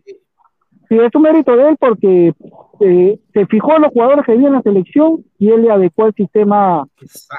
sí, 0.88 0.98
es 0.98 1.14
un 1.14 1.22
mérito 1.22 1.56
de 1.56 1.68
él 1.70 1.76
porque 1.80 2.34
eh, 2.80 3.20
se 3.32 3.46
fijó 3.46 3.76
en 3.76 3.82
los 3.82 3.92
jugadores 3.92 4.24
que 4.24 4.32
había 4.32 4.48
en 4.48 4.54
la 4.54 4.62
selección 4.62 5.24
y 5.38 5.50
él 5.50 5.62
le 5.62 5.70
adecuó 5.70 6.06
el 6.06 6.14
sistema 6.14 6.86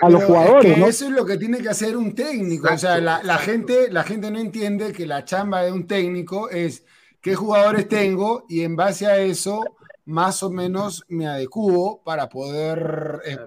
a 0.02 0.10
los 0.10 0.24
jugadores. 0.24 0.78
¿no? 0.78 0.88
Eso 0.88 1.06
es 1.06 1.12
lo 1.12 1.26
que 1.26 1.38
tiene 1.38 1.60
que 1.60 1.70
hacer 1.70 1.96
un 1.96 2.14
técnico. 2.16 2.68
o 2.74 2.78
sea, 2.78 3.00
la, 3.00 3.22
la, 3.24 3.38
gente, 3.38 3.92
la 3.92 4.04
gente 4.04 4.32
no 4.32 4.40
entiende 4.40 4.92
que 4.92 5.06
la 5.06 5.24
chamba 5.24 5.64
de 5.64 5.72
un 5.72 5.88
técnico 5.88 6.50
es 6.50 6.86
qué 7.22 7.36
jugadores 7.36 7.88
tengo 7.88 8.46
y 8.50 8.62
en 8.62 8.76
base 8.76 9.06
a 9.06 9.18
eso 9.20 9.64
más 10.06 10.44
o 10.44 10.50
menos 10.50 11.04
me 11.08 11.28
adecuo 11.28 12.02
para 12.04 12.28
poder 12.30 13.20
eh, 13.26 13.38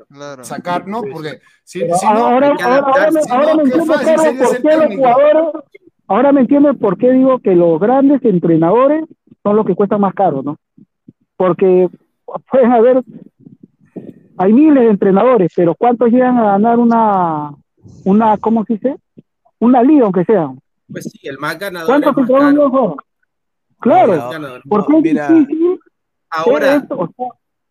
sacar, 0.43 0.87
¿no? 0.87 1.03
Porque 1.03 1.41
si, 1.65 1.85
no, 1.85 1.95
ahora, 1.97 2.55
ahora, 2.61 3.11
me 3.57 3.63
entiendo 3.63 3.87
por 3.87 4.01
qué 4.63 4.77
los 4.77 4.95
jugadores, 4.95 5.45
ahora 6.07 6.33
me 6.33 6.41
entiendes 6.41 6.77
por 6.79 6.99
qué 6.99 7.11
digo 7.11 7.39
que 7.41 7.55
los 7.55 7.81
grandes 7.81 8.25
entrenadores 8.25 9.05
son 9.43 9.57
los 9.57 9.67
que 9.67 9.75
cuestan 9.75 10.01
más 10.01 10.15
caro, 10.15 10.43
¿no? 10.43 10.59
Porque 11.37 11.89
pueden 12.51 12.73
haber, 12.73 13.03
hay 14.37 14.53
miles 14.53 14.85
de 14.85 14.91
entrenadores, 14.91 15.53
pero 15.55 15.75
¿cuántos 15.75 16.11
llegan 16.11 16.39
a 16.39 16.53
ganar 16.53 16.79
una, 16.79 17.51
una, 18.05 18.37
¿cómo 18.39 18.65
se 18.65 18.75
dice? 18.75 18.97
Una 19.59 19.83
liga, 19.83 20.05
aunque 20.05 20.25
sea. 20.25 20.53
Pues 20.91 21.05
sí, 21.05 21.27
el 21.27 21.39
más 21.39 21.59
ganador. 21.59 21.87
¿Cuántos? 22.27 22.97
Claro, 23.81 24.31
porque 24.69 24.97
es 24.99 25.03
difícil 25.03 25.81
Ahora. 26.35 26.87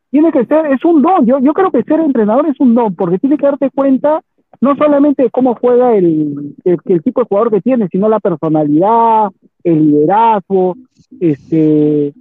tiene 0.09 0.31
que 0.31 0.45
ser, 0.45 0.67
es 0.67 0.83
un 0.85 1.01
don. 1.01 1.25
Yo, 1.25 1.39
yo 1.39 1.53
creo 1.53 1.71
que 1.71 1.83
ser 1.83 1.99
entrenador 1.99 2.47
es 2.47 2.59
un 2.59 2.75
don, 2.75 2.95
porque 2.95 3.19
tiene 3.19 3.37
que 3.37 3.45
darte 3.45 3.69
cuenta 3.71 4.21
no 4.61 4.75
solamente 4.75 5.23
de 5.23 5.29
cómo 5.29 5.55
juega 5.55 5.95
el, 5.95 6.55
el, 6.63 7.03
tipo 7.03 7.21
de 7.21 7.27
jugador 7.27 7.51
que 7.51 7.61
tiene, 7.61 7.87
sino 7.91 8.07
la 8.07 8.19
personalidad, 8.19 9.29
el 9.63 9.87
liderazgo, 9.87 10.75
este. 11.19 12.13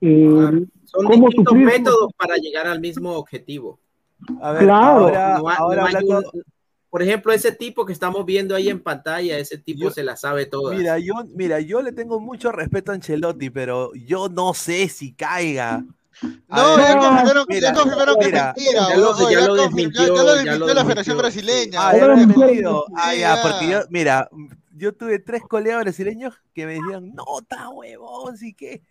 Son 0.00 1.10
distintos 1.10 1.54
métodos 1.54 2.12
para 2.16 2.36
llegar 2.36 2.66
al 2.66 2.80
mismo 2.80 3.12
objetivo. 3.12 3.78
A 4.40 4.52
ver, 4.52 4.62
claro. 4.62 5.10
ahora, 5.58 5.90
por 6.94 7.02
ejemplo, 7.02 7.32
ese 7.32 7.50
tipo 7.50 7.84
que 7.84 7.92
estamos 7.92 8.24
viendo 8.24 8.54
ahí 8.54 8.68
en 8.68 8.78
pantalla, 8.78 9.36
ese 9.36 9.58
tipo 9.58 9.90
se 9.90 10.04
la 10.04 10.16
sabe 10.16 10.46
toda. 10.46 10.76
Mira, 10.76 10.96
yo, 11.00 11.14
mira, 11.34 11.58
yo 11.58 11.82
le 11.82 11.90
tengo 11.90 12.20
mucho 12.20 12.52
respeto 12.52 12.92
a 12.92 12.94
Ancelotti, 12.94 13.50
pero 13.50 13.92
yo 13.94 14.28
no 14.28 14.54
sé 14.54 14.86
si 14.86 15.12
caiga. 15.12 15.84
No, 16.46 16.78
ya 16.78 16.96
confirmaron, 16.96 17.46
que 17.46 17.58
es 17.58 17.62
mentira. 17.64 18.54
Ya 18.56 18.96
lo, 18.96 19.28
ya 19.28 19.40
lo 19.40 19.54
desmintió, 19.56 20.14
ya 20.14 20.22
lo 20.22 20.34
desmintió 20.36 20.72
la 20.72 20.84
Federación 20.84 21.18
Brasileña. 21.18 21.80
Ah, 21.82 21.96
ya 21.96 22.06
lo 22.06 22.16
desmintió. 22.16 22.84
Ah, 22.94 23.12
ya, 23.12 23.42
porque 23.42 23.68
yo, 23.72 23.80
mira, 23.90 24.30
yo 24.76 24.94
tuve 24.94 25.18
tres 25.18 25.42
colegas 25.48 25.82
brasileños 25.82 26.40
que 26.54 26.64
me 26.64 26.74
decían, 26.74 27.12
no, 27.12 27.24
está 27.40 27.70
huevón, 27.70 28.38
sí 28.38 28.54
que 28.54 28.82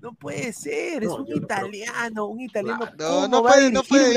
no 0.00 0.14
puede 0.14 0.52
ser, 0.52 1.04
es 1.04 1.10
un 1.10 1.26
italiano, 1.28 2.26
un 2.26 2.40
italiano. 2.40 2.86
No, 2.98 3.28
no 3.28 3.42
puede, 3.42 3.70
no 3.70 3.82
puede, 3.82 4.14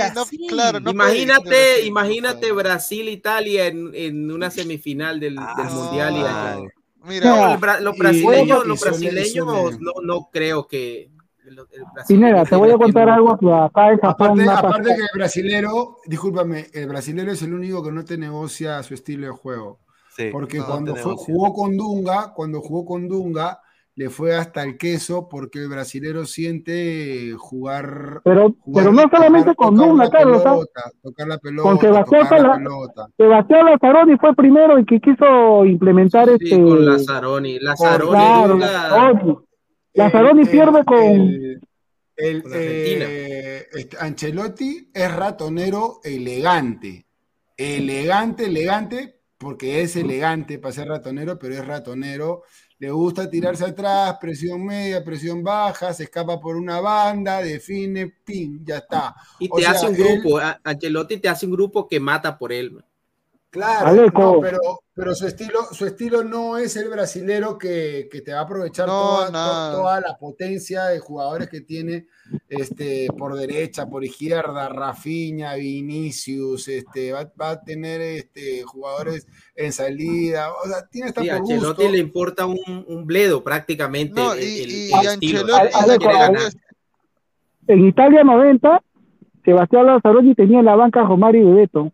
claro, 0.48 0.80
imagínate, 0.90 1.86
imagínate 1.86 2.52
Brasil, 2.52 3.10
Italia 3.10 3.68
en, 3.68 3.92
en 3.94 4.32
una 4.32 4.50
semifinal 4.50 5.20
del, 5.20 5.36
del 5.36 5.44
ah, 5.46 5.70
mundial. 5.74 6.16
Y, 6.16 7.08
Mira, 7.08 7.58
los 7.82 7.98
brasileños, 7.98 8.66
los 8.66 8.80
brasileños 8.80 9.80
no, 9.80 9.94
no 10.04 10.30
creo 10.32 10.68
que. 10.68 11.12
Pineda, 12.08 12.46
te 12.46 12.56
voy 12.56 12.72
a 12.72 12.78
contar 12.78 13.10
algo 13.10 13.32
acá 13.54 13.92
en 13.92 14.00
Aparte, 14.02 14.50
aparte 14.50 14.96
que 14.96 15.02
el 15.02 15.10
brasilero, 15.14 15.98
discúlpame, 16.06 16.68
el 16.74 16.88
brasilero 16.88 17.34
es 17.34 17.42
el 17.42 17.54
único 17.54 17.84
que 17.84 17.92
no 17.92 18.06
te 18.06 18.18
negocia 18.18 18.82
su 18.84 18.94
estilo 18.94 19.28
de 19.28 19.34
juego. 19.34 19.80
porque 20.32 20.60
cuando 20.60 20.96
jugó 20.96 21.54
con 21.54 21.76
Dunga, 21.76 22.34
cuando 22.34 22.62
jugó 22.62 22.86
con 22.86 23.10
Dunga, 23.10 23.60
le 23.96 24.10
fue 24.10 24.36
hasta 24.36 24.64
el 24.64 24.78
queso 24.78 25.28
porque 25.30 25.60
el 25.60 25.70
brasilero 25.70 26.26
siente 26.26 27.34
jugar. 27.38 28.22
Pero, 28.24 28.56
pero 28.74 28.92
no 28.92 29.04
solamente 29.12 29.54
con 29.56 29.76
Luna, 29.76 30.10
Carlos. 30.10 30.44
Tocar 31.02 31.28
la 31.28 31.38
pelota. 31.38 31.70
Con 31.70 31.80
Sebastián, 31.80 32.28
la, 32.32 33.08
Sebastián 33.18 33.66
Lazzaroni 33.66 34.18
fue 34.18 34.36
primero 34.36 34.80
y 34.80 34.86
que 34.86 35.00
quiso 35.00 35.66
implementar 35.66 36.28
sí, 36.28 36.34
este. 36.42 36.62
Con 36.62 36.86
Lazzaroni. 36.86 37.60
Lazzaroni. 37.60 38.20
Claro, 39.94 40.32
pierde 40.50 40.84
con. 40.86 41.64
El, 42.16 42.44
eh, 42.54 43.68
este, 43.74 43.98
Ancelotti 44.00 44.90
es 44.94 45.16
ratonero 45.16 46.00
elegante. 46.04 47.06
Elegante, 47.58 48.46
elegante, 48.46 49.20
porque 49.38 49.82
es 49.82 49.96
elegante 49.96 50.58
para 50.60 50.74
ser 50.74 50.88
ratonero, 50.88 51.38
pero 51.38 51.56
es 51.56 51.66
ratonero. 51.66 52.44
Le 52.80 52.90
gusta 52.92 53.30
tirarse 53.30 53.66
atrás, 53.66 54.18
presión 54.20 54.66
media, 54.66 55.04
presión 55.04 55.44
baja, 55.44 55.94
se 55.94 56.04
escapa 56.04 56.40
por 56.40 56.56
una 56.56 56.80
banda, 56.80 57.42
define, 57.42 58.08
pin, 58.26 58.64
ya 58.66 58.78
está. 58.78 59.16
Y 59.40 59.50
te 59.50 59.66
hace 59.66 59.88
un 59.88 59.96
grupo, 59.96 60.40
Ancelotti 60.64 61.18
te 61.18 61.30
hace 61.30 61.46
un 61.46 61.54
grupo 61.54 61.88
que 61.88 62.00
mata 62.00 62.38
por 62.38 62.52
él. 62.52 62.84
Claro, 63.54 64.42
pero, 64.42 64.60
pero 64.96 65.14
su 65.14 65.28
estilo, 65.28 65.60
su 65.74 65.86
estilo 65.86 66.24
no 66.24 66.58
es 66.58 66.76
el 66.76 66.90
brasilero 66.90 67.56
que, 67.56 68.10
te 68.26 68.34
va 68.34 68.40
a 68.40 68.42
aprovechar 68.42 68.88
toda, 68.88 69.28
toda, 69.28 70.02
la 70.02 70.18
potencia 70.18 70.86
de 70.86 70.98
jugadores 70.98 71.50
que 71.50 71.62
tiene 71.62 72.08
este, 72.50 73.06
por 73.16 73.36
derecha, 73.36 73.88
por 73.88 74.04
izquierda, 74.04 74.70
Rafinha, 74.70 75.54
Vinicius, 75.54 76.68
este, 76.68 77.12
va, 77.12 77.30
a 77.38 77.62
tener 77.62 78.02
este, 78.02 78.64
jugadores 78.64 79.28
en 79.56 79.72
salida. 79.72 80.50
O 80.52 80.68
sea, 80.68 80.88
tiene 80.90 81.10
esta 81.10 81.22
sí, 81.22 81.30
a 81.30 81.36
Ancelotti 81.36 81.90
le 81.90 82.00
importa 82.00 82.48
un, 82.48 82.58
un, 82.88 83.06
bledo 83.06 83.44
prácticamente. 83.44 84.20
No, 84.20 84.36
y, 84.36 84.90
y, 84.90 84.94
Ancelotti 84.94 86.58
en 87.68 87.86
Italia 87.86 88.24
90 88.24 88.82
Sebastián 89.46 89.86
Lazzaroni 89.86 90.36
tenía 90.36 90.60
en 90.60 90.66
la 90.66 90.76
banca 90.76 91.02
a 91.02 91.08
Romari 91.08 91.40
y 91.40 91.44
Bebeto. 91.44 91.92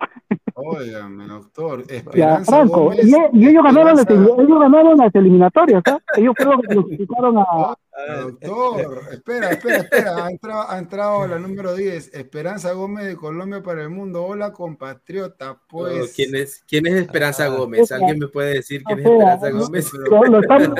Óigame, 0.60 1.27
doctor. 1.27 1.84
Esperanza 1.88 2.52
Franco, 2.52 2.84
Gómez, 2.86 3.06
y, 3.06 3.48
ellos, 3.48 3.64
ganaron 3.64 3.95
las, 3.95 4.10
ellos 4.10 4.60
ganaron 4.60 4.98
las 4.98 5.15
eliminatorias, 5.15 5.81
¿ah? 5.86 5.99
Ellos 6.18 6.34
fueron 6.36 6.56
los 6.56 6.61
que 6.61 6.68
clasificaron 6.76 7.38
a. 7.38 7.77
Doctor, 8.22 9.02
espera, 9.11 9.49
espera, 9.52 9.77
espera. 9.77 10.26
Ha 10.26 10.30
entrado, 10.31 10.69
ha 10.69 10.77
entrado, 10.77 11.27
la 11.27 11.38
número 11.38 11.76
10, 11.76 12.14
Esperanza 12.14 12.72
Gómez 12.72 13.06
de 13.06 13.18
Colombia 13.18 13.61
para 13.61 13.84
el 13.84 13.90
Mundo. 13.90 14.23
Hola, 14.23 14.53
compatriota. 14.53 15.60
Pues. 15.68 16.14
¿quién, 16.15 16.34
es, 16.36 16.64
¿Quién 16.65 16.88
es 16.88 16.94
Esperanza 16.94 17.45
ah, 17.45 17.49
Gómez? 17.49 17.91
¿Alguien 17.91 18.19
me 18.19 18.27
puede 18.27 18.53
decir 18.53 18.84
quién 18.84 18.99
es 18.99 19.06
Esperanza 19.06 19.49
Gómez? 19.49 19.94
Lo, 19.94 20.23
lo, 20.23 20.40
están, 20.40 20.73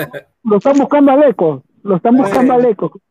lo 0.43 0.57
están 0.57 0.77
buscando 0.77 1.11
al 1.11 1.23
eco. 1.23 1.64
Lo 1.84 1.95
están 1.97 2.15
buscando 2.15 2.53
al 2.53 2.65
eco. 2.65 3.01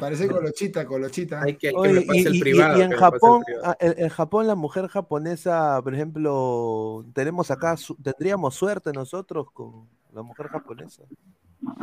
Parece 0.00 0.28
colochita, 0.28 0.86
colochita. 0.86 1.42
Hay 1.42 1.56
que, 1.56 1.72
Oye, 1.74 2.06
y, 2.12 2.26
el 2.26 2.40
privado, 2.40 2.78
y, 2.78 2.82
en 2.82 2.92
Japón, 2.92 3.42
ah, 3.64 3.76
en, 3.80 4.08
Japón 4.08 4.46
la 4.46 4.54
mujer 4.54 4.88
japonesa, 4.88 5.80
por 5.82 5.94
ejemplo, 5.94 7.04
tenemos 7.12 7.50
acá, 7.50 7.76
tendríamos 8.02 8.54
suerte 8.54 8.92
nosotros 8.92 9.48
con 9.52 9.88
la 10.12 10.22
mujer 10.22 10.48
japonesa. 10.48 11.04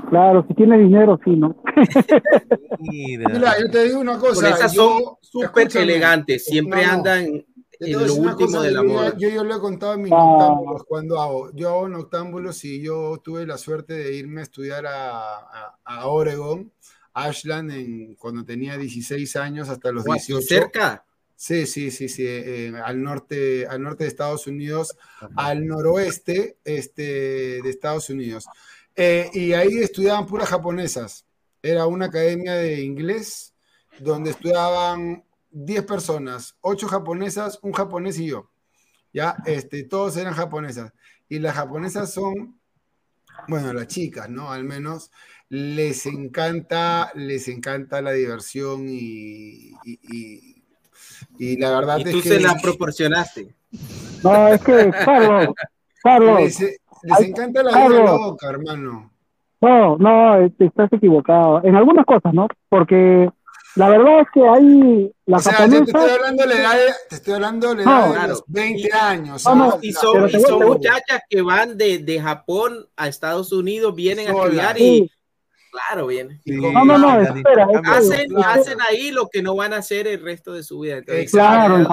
Claro, 0.09 0.45
si 0.47 0.53
tiene 0.55 0.77
dinero, 0.79 1.19
sí, 1.23 1.35
¿no? 1.35 1.55
Mira, 2.79 3.55
yo 3.59 3.69
te 3.69 3.83
digo 3.83 3.99
una 3.99 4.17
cosa. 4.17 4.49
esas 4.49 4.73
son 4.73 5.01
súper 5.21 5.75
elegantes, 5.77 6.45
siempre 6.45 6.83
andan 6.83 7.45
en 7.79 8.07
lo 8.07 8.15
último 8.15 8.61
de 8.61 8.71
la 8.71 8.83
moda. 8.83 9.13
Yo, 9.17 9.29
yo, 9.29 9.43
lo 9.43 9.55
he 9.55 9.59
contado 9.59 9.93
en 9.93 10.03
mis 10.03 10.11
ah. 10.11 10.15
noctámbulos 10.17 10.83
cuando 10.85 11.21
hago. 11.21 11.51
Yo 11.53 11.69
hago 11.69 11.89
noctámbulos 11.89 12.63
y 12.65 12.81
yo 12.81 13.21
tuve 13.23 13.45
la 13.45 13.57
suerte 13.57 13.93
de 13.93 14.15
irme 14.15 14.41
a 14.41 14.43
estudiar 14.43 14.85
a, 14.87 15.37
a, 15.37 15.77
a 15.83 16.07
Oregon 16.07 16.71
Ashland 17.25 17.71
en, 17.71 18.15
cuando 18.15 18.43
tenía 18.43 18.77
16 18.77 19.35
años 19.37 19.69
hasta 19.69 19.91
los 19.91 20.03
18. 20.03 20.41
¿Cerca? 20.45 21.03
Sí, 21.35 21.67
sí, 21.67 21.91
sí, 21.91 22.09
sí, 22.09 22.25
eh, 22.25 22.73
al, 22.83 23.01
norte, 23.03 23.67
al 23.67 23.83
norte 23.83 24.03
de 24.03 24.07
Estados 24.07 24.47
Unidos, 24.47 24.97
al 25.35 25.67
noroeste 25.67 26.57
este, 26.63 27.61
de 27.61 27.69
Estados 27.69 28.09
Unidos. 28.09 28.45
Eh, 28.95 29.29
y 29.33 29.53
ahí 29.53 29.77
estudiaban 29.77 30.25
puras 30.25 30.49
japonesas. 30.49 31.25
Era 31.61 31.85
una 31.85 32.07
academia 32.07 32.55
de 32.55 32.81
inglés 32.81 33.53
donde 33.99 34.31
estudiaban 34.31 35.23
10 35.51 35.83
personas, 35.85 36.55
8 36.61 36.87
japonesas, 36.87 37.59
un 37.61 37.71
japonés 37.71 38.17
y 38.19 38.27
yo. 38.27 38.49
Ya, 39.13 39.37
este, 39.45 39.83
todos 39.83 40.17
eran 40.17 40.33
japonesas. 40.33 40.91
Y 41.29 41.39
las 41.39 41.55
japonesas 41.55 42.11
son, 42.11 42.59
bueno, 43.47 43.73
las 43.73 43.87
chicas, 43.87 44.29
¿no? 44.29 44.51
Al 44.51 44.63
menos 44.63 45.11
les 45.49 46.05
encanta, 46.05 47.11
les 47.15 47.47
encanta 47.47 48.01
la 48.01 48.11
diversión 48.11 48.87
y, 48.89 49.71
y, 49.83 51.57
la 51.57 51.71
verdad 51.71 51.99
¿Y 51.99 52.11
tú 52.11 52.21
se 52.21 52.39
la 52.39 52.55
proporcionaste. 52.61 53.55
No, 54.23 54.47
es 54.49 54.61
que, 54.61 54.91
Carlos, 54.91 55.53
Carlos. 56.03 56.41
Les, 56.41 56.79
encanta 57.21 57.63
la 57.63 57.87
vida 57.87 58.03
loca, 58.03 58.49
hermano. 58.49 59.11
No, 59.61 59.97
no, 59.97 60.45
estás 60.59 60.91
equivocado. 60.91 61.63
En 61.63 61.75
algunas 61.75 62.05
cosas, 62.05 62.33
¿no? 62.33 62.47
Porque 62.69 63.29
la 63.75 63.89
verdad 63.89 64.21
es 64.21 64.27
que 64.33 64.47
hay 64.47 65.11
la 65.25 65.37
o 65.37 65.39
sea, 65.39 65.67
te 65.67 65.77
estoy 65.77 66.09
hablando 66.09 66.43
de 66.43 66.49
la 66.49 66.55
edad 66.55 66.73
de, 66.73 66.93
te 67.09 67.15
estoy 67.15 67.33
hablando 67.33 67.75
de, 67.75 67.85
la 67.85 68.07
edad 68.07 68.21
de 68.23 68.27
los 68.29 68.43
20 68.47 68.93
años. 68.93 69.45
No, 69.45 69.79
y 69.81 69.93
son, 69.93 70.29
y 70.29 70.39
son 70.39 70.65
muchachas 70.65 71.21
que 71.29 71.41
van 71.41 71.77
de, 71.77 71.99
de, 71.99 72.19
Japón 72.19 72.87
a 72.95 73.07
Estados 73.07 73.51
Unidos, 73.51 73.95
vienen 73.95 74.27
a 74.27 74.31
estudiar 74.31 74.79
y, 74.79 75.11
Claro, 75.71 76.07
bien. 76.07 76.39
no, 76.45 76.85
no, 76.85 76.97
no, 76.97 77.21
espera. 77.21 77.67
Hacen, 77.85 78.31
hacen, 78.37 78.77
ahí 78.89 79.11
lo 79.11 79.27
que 79.27 79.41
no 79.41 79.55
van 79.55 79.73
a 79.73 79.77
hacer 79.77 80.07
el 80.07 80.21
resto 80.21 80.53
de 80.53 80.63
su 80.63 80.79
vida. 80.79 81.01
claro, 81.31 81.87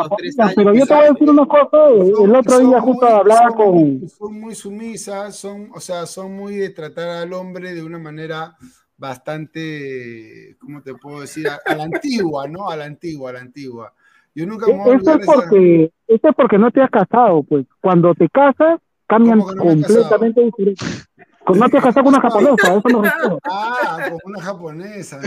pero 0.55 0.75
yo 0.75 0.87
te 0.87 0.95
voy 0.95 1.05
a 1.05 1.13
decir 1.13 1.31
una 1.31 1.47
cosa. 1.47 1.89
El 1.89 2.35
otro 2.35 2.59
día 2.61 2.81
justo 2.81 3.07
hablaba 3.07 3.49
con... 3.51 4.09
Son 4.09 4.41
muy 4.41 4.55
sumisas, 4.55 5.37
son, 5.37 5.71
o 5.75 5.81
sea, 5.81 6.07
son 6.07 6.35
muy 6.35 6.57
de 6.57 6.71
tratar 6.71 7.09
al 7.09 7.33
hombre 7.33 7.75
de 7.75 7.83
una 7.83 7.99
manera 7.99 8.57
bastante, 8.97 10.57
¿cómo 10.61 10.83
te 10.83 10.95
puedo 10.95 11.21
decir? 11.21 11.47
A, 11.49 11.75
la 11.75 11.85
antigua, 11.85 12.47
¿no? 12.49 12.69
A 12.69 12.77
la 12.77 12.85
antigua, 12.85 13.31
a 13.31 13.33
la 13.35 13.41
antigua. 13.41 13.93
Yo 14.35 14.47
nunca 14.47 14.67
me 14.67 14.75
voy 14.75 14.93
a 14.93 14.97
es 14.97 15.27
porque, 15.27 15.93
Eso 16.09 16.29
es 16.29 16.35
porque 16.35 16.59
no 16.59 16.71
te 16.71 16.81
has 16.81 16.91
casado, 16.91 17.43
pues. 17.43 17.67
Cuando 17.81 18.15
te 18.15 18.29
casas, 18.29 18.81
cambian 19.07 19.41
completamente 19.41 20.41
diferente. 20.41 20.85
Con 21.45 21.59
no 21.59 21.69
te 21.69 21.79
casas 21.79 22.03
con 22.03 22.07
una 22.07 22.21
japonesa, 22.21 22.75
eso 22.75 22.89
no 22.89 23.03
Ah, 23.45 24.09
con 24.11 24.21
una 24.25 24.41
japonesa. 24.41 25.21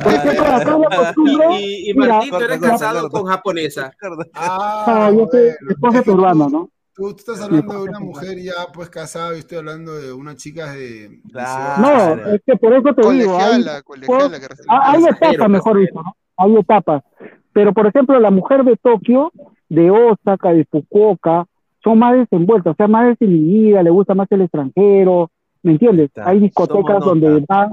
y, 1.60 1.92
y 1.92 1.94
Martín, 1.94 2.32
tú 2.32 2.38
eres 2.38 2.60
casado 2.60 3.10
con 3.10 3.26
japonesa. 3.26 3.92
Ah, 4.34 5.12
yo 5.16 5.28
soy 5.32 5.50
esposa 5.70 6.02
peruana, 6.02 6.48
¿no? 6.50 6.70
Tú, 6.96 7.10
estás 7.10 7.40
hablando 7.42 7.74
de 7.76 7.90
una 7.90 8.00
mujer 8.00 8.40
ya 8.42 8.54
pues 8.74 8.90
casada 8.90 9.36
y 9.36 9.40
estoy 9.40 9.60
hablando 9.60 9.96
de 9.96 10.12
una 10.12 10.36
chica 10.36 10.74
de... 10.74 11.22
No, 11.32 12.14
es 12.34 12.42
que 12.44 12.56
por 12.56 12.74
eso 12.74 12.92
te 12.96 13.12
digo, 13.12 13.38
hay, 13.38 13.64
hay 14.68 15.06
etapas, 15.06 15.50
mejor 15.50 15.78
dicho, 15.78 16.02
¿no? 16.02 16.16
Hay 16.38 16.56
etapas. 16.56 17.04
Pero, 17.54 17.72
por 17.74 17.86
ejemplo, 17.86 18.20
la 18.20 18.32
mujer 18.32 18.64
de 18.64 18.78
Tokio, 18.78 19.32
de 19.70 19.92
Osaka, 19.92 20.54
de 20.54 20.66
Fukuoka, 20.66 21.46
son 21.84 22.00
más 22.00 22.16
desenvueltas, 22.16 22.74
o 22.74 22.76
sea, 22.76 22.88
más 22.88 23.08
desinhibidas, 23.08 23.84
le 23.84 23.90
gusta 23.92 24.16
más 24.16 24.28
el 24.32 24.42
extranjero, 24.42 25.30
¿Me 25.64 25.74
entiendes? 25.74 26.10
Hay 26.24 26.40
discotecas 26.40 27.00
donde 27.00 27.44
van. 27.48 27.70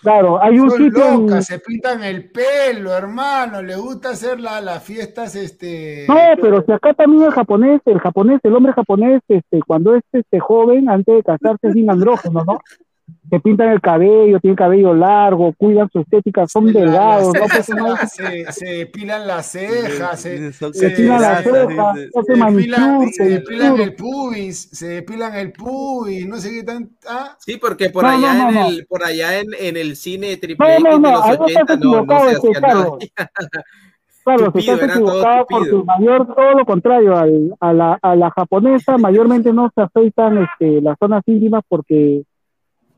Claro, 0.00 0.42
hay 0.42 0.58
un 0.58 0.70
sitio. 0.70 1.42
Se 1.42 1.58
pintan 1.58 2.02
el 2.02 2.30
pelo, 2.30 2.92
hermano. 2.92 3.62
Le 3.62 3.76
gusta 3.76 4.10
hacer 4.10 4.40
la, 4.40 4.60
las 4.60 4.82
fiestas, 4.82 5.34
este. 5.34 6.06
No, 6.08 6.14
pero 6.40 6.64
si 6.64 6.72
acá 6.72 6.94
también 6.94 7.24
el 7.24 7.32
japonés, 7.32 7.80
el 7.84 7.98
japonés, 7.98 8.40
el 8.42 8.54
hombre 8.54 8.72
japonés, 8.72 9.20
este, 9.28 9.60
cuando 9.66 9.94
es 9.94 10.02
este 10.12 10.40
joven, 10.40 10.88
antes 10.88 11.16
de 11.16 11.22
casarse, 11.22 11.68
es 11.68 11.72
sin 11.72 11.90
andrógeno, 11.90 12.44
¿no? 12.44 12.58
Se 13.30 13.40
pintan 13.40 13.70
el 13.70 13.80
cabello, 13.80 14.40
tienen 14.40 14.56
cabello 14.56 14.94
largo, 14.94 15.52
cuidan 15.56 15.88
su 15.90 16.00
estética, 16.00 16.46
son 16.46 16.72
delgados. 16.72 17.34
¿no? 17.34 17.48
Se, 17.48 17.62
se, 17.62 18.52
se, 18.52 18.64
depilan 18.66 19.26
las 19.26 19.52
cejas, 19.52 20.20
se, 20.20 20.52
se, 20.52 20.88
depilan 20.88 21.20
las 21.20 21.44
cejas, 21.44 21.96
se, 22.26 22.32
depilan, 22.32 23.12
se 23.12 23.24
depilan 23.24 23.80
el 23.80 23.94
pubis, 23.94 24.70
se 24.72 24.88
depilan 24.88 25.34
el 25.34 25.52
pubis, 25.52 26.26
no 26.26 26.38
sé 26.38 26.50
qué 26.52 26.62
tan... 26.62 26.90
¿ah? 27.06 27.36
Sí, 27.38 27.58
porque 27.58 27.90
por 27.90 28.06
allá, 28.06 28.34
no, 28.34 28.52
no, 28.52 28.60
en, 28.68 28.74
el, 28.74 28.86
por 28.86 29.04
allá 29.04 29.40
en, 29.40 29.48
en 29.58 29.76
el 29.76 29.96
cine 29.96 30.36
triple 30.38 30.76
X 30.76 30.84
de 30.84 31.00
los 31.00 31.24
80 31.26 31.76
no, 31.76 32.04
no 32.04 32.20
se 32.20 32.36
hacía 32.36 32.60
nada. 32.60 32.90
Claro, 34.24 34.52
se 34.52 34.58
está 34.58 34.86
equivocado 34.86 35.46
porque 35.48 35.72
mayor, 35.84 36.26
todo 36.34 36.52
lo 36.52 36.64
contrario, 36.64 37.16
al, 37.16 37.54
a, 37.60 37.72
la, 37.72 37.98
a 38.00 38.16
la 38.16 38.30
japonesa 38.30 38.98
mayormente 38.98 39.52
no 39.52 39.70
se 39.74 39.82
afeitan 39.82 40.38
este, 40.38 40.80
las 40.82 40.98
zonas 40.98 41.22
íntimas 41.26 41.62
porque 41.68 42.24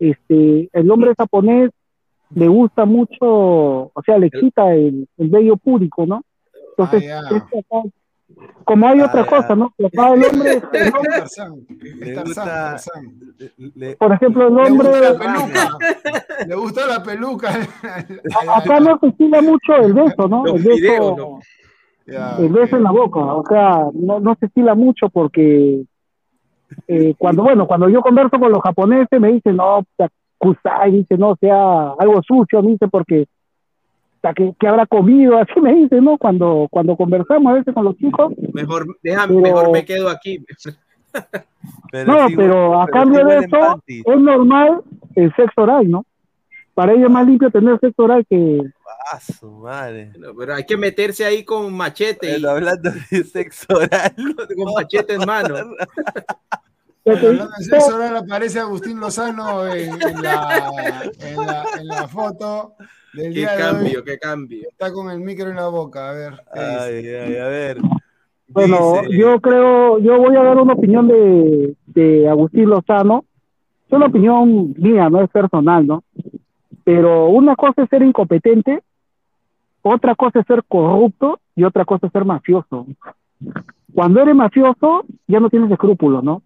este, 0.00 0.68
el 0.72 0.90
hombre 0.90 1.14
japonés 1.16 1.70
le 2.34 2.48
gusta 2.48 2.84
mucho, 2.84 3.20
o 3.20 4.02
sea, 4.04 4.18
le 4.18 4.30
quita 4.30 4.72
el, 4.72 5.06
el 5.18 5.28
vello 5.28 5.56
público, 5.56 6.06
¿no? 6.06 6.24
Entonces, 6.70 7.10
ah, 7.12 7.28
como 8.64 8.86
hay 8.86 9.00
otra 9.00 9.26
cosa, 9.26 9.54
¿no? 9.56 9.74
el 9.76 9.90
hombre, 10.24 10.62
por 13.98 14.12
ejemplo, 14.12 14.48
el 14.48 14.58
hombre 14.58 14.90
le 16.46 16.54
gusta 16.54 16.86
la 16.86 17.02
peluca. 17.02 17.50
Acá 18.56 18.80
no 18.80 18.98
se 19.00 19.08
estila 19.08 19.42
mucho 19.42 19.74
el 19.76 19.92
beso, 19.92 20.28
¿no? 20.28 20.46
El 20.46 20.62
beso, 20.62 21.40
el 22.06 22.48
beso 22.48 22.76
en 22.76 22.82
la 22.84 22.92
boca, 22.92 23.20
o 23.20 23.44
sea, 23.46 23.86
no, 23.92 24.20
no 24.20 24.36
se 24.38 24.46
estila 24.46 24.74
mucho 24.74 25.08
porque 25.10 25.84
eh, 26.88 27.14
cuando, 27.18 27.42
bueno, 27.42 27.66
cuando 27.66 27.88
yo 27.88 28.00
converso 28.00 28.38
con 28.38 28.52
los 28.52 28.62
japoneses 28.62 29.20
me 29.20 29.32
dicen, 29.32 29.56
no, 29.56 29.84
kusai, 30.38 30.92
dice, 30.92 31.16
no, 31.16 31.36
sea 31.36 31.92
algo 31.98 32.22
sucio, 32.22 32.62
me 32.62 32.72
dice, 32.72 32.88
porque 32.88 33.26
que, 34.34 34.54
que, 34.58 34.68
habrá 34.68 34.86
comido, 34.86 35.38
así 35.40 35.60
me 35.60 35.74
dice, 35.74 36.00
¿no? 36.00 36.18
Cuando, 36.18 36.68
cuando 36.70 36.96
conversamos 36.96 37.52
a 37.52 37.56
veces 37.56 37.74
con 37.74 37.84
los 37.84 37.96
chicos. 37.96 38.32
Mejor, 38.52 38.86
déjame, 39.02 39.40
mejor 39.40 39.70
me 39.70 39.84
quedo 39.84 40.08
aquí. 40.08 40.44
no, 42.06 42.26
pero 42.36 42.80
a 42.80 42.86
cambio 42.86 43.24
de 43.24 43.38
eso, 43.38 43.82
es 43.86 44.20
normal 44.20 44.82
el 45.16 45.34
sexo 45.34 45.62
oral, 45.62 45.90
¿no? 45.90 46.04
Para 46.80 46.94
ella 46.94 47.04
es 47.04 47.10
más 47.10 47.26
limpio 47.26 47.50
tener 47.50 47.78
sexo 47.78 48.04
oral 48.04 48.24
que. 48.26 48.62
Ah, 49.12 49.20
su 49.20 49.50
madre. 49.50 50.12
pero 50.38 50.54
hay 50.54 50.64
que 50.64 50.78
meterse 50.78 51.26
ahí 51.26 51.44
con 51.44 51.70
machete. 51.74 52.38
y... 52.38 52.46
hablando 52.46 52.90
de 53.10 53.22
sexo 53.22 53.66
oral. 53.74 54.14
con 54.56 54.72
machete 54.72 55.16
en 55.16 55.26
mano. 55.26 55.56
hablando 57.04 57.50
de 57.58 57.64
sexo 57.64 57.96
oral 57.96 58.16
aparece 58.16 58.60
Agustín 58.60 58.98
Lozano 58.98 59.66
en, 59.66 59.90
la, 60.22 60.70
en, 61.20 61.36
la, 61.36 61.66
en 61.78 61.86
la 61.86 62.08
foto 62.08 62.76
qué 63.12 63.46
cambio, 63.58 64.02
qué 64.02 64.18
cambio. 64.18 64.68
Está 64.70 64.90
con 64.90 65.10
el 65.10 65.20
micro 65.20 65.50
en 65.50 65.56
la 65.56 65.68
boca, 65.68 66.08
a 66.08 66.12
ver. 66.14 66.32
Ay, 66.50 67.06
ay, 67.08 67.36
a 67.36 67.46
ver. 67.48 67.76
Bueno, 68.48 69.02
yo 69.10 69.38
creo, 69.42 69.98
yo 69.98 70.16
voy 70.16 70.34
a 70.34 70.42
dar 70.42 70.56
una 70.56 70.72
opinión 70.72 71.08
de, 71.08 71.76
de 71.88 72.26
Agustín 72.26 72.70
Lozano. 72.70 73.26
Es 73.86 73.92
una 73.92 74.06
opinión 74.06 74.72
mía, 74.78 75.10
no 75.10 75.20
es 75.22 75.28
personal, 75.28 75.86
¿no? 75.86 76.04
Pero 76.92 77.28
una 77.28 77.54
cosa 77.54 77.84
es 77.84 77.88
ser 77.88 78.02
incompetente, 78.02 78.82
otra 79.82 80.16
cosa 80.16 80.40
es 80.40 80.46
ser 80.46 80.64
corrupto 80.66 81.38
y 81.54 81.62
otra 81.62 81.84
cosa 81.84 82.08
es 82.08 82.12
ser 82.12 82.24
mafioso. 82.24 82.84
Cuando 83.94 84.20
eres 84.20 84.34
mafioso, 84.34 85.04
ya 85.28 85.38
no 85.38 85.50
tienes 85.50 85.70
escrúpulos, 85.70 86.24
¿no? 86.24 86.42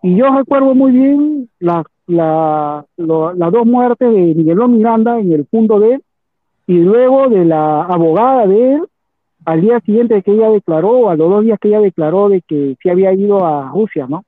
Y 0.00 0.16
yo 0.16 0.32
recuerdo 0.32 0.76
muy 0.76 0.92
bien 0.92 1.48
las 1.58 1.84
la, 2.06 2.84
las 2.96 3.52
dos 3.52 3.66
muertes 3.66 4.08
de 4.08 4.34
Miguelón 4.36 4.76
Miranda 4.76 5.18
en 5.18 5.32
el 5.32 5.46
punto 5.46 5.80
de 5.80 5.94
él 5.94 6.02
y 6.68 6.78
luego 6.78 7.28
de 7.28 7.44
la 7.44 7.82
abogada 7.82 8.46
de 8.46 8.74
él 8.74 8.82
al 9.44 9.62
día 9.62 9.80
siguiente 9.80 10.22
que 10.22 10.30
ella 10.30 10.50
declaró, 10.50 11.10
a 11.10 11.16
los 11.16 11.28
dos 11.28 11.42
días 11.44 11.58
que 11.60 11.68
ella 11.68 11.80
declaró 11.80 12.28
de 12.28 12.40
que 12.42 12.76
sí 12.80 12.88
había 12.88 13.12
ido 13.12 13.44
a 13.44 13.72
Rusia, 13.72 14.06
¿no? 14.08 14.24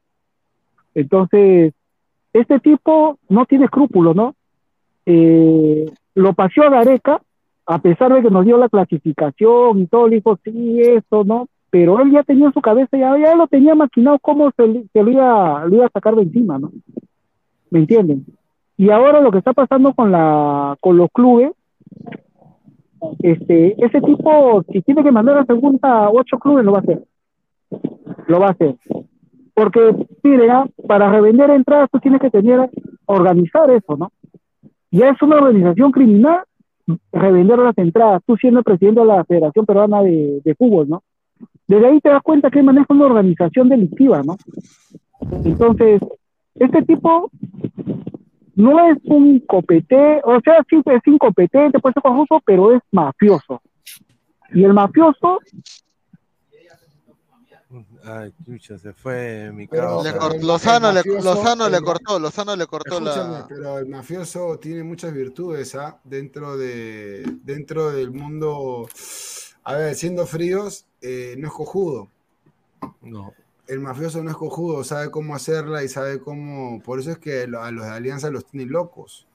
Entonces, 0.96 1.74
este 2.32 2.58
tipo 2.58 3.18
no 3.28 3.46
tiene 3.46 3.66
escrúpulos, 3.66 4.16
¿no? 4.16 4.34
Eh, 5.06 5.86
lo 6.14 6.32
paseó 6.34 6.64
a 6.64 6.70
Gareca, 6.70 7.20
a 7.66 7.78
pesar 7.78 8.12
de 8.12 8.22
que 8.22 8.30
nos 8.30 8.44
dio 8.44 8.56
la 8.58 8.68
clasificación 8.68 9.80
y 9.80 9.86
todo, 9.86 10.08
le 10.08 10.16
dijo, 10.16 10.38
sí, 10.44 10.80
eso, 10.80 11.24
¿no? 11.24 11.48
Pero 11.70 12.00
él 12.00 12.12
ya 12.12 12.22
tenía 12.22 12.46
en 12.46 12.52
su 12.52 12.60
cabeza, 12.60 12.96
ya, 12.96 13.18
ya 13.18 13.34
lo 13.34 13.46
tenía 13.48 13.74
maquinado 13.74 14.18
cómo 14.20 14.50
se, 14.56 14.66
lo, 14.66 15.10
iba, 15.10 15.64
lo 15.66 15.74
iba 15.74 15.86
a 15.86 15.90
sacar 15.90 16.14
de 16.14 16.22
encima, 16.22 16.58
¿no? 16.58 16.70
¿me 17.74 17.80
entienden? 17.80 18.24
Y 18.76 18.90
ahora 18.90 19.20
lo 19.20 19.32
que 19.32 19.38
está 19.38 19.52
pasando 19.52 19.92
con 19.94 20.12
la 20.12 20.76
con 20.80 20.96
los 20.96 21.10
clubes, 21.12 21.50
este, 23.20 23.74
ese 23.84 24.00
tipo, 24.00 24.62
si 24.72 24.80
tiene 24.82 25.02
que 25.02 25.10
mandar 25.10 25.38
a 25.38 25.44
segunda 25.44 26.08
ocho 26.10 26.38
clubes, 26.38 26.64
lo 26.64 26.72
va 26.72 26.78
a 26.78 26.82
hacer. 26.82 27.02
Lo 28.28 28.38
va 28.38 28.48
a 28.48 28.50
hacer. 28.50 28.76
Porque, 29.54 30.06
mire, 30.22 30.48
para 30.86 31.10
revender 31.10 31.50
entradas 31.50 31.90
tú 31.90 31.98
tienes 31.98 32.20
que 32.20 32.30
tener, 32.30 32.70
organizar 33.06 33.68
eso, 33.70 33.96
¿no? 33.96 34.12
Ya 34.94 35.08
es 35.08 35.20
una 35.22 35.38
organización 35.38 35.90
criminal 35.90 36.44
revender 37.10 37.58
las 37.58 37.76
entradas, 37.78 38.22
tú 38.24 38.36
siendo 38.36 38.62
presidente 38.62 39.00
de 39.00 39.06
la 39.06 39.24
Federación 39.24 39.66
Peruana 39.66 40.02
de, 40.02 40.40
de 40.44 40.54
Fútbol, 40.54 40.88
¿no? 40.88 41.02
Desde 41.66 41.88
ahí 41.88 42.00
te 42.00 42.10
das 42.10 42.22
cuenta 42.22 42.48
que 42.48 42.62
maneja 42.62 42.86
una 42.90 43.06
organización 43.06 43.68
delictiva, 43.68 44.22
¿no? 44.22 44.36
Entonces, 45.44 46.00
este 46.54 46.82
tipo 46.82 47.28
no 48.54 48.88
es 48.88 48.98
un 49.06 49.40
copete, 49.40 50.20
o 50.22 50.38
sea, 50.44 50.64
sí 50.70 50.76
es 50.84 51.06
incompetente, 51.06 51.80
puede 51.80 51.94
ser 51.94 52.02
confuso, 52.04 52.40
pero 52.46 52.72
es 52.72 52.80
mafioso. 52.92 53.62
Y 54.52 54.62
el 54.62 54.74
mafioso. 54.74 55.40
Ay, 58.04 58.32
chucha, 58.44 58.78
se 58.78 58.92
fue 58.92 59.50
mi 59.52 59.66
Lozano, 60.40 60.92
le, 60.92 61.02
Lozano 61.22 61.68
le 61.68 61.80
cortó, 61.80 62.18
Lozano 62.18 62.56
le 62.56 62.66
cortó 62.66 63.00
la. 63.00 63.46
Pero 63.48 63.78
el 63.78 63.86
mafioso 63.86 64.58
tiene 64.58 64.82
muchas 64.84 65.12
virtudes 65.12 65.74
¿ah? 65.74 65.98
dentro, 66.04 66.56
de, 66.56 67.24
dentro 67.42 67.90
del 67.90 68.10
mundo. 68.10 68.88
A 69.64 69.74
ver, 69.74 69.94
siendo 69.94 70.26
fríos, 70.26 70.86
eh, 71.00 71.34
no 71.38 71.48
es 71.48 71.54
cojudo. 71.54 72.08
No 73.00 73.32
el 73.66 73.80
mafioso 73.80 74.22
no 74.22 74.30
es 74.30 74.36
cojudo, 74.36 74.84
sabe 74.84 75.10
cómo 75.10 75.34
hacerla 75.34 75.82
y 75.82 75.88
sabe 75.88 76.20
cómo. 76.20 76.82
Por 76.82 77.00
eso 77.00 77.12
es 77.12 77.18
que 77.18 77.42
a 77.42 77.70
los 77.70 77.84
de 77.84 77.90
Alianza 77.90 78.30
los 78.30 78.46
tienen 78.46 78.70
locos. 78.70 79.26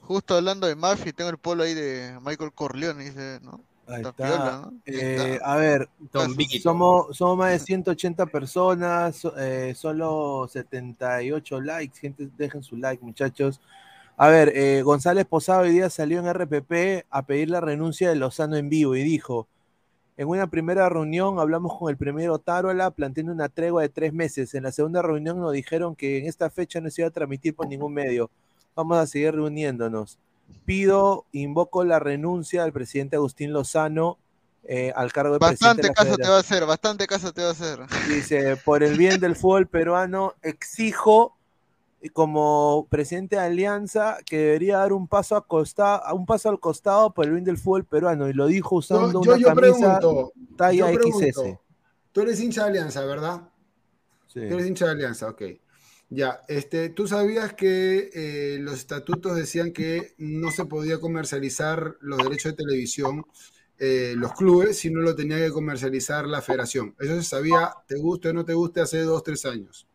Justo 0.00 0.36
hablando 0.36 0.66
de 0.66 0.76
mafia, 0.76 1.12
tengo 1.12 1.30
el 1.30 1.38
polo 1.38 1.64
ahí 1.64 1.74
de 1.74 2.18
Michael 2.22 2.52
Corleone, 2.52 3.04
dice, 3.04 3.40
¿no? 3.42 3.60
Ahí 3.86 4.02
está. 4.02 4.70
Eh, 4.84 5.38
a 5.42 5.56
ver, 5.56 5.88
somos, 6.62 7.16
somos 7.16 7.36
más 7.38 7.52
de 7.52 7.58
180 7.60 8.26
personas, 8.26 9.22
eh, 9.38 9.74
solo 9.76 10.48
78 10.50 11.60
likes. 11.60 11.98
Gente, 12.00 12.28
dejen 12.36 12.62
su 12.62 12.76
like, 12.76 13.04
muchachos. 13.04 13.60
A 14.16 14.28
ver, 14.28 14.52
eh, 14.54 14.82
González 14.82 15.26
Posado 15.26 15.62
hoy 15.62 15.70
día 15.70 15.90
salió 15.90 16.18
en 16.18 16.26
RPP 16.26 17.06
a 17.10 17.26
pedir 17.26 17.50
la 17.50 17.60
renuncia 17.60 18.08
de 18.08 18.16
Lozano 18.16 18.56
en 18.56 18.68
vivo 18.68 18.96
y 18.96 19.02
dijo: 19.02 19.46
en 20.16 20.28
una 20.28 20.46
primera 20.46 20.88
reunión 20.88 21.38
hablamos 21.38 21.78
con 21.78 21.90
el 21.90 21.98
primero 21.98 22.38
Tarola 22.38 22.90
planteando 22.90 23.32
una 23.32 23.50
tregua 23.50 23.82
de 23.82 23.90
tres 23.90 24.14
meses. 24.14 24.54
En 24.54 24.62
la 24.62 24.72
segunda 24.72 25.02
reunión 25.02 25.38
nos 25.38 25.52
dijeron 25.52 25.94
que 25.94 26.18
en 26.18 26.26
esta 26.26 26.48
fecha 26.48 26.80
no 26.80 26.90
se 26.90 27.02
iba 27.02 27.08
a 27.08 27.12
transmitir 27.12 27.54
por 27.54 27.68
ningún 27.68 27.92
medio. 27.92 28.30
Vamos 28.74 28.96
a 28.98 29.06
seguir 29.06 29.34
reuniéndonos. 29.34 30.18
Pido, 30.64 31.26
invoco 31.32 31.84
la 31.84 31.98
renuncia 31.98 32.62
del 32.62 32.72
presidente 32.72 33.16
Agustín 33.16 33.52
Lozano 33.52 34.18
eh, 34.64 34.92
al 34.96 35.12
cargo 35.12 35.34
de 35.34 35.38
bastante 35.38 35.82
presidente. 35.82 35.88
Bastante 35.88 36.10
caso 36.10 36.16
te 36.16 36.28
va 36.28 36.36
a 36.36 36.40
hacer, 36.40 36.66
bastante 36.66 37.06
caso 37.06 37.32
te 37.32 37.42
va 37.42 37.48
a 37.48 37.52
hacer. 37.52 37.78
Dice, 38.08 38.56
por 38.56 38.82
el 38.82 38.96
bien 38.96 39.20
del 39.20 39.36
fútbol 39.36 39.68
peruano, 39.68 40.34
exijo 40.42 41.36
como 42.12 42.86
presidente 42.90 43.36
de 43.36 43.42
Alianza 43.42 44.18
que 44.26 44.38
debería 44.38 44.78
dar 44.78 44.92
un 44.92 45.08
paso, 45.08 45.36
a 45.36 45.46
costa, 45.46 46.02
un 46.12 46.26
paso 46.26 46.48
al 46.48 46.60
costado 46.60 47.12
por 47.12 47.26
el 47.26 47.32
bien 47.32 47.44
del 47.44 47.58
fútbol 47.58 47.84
peruano 47.84 48.28
y 48.28 48.32
lo 48.32 48.46
dijo 48.46 48.76
usando 48.76 49.20
una 49.20 49.38
camisa 49.40 50.00
talla 50.56 50.92
XS. 50.92 51.58
Tú 52.12 52.20
eres 52.22 52.40
hincha 52.40 52.64
de 52.64 52.70
Alianza, 52.70 53.04
¿verdad? 53.04 53.42
Sí. 54.26 54.40
Tú 54.48 54.54
eres 54.54 54.66
hincha 54.66 54.86
de 54.86 54.90
Alianza, 54.92 55.28
ok. 55.28 55.42
Ya, 56.08 56.44
este, 56.46 56.88
¿tú 56.90 57.08
sabías 57.08 57.54
que 57.54 58.10
eh, 58.14 58.58
los 58.60 58.74
estatutos 58.74 59.34
decían 59.34 59.72
que 59.72 60.14
no 60.18 60.52
se 60.52 60.64
podía 60.64 61.00
comercializar 61.00 61.96
los 62.00 62.18
derechos 62.18 62.52
de 62.52 62.64
televisión 62.64 63.26
eh, 63.78 64.14
los 64.16 64.32
clubes 64.32 64.78
si 64.78 64.88
no 64.88 65.02
lo 65.02 65.14
tenía 65.14 65.36
que 65.38 65.50
comercializar 65.50 66.26
la 66.26 66.42
federación? 66.42 66.94
Eso 67.00 67.16
se 67.16 67.22
sabía, 67.24 67.74
te 67.88 67.96
guste 67.98 68.28
o 68.28 68.32
no 68.32 68.44
te 68.44 68.54
guste, 68.54 68.80
hace 68.80 69.00
dos, 69.00 69.22
tres 69.24 69.44
años. 69.46 69.86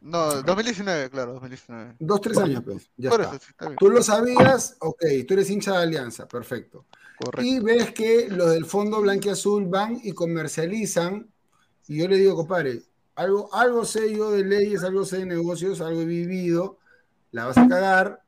No, 0.00 0.42
2019, 0.42 1.10
claro, 1.10 1.34
2019. 1.34 1.94
Dos, 2.00 2.20
tres 2.20 2.38
años, 2.38 2.62
pues. 2.64 2.90
Ya 2.96 3.10
está. 3.10 3.38
Tú 3.78 3.88
lo 3.88 4.02
sabías, 4.02 4.76
ok, 4.80 5.04
tú 5.28 5.34
eres 5.34 5.48
hincha 5.48 5.72
de 5.72 5.82
Alianza, 5.84 6.26
perfecto. 6.26 6.86
Correcto. 7.16 7.42
Y 7.42 7.60
ves 7.60 7.92
que 7.92 8.28
los 8.28 8.50
del 8.50 8.66
Fondo 8.66 9.00
Blanquiazul 9.00 9.66
van 9.66 10.00
y 10.02 10.10
comercializan, 10.10 11.30
y 11.86 11.98
yo 11.98 12.08
le 12.08 12.16
digo, 12.16 12.34
compadre, 12.34 12.82
algo, 13.14 13.54
algo 13.54 13.84
sé 13.84 14.14
yo 14.14 14.30
de 14.30 14.44
leyes, 14.44 14.82
algo 14.84 15.04
sé 15.04 15.18
de 15.18 15.26
negocios, 15.26 15.80
algo 15.80 16.00
he 16.00 16.06
vivido, 16.06 16.78
la 17.30 17.46
vas 17.46 17.58
a 17.58 17.68
cagar, 17.68 18.22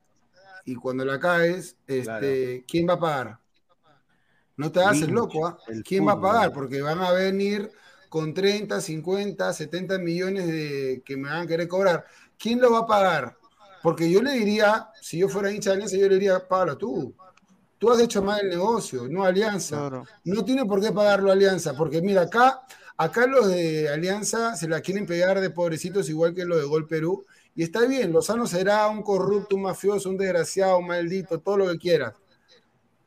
y 0.65 0.75
cuando 0.75 1.05
la 1.05 1.19
caes, 1.19 1.77
este, 1.85 2.65
¿quién 2.67 2.89
va 2.89 2.93
a 2.93 2.99
pagar? 2.99 3.39
No 4.57 4.71
te 4.71 4.79
haces 4.79 5.09
loco, 5.09 5.45
¿ah? 5.45 5.57
¿Quién 5.83 6.07
va 6.07 6.13
a 6.13 6.21
pagar? 6.21 6.53
Porque 6.53 6.81
van 6.81 6.99
a 7.01 7.11
venir 7.11 7.69
con 8.09 8.33
30, 8.33 8.81
50, 8.81 9.53
70 9.53 9.97
millones 9.99 10.47
de 10.47 11.03
que 11.05 11.17
me 11.17 11.29
van 11.29 11.41
a 11.41 11.47
querer 11.47 11.67
cobrar. 11.67 12.05
¿Quién 12.37 12.61
lo 12.61 12.71
va 12.71 12.79
a 12.79 12.87
pagar? 12.87 13.37
Porque 13.83 14.09
yo 14.09 14.21
le 14.23 14.31
diría, 14.31 14.89
si 15.01 15.19
yo 15.19 15.29
fuera 15.29 15.51
hincha 15.51 15.71
de 15.71 15.75
Alianza, 15.75 15.97
yo 15.97 16.07
le 16.07 16.15
diría, 16.15 16.47
págalo 16.47 16.77
tú. 16.77 17.13
Tú 17.77 17.91
has 17.91 17.99
hecho 17.99 18.23
mal 18.23 18.39
el 18.41 18.49
negocio, 18.49 19.07
no 19.07 19.23
Alianza. 19.23 20.03
No 20.23 20.45
tiene 20.45 20.65
por 20.65 20.81
qué 20.81 20.91
pagarlo 20.91 21.31
Alianza, 21.31 21.73
porque 21.75 22.01
mira, 22.01 22.23
acá, 22.23 22.61
acá 22.97 23.27
los 23.27 23.47
de 23.47 23.89
Alianza 23.89 24.55
se 24.55 24.67
la 24.67 24.81
quieren 24.81 25.05
pegar 25.05 25.39
de 25.41 25.49
pobrecitos 25.49 26.09
igual 26.09 26.33
que 26.33 26.45
los 26.45 26.59
de 26.59 26.65
Gol 26.65 26.87
Perú. 26.87 27.25
Y 27.55 27.63
está 27.63 27.85
bien, 27.85 28.11
Lozano 28.11 28.47
será 28.47 28.87
un 28.87 29.01
corrupto, 29.01 29.55
un 29.55 29.63
mafioso, 29.63 30.09
un 30.09 30.17
desgraciado, 30.17 30.77
un 30.79 30.87
maldito, 30.87 31.39
todo 31.39 31.57
lo 31.57 31.71
que 31.71 31.77
quieras. 31.77 32.13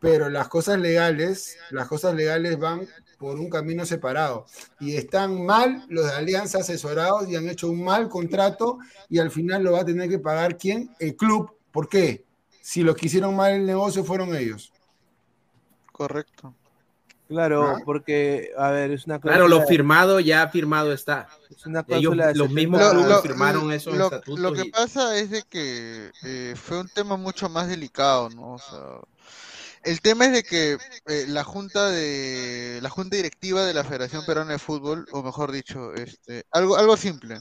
pero 0.01 0.29
las 0.29 0.49
cosas 0.49 0.79
legales, 0.79 1.59
las 1.71 1.89
cosas 1.89 2.15
legales 2.15 2.59
van 2.59 2.87
por 3.19 3.39
un 3.41 3.51
camino 3.51 3.85
separado. 3.85 4.47
Y 4.81 4.97
están 4.97 5.45
mal 5.45 5.85
los 5.89 6.07
de 6.07 6.13
Alianza 6.13 6.59
asesorados 6.59 7.29
y 7.29 7.37
han 7.37 7.49
hecho 7.49 7.69
un 7.69 7.83
mal 7.83 8.09
contrato 8.09 8.79
y 9.09 9.19
al 9.19 9.31
final 9.31 9.65
lo 9.65 9.73
va 9.73 9.81
a 9.81 9.85
tener 9.85 10.09
que 10.09 10.21
pagar 10.21 10.57
quién? 10.57 10.95
El 11.01 11.17
club. 11.17 11.51
¿Por 11.73 11.89
qué? 11.89 12.25
Si 12.63 12.83
los 12.83 12.95
que 12.97 13.07
hicieron 13.07 13.35
mal 13.35 13.53
el 13.53 13.67
negocio 13.67 14.05
fueron 14.05 14.35
ellos. 14.35 14.73
Correcto. 15.93 16.55
Claro, 17.29 17.77
porque, 17.85 18.53
a 18.57 18.71
ver, 18.71 18.91
es 18.91 19.05
una 19.05 19.21
Claro, 19.21 19.49
lo 19.49 19.67
firmado 19.67 20.19
ya 20.19 20.49
firmado 20.49 20.93
está. 20.95 21.29
Es 21.51 21.67
una 21.67 21.85
Ellos, 21.89 22.17
los 22.35 22.51
mismos 22.51 22.81
lo, 22.81 23.21
firmaron 23.21 23.71
eso. 23.71 23.91
Lo, 23.93 24.53
que 24.55 24.65
pasa 24.71 25.17
es 25.19 25.31
de 25.31 25.43
que 25.43 26.11
eh, 26.25 26.55
fue 26.57 26.81
un 26.81 26.89
tema 26.89 27.17
mucho 27.17 27.51
más 27.51 27.69
delicado, 27.69 28.31
¿no? 28.31 28.55
O 28.55 28.59
sea, 28.59 29.01
el 29.85 30.01
tema 30.01 30.25
es 30.25 30.33
de 30.33 30.43
que 30.43 30.79
eh, 31.07 31.27
la 31.29 31.45
junta 31.45 31.91
de 31.91 32.79
la 32.81 32.89
junta 32.89 33.17
directiva 33.17 33.65
de 33.65 33.75
la 33.75 33.85
Federación 33.85 34.25
Peruana 34.25 34.53
de 34.53 34.59
Fútbol, 34.59 35.07
o 35.13 35.23
mejor 35.23 35.53
dicho, 35.53 35.95
este, 35.95 36.45
algo 36.51 36.79
algo 36.79 36.97
simple. 36.97 37.41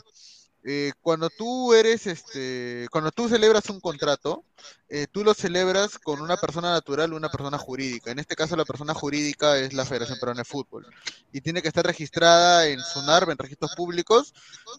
Eh, 0.69 0.91
cuando 1.01 1.29
tú 1.29 1.73
eres, 1.73 2.07
este, 2.07 2.89
cuando 2.91 3.09
tú 3.11 3.29
celebras 3.29 3.69
un 3.69 3.79
contrato, 3.79 4.43
eh, 4.89 5.07
tú 5.09 5.23
lo 5.23 5.33
celebras 5.33 5.97
con 5.97 6.19
una 6.19 6.35
persona 6.35 6.71
natural 6.71 7.13
una 7.13 7.29
persona 7.29 7.57
jurídica. 7.57 8.11
En 8.11 8.19
este 8.19 8.35
caso, 8.35 8.57
la 8.57 8.65
persona 8.65 8.93
jurídica 8.93 9.57
es 9.57 9.71
la 9.71 9.85
Federación 9.85 10.19
Peruana 10.19 10.41
de 10.41 10.43
Fútbol 10.43 10.85
y 11.31 11.39
tiene 11.39 11.61
que 11.61 11.69
estar 11.69 11.85
registrada 11.85 12.67
en 12.67 12.81
SUNARB, 12.81 13.31
en 13.31 13.37
registros 13.37 13.75
públicos, 13.77 14.33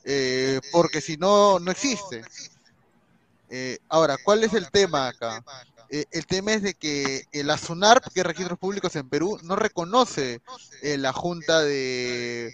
eh, 0.05 0.61
porque 0.73 1.01
si 1.01 1.17
no, 1.17 1.59
no 1.59 1.71
existe. 1.71 2.23
ahora, 3.89 4.19
¿cuál 4.23 4.45
es 4.45 4.53
el 4.53 4.71
tema 4.71 5.09
acá? 5.09 5.43
el 5.89 6.27
tema 6.27 6.53
es 6.53 6.63
de 6.63 6.75
que 6.75 7.25
la 7.33 7.57
SUNARP, 7.57 8.13
que 8.13 8.21
es 8.21 8.27
registros 8.27 8.59
públicos 8.59 8.95
en 8.95 9.09
Perú, 9.09 9.39
no 9.43 9.57
reconoce 9.57 10.43
la 10.83 11.15
junta 11.15 11.63
de 11.63 12.53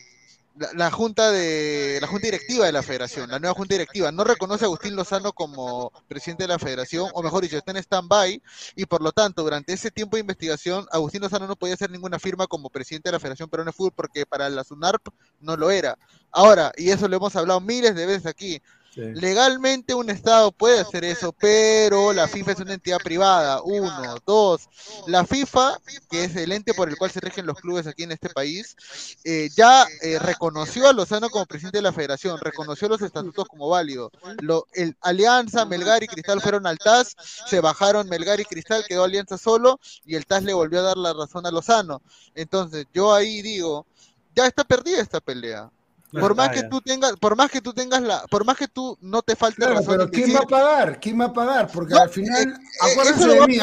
la, 0.55 0.91
junta 0.91 1.33
de 1.33 1.99
la 2.01 2.07
junta 2.07 2.27
directiva 2.27 2.67
de 2.67 2.73
la 2.73 2.83
federación, 2.83 3.31
la 3.31 3.39
nueva 3.39 3.55
junta 3.55 3.75
directiva, 3.75 4.13
no 4.13 4.25
reconoce 4.25 4.65
a 4.65 4.67
Agustín 4.67 4.95
Lozano 4.95 5.33
como 5.33 5.91
presidente 6.07 6.45
de 6.45 6.49
la 6.49 6.59
federación, 6.59 7.09
o 7.13 7.23
mejor 7.23 7.43
dicho, 7.43 7.57
está 7.57 7.73
en 7.73 7.79
stand-by, 7.79 8.41
y 8.77 8.87
por 8.87 9.03
lo 9.03 9.13
tanto, 9.13 9.43
durante 9.43 9.73
ese 9.73 9.91
tiempo 9.91 10.17
de 10.17 10.21
investigación, 10.21 10.87
Agustín 10.93 11.23
Lozano 11.23 11.47
no 11.47 11.57
podía 11.57 11.75
hacer 11.75 11.91
ninguna 11.91 12.19
firma 12.19 12.47
como 12.47 12.71
presidente 12.71 13.09
de 13.09 13.13
la 13.13 13.21
Federación 13.21 13.49
Peruana 13.49 13.71
de 13.71 13.77
Fútbol 13.77 13.93
porque 13.97 14.27
para 14.27 14.49
la 14.49 14.65
SUNARP 14.65 15.09
no 15.41 15.57
lo 15.57 15.71
era. 15.71 15.99
Ahora, 16.31 16.73
y 16.77 16.91
eso 16.91 17.09
lo 17.09 17.17
hemos 17.17 17.35
hablado 17.37 17.61
miles 17.61 17.95
de 17.95 18.07
veces 18.07 18.27
aquí, 18.27 18.63
Legalmente 18.97 19.95
un 19.95 20.11
Estado 20.11 20.53
puede 20.53 20.81
hacer 20.81 21.05
eso, 21.05 21.33
pero 21.33 22.13
la 22.13 22.29
FIFA 22.29 22.53
es 22.53 22.61
una 22.61 22.75
entidad 22.75 22.99
privada. 22.99 23.63
Uno, 23.63 24.17
dos. 24.27 24.69
La 25.07 25.25
FIFA, 25.25 25.79
que 26.11 26.25
es 26.25 26.37
el 26.37 26.53
ente 26.53 26.75
por 26.75 26.89
el 26.89 26.97
cual 26.97 27.11
se 27.11 27.21
rigen 27.21 27.47
los 27.47 27.59
clubes 27.59 27.87
aquí 27.87 28.05
en 28.05 28.13
este 28.13 28.29
país, 28.29 28.77
eh, 29.25 29.49
ya 29.57 29.87
eh, 30.03 30.19
reconoció 30.19 30.89
a 30.89 30.93
Lozano 30.93 31.31
como 31.31 31.47
presidente 31.47 31.79
de 31.79 31.83
la 31.83 31.93
federación, 31.93 32.39
reconoció 32.41 32.89
los 32.89 33.03
estatutos 33.03 33.47
como 33.49 33.69
válidos. 33.69 34.13
Lo, 34.41 34.67
el 34.73 34.97
Alianza, 35.01 35.65
Melgar 35.65 36.03
y 36.03 36.09
Cristal 36.09 36.41
fueron 36.41 36.67
al 36.67 36.79
TAS, 36.79 37.17
se 37.47 37.61
bajaron 37.61 38.09
Melgar 38.09 38.41
y 38.41 38.45
Cristal, 38.45 38.85
quedó 38.87 39.05
Alianza 39.05 39.39
solo 39.39 39.81
y 40.05 40.15
el 40.15 40.27
TAS 40.27 40.43
le 40.45 40.55
volvió 40.55 40.81
a 40.81 40.83
dar 40.83 40.97
la 40.97 41.13
razón 41.13 41.47
a 41.47 41.51
Lozano. 41.51 42.03
Entonces, 42.35 42.87
yo 42.93 43.13
ahí 43.13 43.43
digo, 43.43 43.87
ya 44.35 44.47
está 44.47 44.65
perdida 44.65 45.01
esta 45.01 45.21
pelea. 45.21 45.71
Por 46.21 46.35
más 46.35 46.51
que 46.51 46.63
tú 46.65 46.81
tengas, 46.81 47.17
por 47.17 47.37
más 47.37 47.51
que 47.51 47.61
tú 47.61 47.73
tengas 47.73 48.03
la, 48.03 48.23
por 48.27 48.45
más 48.45 48.57
que 48.57 48.69
tú 48.69 48.97
no 49.01 49.23
te 49.23 49.37
falte 49.37 49.57
claro, 49.57 49.75
razón 49.75 49.97
pero 49.97 50.11
¿quién 50.11 50.35
va 50.35 50.41
a 50.41 50.47
pagar? 50.47 51.01
¿Quién 51.01 51.21
va 51.21 51.25
a 51.27 51.33
pagar? 51.33 51.71
Porque 51.73 51.95
al 51.95 52.09
final, 52.09 52.43
eh, 52.43 52.55
eh, 52.55 52.91
acuérdense 52.93 53.29
de 53.29 53.47
mí. 53.47 53.59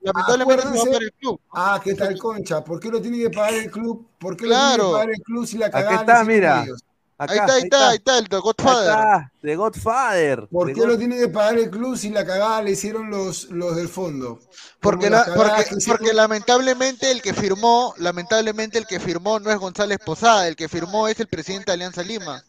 Lamentablemente 0.00 0.64
no 0.64 0.74
va 0.74 0.80
a 0.80 0.84
pagar 0.84 1.02
el 1.02 1.12
club. 1.12 1.40
Ah, 1.52 1.80
¿qué 1.82 1.94
tal 1.94 2.18
concha? 2.18 2.64
¿Por 2.64 2.80
qué 2.80 2.90
lo 2.90 3.00
tiene 3.00 3.18
que 3.18 3.30
pagar 3.30 3.54
el 3.54 3.70
club? 3.70 4.08
¿Por 4.18 4.36
qué 4.36 4.44
claro. 4.44 4.60
lo 4.60 4.76
tiene 4.76 4.88
que 4.88 4.92
pagar 4.92 5.10
el 5.10 5.22
club 5.22 5.46
si 5.46 5.58
la 5.58 5.70
cagaron? 5.70 5.94
Aquí 5.94 6.10
está, 6.10 6.24
mira 6.24 6.64
ahí 7.28 7.38
está, 7.38 7.54
ahí 7.54 7.62
está, 7.62 7.88
ahí 7.90 7.96
está, 7.96 8.18
el 8.18 8.28
The 8.28 8.36
Godfather. 8.38 9.30
The 9.40 9.56
Godfather. 9.56 10.48
¿Por 10.50 10.72
qué 10.72 10.86
lo 10.86 10.98
tiene 10.98 11.18
que 11.18 11.28
pagar 11.28 11.58
el 11.58 11.70
club 11.70 11.96
si 11.96 12.10
la 12.10 12.24
cagada 12.24 12.62
le 12.62 12.72
hicieron 12.72 13.10
los, 13.10 13.50
los 13.50 13.76
del 13.76 13.88
fondo? 13.88 14.40
Porque, 14.80 15.10
porque, 15.86 16.12
lamentablemente 16.12 17.10
el 17.10 17.22
que 17.22 17.34
firmó, 17.34 17.94
lamentablemente 17.98 18.78
el 18.78 18.86
que 18.86 19.00
firmó 19.00 19.38
no 19.40 19.50
es 19.50 19.58
González 19.58 19.98
Posada, 20.04 20.48
el 20.48 20.56
que 20.56 20.68
firmó 20.68 21.08
es 21.08 21.20
el 21.20 21.28
presidente 21.28 21.66
de 21.66 21.72
Alianza 21.74 22.02
Lima 22.02 22.42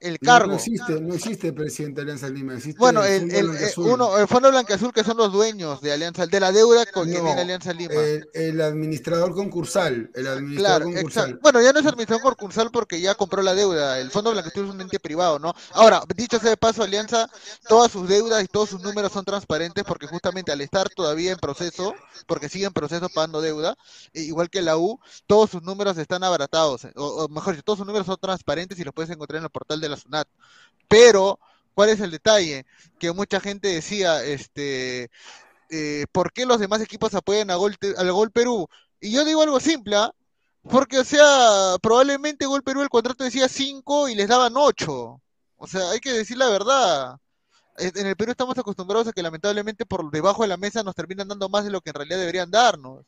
el 0.00 0.18
cargo. 0.18 0.48
No, 0.48 0.54
existe, 0.54 1.00
no 1.00 1.14
existe 1.14 1.52
presidente 1.52 1.96
de 1.96 2.02
Alianza 2.02 2.28
Lima. 2.28 2.54
Existe 2.54 2.78
bueno, 2.78 3.04
el, 3.04 3.30
el, 3.30 3.56
el, 3.56 3.70
uno, 3.78 4.16
el 4.18 4.28
Fondo 4.28 4.50
Blanqueazul, 4.50 4.92
que 4.92 5.02
son 5.02 5.16
los 5.16 5.32
dueños 5.32 5.80
de 5.80 5.92
Alianza, 5.92 6.26
de 6.26 6.40
la 6.40 6.52
deuda 6.52 6.86
con 6.86 7.10
no, 7.10 7.32
Alianza 7.32 7.72
Lima. 7.72 7.94
El, 8.32 8.60
administrador 8.60 9.34
concursal. 9.34 10.10
El 10.14 10.26
administrador 10.26 10.84
concursal. 10.84 11.38
Bueno, 11.42 11.60
ya 11.62 11.72
no 11.72 11.80
es 11.80 11.86
administrador 11.86 12.22
concursal 12.22 12.70
porque 12.70 13.00
ya 13.00 13.14
compró 13.14 13.42
la 13.42 13.54
deuda. 13.54 13.98
El 13.98 14.10
Fondo 14.10 14.30
Blanqueazul 14.30 14.66
es 14.66 14.74
un 14.74 14.80
ente 14.80 15.00
privado, 15.00 15.38
¿no? 15.38 15.54
Ahora, 15.72 16.02
dicho 16.14 16.38
sea 16.38 16.50
de 16.50 16.56
paso, 16.56 16.82
Alianza, 16.82 17.28
todas 17.68 17.90
sus 17.90 18.08
deudas 18.08 18.42
y 18.44 18.46
todos 18.46 18.70
sus 18.70 18.80
números 18.82 19.12
son 19.12 19.24
transparentes 19.24 19.84
porque 19.84 20.06
justamente 20.06 20.52
al 20.52 20.60
estar 20.60 20.88
todavía 20.90 21.32
en 21.32 21.38
proceso, 21.38 21.94
porque 22.26 22.48
sigue 22.48 22.66
en 22.66 22.72
proceso 22.72 23.08
pagando 23.08 23.40
deuda, 23.40 23.76
e 24.12 24.22
igual 24.22 24.48
que 24.50 24.62
la 24.62 24.76
U, 24.76 25.00
todos 25.26 25.50
sus 25.50 25.62
números 25.62 25.98
están 25.98 26.22
abaratados. 26.22 26.86
O, 26.94 27.24
o 27.24 27.28
mejor 27.28 27.54
dicho, 27.54 27.64
todos 27.64 27.78
sus 27.78 27.86
números 27.86 28.06
son 28.06 28.16
transparentes 28.20 28.78
y 28.78 28.84
los 28.84 28.94
puedes 28.94 29.10
encontrar 29.10 29.38
en 29.38 29.44
el 29.44 29.50
portal 29.50 29.80
de 29.80 29.87
la 29.88 29.96
SUNAT. 29.96 30.28
Pero, 30.88 31.38
¿cuál 31.74 31.90
es 31.90 32.00
el 32.00 32.10
detalle? 32.10 32.66
Que 32.98 33.12
mucha 33.12 33.40
gente 33.40 33.68
decía, 33.68 34.24
este, 34.24 35.10
eh, 35.70 36.06
¿por 36.12 36.32
qué 36.32 36.46
los 36.46 36.60
demás 36.60 36.80
equipos 36.82 37.14
apoyan 37.14 37.50
a 37.50 37.56
Gol, 37.56 37.76
al 37.96 38.12
Gol 38.12 38.30
Perú? 38.30 38.68
Y 39.00 39.12
yo 39.12 39.24
digo 39.24 39.42
algo 39.42 39.60
simple, 39.60 39.96
¿ah? 39.96 40.12
porque, 40.70 40.98
o 40.98 41.04
sea, 41.04 41.76
probablemente 41.82 42.46
Gol 42.46 42.62
Perú 42.62 42.82
el 42.82 42.88
contrato 42.88 43.24
decía 43.24 43.48
5 43.48 44.08
y 44.08 44.14
les 44.14 44.28
daban 44.28 44.54
8. 44.56 45.20
O 45.56 45.66
sea, 45.66 45.90
hay 45.90 46.00
que 46.00 46.12
decir 46.12 46.36
la 46.38 46.48
verdad. 46.48 47.16
En 47.78 48.06
el 48.06 48.16
Perú 48.16 48.32
estamos 48.32 48.58
acostumbrados 48.58 49.06
a 49.08 49.12
que 49.12 49.22
lamentablemente 49.22 49.86
por 49.86 50.10
debajo 50.10 50.42
de 50.42 50.48
la 50.48 50.56
mesa 50.56 50.82
nos 50.82 50.96
terminan 50.96 51.28
dando 51.28 51.48
más 51.48 51.64
de 51.64 51.70
lo 51.70 51.80
que 51.80 51.90
en 51.90 51.94
realidad 51.94 52.18
deberían 52.18 52.50
darnos. 52.50 53.04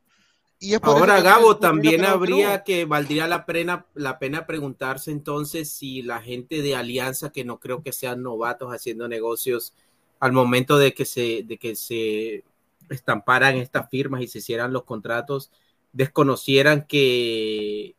Ahora, 0.82 1.22
Gabo, 1.22 1.56
también 1.56 2.04
habría 2.04 2.62
que, 2.64 2.84
valdría 2.84 3.26
la 3.26 3.46
pena, 3.46 3.86
la 3.94 4.18
pena 4.18 4.46
preguntarse 4.46 5.10
entonces 5.10 5.70
si 5.70 6.02
la 6.02 6.20
gente 6.20 6.60
de 6.60 6.76
Alianza, 6.76 7.30
que 7.30 7.44
no 7.44 7.58
creo 7.58 7.82
que 7.82 7.92
sean 7.92 8.22
novatos 8.22 8.70
haciendo 8.70 9.08
negocios, 9.08 9.72
al 10.18 10.32
momento 10.32 10.76
de 10.76 10.92
que 10.92 11.06
se, 11.06 11.44
de 11.44 11.56
que 11.56 11.74
se 11.74 12.44
estamparan 12.90 13.56
estas 13.56 13.88
firmas 13.88 14.20
y 14.20 14.26
se 14.26 14.38
hicieran 14.38 14.72
los 14.72 14.84
contratos, 14.84 15.50
desconocieran 15.92 16.86
que, 16.86 17.96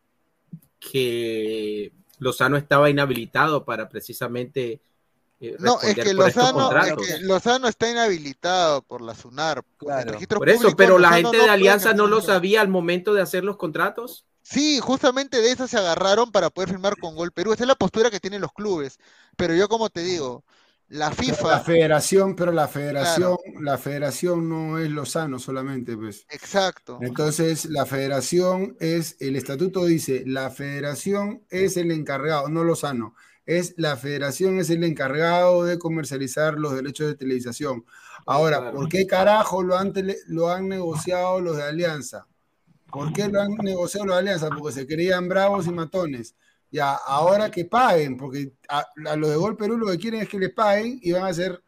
que 0.80 1.92
Lozano 2.20 2.58
estaba 2.58 2.92
inhabilitado 2.92 3.66
para 3.66 3.90
precisamente 3.90 4.82
eh, 5.42 5.56
no, 5.60 5.82
es 5.82 5.96
que, 5.96 6.14
Lozano, 6.14 7.68
está 7.68 7.90
inhabilitado 7.90 8.84
por 8.84 9.02
la 9.02 9.16
SUNAR. 9.16 9.64
por 10.30 10.50
eso, 10.50 10.76
pero 10.78 11.00
la 11.00 11.14
gente 11.14 11.38
de 11.38 11.50
Alianza 11.50 11.94
no 11.94 12.06
lo 12.06 12.22
sabía 12.22 12.62
al 12.62 12.68
momento 12.68 13.16
de 13.16 13.24
hacer 13.24 13.44
los 13.44 13.58
contratos. 13.58 14.26
Sí, 14.44 14.80
justamente 14.80 15.42
de 15.42 15.52
eso 15.52 15.68
se 15.68 15.78
agarraron 15.78 16.32
para 16.32 16.52
poder 16.52 16.70
firmar 16.70 16.96
con 16.98 17.16
Gol 17.16 17.32
Perú. 17.32 17.54
Esa 17.54 17.64
es 17.64 17.68
la 17.68 17.76
postura 17.76 18.12
que 18.12 18.20
tienen 18.20 18.42
los 18.42 18.54
clubes. 18.54 19.00
Pero 19.36 19.56
yo, 19.56 19.68
como 19.68 19.90
te 19.90 20.02
digo, 20.02 20.44
la 20.90 21.10
FIFA. 21.10 21.48
la 21.48 21.60
federación, 21.62 22.36
pero 22.36 22.52
la 22.52 22.68
federación, 22.68 23.38
la 23.62 23.78
federación 23.80 24.48
no 24.48 24.78
es 24.78 24.92
Lozano 24.92 25.40
solamente, 25.40 25.98
pues. 25.98 26.26
Exacto. 26.30 27.00
Entonces, 27.02 27.66
la 27.66 27.88
federación 27.88 28.76
es, 28.80 29.16
el 29.20 29.36
estatuto 29.36 29.86
dice, 29.86 30.24
la 30.28 30.52
federación 30.52 31.44
es 31.50 31.78
el 31.78 31.90
encargado, 31.90 32.48
no 32.50 32.64
Lozano 32.64 33.16
es 33.46 33.74
la 33.78 33.98
federación, 33.98 34.60
es 34.60 34.70
el 34.70 34.84
encargado 34.84 35.64
de 35.64 35.80
comercializar 35.80 36.56
los 36.56 36.76
derechos 36.76 37.08
de 37.08 37.16
televisación. 37.16 37.86
Ahora, 38.26 38.72
¿por 38.72 38.88
qué 38.88 39.08
carajo 39.08 39.64
lo 39.64 39.78
han, 39.78 39.94
lo 40.28 40.50
han 40.50 40.68
negociado 40.70 41.42
los 41.42 41.58
de 41.58 41.64
Alianza? 41.64 42.28
¿Por 42.92 43.12
qué 43.14 43.28
lo 43.30 43.42
han 43.42 43.56
negociado 43.56 44.06
los 44.06 44.16
de 44.16 44.20
Alianza? 44.20 44.50
Porque 44.50 44.74
se 44.74 44.88
creían 44.88 45.28
bravos 45.28 45.66
y 45.68 45.72
matones. 45.72 46.36
Ya, 46.70 46.94
ahora 46.94 47.52
que 47.52 47.66
paguen, 47.66 48.16
porque 48.16 48.54
a, 48.70 48.86
los 49.18 49.30
de 49.30 49.36
Gol 49.36 49.58
Perú 49.58 49.78
lo 49.78 49.88
que 49.88 49.98
quieren 49.98 50.22
es 50.22 50.30
que 50.30 50.40
les 50.40 50.54
paguen 50.54 51.00
y 51.02 51.12
van 51.12 51.24
a 51.24 51.28
hacer, 51.28 51.62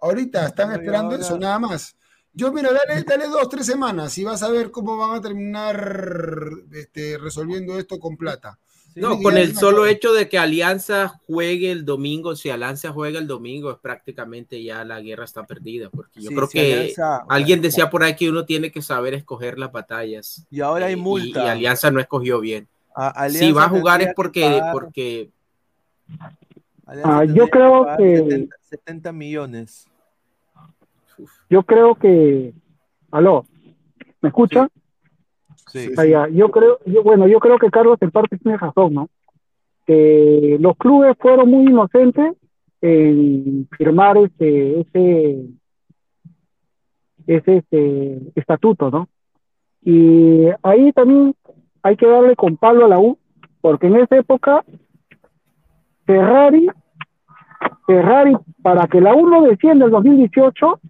ahorita 0.00 0.46
están 0.46 0.72
esperando 0.72 1.14
eso 1.14 1.38
nada 1.38 1.58
más. 1.58 1.94
Yo, 2.32 2.52
mira, 2.52 2.70
dale, 2.72 3.02
dale 3.02 3.26
dos, 3.28 3.48
tres 3.48 3.66
semanas 3.66 4.16
y 4.18 4.24
vas 4.24 4.42
a 4.42 4.48
ver 4.48 4.70
cómo 4.70 4.96
van 4.96 5.16
a 5.16 5.20
terminar 5.20 6.50
este, 6.72 7.18
resolviendo 7.18 7.78
esto 7.78 7.98
con 7.98 8.16
plata. 8.16 8.58
No, 9.00 9.20
con 9.20 9.36
el 9.36 9.56
solo 9.56 9.86
hecho 9.86 10.12
de 10.12 10.28
que 10.28 10.38
Alianza 10.38 11.08
juegue 11.26 11.70
el 11.70 11.84
domingo, 11.84 12.34
si 12.34 12.50
Alianza 12.50 12.92
juega 12.92 13.18
el 13.18 13.26
domingo, 13.26 13.70
es 13.70 13.78
prácticamente 13.78 14.62
ya 14.62 14.84
la 14.84 15.00
guerra 15.00 15.24
está 15.24 15.46
perdida, 15.46 15.88
porque 15.90 16.20
yo 16.20 16.30
creo 16.30 16.48
que 16.48 16.94
alguien 17.28 17.62
decía 17.62 17.90
por 17.90 18.02
ahí 18.02 18.16
que 18.16 18.28
uno 18.28 18.44
tiene 18.44 18.70
que 18.70 18.82
saber 18.82 19.14
escoger 19.14 19.58
las 19.58 19.72
batallas. 19.72 20.46
Y 20.50 20.60
ahora 20.60 20.86
hay 20.86 20.96
multa. 20.96 21.44
Y, 21.44 21.48
Alianza 21.48 21.90
no 21.90 22.00
escogió 22.00 22.40
bien. 22.40 22.68
si 23.30 23.52
va 23.52 23.64
a 23.64 23.68
jugar 23.68 24.02
es 24.02 24.14
porque... 24.14 24.60
porque 24.72 25.30
ah, 26.86 27.24
yo 27.24 27.48
creo 27.48 27.86
que... 27.96 28.48
70, 28.62 29.12
millones. 29.12 29.86
Yo 31.48 31.62
creo 31.62 31.94
que... 31.94 32.52
Aló. 33.10 33.46
¿Me 34.20 34.28
escuchan? 34.28 34.68
Sí. 34.74 34.77
Yo 36.28 36.50
creo, 36.50 36.78
yo, 36.86 37.02
bueno, 37.02 37.26
yo 37.26 37.38
creo 37.40 37.58
que 37.58 37.70
Carlos 37.70 37.98
en 38.00 38.10
parte 38.10 38.38
tiene 38.38 38.58
razón, 38.58 38.94
¿no? 38.94 39.08
Que 39.86 40.56
los 40.60 40.76
clubes 40.76 41.16
fueron 41.18 41.50
muy 41.50 41.66
inocentes 41.66 42.34
en 42.80 43.68
firmar 43.76 44.16
ese, 44.18 44.80
ese, 44.80 45.46
ese, 47.26 47.56
este, 47.56 48.20
estatuto, 48.34 48.90
¿no? 48.90 49.08
Y 49.82 50.46
ahí 50.62 50.92
también 50.92 51.34
hay 51.82 51.96
que 51.96 52.06
darle 52.06 52.36
con 52.36 52.56
palo 52.56 52.84
a 52.84 52.88
la 52.88 52.98
U, 52.98 53.18
porque 53.60 53.86
en 53.86 53.96
esa 53.96 54.16
época 54.16 54.64
Ferrari, 56.06 56.68
Ferrari, 57.86 58.36
para 58.62 58.86
que 58.86 59.00
la 59.00 59.14
U 59.14 59.28
no 59.28 59.42
descienda 59.42 59.86
el 59.86 59.90
2018, 59.90 60.80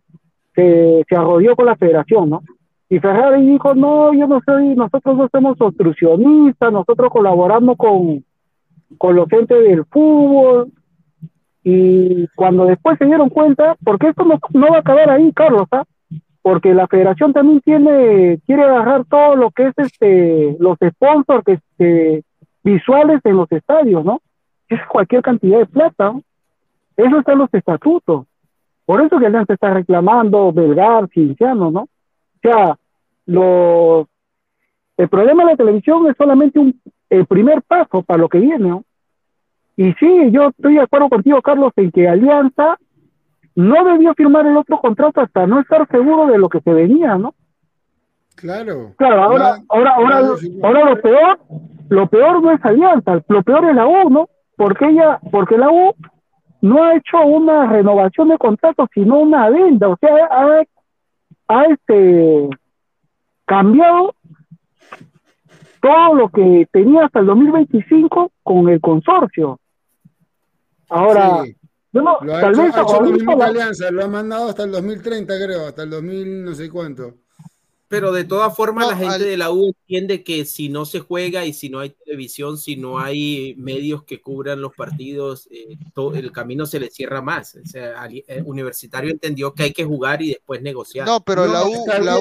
se, 0.55 1.05
se 1.09 1.17
arrodió 1.17 1.55
con 1.55 1.67
la 1.67 1.77
federación, 1.77 2.31
¿no? 2.31 2.43
Y 2.91 2.99
Ferrari 3.01 3.45
dijo, 3.45 3.75
no, 3.75 4.15
yo 4.15 4.27
no 4.27 4.41
soy, 4.45 4.75
nosotros 4.75 5.17
no 5.17 5.29
somos 5.31 5.61
obstruccionistas, 5.61 6.73
nosotros 6.73 7.11
colaboramos 7.11 7.77
con, 7.77 8.25
con 8.97 9.15
los 9.15 9.31
entes 9.33 9.63
del 9.63 9.85
fútbol. 9.85 10.73
Y 11.63 12.27
cuando 12.29 12.65
después 12.65 12.97
se 12.99 13.05
dieron 13.05 13.29
cuenta, 13.29 13.77
porque 13.85 14.09
esto 14.09 14.25
no, 14.25 14.39
no 14.55 14.69
va 14.71 14.77
a 14.77 14.81
acabar 14.81 15.11
ahí, 15.11 15.31
Carlos, 15.35 15.67
¿ah? 15.71 15.85
porque 16.41 16.73
la 16.73 16.87
federación 16.87 17.35
también 17.35 17.61
tiene, 17.61 18.41
quiere 18.47 18.63
agarrar 18.63 19.05
todo 19.05 19.37
lo 19.37 19.51
que 19.51 19.67
es 19.67 19.75
este, 19.77 20.57
los 20.59 20.79
sponsors 20.79 21.45
visuales 22.65 23.21
en 23.25 23.37
los 23.37 23.53
estadios, 23.53 24.03
¿no? 24.03 24.23
Es 24.69 24.81
cualquier 24.87 25.21
cantidad 25.21 25.59
de 25.59 25.67
plata, 25.67 26.13
¿no? 26.13 26.23
Eso 26.97 27.19
está 27.19 27.33
en 27.33 27.39
los 27.39 27.53
estatutos. 27.53 28.27
Por 28.87 29.03
eso 29.03 29.19
que 29.19 29.27
Alianza 29.27 29.53
está 29.53 29.75
reclamando 29.75 30.51
Belgar, 30.51 31.09
Cinciano, 31.11 31.71
¿no? 31.71 31.87
O 32.39 32.49
sea, 32.49 32.77
los, 33.27 34.07
el 34.97 35.09
problema 35.09 35.45
de 35.45 35.51
la 35.51 35.57
televisión 35.57 36.09
es 36.09 36.17
solamente 36.17 36.59
un, 36.59 36.81
el 37.11 37.27
primer 37.27 37.63
paso 37.63 38.03
para 38.03 38.21
lo 38.21 38.29
que 38.29 38.39
viene, 38.39 38.69
¿no? 38.69 38.85
Y 39.77 39.93
sí, 39.95 40.31
yo 40.33 40.49
estoy 40.49 40.75
de 40.75 40.81
acuerdo 40.81 41.09
contigo, 41.09 41.41
Carlos, 41.41 41.73
en 41.77 41.93
que 41.93 42.09
Alianza 42.09 42.79
no 43.55 43.85
debió 43.85 44.15
firmar 44.15 44.47
el 44.47 44.57
otro 44.57 44.79
contrato 44.79 45.21
hasta 45.21 45.47
no 45.47 45.61
estar 45.61 45.87
seguro 45.89 46.27
de 46.27 46.39
lo 46.39 46.49
que 46.49 46.61
se 46.61 46.73
venía, 46.73 47.17
¿no? 47.17 47.35
Claro. 48.35 48.93
Claro, 48.97 49.23
ahora, 49.23 49.59
ahora, 49.69 49.95
ahora, 49.97 50.19
ahora 50.63 50.85
lo 50.91 51.01
peor, 51.01 51.39
lo 51.89 52.07
peor 52.09 52.43
no 52.43 52.53
es 52.53 52.65
Alianza, 52.65 53.21
lo 53.29 53.43
peor 53.43 53.65
es 53.67 53.75
la 53.75 53.87
U, 53.87 54.11
¿no? 54.11 54.29
Porque 54.57 54.87
ella, 54.87 55.21
porque 55.31 55.57
la 55.57 55.71
U 55.71 55.95
no 56.61 56.85
ha 56.85 56.97
hecho 56.97 57.21
una 57.21 57.67
renovación 57.67 58.29
de 58.29 58.39
contrato, 58.39 58.89
sino 58.93 59.19
una 59.19 59.45
adenda, 59.45 59.89
o 59.89 59.97
sea, 60.01 60.29
ha, 60.31 60.63
ha 61.49 61.65
este 61.65 62.49
cambiado 63.45 64.15
todo 65.81 66.15
lo 66.15 66.29
que 66.29 66.69
tenía 66.71 67.07
hasta 67.07 67.21
el 67.21 67.27
2025 67.27 68.33
con 68.43 68.69
el 68.69 68.81
consorcio. 68.81 69.59
Ahora, 70.91 71.45
no, 71.93 72.19
lo 72.21 72.37
ha 72.37 72.41
tal 72.41 72.53
hecho, 72.53 72.63
vez 72.63 72.77
ha 72.77 72.83
hecho 72.83 73.03
la 73.03 73.11
misma 73.11 73.45
alianza, 73.47 73.91
lo 73.91 74.05
ha 74.05 74.09
mandado 74.09 74.49
hasta 74.49 74.65
el 74.65 74.73
2030, 74.73 75.35
creo, 75.45 75.67
hasta 75.67 75.83
el 75.83 75.91
2000 75.91 76.45
no 76.45 76.55
sé 76.55 76.71
cuánto. 76.71 77.15
Pero 77.89 78.13
de 78.13 78.25
todas 78.25 78.55
formas, 78.55 78.87
la 78.87 78.97
gente 78.97 79.25
de 79.25 79.39
la 79.39 79.51
U 79.51 79.69
entiende 79.69 80.23
que 80.23 80.45
si 80.45 80.69
no 80.69 80.85
se 80.85 81.01
juega 81.01 81.47
y 81.47 81.55
si 81.55 81.71
no 81.71 81.79
hay 81.79 81.91
televisión, 81.91 82.59
si 82.59 82.77
no 82.77 82.99
hay 82.99 83.55
medios 83.57 84.05
que 84.05 84.21
cubran 84.21 84.61
los 84.61 84.75
partidos, 84.75 85.49
eh, 85.51 85.79
todo, 85.95 86.15
el 86.15 86.31
camino 86.31 86.67
se 86.67 86.81
le 86.81 86.91
cierra 86.91 87.23
más. 87.23 87.55
O 87.55 87.67
sea, 87.67 88.05
el 88.05 88.25
eh, 88.29 88.43
universitario 88.45 89.11
entendió 89.11 89.55
que 89.55 89.63
hay 89.63 89.73
que 89.73 89.85
jugar 89.85 90.21
y 90.21 90.29
después 90.29 90.61
negociar. 90.61 91.07
No, 91.07 91.25
pero 91.25 91.47
la 91.47 91.65
U, 91.65 91.87
la, 91.87 92.19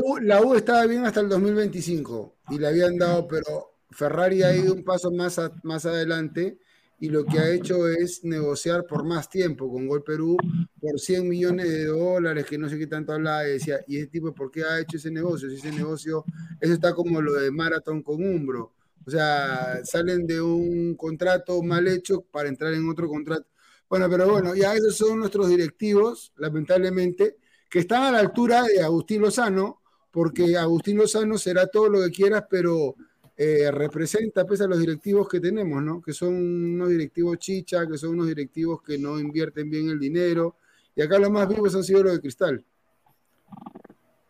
U 0.00 0.18
la, 0.20 0.40
U, 0.40 0.54
estaba 0.54 0.86
bien 0.86 1.04
hasta 1.04 1.20
el 1.20 1.28
2025 1.28 2.36
y 2.50 2.58
le 2.58 2.68
habían 2.68 2.96
dado, 2.96 3.26
pero 3.26 3.74
Ferrari 3.90 4.44
ha 4.44 4.54
ido 4.54 4.72
un 4.72 4.84
paso 4.84 5.10
más, 5.10 5.40
más 5.64 5.84
adelante 5.84 6.58
y 7.02 7.08
lo 7.08 7.24
que 7.24 7.40
ha 7.40 7.50
hecho 7.50 7.88
es 7.88 8.22
negociar 8.22 8.86
por 8.86 9.02
más 9.04 9.28
tiempo 9.28 9.68
con 9.68 9.88
Gol 9.88 10.04
Perú 10.04 10.36
por 10.80 11.00
100 11.00 11.28
millones 11.28 11.68
de 11.68 11.86
dólares, 11.86 12.46
que 12.46 12.56
no 12.56 12.68
sé 12.68 12.78
qué 12.78 12.86
tanto 12.86 13.12
hablaba, 13.12 13.44
y 13.44 13.54
decía, 13.54 13.80
¿y 13.88 13.96
ese 13.96 14.06
tipo 14.06 14.32
por 14.32 14.52
qué 14.52 14.62
ha 14.62 14.78
hecho 14.78 14.98
ese 14.98 15.10
negocio? 15.10 15.50
Si 15.50 15.56
ese 15.56 15.72
negocio, 15.72 16.24
eso 16.60 16.72
está 16.72 16.94
como 16.94 17.20
lo 17.20 17.32
de 17.32 17.50
Marathon 17.50 18.04
con 18.04 18.22
Umbro. 18.24 18.74
O 19.04 19.10
sea, 19.10 19.84
salen 19.84 20.28
de 20.28 20.40
un 20.40 20.94
contrato 20.94 21.60
mal 21.64 21.88
hecho 21.88 22.20
para 22.30 22.48
entrar 22.48 22.72
en 22.72 22.88
otro 22.88 23.08
contrato. 23.08 23.48
Bueno, 23.88 24.08
pero 24.08 24.30
bueno, 24.30 24.54
ya 24.54 24.72
esos 24.72 24.96
son 24.96 25.18
nuestros 25.18 25.48
directivos, 25.48 26.32
lamentablemente, 26.36 27.36
que 27.68 27.80
están 27.80 28.04
a 28.04 28.12
la 28.12 28.20
altura 28.20 28.62
de 28.62 28.80
Agustín 28.80 29.22
Lozano, 29.22 29.82
porque 30.12 30.56
Agustín 30.56 30.98
Lozano 30.98 31.36
será 31.36 31.66
todo 31.66 31.88
lo 31.88 32.00
que 32.02 32.12
quieras, 32.12 32.44
pero 32.48 32.94
eh, 33.36 33.70
representa 33.70 34.44
pues, 34.44 34.60
a 34.60 34.66
los 34.66 34.78
directivos 34.78 35.28
que 35.28 35.40
tenemos, 35.40 35.82
¿no? 35.82 36.02
Que 36.02 36.12
son 36.12 36.34
unos 36.34 36.88
directivos 36.88 37.38
chicha, 37.38 37.86
que 37.86 37.96
son 37.96 38.10
unos 38.10 38.28
directivos 38.28 38.82
que 38.82 38.98
no 38.98 39.18
invierten 39.18 39.70
bien 39.70 39.88
el 39.88 39.98
dinero. 39.98 40.56
Y 40.94 41.02
acá 41.02 41.18
los 41.18 41.30
más 41.30 41.48
vivos 41.48 41.74
han 41.74 41.82
sido 41.82 42.02
los 42.02 42.12
de 42.12 42.20
Cristal. 42.20 42.64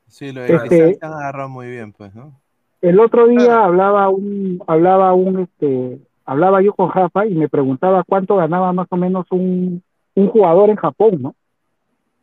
Sí, 0.07 0.31
lo 0.33 0.43
de 0.43 0.55
este, 0.55 0.69
Cristal 0.69 0.97
se 1.01 1.07
han 1.07 1.13
agarrado 1.13 1.49
muy 1.49 1.69
bien, 1.69 1.93
pues, 1.93 2.15
¿no? 2.15 2.41
El 2.81 2.99
otro 3.01 3.29
día 3.29 3.65
hablaba 3.65 4.09
un, 4.09 4.61
hablaba 4.67 5.15
un, 5.15 5.41
este, 5.41 6.01
hablaba 6.25 6.63
yo 6.63 6.75
con 6.75 6.91
Rafa 6.91 7.27
y 7.27 7.35
me 7.35 7.49
preguntaba 7.49 8.03
cuánto 8.05 8.37
ganaba 8.37 8.73
más 8.73 8.89
o 8.91 8.97
menos 8.97 9.27
un, 9.31 9.83
un 10.15 10.29
jugador 10.29 10.71
en 10.71 10.77
Japón, 10.77 11.23
¿no? 11.23 11.35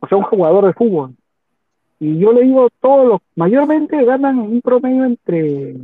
O 0.00 0.06
sea, 0.06 0.18
un 0.18 0.24
jugador 0.24 0.66
de 0.66 0.72
fútbol. 0.74 1.14
Y 1.98 2.18
yo 2.18 2.32
le 2.32 2.42
digo, 2.42 2.68
todos 2.80 3.06
los, 3.06 3.20
mayormente 3.36 4.02
ganan 4.04 4.38
en 4.38 4.52
un 4.52 4.60
promedio 4.62 5.04
entre 5.04 5.76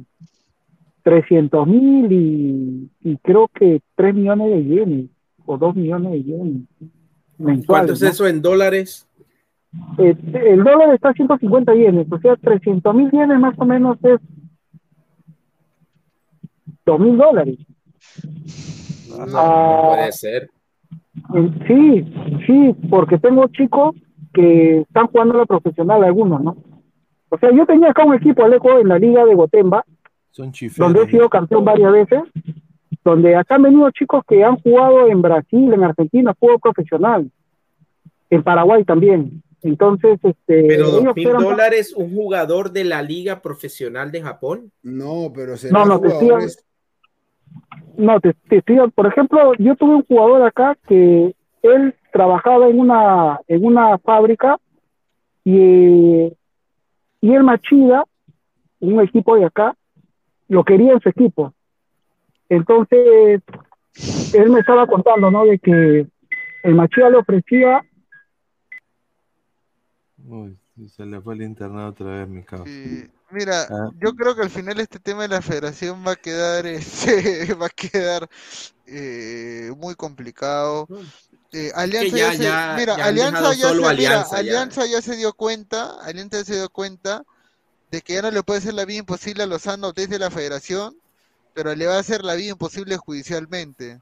300 1.06 1.68
mil 1.68 2.08
y, 2.10 3.16
creo 3.22 3.48
que 3.54 3.80
3 3.94 4.12
millones 4.12 4.50
de 4.50 4.64
yenes 4.64 5.10
o 5.44 5.56
2 5.56 5.76
millones 5.76 6.10
de 6.10 6.22
yenes. 6.24 7.64
¿Cuánto 7.64 7.92
es 7.92 8.02
eso 8.02 8.26
en 8.26 8.42
dólares? 8.42 9.06
Eh, 9.98 10.16
el 10.34 10.64
dólar 10.64 10.92
está 10.92 11.10
a 11.10 11.12
150 11.12 11.74
yenes, 11.74 12.08
o 12.10 12.18
sea, 12.18 12.34
300 12.34 12.92
mil 12.92 13.08
yenes 13.12 13.38
más 13.38 13.54
o 13.56 13.64
menos 13.64 13.98
es 14.02 14.18
2 16.84 16.98
mil 16.98 17.16
dólares. 17.16 17.56
No, 19.08 19.38
ah, 19.38 19.92
puede 19.94 20.10
ser. 20.10 20.50
Sí, 21.68 22.04
sí, 22.48 22.76
porque 22.90 23.18
tengo 23.18 23.46
chicos 23.46 23.94
que 24.34 24.80
están 24.80 25.06
jugando 25.06 25.34
a 25.34 25.38
la 25.38 25.46
profesional, 25.46 26.02
algunos, 26.02 26.42
¿no? 26.42 26.56
O 27.28 27.38
sea, 27.38 27.52
yo 27.52 27.64
tenía 27.64 27.90
acá 27.90 28.04
un 28.04 28.14
equipo, 28.14 28.42
Aleco, 28.42 28.80
en 28.80 28.88
la 28.88 28.98
liga 28.98 29.24
de 29.24 29.36
Gotemba, 29.36 29.84
donde 30.36 31.02
he 31.02 31.10
sido 31.10 31.28
campeón 31.28 31.64
varias 31.64 31.92
veces, 31.92 32.20
donde 33.04 33.36
acá 33.36 33.56
han 33.56 33.62
venido 33.62 33.90
chicos 33.90 34.24
que 34.26 34.44
han 34.44 34.56
jugado 34.56 35.08
en 35.08 35.22
Brasil, 35.22 35.72
en 35.72 35.84
Argentina, 35.84 36.36
juego 36.38 36.58
profesional, 36.58 37.30
en 38.30 38.42
Paraguay 38.42 38.84
también. 38.84 39.42
Entonces, 39.62 40.18
este. 40.22 40.64
Pero 40.68 40.90
dos 40.90 41.16
mil 41.16 41.32
dólares 41.32 41.94
un 41.96 42.14
jugador 42.14 42.70
de 42.70 42.84
la 42.84 43.02
liga 43.02 43.40
profesional 43.40 44.12
de 44.12 44.22
Japón. 44.22 44.70
No, 44.82 45.32
pero 45.34 45.54
no, 45.70 45.84
no, 45.84 46.00
te 46.00 46.08
estoy, 46.08 46.28
no, 47.96 48.20
te, 48.20 48.34
por 48.94 49.06
ejemplo, 49.06 49.52
yo 49.58 49.74
tuve 49.76 49.96
un 49.96 50.04
jugador 50.04 50.42
acá 50.42 50.76
que 50.86 51.34
él 51.62 51.94
trabajaba 52.12 52.68
en 52.68 52.78
una, 52.78 53.40
en 53.48 53.64
una 53.64 53.98
fábrica 53.98 54.58
y, 55.44 56.32
y 57.20 57.32
el 57.32 57.42
Machida, 57.42 58.04
un 58.80 59.00
equipo 59.00 59.36
de 59.36 59.46
acá, 59.46 59.74
lo 60.48 60.64
quería 60.64 60.92
en 60.92 61.00
su 61.00 61.08
equipo. 61.08 61.52
Entonces, 62.48 63.42
él 64.34 64.50
me 64.50 64.60
estaba 64.60 64.86
contando, 64.86 65.30
¿no? 65.30 65.44
De 65.44 65.58
que 65.58 66.06
el 66.62 66.74
Machida 66.74 67.10
le 67.10 67.18
ofrecía. 67.18 67.82
Uy, 70.24 70.56
se 70.94 71.06
le 71.06 71.20
fue 71.20 71.34
el 71.34 71.42
internado 71.42 71.90
otra 71.90 72.06
vez, 72.06 72.28
mi 72.28 72.42
cabrón. 72.42 72.68
mira, 73.30 73.62
ah. 73.62 73.90
yo 74.00 74.14
creo 74.14 74.34
que 74.34 74.42
al 74.42 74.50
final 74.50 74.78
este 74.80 74.98
tema 74.98 75.22
de 75.22 75.28
la 75.28 75.42
federación 75.42 76.04
va 76.06 76.12
a 76.12 76.16
quedar, 76.16 76.66
este, 76.66 77.54
va 77.54 77.66
a 77.66 77.70
quedar 77.70 78.28
eh, 78.86 79.72
muy 79.76 79.94
complicado. 79.94 80.86
Eh, 81.52 81.70
Alianza 81.74 82.16
ya, 82.16 82.32
se, 82.32 82.80
mira, 82.80 82.94
Alianza 82.96 83.54
ya 83.54 84.24
se, 84.24 84.36
Alianza 84.36 84.86
ya 84.86 85.00
se 85.00 85.16
dio 85.16 85.32
cuenta, 85.32 86.00
Alianza 86.02 86.38
ya 86.38 86.44
se 86.44 86.54
dio 86.54 86.68
cuenta 86.68 87.24
de 87.90 88.02
que 88.02 88.14
ya 88.14 88.22
no 88.22 88.30
le 88.30 88.42
puede 88.42 88.58
hacer 88.58 88.74
la 88.74 88.84
vida 88.84 88.98
imposible 88.98 89.42
a 89.42 89.46
Lozano 89.46 89.92
desde 89.92 90.18
la 90.18 90.30
federación, 90.30 90.96
pero 91.54 91.74
le 91.74 91.86
va 91.86 91.96
a 91.96 92.00
hacer 92.00 92.24
la 92.24 92.34
vida 92.34 92.52
imposible 92.52 92.96
judicialmente. 92.96 94.00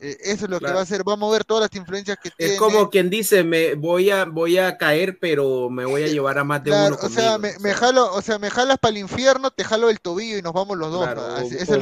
Eh, 0.00 0.18
eso 0.22 0.46
es 0.46 0.50
lo 0.50 0.58
que 0.58 0.72
va 0.72 0.80
a 0.80 0.82
hacer, 0.82 1.06
va 1.08 1.12
a 1.12 1.16
mover 1.16 1.44
todas 1.44 1.70
las 1.70 1.76
influencias 1.80 2.18
que 2.20 2.30
tiene. 2.30 2.54
Es 2.54 2.58
como 2.58 2.90
quien 2.90 3.08
dice, 3.08 3.44
me 3.44 3.74
voy 3.74 4.10
a 4.10 4.24
voy 4.24 4.58
a 4.58 4.76
caer, 4.76 5.18
pero 5.20 5.70
me 5.70 5.84
voy 5.84 6.02
a 6.02 6.06
llevar 6.08 6.38
a 6.38 6.44
más 6.44 6.64
de 6.64 6.72
uno. 6.72 6.98
O 7.00 7.08
sea, 7.08 7.38
me, 7.38 7.52
jalo, 7.72 8.12
o 8.12 8.20
sea, 8.20 8.40
me 8.40 8.50
jalas 8.50 8.78
para 8.78 8.90
el 8.90 8.98
infierno, 8.98 9.52
te 9.52 9.62
jalo 9.62 9.90
el 9.90 10.00
tobillo 10.00 10.38
y 10.38 10.42
nos 10.42 10.52
vamos 10.52 10.76
los 10.76 10.90
dos. 10.90 11.08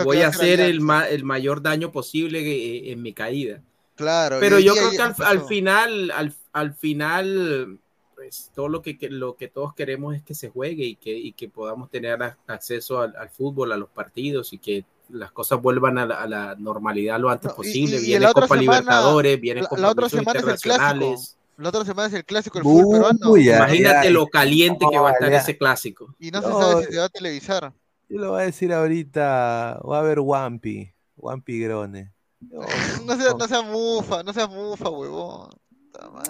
voy 0.05 0.21
a 0.21 0.29
hacer 0.29 0.61
el, 0.61 0.81
el 1.11 1.25
mayor 1.25 1.63
daño 1.63 1.91
posible 1.91 2.41
eh, 2.41 2.93
en 2.93 3.01
mi 3.01 3.15
caída. 3.15 3.63
Claro. 3.97 4.37
Pero 4.39 4.59
yo 4.59 4.75
creo 4.75 4.91
que 4.91 5.23
al, 5.23 5.47
final, 5.47 6.11
al, 6.11 6.35
al 6.53 6.75
final 6.75 7.79
pues 8.21 8.51
todo 8.55 8.69
lo 8.69 8.83
que, 8.83 8.99
lo 9.09 9.35
que 9.35 9.49
todos 9.49 9.73
queremos 9.73 10.15
es 10.15 10.23
que 10.23 10.35
se 10.35 10.51
juegue 10.51 10.85
y 10.85 10.97
que, 10.97 11.17
y 11.17 11.33
que 11.33 11.49
podamos 11.49 11.89
tener 11.89 12.19
acceso 12.47 13.01
al, 13.01 13.31
fútbol, 13.31 13.73
a 13.73 13.79
los 13.79 13.89
partidos 13.89 14.53
y 14.53 14.59
que 14.59 14.85
las 15.09 15.33
cosas 15.33 15.63
vuelvan 15.63 15.97
a 15.97 16.05
la, 16.05 16.55
normalidad 16.59 17.19
lo 17.19 17.31
antes 17.31 17.51
posible. 17.55 17.99
viene 17.99 18.31
Copa 18.31 18.57
Libertadores, 18.57 19.41
viene 19.41 19.63
Copa 19.63 19.81
la 19.81 19.89
otra 19.89 20.11
semana 20.11 20.39
es 20.39 20.47
el 20.47 20.59
clásico. 20.59 21.17
La 21.57 21.69
otra 21.71 21.85
semana 21.87 22.09
es 22.09 22.15
el 22.15 22.25
clásico 22.27 22.59
del 22.59 22.65
fútbol 22.65 23.17
peruano. 23.17 23.37
Imagínate 23.39 24.11
lo 24.11 24.27
caliente 24.27 24.85
que 24.91 24.99
va 24.99 25.09
a 25.09 25.13
estar 25.13 25.33
ese 25.33 25.57
clásico. 25.57 26.15
Y 26.19 26.31
no, 26.31 26.43
se 26.43 26.49
sabe 26.49 26.85
si 26.85 26.93
se 26.93 26.99
va 26.99 27.05
a 27.07 27.09
televisar. 27.09 27.73
Yo 28.11 28.19
lo 28.19 28.33
voy 28.33 28.43
a 28.43 28.45
decir 28.45 28.71
ahorita, 28.71 29.81
va 29.83 29.97
a 29.97 30.01
haber 30.01 30.21
Wampi, 30.21 30.93
Wampi 31.17 31.59
Grone. 31.59 32.13
no, 33.07 33.17
sea, 33.17 33.33
no 33.33 33.49
sea 33.49 33.63
mufa, 33.63 34.23
no 34.23 34.35
sea 34.35 34.47
mufa, 34.47 34.91
huevón. 34.91 35.49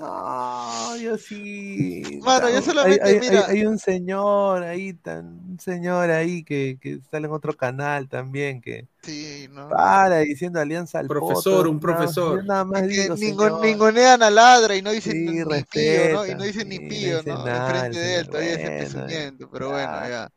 No, 0.01 0.97
yo 0.97 1.16
sí. 1.16 2.20
Mano, 2.22 2.51
yo 2.51 2.60
solamente, 2.60 3.01
hay, 3.02 3.20
mira. 3.20 3.47
Hay, 3.47 3.64
un 3.64 3.78
señor 3.78 4.62
ahí, 4.64 4.94
tan, 4.94 5.26
un 5.51 5.60
señor 5.60 6.10
ahí 6.10 6.42
que, 6.42 6.78
que 6.80 7.01
sale 7.10 7.26
en 7.26 7.32
otro 7.32 7.56
canal 7.56 8.09
también 8.09 8.60
que. 8.60 8.88
Sí, 9.02 9.48
no. 9.51 9.68
Para 9.68 10.18
diciendo 10.18 10.60
alianza 10.60 10.98
al 10.98 11.06
profesor, 11.06 11.68
un 11.68 11.78
profesor. 11.78 12.44
Nada, 12.44 12.64
más 12.64 12.86
digo, 12.86 13.60
ningunean 13.62 14.22
a 14.22 14.30
ladra 14.30 14.74
y 14.74 14.82
no 14.82 14.90
dicen 14.90 15.24
ni, 15.24 15.44
pío, 15.64 16.12
¿no? 16.14 16.26
Y 16.26 16.34
no 16.34 16.44
dicen 16.44 16.68
ni 16.68 16.80
pío, 16.80 17.22
¿no? 17.22 17.47
Enfrente 17.47 17.98
de 17.98 18.16
él, 18.16 18.28
todavía 18.28 18.55
ese 18.55 18.70
presumimiento, 18.78 19.51
pero 19.51 19.70
bueno, 19.70 20.09
ya. 20.09 20.32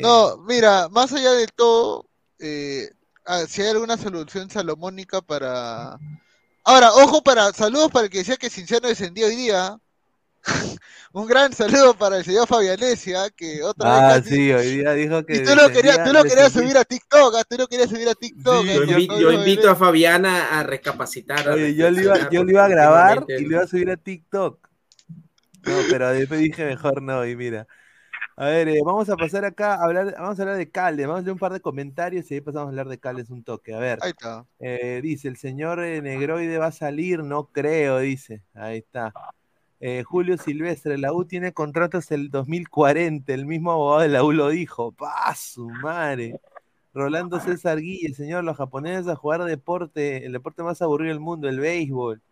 No, 0.00 0.38
mira, 0.38 0.88
más 0.88 1.12
allá 1.12 1.32
de 1.32 1.46
todo, 1.48 2.08
eh, 2.38 2.90
ah, 3.26 3.44
si 3.46 3.62
hay 3.62 3.68
alguna 3.68 3.96
solución 3.96 4.48
salomónica 4.48 5.20
para 5.20 5.98
Ahora, 6.64 6.92
ojo 6.92 7.22
para, 7.22 7.52
saludos 7.52 7.90
para 7.90 8.06
el 8.06 8.10
que 8.10 8.18
decía 8.18 8.36
que 8.36 8.50
Cinciano 8.50 8.88
descendió 8.88 9.26
hoy 9.26 9.36
día. 9.36 9.78
Un 11.12 11.26
gran 11.26 11.52
saludo 11.52 11.94
para 11.94 12.18
el 12.18 12.24
señor 12.24 12.46
Fabianesia, 12.46 13.28
que 13.30 13.62
otra 13.62 14.12
ah, 14.12 14.14
vez. 14.14 14.26
Ah, 14.26 14.28
sí, 14.28 14.52
hoy 14.52 14.76
día 14.76 14.92
dijo 14.92 15.24
que. 15.26 15.36
Y 15.36 15.42
tú 15.42 15.54
lo 15.54 15.68
querías, 15.70 16.04
tú 16.04 16.12
lo 16.12 16.22
querías 16.22 16.52
subir 16.52 16.78
a 16.78 16.84
TikTok, 16.84 17.34
¿ah? 17.36 17.44
tú 17.48 17.56
lo 17.56 17.66
querías 17.66 17.90
subir 17.90 18.08
a 18.08 18.14
TikTok. 18.14 18.64
yo, 18.64 18.98
yo, 18.98 19.32
invito 19.32 19.68
a 19.70 19.74
Fabiana 19.74 20.58
a 20.58 20.62
recapacitar. 20.62 21.48
Oye, 21.48 21.74
yo, 21.74 21.90
lo 21.90 22.00
iba, 22.00 22.30
yo 22.30 22.44
lo 22.44 22.50
iba 22.50 22.64
a 22.64 22.68
grabar 22.68 23.24
y 23.28 23.44
lo 23.44 23.56
iba 23.56 23.62
a 23.64 23.66
subir 23.66 23.90
a 23.90 23.96
TikTok. 23.96 24.68
No, 25.62 25.76
pero 25.90 26.10
después 26.10 26.40
dije 26.40 26.64
mejor 26.64 27.02
no, 27.02 27.26
y 27.26 27.36
mira. 27.36 27.66
A 28.40 28.46
ver, 28.46 28.68
eh, 28.68 28.80
vamos 28.82 29.06
a 29.10 29.18
pasar 29.18 29.44
acá 29.44 29.74
a 29.74 29.84
hablar, 29.84 30.14
vamos 30.18 30.38
a 30.38 30.42
hablar 30.42 30.56
de 30.56 30.70
Caldes, 30.70 31.06
vamos 31.06 31.18
a 31.18 31.20
hacer 31.20 31.32
un 31.34 31.38
par 31.38 31.52
de 31.52 31.60
comentarios 31.60 32.30
y 32.30 32.34
ahí 32.34 32.40
pasamos 32.40 32.68
a 32.68 32.70
hablar 32.70 32.88
de 32.88 32.96
Caldes 32.96 33.28
un 33.28 33.44
toque. 33.44 33.74
A 33.74 33.78
ver, 33.78 33.98
ahí 34.00 34.12
está. 34.12 34.46
Eh, 34.58 35.00
dice, 35.02 35.28
el 35.28 35.36
señor 35.36 35.84
eh, 35.84 36.00
Negroide 36.00 36.56
va 36.56 36.68
a 36.68 36.72
salir, 36.72 37.22
no 37.22 37.48
creo, 37.52 37.98
dice. 37.98 38.42
Ahí 38.54 38.78
está. 38.78 39.12
Julio 40.06 40.38
Silvestre, 40.38 40.96
la 40.96 41.12
U 41.12 41.26
tiene 41.26 41.52
contratos 41.52 42.10
el 42.12 42.30
2040, 42.30 43.30
el 43.34 43.44
mismo 43.44 43.72
abogado 43.72 44.00
de 44.00 44.08
la 44.08 44.24
U 44.24 44.32
lo 44.32 44.48
dijo. 44.48 44.92
¡Pah, 44.92 45.34
su 45.34 45.68
madre! 45.68 46.40
Rolando 46.94 47.40
César 47.40 47.78
Guille, 47.78 48.14
señor, 48.14 48.44
los 48.44 48.56
japoneses 48.56 49.06
a 49.08 49.16
jugar 49.16 49.44
deporte, 49.44 50.24
el 50.24 50.32
deporte 50.32 50.62
más 50.62 50.80
aburrido 50.80 51.12
del 51.12 51.20
mundo, 51.20 51.46
el 51.46 51.60
béisbol. 51.60 52.22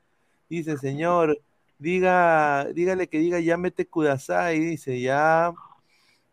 Dice, 0.49 0.79
señor, 0.79 1.39
diga, 1.79 2.65
dígale 2.73 3.09
que 3.09 3.19
diga 3.19 3.41
ya 3.41 3.59
mete 3.59 3.87
Kudasai, 3.87 4.59
dice, 4.59 5.03
ya 5.03 5.53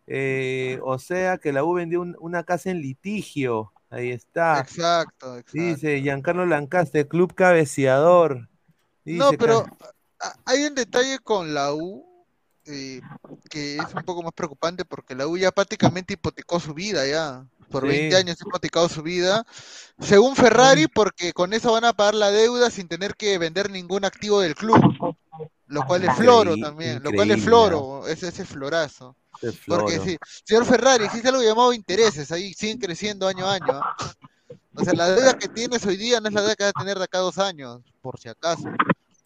eh, 0.08 0.80
o 0.84 1.00
sea 1.00 1.38
que 1.38 1.52
la 1.52 1.64
U 1.64 1.74
vendió 1.74 2.02
una 2.20 2.44
casa 2.44 2.70
en 2.70 2.82
litigio. 2.82 3.72
Ahí 3.90 4.12
está. 4.12 4.60
Exacto, 4.60 5.38
exacto. 5.38 5.52
Dice 5.54 6.02
Giancarlo 6.02 6.46
Lancaster, 6.46 7.08
club 7.08 7.34
cabeceador. 7.34 8.50
no, 9.06 9.32
pero 9.34 9.66
hay 10.46 10.64
un 10.66 10.76
detalle 10.76 11.20
con 11.20 11.54
la 11.54 11.74
U 11.74 12.06
eh, 12.68 13.00
que 13.50 13.78
es 13.78 13.94
un 13.94 14.04
poco 14.04 14.24
más 14.24 14.34
preocupante 14.34 14.86
porque 14.86 15.14
la 15.14 15.28
U 15.28 15.38
ya 15.38 15.52
prácticamente 15.52 16.14
hipotecó 16.14 16.60
su 16.60 16.74
vida 16.74 17.06
ya. 17.06 17.46
Por 17.70 17.88
20 17.88 18.16
años 18.16 18.38
ha 18.40 18.48
hipotecado 18.48 18.88
su 18.90 19.02
vida. 19.02 19.46
Según 20.00 20.36
Ferrari, 20.36 20.88
porque 20.88 21.34
con 21.34 21.52
eso 21.54 21.72
van 21.72 21.86
a 21.86 21.94
pagar 21.94 22.16
la 22.16 22.32
deuda 22.32 22.70
sin 22.70 22.88
tener 22.88 23.16
que 23.16 23.38
vender 23.38 23.70
ningún 23.70 24.06
activo 24.06 24.40
del 24.40 24.56
club. 24.56 25.16
Lo 25.68 25.86
cual 25.86 26.04
es 26.04 26.16
floro 26.16 26.56
también. 26.58 27.02
Lo 27.04 27.12
cual 27.12 27.32
es 27.32 27.44
floro. 27.44 28.08
Ese, 28.08 28.28
ese 28.28 28.46
florazo. 28.46 29.16
Porque 29.68 30.00
sí, 30.00 30.18
señor 30.44 30.66
Ferrari, 30.66 31.06
existe 31.06 31.28
algo 31.28 31.42
llamado 31.42 31.74
intereses, 31.74 32.32
ahí 32.32 32.54
siguen 32.54 32.78
creciendo 32.78 33.28
año 33.28 33.46
a 33.46 33.56
año. 33.56 33.66
¿ah? 33.70 33.96
O 34.76 34.84
sea, 34.84 34.94
la 34.94 35.10
deuda 35.10 35.38
que 35.38 35.48
tienes 35.48 35.86
hoy 35.86 35.98
día 35.98 36.20
no 36.20 36.30
es 36.30 36.34
la 36.34 36.42
deuda 36.42 36.56
que 36.56 36.64
vas 36.64 36.74
a 36.76 36.80
tener 36.80 36.98
de 36.98 37.04
acá 37.04 37.18
a 37.20 37.22
dos 37.22 37.38
años, 37.38 37.82
por 38.02 38.20
si 38.20 38.30
acaso. 38.30 38.70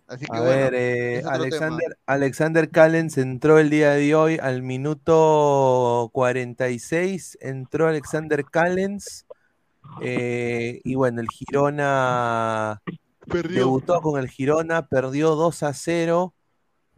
Así 0.07 0.25
que 0.25 0.37
a 0.37 0.41
bueno, 0.41 0.55
ver, 0.55 0.73
eh, 0.75 1.23
Alexander, 1.23 1.97
Alexander 2.07 2.69
Callens 2.71 3.17
entró 3.19 3.59
el 3.59 3.69
día 3.69 3.91
de 3.91 4.15
hoy 4.15 4.39
al 4.41 4.63
minuto 4.63 6.09
46, 6.13 7.37
entró 7.41 7.87
Alexander 7.87 8.43
Callens 8.45 9.27
eh, 10.01 10.81
y 10.83 10.95
bueno, 10.95 11.21
el 11.21 11.27
Girona 11.29 12.81
debutó 13.29 14.01
con 14.01 14.19
el 14.19 14.29
Girona, 14.29 14.87
perdió 14.87 15.35
2 15.35 15.63
a 15.63 15.73
0 15.73 16.33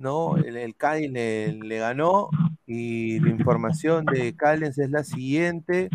¿no? 0.02 0.36
El, 0.38 0.58
el 0.58 0.76
le, 1.14 1.78
ganó 1.78 2.30
y 2.66 3.20
la 3.20 3.30
información 3.30 4.06
de 4.06 4.36
Callens 4.36 4.78
es 4.78 4.90
la 4.90 5.04
siguiente. 5.04 5.90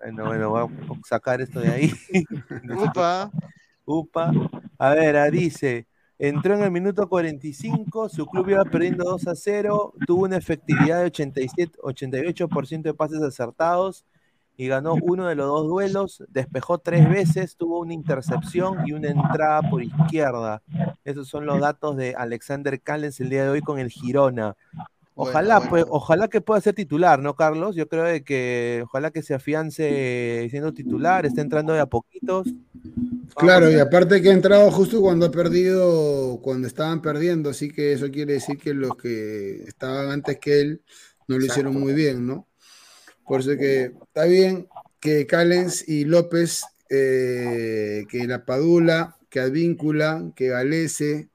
Bueno, 0.00 0.26
bueno, 0.26 0.50
voy 0.50 0.62
a 0.62 1.06
sacar 1.06 1.40
esto 1.40 1.60
de 1.60 1.70
ahí. 1.70 1.92
Upa. 2.76 3.30
Upa. 3.84 4.32
A 4.78 4.94
ver, 4.94 5.16
ah, 5.16 5.30
dice, 5.30 5.86
entró 6.18 6.54
en 6.54 6.62
el 6.62 6.70
minuto 6.70 7.06
45, 7.06 8.08
su 8.08 8.26
club 8.26 8.48
iba 8.48 8.64
perdiendo 8.64 9.04
2 9.04 9.28
a 9.28 9.34
0, 9.34 9.92
tuvo 10.06 10.24
una 10.24 10.38
efectividad 10.38 11.00
de 11.00 11.06
87, 11.06 11.78
88% 11.82 12.82
de 12.82 12.94
pases 12.94 13.20
acertados 13.20 14.06
y 14.56 14.68
ganó 14.68 14.94
uno 15.02 15.26
de 15.26 15.34
los 15.34 15.46
dos 15.46 15.66
duelos, 15.66 16.22
despejó 16.28 16.78
tres 16.78 17.08
veces, 17.08 17.56
tuvo 17.56 17.80
una 17.80 17.92
intercepción 17.92 18.86
y 18.86 18.92
una 18.92 19.08
entrada 19.08 19.62
por 19.68 19.82
izquierda. 19.82 20.62
Esos 21.04 21.28
son 21.28 21.46
los 21.46 21.60
datos 21.60 21.96
de 21.96 22.14
Alexander 22.16 22.80
Callens 22.80 23.20
el 23.20 23.30
día 23.30 23.44
de 23.44 23.50
hoy 23.50 23.60
con 23.60 23.78
el 23.78 23.90
Girona. 23.90 24.56
Ojalá, 25.16 25.60
Pues, 25.60 25.84
ojalá 25.88 26.28
que 26.28 26.40
pueda 26.40 26.60
ser 26.60 26.74
titular, 26.74 27.20
¿no, 27.20 27.34
Carlos? 27.34 27.76
Yo 27.76 27.88
creo 27.88 28.22
que 28.24 28.82
ojalá 28.84 29.10
que 29.10 29.22
se 29.22 29.34
afiance 29.34 30.48
siendo 30.50 30.72
titular, 30.72 31.24
esté 31.24 31.40
entrando 31.40 31.72
de 31.72 31.80
a 31.80 31.86
poquitos. 31.86 32.48
Claro, 33.36 33.70
y 33.70 33.78
aparte 33.78 34.20
que 34.22 34.30
ha 34.30 34.32
entrado 34.32 34.70
justo 34.70 35.00
cuando 35.00 35.26
ha 35.26 35.30
perdido, 35.30 36.40
cuando 36.42 36.66
estaban 36.68 37.00
perdiendo, 37.00 37.50
así 37.50 37.70
que 37.70 37.92
eso 37.92 38.10
quiere 38.10 38.34
decir 38.34 38.58
que 38.58 38.74
los 38.74 38.96
que 38.96 39.64
estaban 39.64 40.10
antes 40.10 40.38
que 40.38 40.60
él 40.60 40.82
no 41.26 41.38
lo 41.38 41.44
hicieron 41.44 41.74
muy 41.74 41.94
bien, 41.94 42.26
¿no? 42.26 42.46
Por 43.26 43.40
eso 43.40 43.56
que 43.56 43.92
está 44.02 44.24
bien 44.24 44.68
que 45.00 45.26
Callens 45.26 45.86
y 45.86 46.04
López, 46.04 46.64
eh, 46.88 48.04
que 48.08 48.26
la 48.26 48.44
Padula, 48.44 49.16
que 49.28 49.40
Advíncula, 49.40 50.32
que 50.34 50.48
Galese, 50.48 51.28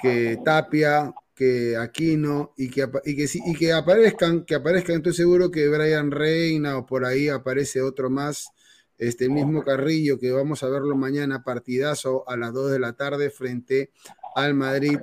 que 0.00 0.38
Tapia, 0.44 1.12
que 1.34 1.76
Aquino 1.76 2.52
y 2.56 2.68
que, 2.68 2.88
y 3.04 3.16
que, 3.16 3.26
y 3.44 3.54
que 3.54 3.72
aparezcan, 3.72 4.44
que 4.44 4.54
aparezcan, 4.54 4.96
estoy 4.96 5.14
seguro 5.14 5.50
que 5.50 5.68
Brian 5.68 6.10
Reina 6.10 6.76
o 6.78 6.86
por 6.86 7.04
ahí 7.04 7.28
aparece 7.28 7.82
otro 7.82 8.10
más, 8.10 8.50
este 8.98 9.28
mismo 9.28 9.64
Carrillo, 9.64 10.18
que 10.18 10.30
vamos 10.30 10.62
a 10.62 10.68
verlo 10.68 10.94
mañana, 10.94 11.42
partidazo 11.42 12.28
a 12.28 12.36
las 12.36 12.52
2 12.52 12.70
de 12.70 12.78
la 12.78 12.92
tarde 12.92 13.30
frente 13.30 13.90
al 14.36 14.54
Madrid 14.54 14.98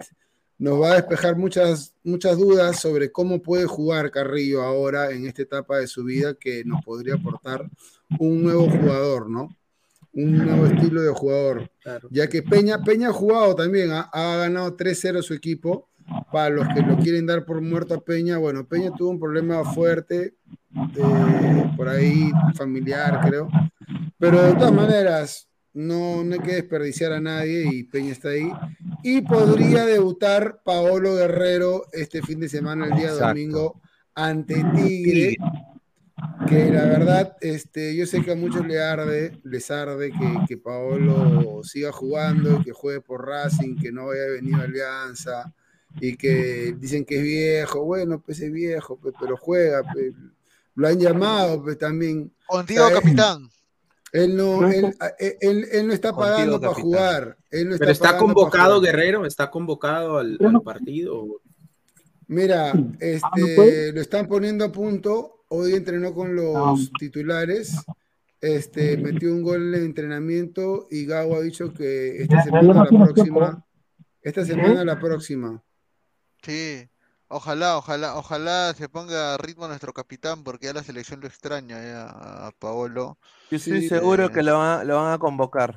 nos 0.60 0.80
va 0.80 0.92
a 0.92 0.96
despejar 0.96 1.38
muchas, 1.38 1.96
muchas 2.04 2.38
dudas 2.38 2.80
sobre 2.80 3.12
cómo 3.12 3.42
puede 3.42 3.66
jugar 3.66 4.12
Carrillo 4.12 4.62
ahora 4.62 5.10
en 5.12 5.26
esta 5.26 5.42
etapa 5.42 5.78
de 5.78 5.88
su 5.88 6.04
vida 6.04 6.34
que 6.34 6.64
nos 6.66 6.84
podría 6.84 7.16
aportar 7.16 7.66
un 8.20 8.44
nuevo 8.44 8.70
jugador, 8.70 9.30
¿no? 9.30 9.56
Un 10.12 10.38
nuevo 10.38 10.66
estilo 10.66 11.02
de 11.02 11.14
jugador. 11.14 11.72
Ya 12.12 12.28
que 12.28 12.44
Peña, 12.44 12.84
Peña 12.84 13.10
ha 13.10 13.14
jugado 13.14 13.56
también, 13.56 13.90
ha, 13.92 14.10
ganado 14.38 14.76
3-0 14.76 15.22
su 15.22 15.34
equipo. 15.34 15.88
Para 16.32 16.50
los 16.50 16.68
que 16.70 16.82
lo 16.82 16.98
quieren 16.98 17.28
dar 17.28 17.46
por 17.46 17.62
muerto 17.62 17.94
a 17.94 18.04
Peña, 18.04 18.40
bueno, 18.40 18.68
Peña 18.68 18.92
tuvo 18.98 19.12
un 19.12 19.20
problema 19.20 19.64
fuerte, 19.64 20.34
eh, 20.98 21.72
por 21.78 21.88
ahí 21.88 22.32
familiar, 22.56 23.22
creo. 23.28 23.48
Pero 24.18 24.42
de 24.42 24.54
todas 24.54 24.74
maneras, 24.74 25.49
no, 25.74 26.24
no 26.24 26.34
hay 26.34 26.40
que 26.40 26.56
desperdiciar 26.56 27.14
a 27.14 27.20
nadie 27.20 27.70
y 27.72 27.84
Peña 27.84 28.12
está 28.12 28.30
ahí. 28.30 28.52
Y 29.04 29.22
podría 29.22 29.86
debutar 29.86 30.62
Paolo 30.64 31.16
Guerrero 31.16 31.86
este 31.92 32.22
fin 32.22 32.40
de 32.40 32.50
semana, 32.50 32.88
el 32.88 32.96
día 32.96 33.12
domingo, 33.12 33.82
ante 34.16 34.64
Tigre. 34.76 35.38
Que 36.48 36.70
la 36.70 36.84
verdad, 36.84 37.38
este, 37.40 37.96
yo 37.96 38.06
sé 38.06 38.22
que 38.22 38.32
a 38.32 38.36
muchos 38.36 38.66
les 38.68 38.80
arde, 38.80 39.40
les 39.44 39.72
arde 39.72 40.12
que, 40.12 40.40
que 40.48 40.58
Paolo 40.58 41.62
siga 41.64 41.94
jugando, 41.94 42.62
que 42.62 42.74
juegue 42.74 43.00
por 43.00 43.26
Racing, 43.26 43.78
que 43.78 43.92
no 43.92 44.12
haya 44.12 44.26
venido 44.32 44.58
a 44.58 44.64
Alianza 44.64 45.54
y 46.02 46.18
que 46.18 46.76
dicen 46.78 47.06
que 47.06 47.18
es 47.18 47.24
viejo. 47.24 47.86
Bueno, 47.86 48.22
pues 48.22 48.42
es 48.42 48.52
viejo, 48.52 48.98
pues, 48.98 49.14
pero 49.20 49.38
juega. 49.38 49.82
Pues, 49.94 50.14
lo 50.76 50.88
han 50.88 51.00
llamado 51.00 51.64
pues, 51.64 51.78
también. 51.78 52.32
Contigo, 52.48 52.90
capitán. 52.94 53.50
Él 54.12 54.36
no, 54.36 54.68
él, 54.68 54.96
él, 55.40 55.88
no 55.88 55.94
está 55.94 56.16
pagando 56.16 56.60
para 56.60 56.74
jugar. 56.74 57.38
Él 57.52 57.70
no 57.70 57.76
está 57.76 57.86
Pero 57.86 57.92
está 57.92 58.18
convocado 58.18 58.82
Guerrero, 58.82 59.26
está 59.26 59.52
convocado 59.52 60.18
al, 60.18 60.38
partido. 60.64 61.42
Mira, 62.28 62.72
Ah, 62.72 62.76
este, 63.00 63.92
lo 63.94 64.02
están 64.02 64.28
poniendo 64.28 64.66
a 64.66 64.72
punto. 64.72 65.44
Hoy 65.50 65.74
entrenó 65.74 66.14
con 66.14 66.36
los 66.36 66.92
titulares. 67.00 67.76
Este, 68.42 68.96
metió 68.98 69.34
un 69.34 69.44
gol 69.44 69.76
en 69.76 69.84
entrenamiento 69.84 70.88
y 70.90 71.06
Gago 71.06 71.36
ha 71.36 71.42
dicho 71.42 71.74
que 71.74 72.22
esta 72.22 72.42
semana 72.44 72.74
la 72.74 72.86
próxima. 72.86 73.66
Esta 74.22 74.46
semana 74.46 74.86
la 74.86 75.00
próxima. 75.00 75.64
Sí, 76.42 76.88
ojalá, 77.28 77.78
ojalá, 77.78 78.16
ojalá 78.16 78.74
se 78.78 78.88
ponga 78.88 79.34
a 79.34 79.38
ritmo 79.38 79.68
nuestro 79.68 79.92
capitán 79.94 80.44
porque 80.44 80.68
ya 80.68 80.74
la 80.74 80.84
selección 80.84 81.20
lo 81.20 81.28
extraña 81.28 81.82
ya 81.82 82.48
a 82.48 82.52
Paolo. 82.60 83.18
Yo 83.50 83.58
estoy 83.58 83.82
Sí, 83.82 83.90
seguro 83.90 84.26
eh. 84.26 84.32
que 84.32 84.44
lo 84.44 84.58
van, 84.58 84.80
a- 84.80 84.84
lo 84.84 84.96
van 84.98 85.14
a 85.14 85.18
convocar. 85.18 85.76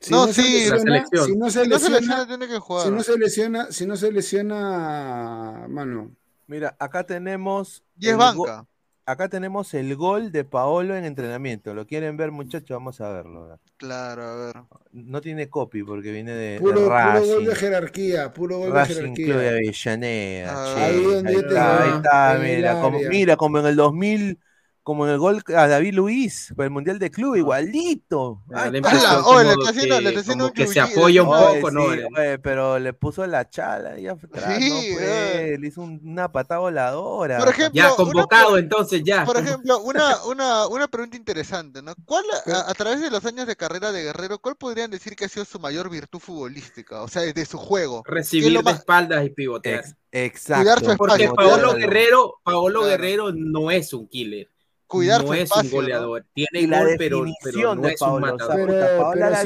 Si 0.00 0.10
No, 0.12 0.26
se 0.26 0.34
sí, 0.34 0.70
lesiona-. 0.70 1.04
Si 1.06 1.36
no 1.36 1.50
se 1.50 1.64
Si 1.64 1.68
no 1.68 1.78
se 1.78 1.90
lesiona, 1.90 1.98
lesiona, 2.00 2.26
tiene 2.26 2.48
que 2.48 2.58
jugar. 2.58 2.84
si 2.84 2.90
no 2.90 3.02
se 3.02 3.18
lesiona, 3.18 3.66
si 3.72 3.86
no 3.86 3.96
se 3.96 4.12
lesiona, 4.12 5.66
mano. 5.68 6.10
Mira, 6.46 6.76
acá 6.78 7.04
tenemos. 7.04 7.82
Y 7.98 8.08
es 8.08 8.16
go- 8.16 8.44
banca. 8.46 8.66
Acá 9.08 9.28
tenemos 9.28 9.72
el 9.74 9.94
gol 9.94 10.32
de 10.32 10.42
Paolo 10.44 10.96
en 10.96 11.04
entrenamiento. 11.04 11.72
¿Lo 11.74 11.86
quieren 11.86 12.16
ver, 12.16 12.32
muchachos? 12.32 12.70
Vamos 12.70 13.00
a 13.00 13.08
verlo. 13.12 13.56
Claro, 13.76 14.24
a 14.24 14.34
ver. 14.34 14.56
No 14.90 15.20
tiene 15.20 15.48
copy 15.48 15.84
porque 15.84 16.10
viene 16.10 16.32
de, 16.32 16.54
de 16.54 16.58
Puro, 16.60 16.74
puro 16.88 17.24
gol 17.24 17.44
de 17.44 17.54
jerarquía, 17.54 18.32
puro 18.32 18.58
gol 18.58 18.72
de 18.72 18.74
Racing 18.74 19.14
Club 19.14 19.36
de 19.36 19.44
jerarquía. 19.44 19.50
Avellaneda. 19.50 20.52
Ah, 20.56 20.74
che, 20.74 20.82
ahí 21.28 21.34
está, 21.36 22.30
ahí 22.32 22.56
mira, 22.56 22.80
como, 22.80 22.98
mira, 23.08 23.36
como 23.36 23.58
en 23.60 23.66
el 23.66 23.76
2000, 23.76 24.40
como 24.86 25.04
en 25.04 25.10
el 25.14 25.18
gol 25.18 25.42
a 25.48 25.66
David 25.66 25.94
Luis, 25.94 26.52
para 26.54 26.66
el 26.66 26.70
Mundial 26.70 27.00
de 27.00 27.10
Club, 27.10 27.34
igualito. 27.34 28.40
Está 28.48 28.90
haciendo- 28.90 29.96
que- 29.96 30.00
le 30.02 30.08
está 30.10 30.20
haciendo 30.20 30.44
como 30.44 30.46
un 30.46 30.52
que 30.52 30.66
se 30.68 30.78
apoya 30.78 31.24
un 31.24 31.28
Oye, 31.28 31.54
poco, 31.60 31.70
¿no? 31.72 31.92
sí, 31.92 32.00
oye, 32.16 32.38
pero 32.38 32.78
le 32.78 32.92
puso 32.92 33.26
la 33.26 33.50
chala 33.50 33.98
y 33.98 34.06
atrás, 34.06 34.54
Sí, 34.60 34.68
no 34.70 34.76
eh. 34.78 34.94
fue, 34.94 35.56
le 35.58 35.66
hizo 35.66 35.80
un- 35.80 36.00
una 36.04 36.30
patada 36.30 36.60
voladora. 36.60 37.38
Por 37.38 37.48
ejemplo, 37.48 37.72
Ya 37.82 37.90
convocado, 37.96 38.58
entonces 38.58 39.02
ya. 39.04 39.24
Por 39.24 39.38
ejemplo, 39.38 39.80
una, 39.80 40.24
una, 40.26 40.68
una 40.68 40.86
pregunta 40.86 41.16
interesante, 41.16 41.82
¿no? 41.82 41.92
¿Cuál, 42.04 42.24
a, 42.46 42.70
a 42.70 42.74
través 42.74 43.00
de 43.00 43.10
los 43.10 43.24
años 43.26 43.48
de 43.48 43.56
carrera 43.56 43.90
de 43.90 44.04
Guerrero, 44.04 44.38
cuál 44.38 44.54
podrían 44.54 44.92
decir 44.92 45.16
que 45.16 45.24
ha 45.24 45.28
sido 45.28 45.44
su 45.44 45.58
mayor 45.58 45.90
virtud 45.90 46.20
futbolística? 46.20 47.02
O 47.02 47.08
sea, 47.08 47.22
de 47.22 47.44
su 47.44 47.58
juego. 47.58 48.04
¿Qué 48.04 48.10
es 48.12 48.14
recibir 48.14 48.56
de 48.56 48.62
más- 48.62 48.76
espaldas 48.78 49.26
y 49.26 49.30
pivotear. 49.30 49.80
Ex- 49.80 49.96
exacto. 50.12 50.94
Porque 50.96 51.28
Paolo 51.28 51.74
Guerrero, 51.74 52.34
Paolo 52.44 52.82
Claro. 52.82 52.86
Guerrero 52.92 53.32
no 53.32 53.72
es 53.72 53.92
un 53.92 54.06
killer. 54.06 54.48
Cuidar 54.86 55.22
no 55.22 55.28
su 55.28 55.34
es 55.34 55.40
espacio, 55.42 55.64
un 55.64 55.70
¿no? 55.70 55.76
goleador. 55.82 56.26
Tiene 56.34 56.60
Y 56.60 56.66
la 56.66 56.78
gol, 56.84 56.94
pero, 56.96 57.18
pero 57.20 57.24
definición 57.24 57.76
no 57.80 57.88
de 57.88 57.94
es 57.94 58.00
un 58.00 58.06
Paolo, 58.08 58.20
matador. 58.26 58.66
Pero- 58.66 58.72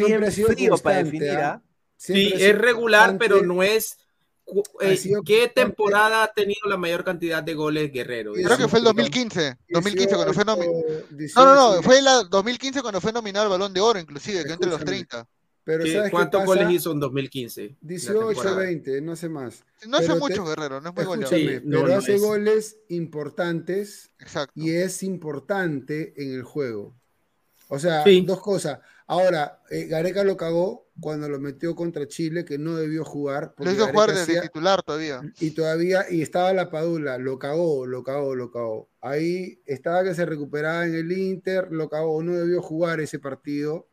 bien 0.07 0.33
frío 0.33 0.79
para 0.79 1.03
definir, 1.03 1.31
¿ah? 1.39 1.53
¿ah? 1.55 1.63
Sí, 1.97 2.33
es 2.35 2.59
regular, 2.59 3.09
constante. 3.11 3.35
pero 3.35 3.47
no 3.47 3.63
es. 3.63 3.97
eh, 4.81 4.99
¿Qué 5.25 5.49
temporada 5.55 6.25
ha 6.25 6.33
tenido 6.33 6.69
la 6.69 6.77
mayor 6.77 7.05
cantidad 7.05 7.43
de 7.43 7.55
goles 7.55 7.93
Guerrero? 7.93 8.33
Creo 8.35 8.57
que 8.59 8.69
fue 8.69 8.79
el 8.81 8.85
2015. 8.87 9.57
2015 9.69 10.15
cuando 10.17 10.35
fue 10.35 10.45
18, 10.45 10.57
nominado. 10.67 11.07
18, 11.11 11.41
No, 11.41 11.55
no, 11.55 11.75
no, 11.77 11.83
fue 11.83 12.03
la 12.03 12.25
2015 12.25 12.83
cuando 12.83 13.01
fue 13.01 13.13
nominado 13.13 13.45
al 13.45 13.51
Balón 13.51 13.73
de 13.73 13.81
Oro, 13.81 13.99
inclusive, 13.99 14.45
que 14.45 14.53
entre 14.53 14.69
los 14.69 14.79
Escúchame. 14.81 15.05
30. 15.07 15.29
Pero 15.71 15.85
¿Qué- 15.85 15.93
¿sabes 15.93 16.05
qué 16.07 16.11
¿Cuántos 16.11 16.41
pasa? 16.41 16.47
goles 16.47 16.71
hizo 16.71 16.93
en 16.93 17.01
2015? 17.01 17.69
la 17.69 17.77
18, 17.81 18.27
temporada? 18.29 18.57
20, 18.57 19.01
no 19.03 19.15
sé 19.17 19.29
más. 19.29 19.65
No 19.87 19.97
hace 19.99 20.15
mucho 20.17 20.43
te- 20.43 20.49
Guerrero, 20.51 20.81
no 20.81 20.89
es 20.89 20.95
muy 20.97 21.05
goleador. 21.05 21.39
Sí, 21.39 21.47
pero 21.71 21.87
no 21.87 21.95
hace 21.95 22.15
es. 22.17 22.21
goles 22.21 22.77
importantes 22.89 24.11
Exacto. 24.19 24.53
y 24.57 24.71
es 24.71 25.03
importante 25.03 26.15
en 26.17 26.35
el 26.35 26.43
juego. 26.43 26.95
O 27.69 27.79
sea, 27.79 28.03
Sí. 28.03 28.23
dos 28.27 28.41
cosas. 28.41 28.81
Ahora, 29.07 29.61
eh, 29.71 29.85
Gareca 29.87 30.25
lo 30.25 30.37
cagó 30.37 30.89
cuando 31.01 31.29
lo 31.29 31.39
metió 31.41 31.75
contra 31.75 32.07
Chile, 32.09 32.45
que 32.45 32.59
no 32.59 32.77
debió 32.77 33.05
jugar. 33.05 33.55
Lo 33.59 33.71
hizo 33.71 33.87
jugar 33.89 34.11
desde 34.11 34.23
hacía- 34.23 34.43
titular 34.43 34.83
todavía. 34.83 35.21
y 35.41 35.51
todavía, 35.53 36.05
y 36.11 36.23
estaba 36.23 36.53
la 36.53 36.71
Padula, 36.71 37.19
lo 37.19 37.39
cagó, 37.39 37.87
lo 37.87 38.03
cagó, 38.03 38.35
lo 38.35 38.51
cagó. 38.51 38.89
Ahí 39.01 39.61
estaba 39.67 40.03
que 40.05 40.15
se 40.15 40.27
recuperaba 40.27 40.85
en 40.87 40.95
el 40.95 41.13
Inter, 41.13 41.69
lo 41.71 41.89
cagó, 41.89 42.23
no 42.23 42.35
debió 42.37 42.61
jugar 42.63 43.01
ese 43.01 43.19
partido, 43.19 43.89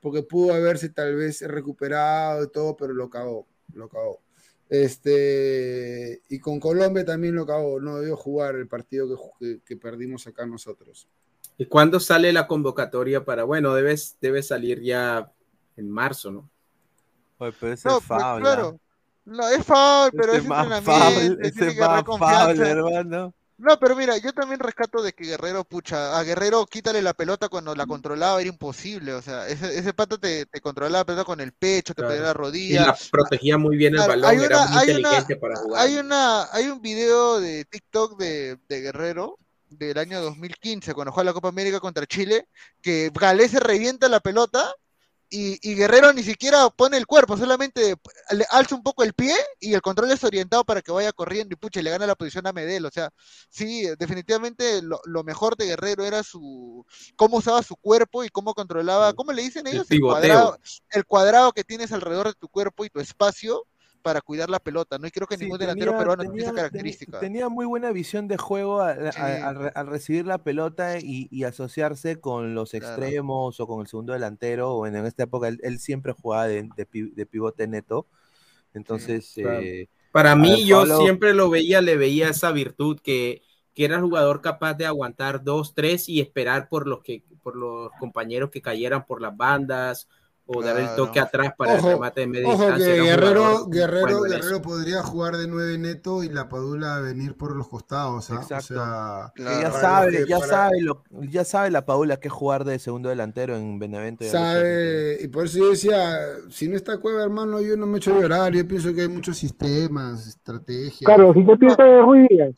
porque 0.00 0.22
pudo 0.22 0.54
haberse 0.54 0.88
tal 0.88 1.14
vez 1.14 1.42
recuperado 1.42 2.44
y 2.44 2.50
todo, 2.50 2.76
pero 2.76 2.92
lo 2.94 3.08
cagó, 3.10 3.46
lo 3.74 3.88
cagó. 3.88 4.20
Este, 4.68 6.22
y 6.28 6.38
con 6.38 6.60
Colombia 6.60 7.04
también 7.04 7.34
lo 7.34 7.46
cagó, 7.46 7.80
no 7.80 7.98
debió 7.98 8.16
jugar 8.16 8.54
el 8.56 8.68
partido 8.68 9.08
que, 9.08 9.16
que- 9.38 9.60
que 9.64 9.76
perdimos 9.76 10.26
acá 10.26 10.46
nosotros. 10.46 11.08
¿Y 11.58 11.66
cuándo 11.66 12.00
sale 12.00 12.32
la 12.32 12.46
convocatoria 12.46 13.24
para.? 13.24 13.44
Bueno, 13.44 13.74
debe, 13.74 13.94
debe 14.20 14.42
salir 14.42 14.80
ya 14.80 15.30
en 15.76 15.90
marzo, 15.90 16.30
¿no? 16.30 16.50
Oye, 17.38 17.52
pero 17.58 17.72
ese 17.72 17.88
No, 17.88 17.98
es 17.98 18.04
pues, 18.06 18.20
foul, 18.22 18.40
claro. 18.42 18.78
¿ah? 18.80 18.90
No, 19.26 19.48
es 19.48 19.64
foul, 19.64 20.10
pero 20.12 20.32
es 20.32 20.44
más 20.44 20.64
entrenamiento, 20.66 21.22
foul, 21.30 21.46
ese 21.46 21.80
más 21.80 22.04
foul, 22.04 22.60
hermano. 22.60 23.34
No, 23.62 23.78
pero 23.78 23.94
mira, 23.94 24.16
yo 24.16 24.32
también 24.32 24.58
rescato 24.58 25.02
de 25.02 25.12
que 25.12 25.24
Guerrero, 25.24 25.64
pucha, 25.64 26.18
a 26.18 26.22
Guerrero 26.22 26.64
quítale 26.64 27.02
la 27.02 27.12
pelota 27.12 27.50
cuando 27.50 27.74
la 27.74 27.84
controlaba, 27.84 28.40
era 28.40 28.48
imposible, 28.48 29.12
o 29.12 29.20
sea, 29.20 29.46
ese, 29.48 29.78
ese 29.78 29.92
pata 29.92 30.16
te, 30.16 30.46
te 30.46 30.60
controlaba 30.62 31.00
la 31.00 31.04
pelota 31.04 31.24
con 31.24 31.40
el 31.40 31.52
pecho, 31.52 31.92
te 31.94 32.00
Claro. 32.00 32.14
pedía 32.14 32.24
la 32.24 32.30
Y 32.30 32.34
rodilla. 32.34 32.86
la 32.86 32.96
protegía 33.10 33.58
muy 33.58 33.76
bien 33.76 33.94
el 33.96 34.00
balón, 34.08 34.30
hay 34.30 34.38
era 34.38 34.56
una- 34.60 34.66
muy 34.66 34.78
hay 34.78 34.88
una- 34.88 34.98
inteligente 34.98 35.36
para 35.36 35.56
jugar. 35.56 35.82
Hay 35.86 35.96
una, 35.98 36.52
hay 36.52 36.68
un 36.68 36.80
video 36.80 37.38
de 37.38 37.64
TikTok 37.66 38.18
de, 38.18 38.58
de 38.66 38.80
Guerrero 38.80 39.36
del 39.68 39.98
año 39.98 40.22
2015, 40.22 40.94
cuando 40.94 41.12
juega 41.12 41.26
la 41.26 41.34
Copa 41.34 41.48
América 41.48 41.80
contra 41.80 42.06
Chile, 42.06 42.48
que 42.80 43.10
Galés 43.14 43.50
se 43.50 43.60
revienta 43.60 44.08
la 44.08 44.20
pelota 44.20 44.72
y, 45.30 45.58
y 45.62 45.74
Guerrero 45.76 46.12
ni 46.12 46.22
siquiera 46.22 46.68
pone 46.70 46.96
el 46.96 47.06
cuerpo, 47.06 47.36
solamente 47.36 47.94
le 48.32 48.44
alza 48.50 48.74
un 48.74 48.82
poco 48.82 49.04
el 49.04 49.14
pie 49.14 49.34
y 49.60 49.74
el 49.74 49.80
control 49.80 50.10
es 50.10 50.24
orientado 50.24 50.64
para 50.64 50.82
que 50.82 50.90
vaya 50.92 51.12
corriendo 51.12 51.54
y 51.54 51.56
pucha, 51.56 51.80
le 51.80 51.90
gana 51.90 52.06
la 52.06 52.16
posición 52.16 52.46
a 52.46 52.52
Medel. 52.52 52.84
O 52.84 52.90
sea, 52.90 53.10
sí, 53.48 53.86
definitivamente 53.98 54.82
lo, 54.82 55.00
lo 55.04 55.22
mejor 55.22 55.56
de 55.56 55.66
Guerrero 55.66 56.04
era 56.04 56.22
su 56.24 56.84
cómo 57.16 57.38
usaba 57.38 57.62
su 57.62 57.76
cuerpo 57.76 58.24
y 58.24 58.28
cómo 58.28 58.54
controlaba, 58.54 59.12
¿cómo 59.14 59.32
le 59.32 59.42
dicen 59.42 59.66
El 59.70 59.74
ellos? 59.74 59.90
El 59.90 60.00
pivoteo. 60.00 60.10
cuadrado, 60.10 60.58
el 60.90 61.04
cuadrado 61.06 61.52
que 61.52 61.64
tienes 61.64 61.92
alrededor 61.92 62.26
de 62.28 62.34
tu 62.34 62.48
cuerpo 62.48 62.84
y 62.84 62.90
tu 62.90 63.00
espacio 63.00 63.66
para 64.02 64.20
cuidar 64.20 64.48
la 64.50 64.58
pelota, 64.58 64.98
¿no? 64.98 65.06
Y 65.06 65.10
creo 65.10 65.26
que 65.26 65.36
Sí, 65.36 65.44
ningún 65.44 65.58
delantero 65.58 65.92
tenía- 65.92 65.98
peruano 65.98 66.22
tiene 66.22 66.38
esa 66.38 66.46
tenía- 66.50 66.56
característica. 66.62 67.20
Tenía 67.20 67.48
muy 67.48 67.66
buena 67.66 67.92
visión 67.92 68.28
de 68.28 68.36
juego 68.36 68.80
al, 68.80 69.06
al- 69.08 69.12
Sí. 69.12 69.20
al 69.20 69.54
re- 69.56 69.72
al 69.74 69.86
recibir 69.86 70.26
la 70.26 70.38
pelota 70.38 70.98
y, 70.98 71.28
y 71.30 71.44
asociarse 71.44 72.20
con 72.20 72.54
los 72.54 72.70
Claro. 72.70 72.86
extremos 72.86 73.60
o 73.60 73.66
con 73.66 73.80
el 73.82 73.86
segundo 73.86 74.12
delantero. 74.12 74.76
Bueno, 74.76 74.98
en 74.98 75.06
esta 75.06 75.24
época 75.24 75.48
él, 75.48 75.58
él 75.62 75.78
siempre 75.78 76.12
jugaba 76.12 76.46
de, 76.46 76.68
de 76.76 76.86
pi- 76.86 77.10
de 77.10 77.26
pivote 77.26 77.66
neto. 77.68 78.06
Entonces, 78.74 79.32
claro. 79.34 79.60
eh, 79.60 79.88
Para 80.12 80.32
A 80.32 80.36
mí, 80.36 80.50
ver, 80.50 80.64
yo 80.64 80.78
Pablo. 80.80 80.98
siempre 81.02 81.34
lo 81.34 81.50
veía, 81.50 81.80
le 81.80 81.96
veía 81.96 82.30
esa 82.30 82.50
virtud 82.50 82.98
que, 83.00 83.42
que 83.74 83.84
era 83.84 83.96
el 83.96 84.02
jugador 84.02 84.40
capaz 84.40 84.74
de 84.74 84.84
aguantar 84.86 85.44
dos, 85.44 85.72
tres 85.74 86.08
y 86.08 86.20
esperar 86.20 86.68
por 86.68 86.88
los 86.88 87.00
que, 87.02 87.22
por 87.44 87.54
los 87.54 87.90
compañeros 88.00 88.50
que 88.50 88.60
cayeran 88.60 89.06
por 89.06 89.22
las 89.22 89.36
bandas 89.36 90.08
o 90.52 90.62
dar 90.62 90.78
el 90.80 90.96
toque 90.96 91.20
atrás 91.20 91.52
para 91.56 91.74
Ojo, 91.74 91.86
el 91.88 91.94
remate 91.94 92.20
de 92.22 92.26
media 92.26 92.48
Ojo 92.48 92.62
distancia. 92.62 92.86
que 92.94 93.00
Guerrero, 93.02 93.66
Guerrero, 93.66 94.22
Guerrero 94.22 94.62
podría 94.62 95.00
jugar 95.02 95.36
de 95.36 95.46
9 95.46 95.78
neto 95.78 96.24
y 96.24 96.28
la 96.28 96.48
Padula 96.48 96.98
venir 97.00 97.36
por 97.36 97.54
los 97.54 97.68
costados, 97.68 98.30
¿ah? 98.30 98.40
Exacto. 98.42 98.74
O 98.74 98.76
sea, 98.76 99.32
que 99.36 99.42
Claro. 99.44 99.60
ya 99.62 99.70
sabe, 99.72 100.24
ya 100.28 100.38
para- 100.40 100.50
sabe 100.50 100.80
lo, 100.80 101.04
ya 101.10 101.44
sabe 101.44 101.70
la 101.70 101.86
Paula 101.86 102.16
que 102.18 102.26
es 102.28 102.34
jugar 102.34 102.64
de 102.64 102.80
segundo 102.80 103.08
delantero 103.10 103.56
en 103.56 103.78
Benevento. 103.78 104.24
lo 104.24 104.30
sabe. 104.30 105.18
y 105.22 105.28
por 105.28 105.44
eso 105.44 105.58
yo 105.58 105.70
decía, 105.70 106.18
si 106.50 106.66
no 106.68 106.74
está 106.76 106.98
Cueva, 106.98 107.22
hermano, 107.22 107.60
yo 107.60 107.76
no 107.76 107.86
me 107.86 107.98
echo 107.98 108.18
llorar, 108.20 108.52
yo 108.52 108.66
pienso 108.66 108.92
que 108.92 109.02
hay 109.02 109.08
muchos 109.08 109.36
sistemas, 109.38 110.26
estrategias. 110.26 111.02
Claro, 111.06 111.32
si 111.32 111.44
te 111.46 111.56
piensas 111.56 111.78
de 111.86 112.00
Ruiz 112.02 112.28
Díaz, 112.28 112.54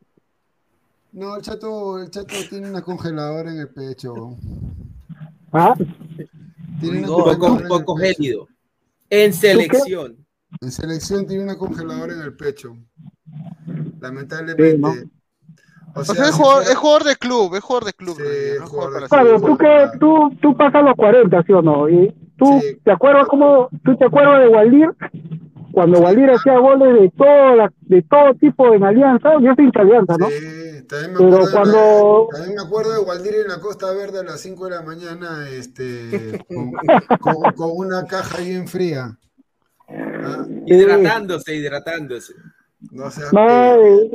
No, 1.12 1.36
el 1.36 1.42
chato, 1.42 1.98
el 1.98 2.10
chato 2.10 2.34
tiene 2.48 2.70
una 2.70 2.80
congeladora 2.80 3.50
en 3.52 3.58
el 3.58 3.68
pecho. 3.68 4.34
¿ah? 5.52 5.74
Tiene 6.80 7.06
poco, 7.06 7.58
en 7.60 7.68
poco 7.68 7.94
pecho. 7.96 8.14
gélido. 8.16 8.48
En 9.10 9.32
selección. 9.32 10.16
En 10.60 10.70
selección 10.70 11.26
tiene 11.26 11.44
una 11.44 11.56
congeladora 11.56 12.14
en 12.14 12.20
el 12.22 12.34
pecho. 12.34 12.76
Lamentablemente. 14.00 14.72
Sí, 14.72 14.78
¿no? 14.78 14.90
O 15.94 16.00
O 16.00 16.04
sea, 16.04 16.14
sea, 16.14 16.24
es 16.28 16.34
jugador, 16.34 16.62
es 16.62 16.74
jugador 16.74 17.04
de 17.04 17.16
club, 17.16 17.54
es 17.54 17.60
jugador 17.60 17.84
de 17.84 17.92
club. 17.92 18.16
Sí, 18.16 18.58
no 18.60 18.66
jugador 18.66 19.02
de 19.02 19.08
Claro, 19.08 19.26
selección. 19.38 19.50
tú 19.50 19.58
que 19.58 19.98
tú, 19.98 20.36
tú 20.40 20.56
pasas 20.56 20.82
los 20.84 20.94
40, 20.96 21.42
¿sí 21.42 21.52
o 21.52 21.62
no? 21.62 21.88
Y 21.88 22.14
tú 22.38 22.60
Sí. 22.62 22.78
te 22.82 22.90
acuerdas 22.92 23.26
cómo 23.28 23.68
tú 23.84 23.96
te 23.96 24.06
acuerdas 24.06 24.40
de 24.40 24.48
Waldir 24.48 24.88
cuando 25.72 26.00
Waldir 26.00 26.30
hacía 26.30 26.58
goles 26.58 27.00
de 27.00 27.10
todo 27.16 27.56
la- 27.56 27.72
de 27.80 28.02
todo 28.02 28.34
tipo 28.34 28.72
en 28.74 28.84
Alianza, 28.84 29.32
yo 29.40 29.54
soy 29.54 29.64
hincha 29.64 29.84
de 29.84 29.88
Alianza, 29.90 30.16
¿no? 30.18 30.26
Sí, 30.28 30.86
también 30.88 31.12
me 31.12 31.18
Pero 31.18 31.26
acuerdo 31.28 31.46
de- 31.46 31.52
cuando- 31.52 32.28
también 32.32 32.54
me 32.56 32.62
acuerdo 32.62 32.92
de 32.92 32.98
Waldir 33.00 33.34
en 33.42 33.48
la 33.48 33.60
Costa 33.60 33.92
Verde 33.92 34.20
a 34.20 34.22
las 34.24 34.40
5 34.40 34.64
de 34.66 34.70
la 34.70 34.82
mañana, 34.82 35.48
este, 35.48 36.44
con, 36.48 36.72
con- 37.20 37.52
con 37.54 37.70
una 37.74 38.06
caja 38.06 38.38
bien 38.40 38.68
fría. 38.68 39.16
Ah, 39.88 40.46
Hidratándose, 40.66 41.54
hidratándose. 41.54 42.34
no 42.90 43.10
sé. 43.10 43.22
No, 43.32 43.74
eh, 43.74 44.10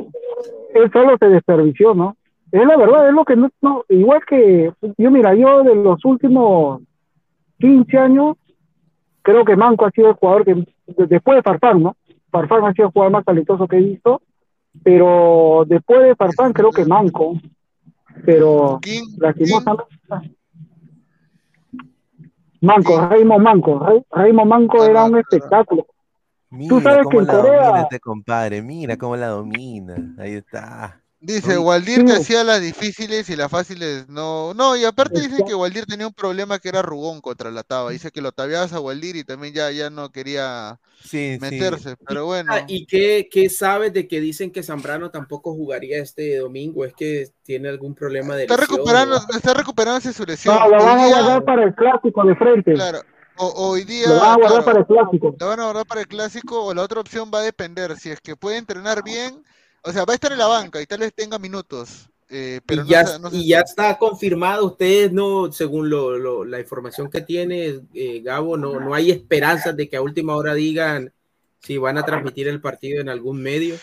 él 0.74 0.90
solo 0.92 1.16
se 1.18 1.26
desperdició, 1.26 1.94
¿no? 1.94 2.16
Es 2.50 2.64
la 2.66 2.76
verdad, 2.76 3.08
es 3.08 3.14
lo 3.14 3.24
que 3.24 3.36
no, 3.36 3.50
no, 3.60 3.84
igual 3.88 4.20
que 4.26 4.72
yo 4.96 5.10
mira, 5.10 5.34
yo 5.34 5.62
de 5.62 5.74
los 5.74 6.02
últimos 6.04 6.80
15 7.60 7.98
años 7.98 8.36
creo 9.30 9.44
que 9.44 9.56
Manco 9.56 9.84
ha 9.84 9.90
sido 9.90 10.08
el 10.08 10.14
jugador 10.14 10.44
que 10.44 10.54
de- 10.54 11.06
después 11.06 11.36
de 11.36 11.42
Farfán, 11.42 11.82
¿no? 11.82 11.96
Farfán 12.30 12.64
ha 12.64 12.72
sido 12.72 12.86
el 12.88 12.92
jugador 12.92 13.12
más 13.12 13.24
talentoso 13.24 13.66
que 13.68 13.76
he 13.76 13.80
visto 13.80 14.22
pero 14.82 15.64
después 15.66 16.02
de 16.02 16.14
Farfán 16.14 16.52
creo 16.52 16.70
que 16.72 16.84
Manco, 16.84 17.34
pero 18.24 18.80
lastimosamente 19.18 19.84
Manco, 22.60 23.00
Raymond 23.08 23.42
Manco, 23.42 24.04
Raymond 24.10 24.48
Manco 24.50 24.84
era 24.84 25.04
un 25.04 25.18
espectáculo. 25.18 25.86
Mira 26.50 26.68
Tú 26.74 26.80
sabes 26.80 27.04
cómo 27.04 27.20
que 27.20 27.26
la 27.26 27.32
domina 27.36 27.80
este 27.82 28.00
compadre, 28.00 28.62
mira 28.62 28.96
cómo 28.96 29.16
la 29.16 29.28
domina, 29.28 30.14
ahí 30.18 30.34
está. 30.34 31.00
Dice, 31.20 31.58
Waldir 31.58 32.04
te 32.04 32.12
hacía 32.12 32.44
las 32.44 32.60
difíciles 32.60 33.28
y 33.28 33.34
las 33.34 33.50
fáciles 33.50 34.08
no. 34.08 34.54
No, 34.54 34.76
y 34.76 34.84
aparte 34.84 35.20
dice 35.20 35.42
que 35.44 35.54
Waldir 35.54 35.84
tenía 35.84 36.06
un 36.06 36.14
problema 36.14 36.60
que 36.60 36.68
era 36.68 36.80
rugón 36.80 37.20
contra 37.20 37.50
la 37.50 37.64
taba. 37.64 37.90
Dice 37.90 38.12
que 38.12 38.22
lo 38.22 38.30
tabeabas 38.30 38.72
a 38.72 38.78
Waldir 38.78 39.16
y 39.16 39.24
también 39.24 39.52
ya, 39.52 39.68
ya 39.72 39.90
no 39.90 40.12
quería 40.12 40.78
meterse, 41.12 41.96
pero 42.06 42.26
bueno. 42.26 42.52
¿Y 42.68 42.86
qué, 42.86 43.28
qué, 43.28 43.50
sabes 43.50 43.92
de 43.92 44.06
que 44.06 44.20
dicen 44.20 44.52
que 44.52 44.62
Zambrano 44.62 45.10
tampoco 45.10 45.54
jugaría 45.54 46.00
este 46.00 46.36
domingo? 46.36 46.84
¿Es 46.84 46.94
que 46.94 47.26
tiene 47.42 47.68
algún 47.68 47.96
problema 47.96 48.36
de 48.36 48.42
está 48.44 48.56
Recuperando, 48.56 49.16
está 49.34 49.54
recuperándose 49.54 50.12
su 50.12 50.24
lesión. 50.24 50.54
No, 50.54 50.68
lo 50.68 50.84
van 50.84 51.00
a 51.00 51.08
guardar 51.08 51.44
para 51.44 51.64
el 51.64 51.74
clásico 51.74 52.24
de 52.24 52.36
frente. 52.36 52.74
Claro. 52.74 53.00
hoy 53.38 53.82
día. 53.82 54.06
Lo 54.06 54.20
van 54.20 54.30
a 54.30 54.36
guardar 54.36 54.64
para 54.64 54.78
el 54.80 54.86
clásico. 54.86 55.34
Lo 55.36 55.48
van 55.48 55.58
a 55.58 55.64
guardar 55.64 55.86
para 55.86 56.00
el 56.00 56.06
clásico 56.06 56.64
o 56.64 56.74
la 56.74 56.82
otra 56.82 57.00
opción 57.00 57.28
va 57.34 57.40
a 57.40 57.42
depender. 57.42 57.96
Si 57.96 58.08
es 58.08 58.20
que 58.20 58.36
puede 58.36 58.58
entrenar 58.58 59.02
bien 59.02 59.42
o 59.82 59.92
sea, 59.92 60.04
va 60.04 60.12
a 60.12 60.14
estar 60.14 60.32
en 60.32 60.38
la 60.38 60.46
banca 60.46 60.80
y 60.80 60.86
tal 60.86 61.00
vez 61.00 61.14
tenga 61.14 61.38
minutos. 61.38 62.08
Eh, 62.30 62.60
pero 62.66 62.84
y, 62.84 62.88
ya, 62.88 63.04
y 63.32 63.48
ya 63.48 63.60
está 63.60 63.96
confirmado, 63.96 64.66
ustedes 64.66 65.10
no, 65.12 65.50
según 65.50 65.88
lo, 65.88 66.44
la 66.44 66.60
información 66.60 67.08
que 67.08 67.22
tiene 67.22 67.80
eh, 67.94 68.20
Gabo, 68.22 68.58
no, 68.58 68.78
no 68.78 68.94
hay 68.94 69.10
esperanzas 69.10 69.74
de 69.74 69.88
que 69.88 69.96
a 69.96 70.02
última 70.02 70.36
hora 70.36 70.52
digan 70.52 71.12
si 71.60 71.78
van 71.78 71.96
a 71.96 72.04
transmitir 72.04 72.46
el 72.48 72.60
partido 72.60 73.00
en 73.00 73.08
algún 73.08 73.40
medio. 73.40 73.76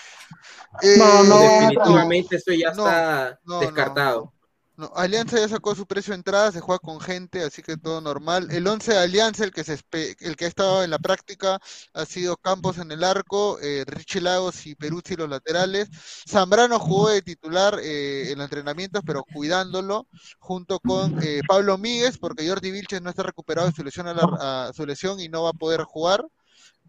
Eh, 0.82 0.96
no, 0.98 1.24
no, 1.24 1.40
definitivamente 1.40 2.36
eso 2.36 2.52
ya 2.52 2.70
está 2.70 3.40
descartado. 3.60 4.35
No, 4.78 4.92
Alianza 4.94 5.40
ya 5.40 5.48
sacó 5.48 5.74
su 5.74 5.86
precio 5.86 6.12
de 6.12 6.18
entrada, 6.18 6.52
se 6.52 6.60
juega 6.60 6.80
con 6.80 7.00
gente, 7.00 7.42
así 7.44 7.62
que 7.62 7.78
todo 7.78 8.02
normal. 8.02 8.50
El 8.52 8.68
11 8.68 8.92
de 8.92 8.98
Alianza, 9.00 9.46
el 9.46 9.52
que, 9.52 9.64
se 9.64 9.80
el 10.20 10.36
que 10.36 10.46
ha 10.46 10.48
estado 10.50 10.84
en 10.84 10.90
la 10.90 11.00
práctica, 11.00 11.60
ha 11.94 12.06
sido 12.06 12.36
Campos 12.36 12.78
en 12.80 12.92
el 12.92 13.04
arco, 13.06 13.58
eh, 13.62 13.86
Richie 13.88 14.20
Lagos 14.20 14.66
y 14.66 14.76
Peruzzi 14.76 15.16
los 15.16 15.30
laterales. 15.30 15.90
Zambrano 16.28 16.78
jugó 16.78 17.10
de 17.10 17.22
titular 17.22 17.80
eh, 17.82 18.32
en 18.32 18.38
los 18.38 18.46
entrenamientos, 18.46 19.02
pero 19.06 19.24
cuidándolo, 19.24 20.08
junto 20.40 20.80
con 20.80 21.24
eh, 21.24 21.40
Pablo 21.48 21.78
Míguez, 21.78 22.18
porque 22.18 22.48
Jordi 22.48 22.72
Vilches 22.72 23.02
no 23.02 23.10
está 23.10 23.24
recuperado 23.24 23.70
de 23.70 23.74
su 23.74 23.84
lesión, 23.84 24.08
a 24.08 24.72
su 24.74 24.86
lesión 24.86 25.22
y 25.22 25.30
no 25.30 25.44
va 25.44 25.52
a 25.52 25.54
poder 25.54 25.84
jugar. 25.84 26.26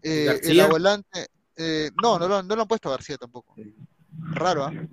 Eh, 0.01 0.41
el 0.43 0.67
volante, 0.67 1.27
no, 2.03 2.19
no, 2.19 2.43
no, 2.43 2.55
lo 2.55 2.61
han 2.61 2.67
puesto 2.67 2.89
a 2.89 2.91
García 2.91 3.17
tampoco. 3.17 3.55
Raro, 4.33 4.65
¿ah? 4.65 4.71
Eh, 4.73 4.89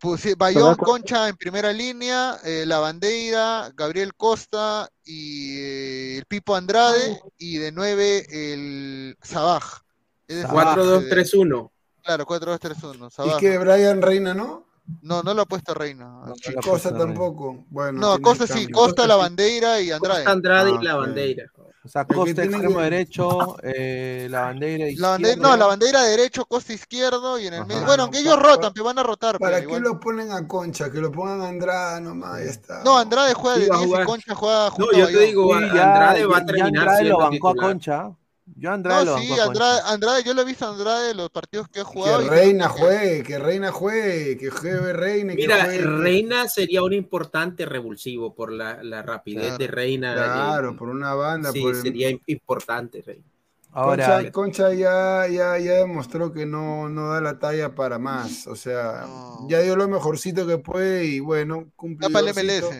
pues, 0.00 0.36
Bayón 0.36 0.74
Concha 0.76 1.28
en 1.28 1.36
primera 1.36 1.72
línea, 1.72 2.38
eh, 2.44 2.64
La 2.66 2.78
Bandeira, 2.78 3.70
Gabriel 3.74 4.14
Costa 4.14 4.88
y 5.04 5.58
eh, 5.58 6.18
el 6.18 6.24
Pipo 6.26 6.54
Andrade 6.54 7.20
y 7.38 7.58
de 7.58 7.72
nueve 7.72 8.26
el 8.30 9.16
Sabaj. 9.22 9.82
4-2-3-1. 10.28 11.70
Claro, 12.02 12.26
4-2-3-1. 12.26 13.36
¿Y 13.36 13.40
que 13.40 13.58
Brian 13.58 14.02
Reina 14.02 14.34
no? 14.34 14.66
No, 15.02 15.22
no 15.22 15.34
lo 15.34 15.42
ha 15.42 15.46
puesto 15.46 15.74
Reina. 15.74 16.22
Costa 16.62 16.96
tampoco. 16.96 17.64
Bueno, 17.68 17.98
no, 17.98 18.18
Costa 18.20 18.46
sí, 18.46 18.68
Costa, 18.68 19.06
La 19.06 19.16
Bandeira 19.16 19.80
y 19.80 19.90
Andrade. 19.90 20.18
Costa, 20.18 20.32
Andrade 20.32 20.70
y 20.70 20.74
ah, 20.76 20.82
La 20.82 20.96
Bandeira. 20.96 21.44
O 21.86 21.88
sea, 21.88 22.04
Costa 22.04 22.42
extremo 22.42 22.80
derecho, 22.80 23.56
eh, 23.62 24.26
la 24.28 24.42
bandera 24.42 24.88
izquierda. 24.88 25.36
no, 25.36 25.56
la 25.56 25.66
bandera 25.66 26.02
derecho, 26.02 26.44
Costa 26.44 26.72
izquierdo 26.72 27.38
y 27.38 27.46
en 27.46 27.54
el 27.54 27.64
medio. 27.64 27.86
Bueno, 27.86 28.02
aunque 28.02 28.18
ellos 28.18 28.36
rotan, 28.42 28.72
pero 28.72 28.86
van 28.86 28.98
a 28.98 29.04
rotar. 29.04 29.38
¿Para 29.38 29.64
qué 29.64 29.78
lo 29.78 30.00
ponen 30.00 30.32
a 30.32 30.48
Concha? 30.48 30.90
Que 30.90 30.98
lo 30.98 31.12
pongan 31.12 31.40
a 31.42 31.48
Andrade 31.48 32.00
nomás, 32.00 32.40
ya 32.42 32.50
está. 32.50 32.82
No, 32.82 32.98
Andrade 32.98 33.34
juega 33.34 33.56
de 33.56 33.86
10 33.86 34.00
y 34.00 34.04
Concha 34.04 34.34
juega 34.34 34.70
junto 34.70 34.90
No, 34.90 34.98
yo 34.98 35.06
te 35.06 35.20
digo, 35.20 35.54
Andrade 35.54 36.26
va 36.26 36.38
a 36.38 36.44
terminar 36.44 36.66
Andrade 36.66 37.04
lo 37.04 37.18
bancó 37.18 37.48
a 37.50 37.54
Concha. 37.54 38.10
Yo 38.54 38.70
Andrade 38.70 39.04
no, 39.04 39.18
sí, 39.18 39.28
Andrade, 39.40 39.80
Andrade, 39.86 40.22
yo 40.22 40.32
lo 40.32 40.42
he 40.42 40.44
visto 40.44 40.66
a 40.66 40.70
Andrade 40.70 41.10
en 41.10 41.16
los 41.16 41.30
partidos 41.30 41.68
que 41.68 41.80
ha 41.80 41.84
jugado. 41.84 42.22
Que 42.22 42.30
Reina 42.30 42.68
juegue, 42.68 43.22
que 43.24 43.38
Reina 43.38 43.72
juegue, 43.72 44.38
que 44.38 44.50
juegue 44.50 44.92
Reina. 44.92 45.34
Mira, 45.34 45.66
Reina 45.66 46.48
sería 46.48 46.82
un 46.82 46.92
importante 46.92 47.66
revulsivo 47.66 48.34
por 48.34 48.52
la, 48.52 48.82
la 48.84 49.02
rapidez 49.02 49.58
de 49.58 49.66
Reina. 49.66 50.14
Claro, 50.14 50.76
por 50.76 50.88
una 50.88 51.14
banda. 51.14 51.50
Sí, 51.50 51.62
sería 51.82 52.16
importante 52.26 53.02
Reina. 53.02 53.24
Ahora, 53.72 54.30
Concha, 54.32 54.72
ya, 54.72 55.26
ya, 55.28 55.58
ya, 55.58 55.72
demostró 55.74 56.32
que 56.32 56.46
no, 56.46 56.88
no 56.88 57.10
da 57.10 57.20
la 57.20 57.38
talla 57.38 57.74
para 57.74 57.98
más. 57.98 58.46
O 58.46 58.56
sea, 58.56 59.06
ya 59.48 59.60
dio 59.60 59.76
lo 59.76 59.86
mejorcito 59.86 60.46
que 60.46 60.56
puede 60.56 61.04
y 61.04 61.20
bueno, 61.20 61.70
cumplió. 61.76 62.10
para 62.10 62.30
el 62.30 62.34
MLS. 62.34 62.74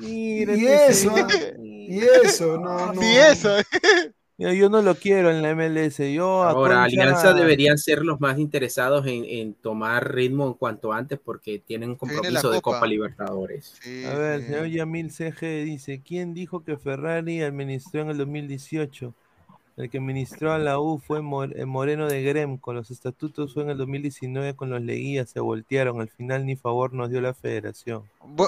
y, 0.00 0.42
eso, 0.44 1.12
y 1.60 1.98
eso, 1.98 2.56
no, 2.60 2.92
no. 2.92 3.02
Y 3.02 3.16
eso. 3.16 3.56
Yo, 4.38 4.68
no 4.68 4.82
lo 4.82 4.94
quiero 4.96 5.30
en 5.30 5.40
la 5.40 5.54
MLS. 5.54 5.98
Yo 6.12 6.42
Ahora, 6.42 6.84
Alianza 6.84 7.32
deberían 7.32 7.78
ser 7.78 8.04
los 8.04 8.20
más 8.20 8.38
interesados 8.38 9.06
en, 9.06 9.54
tomar 9.54 10.14
ritmo 10.14 10.46
en 10.46 10.54
cuanto 10.54 10.92
antes 10.92 11.18
porque 11.18 11.58
tienen 11.58 11.90
un 11.90 11.96
compromiso 11.96 12.50
de 12.50 12.60
Copa 12.60 12.86
Libertadores. 12.86 13.74
a 14.06 14.14
ver, 14.14 14.42
señor 14.42 14.66
Yamil 14.66 15.10
CG 15.10 15.64
dice, 15.64 16.02
¿quién 16.06 16.34
dijo 16.34 16.62
que 16.64 16.76
Ferrari 16.76 17.42
administró 17.42 18.02
en 18.02 18.10
el 18.10 18.18
2018? 18.18 19.14
El 19.76 19.90
que 19.90 20.00
ministró 20.00 20.52
a 20.52 20.58
la 20.58 20.80
U 20.80 20.98
fue 20.98 21.18
eh, 21.18 21.66
Moreno 21.66 22.08
de 22.08 22.22
Grem. 22.22 22.56
Con 22.56 22.76
los 22.76 22.90
estatutos 22.90 23.52
fue 23.52 23.62
en 23.62 23.70
el 23.70 23.76
2019 23.76 24.56
con 24.56 24.70
los 24.70 24.80
Leguías. 24.80 25.28
Se 25.28 25.38
voltearon. 25.38 26.00
Al 26.00 26.08
final 26.08 26.46
ni 26.46 26.56
favor 26.56 26.94
nos 26.94 27.10
dio 27.10 27.20
la 27.20 27.34
federación. 27.34 28.04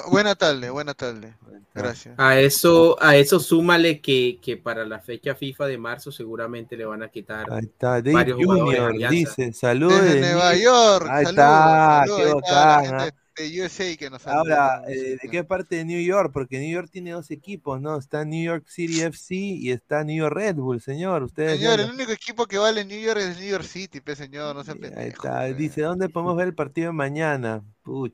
buena 0.09 0.33
tarde, 0.33 0.71
buena 0.71 0.95
tarde. 0.95 1.35
Gracias. 1.75 2.15
A 2.17 2.39
eso, 2.39 2.97
a 2.99 3.15
eso 3.15 3.39
súmale 3.39 4.01
que, 4.01 4.39
que, 4.41 4.57
para 4.57 4.85
la 4.85 4.99
fecha 4.99 5.35
FIFA 5.35 5.67
de 5.67 5.77
marzo 5.77 6.11
seguramente 6.11 6.75
le 6.75 6.85
van 6.85 7.03
a 7.03 7.09
quitar. 7.09 7.45
Ahí 7.51 7.65
está, 7.65 8.01
Dave 8.01 8.33
Junior 8.33 8.93
dice: 9.09 9.53
Saludos. 9.53 10.01
Desde 10.01 10.21
Nueva 10.21 10.55
York. 10.55 11.07
Ahí 11.09 11.25
está, 11.25 12.05
qué 12.07 13.11
USA 13.43 13.95
que 13.97 14.09
nos 14.09 14.25
Ahora, 14.27 14.83
eh, 14.87 15.17
¿de 15.21 15.29
qué 15.29 15.43
parte 15.43 15.77
de 15.77 15.85
New 15.85 16.01
York? 16.01 16.31
Porque 16.33 16.59
New 16.59 16.71
York 16.71 16.89
tiene 16.91 17.11
dos 17.11 17.31
equipos, 17.31 17.79
¿no? 17.81 17.97
Está 17.97 18.25
New 18.25 18.43
York 18.43 18.65
City 18.67 19.01
FC 19.01 19.35
y 19.35 19.71
está 19.71 20.03
New 20.03 20.17
York 20.17 20.35
Red 20.35 20.55
Bull, 20.55 20.81
señor. 20.81 21.23
Ustedes 21.23 21.59
señor, 21.59 21.79
el 21.79 21.91
único 21.91 22.11
equipo 22.11 22.45
que 22.45 22.57
vale 22.57 22.85
New 22.85 22.99
York 22.99 23.19
es 23.19 23.39
New 23.39 23.49
York 23.49 23.63
City, 23.63 24.01
pues, 24.01 24.17
señor, 24.17 24.55
no 24.55 24.63
se 24.63 24.71
Ahí 24.71 25.09
está. 25.09 25.45
Dice, 25.45 25.81
¿dónde 25.81 26.09
podemos 26.09 26.35
ver 26.35 26.47
el 26.47 26.55
partido 26.55 26.93
mañana? 26.93 27.63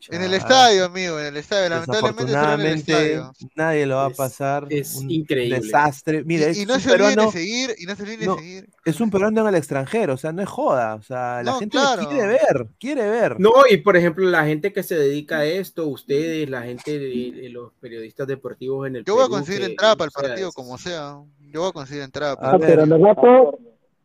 En 0.09 0.21
el 0.21 0.33
estadio, 0.33 0.85
amigo, 0.85 1.19
en 1.19 1.27
el 1.27 1.37
estadio. 1.37 1.69
Lamentablemente 1.69 3.21
nadie 3.55 3.85
lo 3.85 3.97
va 3.97 4.05
a 4.05 4.09
pasar. 4.09 4.67
Es, 4.69 5.01
increíble. 5.01 5.59
Desastre. 5.59 6.23
Mira, 6.23 6.51
y, 6.51 6.65
no 6.65 6.79
se 6.79 6.91
olviden 6.91 7.15
de 7.15 7.31
seguir, 7.31 7.75
y 7.77 7.85
no 7.85 7.95
se 7.95 8.03
olviden 8.03 8.19
de 8.19 8.35
seguir. 8.35 8.69
Es 8.85 8.99
un 9.01 9.09
peruano 9.09 9.41
en 9.41 9.47
el 9.47 9.55
extranjero, 9.55 10.13
o 10.13 10.17
sea, 10.17 10.31
no 10.31 10.41
es 10.41 10.49
joda. 10.49 10.95
O 10.95 11.01
sea, 11.01 11.43
la 11.43 11.53
gente 11.53 11.77
quiere 12.09 12.27
ver, 12.27 12.67
quiere 12.79 13.09
ver. 13.09 13.39
No, 13.39 13.51
y 13.69 13.77
por 13.77 13.97
ejemplo, 13.97 14.29
la 14.29 14.45
gente 14.45 14.71
que 14.71 14.83
se 14.83 14.95
dedica 14.95 15.39
a 15.39 15.45
esto, 15.45 15.87
ustedes, 15.87 16.49
la 16.49 16.61
gente, 16.63 16.97
de, 16.97 17.49
los 17.49 17.73
periodistas 17.79 18.27
deportivos 18.27 18.87
en 18.87 18.97
el 18.97 19.05
Yo 19.05 19.15
voy 19.15 19.25
a 19.25 19.29
conseguir 19.29 19.63
entrada 19.63 19.95
para 19.95 20.07
el 20.07 20.11
partido, 20.11 20.51
como 20.51 20.77
sea. 20.77 21.17
Yo 21.39 21.61
voy 21.61 21.69
a 21.69 21.73
conseguir 21.73 22.03
entrada. 22.03 22.35
Para 22.35 22.59
pero 22.59 22.83
en 22.83 22.89
verdad 22.89 23.15
todo, 23.15 23.59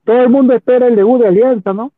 todo 0.04 0.20
el 0.20 0.28
mundo 0.28 0.54
espera 0.54 0.86
el 0.86 0.96
debut 0.96 1.20
de 1.20 1.28
Alianza, 1.28 1.72
¿no? 1.72 1.92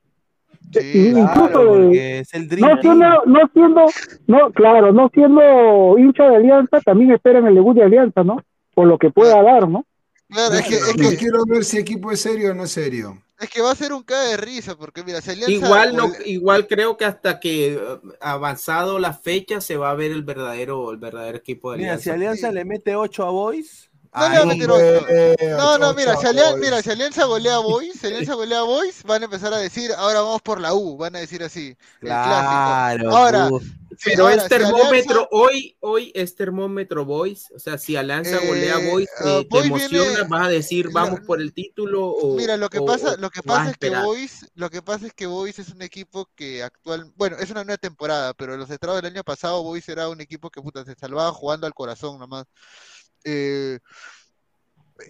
Incluso 0.75 1.91
es 1.91 2.33
el 2.35 2.49
no 2.61 2.81
siendo, 2.81 3.25
no 3.27 3.51
siendo, 3.53 3.87
no, 4.27 4.51
claro, 4.53 4.93
no 4.93 5.11
siendo 5.13 5.99
hincha 5.99 6.29
de 6.29 6.37
Alianza, 6.37 6.81
también 6.81 7.13
esperan 7.13 7.47
el 7.47 7.55
debut 7.55 7.77
de 7.77 7.85
Alianza, 7.85 8.25
¿no? 8.25 8.43
Por 8.75 8.87
lo 8.87 8.99
que 8.99 9.11
pueda 9.11 9.43
dar, 9.43 9.69
¿no? 9.69 9.85
Claro, 10.29 10.55
es 10.55 10.67
que, 10.67 10.75
es 10.77 10.97
que 10.97 11.17
quiero 11.17 11.45
ver 11.47 11.65
si 11.65 11.79
equipo 11.79 12.11
es 12.11 12.21
serio 12.21 12.53
o 12.53 12.55
no 12.55 12.65
es 12.65 12.71
serio. 12.71 13.23
Es 13.39 13.51
que 13.51 13.61
va 13.61 13.73
a 13.73 13.75
ser 13.75 13.93
un 13.93 14.03
cae 14.03 14.31
de 14.31 14.37
risa, 14.37 14.79
porque 14.79 15.03
mira, 15.03 15.21
si 15.21 15.31
Alianza, 15.31 15.53
igual 15.53 15.97
no, 15.97 16.11
igual 16.25 16.67
creo 16.69 16.97
que 16.97 17.05
hasta 17.05 17.41
que 17.41 17.77
uh, 17.77 18.13
avanzado 18.21 18.99
la 18.99 19.13
fecha 19.13 19.61
se 19.61 19.77
va 19.77 19.91
a 19.91 19.95
ver 19.95 20.13
el 20.13 20.23
verdadero, 20.23 20.91
el 20.91 20.97
verdadero 20.97 21.39
equipo 21.39 21.71
de 21.71 21.79
Alianza. 21.79 21.95
Mira, 21.95 22.03
si 22.03 22.11
Alianza 22.11 22.53
le 22.53 22.65
mete 22.65 22.95
8 22.95 23.25
a 23.25 23.31
Boys, 23.31 23.91
no, 24.15 25.79
no, 25.79 25.95
mira, 25.95 26.17
si 26.17 26.27
Alianza, 26.27 26.57
mira, 26.57 26.83
si 26.83 26.91
Alianza 26.91 27.25
golea 27.25 27.57
a 27.57 27.59
Boys, 27.61 27.95
si 27.99 28.07
Alianza 28.07 28.35
golea 28.35 28.59
a 28.61 28.65
Boys, 28.65 29.03
van 29.05 29.23
a 29.23 29.25
empezar 29.25 29.55
a 29.55 29.59
decir, 29.59 29.91
ahora 29.97 30.21
vamos 30.21 30.43
por 30.43 30.61
la 30.61 30.75
U, 30.75 30.99
van 30.99 31.17
a 31.17 31.21
decir 31.21 31.43
así. 31.43 31.75
Claro. 32.01 33.11
Ahora, 33.11 33.49
pero 34.05 34.29
es 34.29 34.49
termómetro, 34.49 35.29
hoy, 35.31 35.77
hoy 35.81 36.13
es 36.15 36.35
termómetro 36.35 37.07
Boys, 37.07 37.51
o 37.55 37.59
sea, 37.59 37.79
si 37.79 37.97
Alianza 37.97 38.39
golea 38.47 38.77
a 38.77 38.81
eh, 38.81 38.91
Boys, 38.91 39.09
uh, 39.21 39.45
te, 39.45 39.59
emociona, 39.61 40.25
vas 40.29 40.47
a 40.47 40.51
decir, 40.51 40.91
vamos 40.93 41.21
por 41.21 41.41
el 41.41 41.55
título 41.55 42.09
o 42.09 42.37
Mira, 42.37 42.59
lo 42.59 42.69
que 42.69 42.83
pasa, 42.83 43.17
lo 43.17 43.31
que 43.31 43.43
pasa 43.43 43.71
es 43.71 43.79
que 43.79 43.91
Boys, 43.91 44.47
lo 44.55 44.69
que 44.69 44.83
pasa 44.83 45.07
es 45.07 45.15
que 45.15 45.27
Boys 45.27 45.59
es 45.59 45.71
un 45.71 45.81
equipo 45.81 46.29
que 46.35 46.63
actual, 46.63 47.11
bueno, 47.17 47.37
es 47.39 47.51
una 47.51 47.65
nueva 47.65 47.79
temporada, 47.79 48.35
pero 48.35 48.57
los 48.59 48.69
estrados 48.71 49.01
del 49.01 49.13
año 49.13 49.25
pasado 49.25 49.63
Boys 49.63 49.89
era 49.89 50.09
un 50.09 50.21
equipo 50.21 50.51
que 50.51 50.61
puta 50.61 50.85
se 50.85 50.95
salvaba 50.95 51.33
jugando 51.33 51.67
al 51.67 51.75
corazón 51.75 52.19
nomás. 52.19 52.47
Eh, 53.25 53.79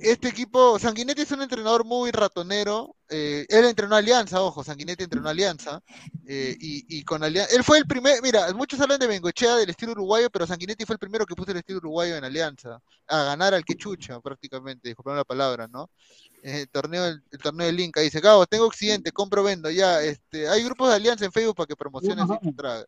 este 0.01 0.29
equipo, 0.29 0.79
Sanguinetti 0.79 1.23
es 1.23 1.33
un 1.33 1.43
entrenador 1.43 1.85
muy 1.85 2.11
ratonero. 2.11 2.97
Eh, 3.09 3.47
él 3.49 3.65
entrenó 3.65 3.97
Alianza, 3.97 4.41
ojo, 4.41 4.65
Sanguinetti 4.65 5.05
entrenó 5.05 5.29
Alianza. 5.29 5.83
Eh, 6.27 6.57
y, 6.59 7.05
con 7.05 7.23
Alianza. 7.23 7.55
Él 7.55 7.65
fue 7.65 7.79
el 7.79 7.87
primer. 7.87 8.23
Mira, 8.23 8.53
muchos 8.55 8.81
hablan 8.81 8.99
de 8.99 9.07
Bengochea 9.07 9.57
del 9.57 9.71
estilo 9.71 9.93
uruguayo, 9.93 10.31
pero 10.31 10.47
Sanguinetti 10.47 10.85
fue 10.85 10.95
el 10.95 10.99
primero 10.99 11.27
que 11.27 11.35
puso 11.35 11.51
el 11.51 11.59
estilo 11.59 11.79
uruguayo 11.79 12.17
en 12.17 12.25
Alianza. 12.25 12.81
A 13.09 13.25
ganar 13.25 13.55
al 13.55 13.65
quechucha, 13.65 14.21
prácticamente, 14.21 14.89
disculpen 14.89 15.17
la 15.17 15.25
palabra, 15.25 15.69
¿no? 15.69 15.91
Eh, 16.43 16.63
el 16.63 16.69
torneo, 16.71 17.05
el, 17.07 17.23
torneo 17.43 17.67
del 17.67 17.81
Inca. 17.81 18.01
Dice, 18.01 18.21
Cabo, 18.21 18.47
tengo 18.47 18.67
Occidente, 18.67 19.13
compro, 19.13 19.43
vendo. 19.43 19.71
Ya, 19.71 20.03
este, 20.03 20.49
hay 20.49 20.63
grupos 20.65 20.89
de 20.89 20.97
Alianza 20.97 21.25
en 21.25 21.33
Facebook 21.33 21.57
para 21.57 21.67
que 21.67 21.77
promocionen 21.77 22.27
su 22.27 22.55
traga. 22.55 22.87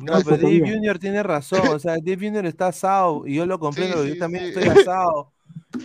No, 0.00 0.14
pero 0.24 0.38
Dave 0.38 0.60
Junior 0.60 0.98
tiene 0.98 1.22
razón, 1.22 1.68
o 1.68 1.78
sea, 1.78 1.92
Dave 1.92 2.16
Junior 2.16 2.46
está 2.46 2.68
asado 2.68 3.26
y 3.26 3.34
yo 3.34 3.44
lo 3.44 3.58
comprendo, 3.58 4.04
yo 4.04 4.16
también 4.16 4.44
estoy 4.44 4.64
asado. 4.64 5.32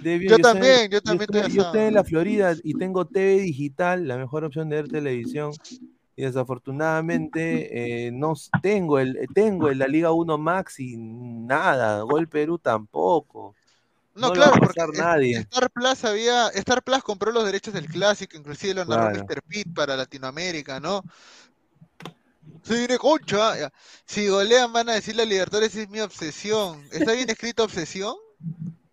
yo, 0.02 0.38
también, 0.38 0.90
yo 0.90 1.02
también 1.02 1.30
estoy, 1.34 1.52
yo 1.52 1.64
estoy 1.64 1.82
en 1.82 1.94
la 1.94 2.03
Florida 2.03 2.53
y 2.64 2.76
tengo 2.76 3.06
TV 3.06 3.41
digital, 3.41 4.07
la 4.07 4.18
mejor 4.18 4.45
opción 4.45 4.70
de 4.70 4.78
ver 4.78 4.88
televisión. 4.88 5.52
Y 6.18 6.22
desafortunadamente 6.22 8.06
eh, 8.07 8.12
no 8.12 8.36
tengo 8.62 8.99
el 8.99 9.20
tengo 9.34 9.68
el 9.68 9.80
la 9.80 9.88
Liga 9.88 10.12
1 10.12 10.38
Max 10.38 10.80
y 10.80 10.95
nada, 10.95 12.02
Gol 12.03 12.30
Perú 12.30 12.57
tampoco. 12.57 13.53
No, 14.14 14.32
claro, 14.32 14.53
porque 14.57 14.82
nadie. 14.98 15.40
Star 15.40 15.70
Plus 15.70 16.06
había 16.06 16.48
Star 16.49 16.82
Plus 16.82 17.03
compró 17.03 17.34
los 17.34 17.44
derechos 17.44 17.74
del 17.74 17.88
clásico, 17.88 18.38
inclusive 18.38 18.76
lo 18.76 18.86
narró 18.86 19.10
Mr. 19.14 19.41
Pitt 19.41 19.74
para 19.76 19.98
Latinoamérica, 19.98 20.80
¿no? 20.80 21.03
Se 22.66 22.74
viene 22.74 22.98
concha. 22.98 23.72
Si 24.06 24.28
golean 24.28 24.74
van 24.74 24.90
a 24.90 24.94
decir 24.94 25.16
la 25.16 25.24
Libertadores 25.24 25.76
es 25.76 25.90
mi 25.90 26.00
obsesión. 26.00 26.84
¿Está 26.92 27.14
bien 27.14 27.30
escrito 27.30 27.64
obsesión? 27.64 28.16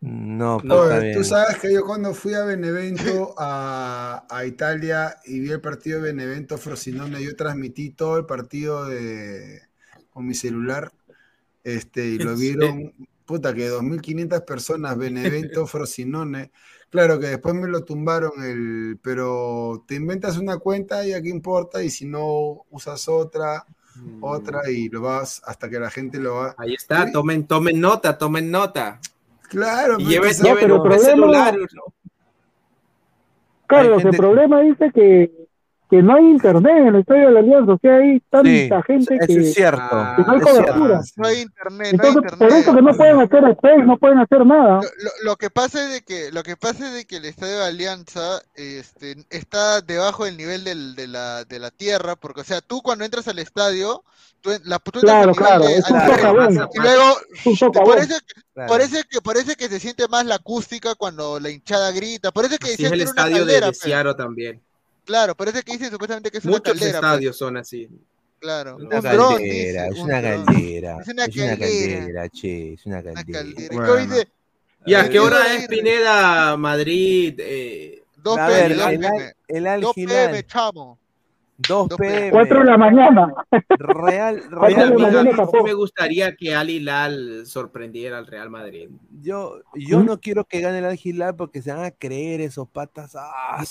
No, 0.02 0.60
Tú 1.14 1.22
sabes 1.22 1.58
que 1.58 1.72
yo 1.72 1.84
cuando 1.86 2.12
fui 2.12 2.34
a 2.34 2.44
Benevento, 2.44 3.34
a, 3.38 4.42
Italia, 4.44 5.16
y 5.24 5.38
vi 5.38 5.52
el 5.52 5.60
partido 5.60 6.00
de 6.02 6.12
Benevento 6.12 6.58
Frosinone, 6.58 7.22
yo 7.22 7.36
transmití 7.36 7.90
todo 7.90 8.18
el 8.18 8.26
partido 8.26 8.84
de, 8.86 9.62
con 10.10 10.26
mi 10.26 10.34
celular, 10.34 10.92
este, 11.62 12.04
y 12.04 12.18
lo 12.18 12.34
vieron, 12.36 12.92
puta, 13.24 13.54
que 13.54 13.70
2.500 13.70 14.44
personas, 14.44 14.98
Benevento 14.98 15.68
Frosinone. 15.68 16.50
Claro 16.92 17.18
que 17.18 17.28
después 17.28 17.54
me 17.54 17.68
lo 17.68 17.84
tumbaron, 17.84 18.32
el, 18.44 18.98
pero 19.00 19.82
te 19.88 19.94
inventas 19.94 20.36
una 20.36 20.58
cuenta 20.58 21.06
y 21.06 21.14
aquí 21.14 21.30
importa, 21.30 21.82
y 21.82 21.88
si 21.88 22.04
no 22.04 22.66
usas 22.70 23.08
otra, 23.08 23.64
otra, 24.20 24.70
y 24.70 24.90
lo 24.90 25.00
vas 25.00 25.40
hasta 25.46 25.70
que 25.70 25.80
la 25.80 25.88
gente 25.88 26.18
lo 26.18 26.34
va. 26.34 26.54
Ahí 26.58 26.74
está, 26.74 27.10
tomen, 27.10 27.46
tomen 27.46 27.80
nota, 27.80 28.18
tomen 28.18 28.50
nota. 28.50 29.00
Claro, 29.48 29.98
y 30.00 30.04
lleves, 30.04 30.42
no, 30.42 30.54
pero 30.54 30.84
el 30.84 31.00
celular. 31.00 31.56
Carlos, 33.66 34.04
el 34.04 34.14
problema 34.14 34.60
dice 34.60 34.90
que, 34.94 35.41
que 35.92 36.02
no 36.02 36.14
hay 36.16 36.24
internet 36.24 36.72
en 36.74 36.86
el 36.86 36.96
estadio 37.00 37.26
de 37.26 37.32
la 37.32 37.40
Alianza, 37.40 37.72
o 37.74 37.78
sea, 37.78 37.96
hay 37.96 38.18
tanta 38.30 38.82
gente 38.84 39.18
que, 39.26 39.34
es 39.34 39.52
cierto, 39.52 39.90
que 40.16 40.22
no 40.22 40.32
hay 40.32 40.40
cobertura. 40.40 41.00
No 41.16 41.26
hay 41.26 41.40
internet, 41.40 41.88
Entonces, 41.92 42.14
no 42.14 42.20
hay 42.22 42.24
internet. 42.24 42.38
Por 42.38 42.48
eso 42.48 42.74
que 42.74 42.82
no 42.82 42.96
pueden 42.96 43.20
hacer 43.20 43.44
space, 43.50 43.82
no 43.82 43.98
pueden 43.98 44.18
hacer 44.18 44.46
nada. 44.46 44.80
Lo, 44.80 45.10
lo, 45.22 45.36
que 45.36 45.50
pasa 45.50 45.84
es 45.84 45.92
de 45.92 46.00
que 46.00 46.32
lo 46.32 46.42
que 46.44 46.56
pasa 46.56 46.86
es 46.86 46.94
de 46.94 47.04
que 47.04 47.18
el 47.18 47.26
estadio 47.26 47.58
de 47.58 47.64
Alianza 47.66 48.40
este, 48.54 49.16
está 49.28 49.82
debajo 49.82 50.24
del 50.24 50.38
nivel 50.38 50.64
del, 50.64 50.96
de, 50.96 51.08
la, 51.08 51.44
de 51.44 51.58
la 51.58 51.70
tierra, 51.70 52.16
porque 52.16 52.40
o 52.40 52.44
sea, 52.44 52.62
tú 52.62 52.80
cuando 52.80 53.04
entras 53.04 53.28
al 53.28 53.38
estadio 53.38 54.02
la 54.64 54.78
claro, 54.78 55.34
claro, 55.34 55.68
es 55.68 55.88
un 55.90 56.00
y 56.74 56.78
luego 56.80 57.74
parece, 57.84 58.14
parece, 58.54 59.04
que 59.10 59.20
parece 59.20 59.56
que 59.56 59.68
se 59.68 59.78
siente 59.78 60.08
más 60.08 60.24
la 60.24 60.36
acústica 60.36 60.94
cuando 60.94 61.38
la 61.38 61.50
hinchada 61.50 61.92
grita, 61.92 62.32
parece 62.32 62.56
que 62.56 62.72
es 62.72 62.80
el 62.80 63.02
estadio 63.02 63.44
de 63.44 63.72
Ciaro 63.74 64.16
también. 64.16 64.62
Claro, 65.04 65.34
parece 65.34 65.62
que 65.62 65.72
dicen 65.72 65.90
supuestamente 65.90 66.30
que 66.30 66.38
es 66.38 66.44
Muchos 66.44 66.60
una 66.60 66.80
caldera. 66.80 66.86
Muchos 66.86 67.00
pues. 67.00 67.10
estadios 67.12 67.36
son 67.36 67.56
así. 67.56 67.88
Claro, 68.38 68.76
una 68.76 68.84
un 68.84 68.90
caldera, 68.90 69.14
dron, 69.14 69.38
dice, 69.38 69.86
es, 69.86 69.98
una 69.98 70.22
caldera, 70.22 70.98
es 71.00 71.08
una 71.08 71.28
caldera, 71.28 72.28
che, 72.28 72.72
es 72.72 72.86
una 72.86 73.02
caldera. 73.02 73.44
Bueno. 73.72 74.14
¿Y 74.84 74.94
a 74.94 75.08
qué 75.08 75.20
hora 75.20 75.54
es 75.54 75.68
Pineda, 75.68 76.56
Madrid? 76.56 77.34
Eh, 77.38 78.02
2 78.16 78.36
pm, 78.36 78.64
el, 79.48 79.66
el, 79.66 79.80
2 79.80 79.94
pm, 79.94 80.46
chamo. 80.46 80.98
2 81.68 81.88
pm. 81.98 82.30
4 82.30 82.58
de 82.60 82.64
la 82.64 82.78
mañana. 82.78 83.34
Real, 83.68 84.42
Real 84.50 84.94
me 85.64 85.72
gustaría 85.74 86.34
que 86.34 86.54
Al 86.54 86.70
Hilal 86.70 87.46
sorprendiera 87.46 88.18
al 88.18 88.26
Real 88.26 88.50
Madrid. 88.50 88.90
Yo, 89.20 89.60
yo 89.74 90.00
¿Mm? 90.00 90.06
no 90.06 90.20
quiero 90.20 90.44
que 90.44 90.60
gane 90.60 90.78
el 90.78 90.84
Al 90.84 90.98
Hilal 91.02 91.36
porque 91.36 91.62
se 91.62 91.72
van 91.72 91.84
a 91.84 91.90
creer 91.90 92.40
esos 92.40 92.68
patas. 92.68 93.14
Ah, 93.16 93.62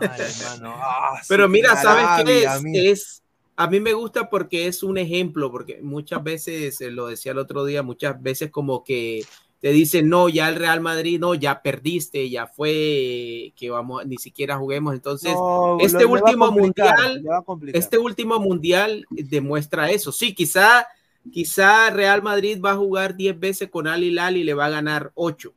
madre, 0.00 0.24
hermano. 0.24 0.74
Ah, 0.78 1.20
Pero 1.28 1.48
mira, 1.48 1.76
¿sabes 1.76 2.24
qué 2.24 2.40
es? 2.40 2.46
A 2.46 2.60
mí. 2.60 2.78
es? 2.78 3.22
A 3.56 3.66
mí 3.66 3.80
me 3.80 3.92
gusta 3.92 4.30
porque 4.30 4.68
es 4.68 4.84
un 4.84 4.98
ejemplo, 4.98 5.50
porque 5.50 5.80
muchas 5.82 6.22
veces, 6.22 6.80
eh, 6.80 6.92
lo 6.92 7.08
decía 7.08 7.32
el 7.32 7.38
otro 7.38 7.64
día, 7.64 7.82
muchas 7.82 8.22
veces 8.22 8.50
como 8.52 8.84
que 8.84 9.24
te 9.60 9.70
dicen, 9.70 10.08
no, 10.08 10.28
ya 10.28 10.48
el 10.48 10.54
Real 10.54 10.80
Madrid, 10.80 11.18
no, 11.18 11.34
ya 11.34 11.62
perdiste, 11.62 12.30
ya 12.30 12.46
fue, 12.46 13.52
que 13.56 13.70
vamos, 13.70 14.06
ni 14.06 14.16
siquiera 14.16 14.56
juguemos. 14.56 14.94
Entonces, 14.94 15.32
no, 15.32 15.78
este 15.80 16.04
último 16.04 16.52
mundial, 16.52 17.24
este 17.72 17.98
último 17.98 18.38
mundial 18.38 19.04
demuestra 19.10 19.90
eso. 19.90 20.12
Sí, 20.12 20.34
quizá, 20.34 20.86
quizá 21.32 21.90
Real 21.90 22.22
Madrid 22.22 22.60
va 22.64 22.72
a 22.72 22.76
jugar 22.76 23.16
10 23.16 23.40
veces 23.40 23.68
con 23.68 23.88
Al 23.88 24.04
Hilal 24.04 24.36
y 24.36 24.44
le 24.44 24.54
va 24.54 24.66
a 24.66 24.70
ganar 24.70 25.10
8. 25.14 25.52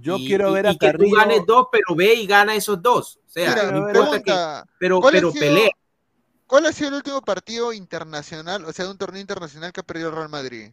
Yo 0.00 0.16
quiero 0.18 0.52
ver 0.52 0.66
a 0.66 0.72
y 0.72 0.78
Carrillo. 0.78 1.04
Que 1.04 1.10
tú 1.10 1.16
ganes 1.16 1.46
dos, 1.46 1.66
pero 1.72 1.96
ve 1.96 2.14
y 2.14 2.26
gana 2.26 2.54
esos 2.54 2.80
dos. 2.80 3.18
O 3.26 3.30
sea, 3.30 3.50
Mira, 3.50 3.70
no 3.72 3.88
importa 3.88 4.22
que, 4.22 4.70
pero, 4.78 5.00
pero 5.00 5.32
pelea. 5.32 5.70
¿Cuál 6.46 6.66
ha 6.66 6.72
sido 6.72 6.88
el 6.88 6.94
último 6.94 7.20
partido 7.20 7.72
internacional, 7.72 8.64
o 8.64 8.72
sea, 8.72 8.84
de 8.84 8.90
un 8.90 8.98
torneo 8.98 9.20
internacional 9.20 9.72
que 9.72 9.80
ha 9.80 9.82
perdido 9.82 10.10
el 10.10 10.14
Real 10.16 10.28
Madrid? 10.28 10.70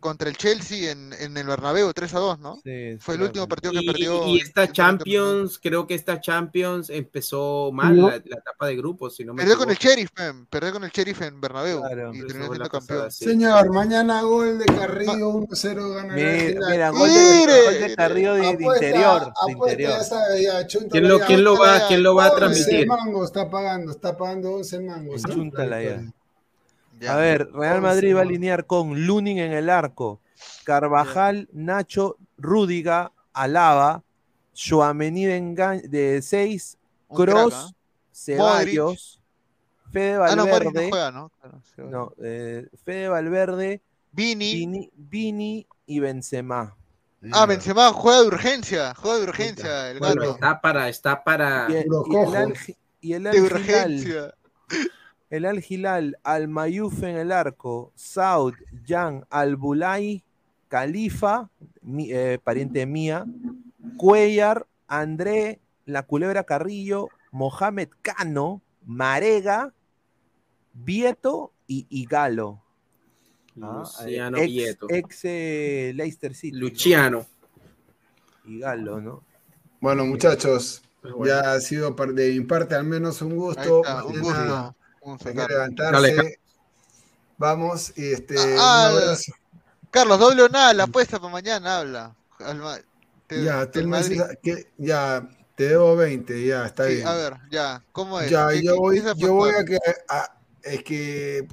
Contra 0.00 0.28
el 0.28 0.36
Chelsea 0.36 0.90
en, 0.90 1.12
en, 1.20 1.36
el 1.36 1.46
Bernabéu 1.46 1.92
3 1.92 2.14
a 2.14 2.18
2, 2.18 2.38
¿no? 2.40 2.60
Sí, 2.64 2.96
Fue 2.98 3.14
el 3.14 3.22
último 3.22 3.46
partido 3.46 3.72
que 3.72 3.80
y, 3.80 3.86
perdió. 3.86 4.26
Y 4.26 4.38
esta 4.38 4.72
Champions, 4.72 5.58
creo 5.62 5.86
que 5.86 5.94
esta 5.94 6.20
Champions 6.20 6.90
empezó 6.90 7.70
mal 7.72 7.96
¿No? 7.96 8.08
la, 8.08 8.14
la, 8.24 8.36
etapa 8.36 8.66
de 8.66 8.76
grupos, 8.76 9.16
si 9.16 9.24
no 9.24 9.34
me 9.34 9.42
Perdió 9.42 9.58
con 9.58 9.70
el 9.70 9.76
Sheriff, 9.76 10.10
man. 10.16 10.46
perdió 10.46 10.72
con 10.72 10.84
el 10.84 10.90
Sheriff 10.90 11.22
en 11.22 11.40
Bernabéu 11.40 11.80
claro, 11.80 12.14
y 12.14 12.26
terminó 12.26 12.46
siendo 12.46 12.68
campeón. 12.68 13.10
Sí. 13.12 13.24
Señor, 13.26 13.72
mañana 13.72 14.22
gol 14.22 14.58
de 14.58 14.64
Carrillo 14.64 15.32
1-0 15.32 15.94
gana 15.94 16.14
Mira, 16.14 16.68
mira 16.70 16.90
gol, 16.90 17.08
de, 17.08 17.62
gol 17.64 17.80
de 17.80 17.94
Carrillo 17.94 18.34
de, 18.34 18.48
apuesta, 18.48 18.80
de 18.80 18.86
interior, 18.86 19.32
de 19.46 19.52
interior. 19.52 19.90
Ya 19.90 20.04
sabe, 20.04 20.42
ya, 20.42 20.66
¿Quién, 20.66 21.08
lo, 21.08 21.20
¿quién, 21.20 21.44
lo 21.44 21.58
va, 21.58 21.86
¿Quién 21.86 22.02
lo 22.02 22.14
va 22.14 22.26
a 22.26 22.34
transmitir? 22.34 22.88
11 22.90 23.04
mangos 23.04 23.26
está 23.26 23.50
pagando, 23.50 23.92
está 23.92 24.16
pagando 24.16 24.52
11 24.54 24.80
mangos. 24.80 25.22
Chúntala 25.22 25.82
ya. 25.82 26.02
A 27.08 27.16
ver, 27.16 27.50
Real 27.52 27.80
Madrid 27.80 28.14
va 28.14 28.20
a 28.20 28.22
alinear 28.22 28.66
con 28.66 29.06
Lunin 29.06 29.38
en 29.38 29.52
el 29.52 29.70
arco. 29.70 30.20
Carvajal, 30.64 31.48
Nacho, 31.52 32.16
Rúdiga, 32.36 33.12
Alaba, 33.32 34.02
Joamení 34.54 35.24
de 35.24 36.20
6, 36.22 36.78
Cross, 37.08 37.54
¿ah? 37.54 37.70
Ceballos, 38.12 39.20
Fede 39.90 40.18
Valverde, 40.18 40.90
ah, 40.92 41.10
no, 41.10 41.32
no, 41.42 41.62
¿no? 41.76 41.90
no 41.90 42.12
eh, 42.22 42.68
Fede 42.84 43.08
Valverde, 43.08 43.82
Vini. 44.12 44.54
Vini, 44.54 44.90
Vini 44.94 45.66
y 45.86 46.00
Benzema. 46.00 46.76
Ah, 47.32 47.46
Benzema 47.46 47.92
juega 47.92 48.22
de 48.22 48.26
urgencia, 48.28 48.94
juega 48.94 49.18
de 49.18 49.24
urgencia. 49.24 49.90
El 49.90 49.98
bueno, 49.98 50.24
está 50.24 50.60
para, 50.60 50.88
está 50.88 51.22
para. 51.22 51.66
Y 51.68 51.76
el, 51.76 51.86
y 52.06 52.16
el, 52.16 52.36
Al, 52.36 52.54
y 53.00 53.12
el 53.12 53.22
de 53.24 53.42
urgencia. 53.42 54.34
El 55.30 55.44
Al 55.44 55.64
Hilal, 55.66 56.18
Al 56.24 56.48
Mayuf 56.48 57.04
en 57.04 57.16
el 57.16 57.30
arco, 57.30 57.92
Saud, 57.94 58.54
Jan, 58.86 59.24
Al 59.30 59.54
Bulay, 59.54 60.24
Califa, 60.68 61.48
mi, 61.82 62.12
eh, 62.12 62.40
pariente 62.42 62.84
mía, 62.84 63.24
Cuellar, 63.96 64.66
André, 64.88 65.60
La 65.86 66.02
Culebra 66.02 66.42
Carrillo, 66.42 67.08
Mohamed 67.30 67.90
Cano, 68.02 68.60
Marega, 68.84 69.72
Vieto 70.72 71.52
y, 71.68 71.86
y 71.88 72.06
Galo. 72.06 72.62
Ah, 73.62 73.84
Luciano 73.84 74.38
ex, 74.38 74.46
Vieto. 74.46 74.86
Ex 74.90 75.20
eh, 75.24 75.92
Leicester 75.94 76.34
City. 76.34 76.56
Luciano. 76.56 77.26
¿no? 78.44 78.50
Y 78.50 78.58
Galo, 78.58 79.00
¿no? 79.00 79.22
Bueno, 79.80 80.04
muchachos, 80.04 80.82
bueno. 81.02 81.26
ya 81.26 81.52
ha 81.52 81.60
sido 81.60 81.90
de 81.92 82.32
mi 82.32 82.40
parte 82.40 82.74
al 82.74 82.84
menos 82.84 83.22
un 83.22 83.36
gusto. 83.36 83.82
Está, 83.82 84.04
un 84.04 84.20
gusto. 84.20 84.76
Hay 85.04 85.34
que 85.34 85.46
levantarse. 85.48 85.92
Dale. 85.92 86.40
Vamos 87.38 87.92
y 87.96 88.12
este. 88.12 88.36
Ah, 88.58 88.88
abrazo. 88.88 89.32
Carlos, 89.90 90.18
doble 90.18 90.42
o 90.42 90.48
nada, 90.48 90.72
la 90.74 90.84
apuesta 90.84 91.18
para 91.18 91.32
mañana 91.32 91.78
habla. 91.78 92.14
Te, 93.26 93.42
ya, 93.42 93.70
te 93.70 93.84
que, 94.42 94.68
ya, 94.78 95.28
te 95.54 95.68
debo 95.68 95.96
20, 95.96 96.46
ya, 96.46 96.66
está 96.66 96.86
sí, 96.86 96.96
bien. 96.96 97.06
A 97.06 97.14
ver, 97.14 97.34
ya, 97.50 97.82
¿cómo 97.92 98.20
es? 98.20 98.30
Ya, 98.30 98.52
yo 98.52 98.76
voy, 98.76 99.02
yo 99.16 99.34
voy 99.34 99.50
a 99.50 99.64
que 99.64 99.78
a, 100.08 100.32
Es 100.62 100.82
que, 100.84 101.46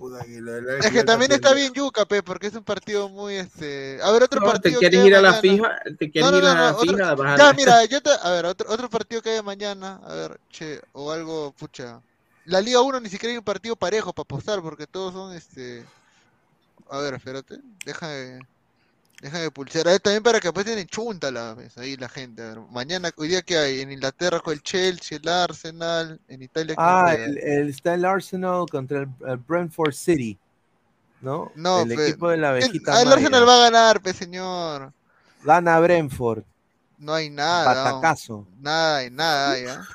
es 0.81 0.91
que 0.91 1.03
también 1.03 1.31
está 1.31 1.53
bien 1.53 1.73
Yuca, 1.73 2.05
pe, 2.05 2.21
porque 2.21 2.47
es 2.47 2.53
un 2.53 2.63
partido 2.63 3.09
muy 3.09 3.35
este. 3.35 3.99
A 4.03 4.11
ver, 4.11 4.23
otro 4.23 4.41
partido. 4.41 4.79
¿Te 4.79 4.89
quieres 4.89 5.05
ir 5.05 5.15
a 5.15 5.21
la 5.21 5.33
fija? 5.33 5.79
¿Te 5.97 6.11
quieres 6.11 6.33
ir 6.33 6.45
a 6.45 6.53
la 6.53 6.73
fija? 6.75 7.15
Ya, 7.37 7.53
mira, 7.53 7.85
yo 7.85 8.01
te... 8.01 8.09
a 8.21 8.31
ver, 8.31 8.45
otro, 8.45 8.69
otro 8.69 8.89
partido 8.89 9.21
que 9.21 9.31
haya 9.31 9.43
mañana, 9.43 10.01
a 10.05 10.13
ver, 10.13 10.39
che, 10.49 10.81
o 10.91 11.11
algo, 11.11 11.53
pucha. 11.57 12.01
La 12.47 12.61
Liga 12.61 12.79
1 12.79 13.01
ni 13.01 13.09
siquiera 13.09 13.31
hay 13.31 13.37
un 13.37 13.43
partido 13.43 13.75
parejo 13.75 14.13
para 14.13 14.23
apostar, 14.23 14.61
porque 14.61 14.87
todos 14.87 15.13
son 15.13 15.35
este. 15.35 15.85
A 16.89 16.99
ver, 16.99 17.15
espérate, 17.15 17.59
deja 17.85 18.07
de. 18.07 18.39
Deja 19.21 19.39
de 19.39 19.49
pulsar. 19.51 19.87
Ahí 19.87 19.97
también 19.97 20.21
para 20.21 20.39
que 20.39 20.47
apuesten 20.47 20.77
en 20.77 20.85
chunta 20.85 21.31
la, 21.31 21.57
ahí 21.75 21.97
la 21.97 22.07
gente. 22.07 22.43
A 22.43 22.49
ver, 22.49 22.59
mañana, 22.71 23.11
hoy 23.17 23.29
día 23.29 23.41
que 23.41 23.57
hay 23.57 23.81
en 23.81 23.91
Inglaterra 23.91 24.39
con 24.39 24.53
el 24.53 24.61
Chelsea, 24.61 25.17
el 25.17 25.27
Arsenal, 25.27 26.21
en 26.27 26.43
Italia. 26.43 26.75
Ah, 26.77 27.15
el, 27.15 27.37
el, 27.39 27.69
está 27.69 27.95
el 27.95 28.05
Arsenal 28.05 28.65
contra 28.69 28.99
el, 28.99 29.37
Brentford 29.37 29.93
City. 29.93 30.37
¿No? 31.19 31.51
No, 31.55 31.81
el 31.81 31.91
equipo 31.93 32.29
de 32.29 32.37
la 32.37 32.49
abejita. 32.51 33.01
El, 33.01 33.07
el 33.07 33.13
Arsenal 33.13 33.47
va 33.47 33.55
a 33.55 33.69
ganar, 33.71 34.01
pe 34.01 34.13
señor. 34.13 34.93
Gana 35.43 35.79
Brentford. 35.79 36.43
No 36.99 37.13
hay 37.13 37.29
nada. 37.29 37.73
Batacazo. 37.73 38.47
Nada, 38.59 38.97
hay 38.97 39.09
nada, 39.09 39.59
ya. 39.59 39.87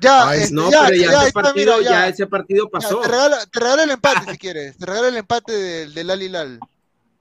Ya, 0.00 0.28
Ay, 0.28 0.44
no, 0.52 0.70
ya, 0.70 0.86
pero 0.86 0.96
ya, 0.96 1.10
ya, 1.10 1.22
ese 1.22 1.32
partido, 1.32 1.80
ya. 1.80 2.08
ese 2.08 2.26
partido 2.26 2.68
pasó. 2.70 3.00
te, 3.00 3.08
regalo, 3.08 3.36
te 3.50 3.60
regalo 3.60 3.82
el 3.82 3.90
empate 3.90 4.32
si 4.32 4.38
quieres. 4.38 4.76
Te 4.76 4.86
regalo 4.86 5.08
el 5.08 5.16
empate 5.16 5.52
del, 5.52 5.94
del 5.94 6.10
Alilal. 6.10 6.60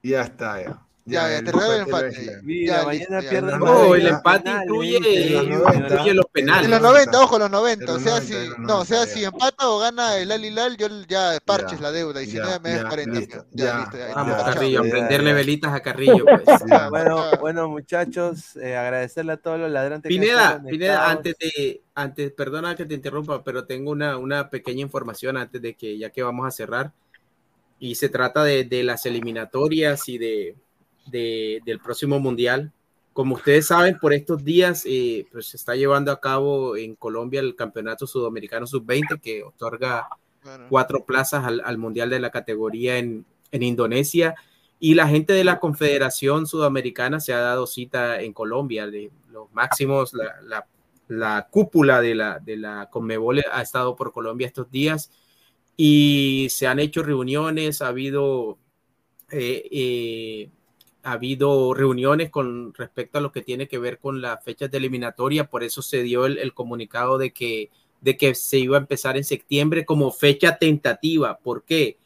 Ya 0.03 0.21
está, 0.21 0.61
ya. 0.61 0.86
Ya, 1.07 1.31
ya, 1.31 1.41
te 1.41 1.53
regalo 1.53 1.73
el 1.73 1.81
empate. 1.83 2.39
Mira, 2.43 2.83
mañana 2.83 3.21
pierden. 3.21 3.59
No, 3.59 3.95
el 3.95 4.07
empate 4.07 4.49
incluye, 4.49 4.97
incluye 4.97 6.13
los 6.13 6.25
penales. 6.25 6.65
En 6.65 6.71
los 6.71 6.81
90, 6.81 7.21
ojo, 7.21 7.39
los 7.39 7.49
90. 7.49 7.93
O 7.93 7.99
sea, 7.99 8.19
si, 8.19 8.33
no, 8.57 8.79
o 8.79 8.85
sea, 8.85 9.05
si 9.05 9.23
empata 9.23 9.69
o 9.69 9.79
gana 9.79 10.17
el 10.17 10.29
Alilal, 10.33 10.75
yo 10.75 10.87
ya 11.07 11.39
parches 11.45 11.79
la 11.79 11.93
deuda. 11.93 12.21
Y 12.21 12.27
si 12.27 12.37
no, 12.37 12.59
me 12.61 12.71
dejo 12.71 12.89
40. 12.89 13.45
Ya, 13.51 13.79
listo. 13.79 13.97
Vamos, 14.15 14.43
Carrillo, 14.43 14.81
prenderle 14.81 15.33
velitas 15.33 15.73
a 15.73 15.79
Carrillo. 15.81 16.25
Pues. 16.47 16.61
Bueno, 16.89 17.31
bueno, 17.39 17.67
muchachos, 17.67 18.55
eh, 18.57 18.75
agradecerle 18.75 19.33
a 19.33 19.37
todos 19.37 19.59
los 19.59 19.71
ladrantes. 19.71 20.09
Pineda, 20.09 20.61
Pineda, 20.63 21.09
antes 21.09 21.35
de, 21.39 21.81
antes, 21.95 22.31
perdona 22.31 22.75
que 22.75 22.85
te 22.85 22.93
interrumpa, 22.93 23.43
pero 23.43 23.65
tengo 23.65 23.91
una, 23.91 24.17
una 24.17 24.49
pequeña 24.49 24.81
información 24.81 25.37
antes 25.37 25.61
de 25.61 25.73
que, 25.75 25.97
ya 25.97 26.09
que 26.09 26.21
vamos 26.21 26.45
a 26.47 26.51
cerrar. 26.51 26.91
Y 27.79 27.95
se 27.95 28.09
trata 28.09 28.43
de, 28.43 28.65
de 28.65 28.83
las 28.83 29.05
eliminatorias 29.05 30.07
y 30.09 30.17
de 30.17 30.55
del 31.11 31.79
próximo 31.83 32.19
mundial. 32.19 32.71
Como 33.13 33.35
ustedes 33.35 33.67
saben, 33.67 33.97
por 33.99 34.13
estos 34.13 34.43
días 34.43 34.83
eh, 34.85 35.25
pues 35.31 35.47
se 35.47 35.57
está 35.57 35.75
llevando 35.75 36.11
a 36.11 36.19
cabo 36.19 36.77
en 36.77 36.95
Colombia 36.95 37.39
el 37.39 37.55
Campeonato 37.55 38.05
Sudamericano 38.05 38.67
Sub-20 38.67 39.19
que 39.19 39.43
otorga 39.43 40.07
cuatro 40.69 41.03
plazas 41.03 41.43
al, 41.45 41.77
Mundial 41.77 42.09
de 42.09 42.19
la 42.19 42.29
categoría 42.29 42.97
en, 42.97 43.25
en, 43.51 43.63
Indonesia. 43.63 44.35
Y 44.79 44.93
la 44.93 45.07
gente 45.07 45.33
de 45.33 45.43
la 45.43 45.59
Confederación 45.59 46.45
Sudamericana 46.45 47.19
se 47.19 47.33
ha 47.33 47.39
dado 47.39 47.65
cita 47.65 48.21
en 48.21 48.33
Colombia. 48.33 48.85
De 48.87 49.11
los 49.31 49.51
máximos, 49.51 50.13
la, 50.13 50.67
la, 51.07 51.47
cúpula 51.49 52.01
de 52.01 52.13
la, 52.13 52.39
de 52.39 52.57
la 52.57 52.89
Conmebol 52.91 53.43
ha 53.51 53.61
estado 53.61 53.95
por 53.95 54.13
Colombia 54.13 54.47
estos 54.47 54.69
días 54.69 55.09
y 55.77 56.47
se 56.49 56.65
han 56.65 56.79
hecho 56.79 57.03
reuniones, 57.03 57.83
ha 57.83 57.89
habido 57.89 58.57
eh, 59.29 59.67
eh, 59.71 60.49
ha 61.07 61.13
habido 61.13 61.73
reuniones 61.73 62.29
con 62.29 62.73
respecto 62.73 63.17
a 63.17 63.21
lo 63.21 63.31
que 63.31 63.41
tiene 63.41 63.69
que 63.69 63.79
ver 63.79 63.97
con 63.97 64.21
las 64.21 64.43
fechas 64.43 64.69
de 64.69 64.77
eliminatoria, 64.77 65.49
por 65.49 65.63
eso 65.63 65.81
se 65.81 66.03
dio 66.03 66.25
el, 66.25 66.53
comunicado 66.53 67.17
de 67.17 67.31
que, 67.31 67.71
de 68.01 68.17
que 68.17 68.35
se 68.35 68.59
iba 68.59 68.75
a 68.75 68.81
empezar 68.81 69.15
en 69.15 69.23
septiembre 69.23 69.85
como 69.85 70.11
fecha 70.11 70.57
tentativa. 70.57 71.37
¿Por 71.37 71.63
qué? 71.63 71.97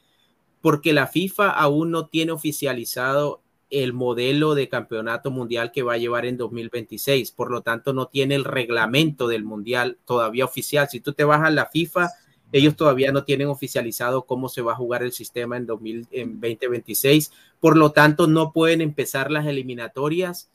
Porque 0.62 0.94
la 0.94 1.08
FIFA 1.08 1.50
aún 1.50 1.90
no 1.90 2.10
tiene 2.10 2.32
oficializado 2.32 3.42
el 3.72 3.92
modelo 3.92 4.54
de 4.54 4.70
campeonato 4.70 5.32
mundial 5.32 5.72
que 5.72 5.82
va 5.82 5.94
a 5.94 5.98
llevar 5.98 6.28
en 6.28 6.38
2026, 6.38 7.32
por 7.32 7.50
lo 7.50 7.62
tanto 7.62 7.94
no 7.94 8.06
tiene 8.06 8.36
el 8.36 8.44
reglamento 8.44 9.28
del 9.28 9.44
mundial 9.44 9.98
todavía 10.06 10.46
oficial. 10.46 10.90
Si 10.92 11.00
tú 11.00 11.14
te 11.14 11.24
vas 11.24 11.42
a 11.42 11.50
la 11.50 11.66
FIFA, 11.66 12.12
ellos 12.52 12.76
todavía 12.76 13.12
no 13.12 13.24
tienen 13.24 13.48
oficializado 13.48 14.26
cómo 14.26 14.50
se 14.50 14.62
va 14.62 14.74
a 14.74 14.76
jugar 14.78 15.04
el 15.04 15.12
sistema 15.12 15.58
en, 15.58 15.66
2026. 15.66 17.32
Por 17.60 17.78
lo 17.78 17.92
tanto, 17.92 18.28
no 18.28 18.52
pueden 18.52 18.82
empezar 18.82 19.32
las 19.32 19.46
eliminatorias 19.46 20.50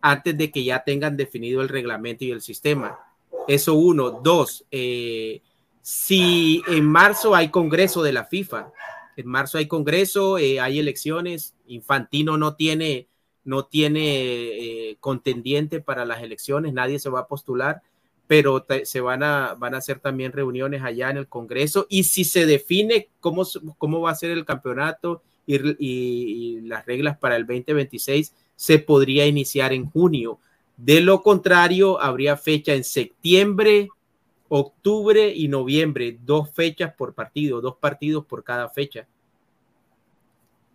antes 0.00 0.36
de 0.36 0.50
que 0.50 0.64
ya 0.64 0.84
tengan 0.84 1.16
definido 1.16 1.62
el 1.62 1.68
reglamento 1.68 2.24
y 2.24 2.30
el 2.30 2.42
sistema. 2.42 2.98
Eso 3.48 3.74
uno. 3.74 4.10
Dos, 4.10 4.64
eh, 4.70 5.42
si 5.82 6.62
en 6.68 6.86
marzo 6.86 7.34
hay 7.34 7.48
congreso 7.48 8.02
de 8.02 8.12
la 8.12 8.24
FIFA, 8.24 8.72
en 9.16 9.26
marzo 9.26 9.58
hay 9.58 9.66
congreso, 9.66 10.38
eh, 10.38 10.60
hay 10.60 10.78
elecciones, 10.78 11.54
Infantino 11.66 12.36
no 12.36 12.54
tiene, 12.54 13.08
no 13.44 13.66
tiene 13.66 14.90
eh, 14.90 14.96
contendiente 15.00 15.80
para 15.80 16.04
las 16.04 16.22
elecciones, 16.22 16.72
nadie 16.72 16.98
se 16.98 17.10
va 17.10 17.20
a 17.20 17.28
postular 17.28 17.82
pero 18.26 18.64
se 18.84 19.00
van 19.00 19.22
a, 19.22 19.54
van 19.54 19.74
a 19.74 19.78
hacer 19.78 19.98
también 19.98 20.32
reuniones 20.32 20.82
allá 20.82 21.10
en 21.10 21.18
el 21.18 21.28
Congreso 21.28 21.86
y 21.88 22.04
si 22.04 22.24
se 22.24 22.46
define 22.46 23.08
cómo, 23.20 23.44
cómo 23.76 24.00
va 24.00 24.10
a 24.10 24.14
ser 24.14 24.30
el 24.30 24.44
campeonato 24.44 25.22
y, 25.46 26.60
las 26.62 26.86
reglas 26.86 27.18
para 27.18 27.36
el 27.36 27.46
2026, 27.46 28.34
se 28.56 28.78
podría 28.78 29.26
iniciar 29.26 29.72
en 29.72 29.90
junio. 29.90 30.38
De 30.76 31.00
lo 31.00 31.22
contrario, 31.22 32.00
habría 32.00 32.36
fecha 32.36 32.72
en 32.72 32.82
septiembre, 32.82 33.88
octubre 34.48 35.32
y 35.34 35.48
noviembre, 35.48 36.18
dos 36.24 36.50
fechas 36.50 36.94
por 36.94 37.14
partido, 37.14 37.60
dos 37.60 37.76
partidos 37.76 38.24
por 38.24 38.42
cada 38.42 38.70
fecha. 38.70 39.06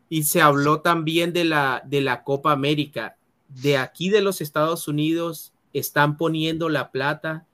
Y 0.07 0.23
se 0.23 0.41
habló 0.41 0.81
también 0.81 1.33
de 1.33 1.45
la, 1.45 1.81
de 1.85 2.01
la 2.01 2.23
Copa 2.23 2.51
América. 2.51 3.17
De 3.47 3.77
aquí 3.77 4.09
de 4.09 4.21
los 4.21 4.41
Estados 4.41 4.87
Unidos 4.87 5.53
están 5.73 6.17
poniendo 6.17 6.69
la 6.69 6.91
plata 6.91 7.45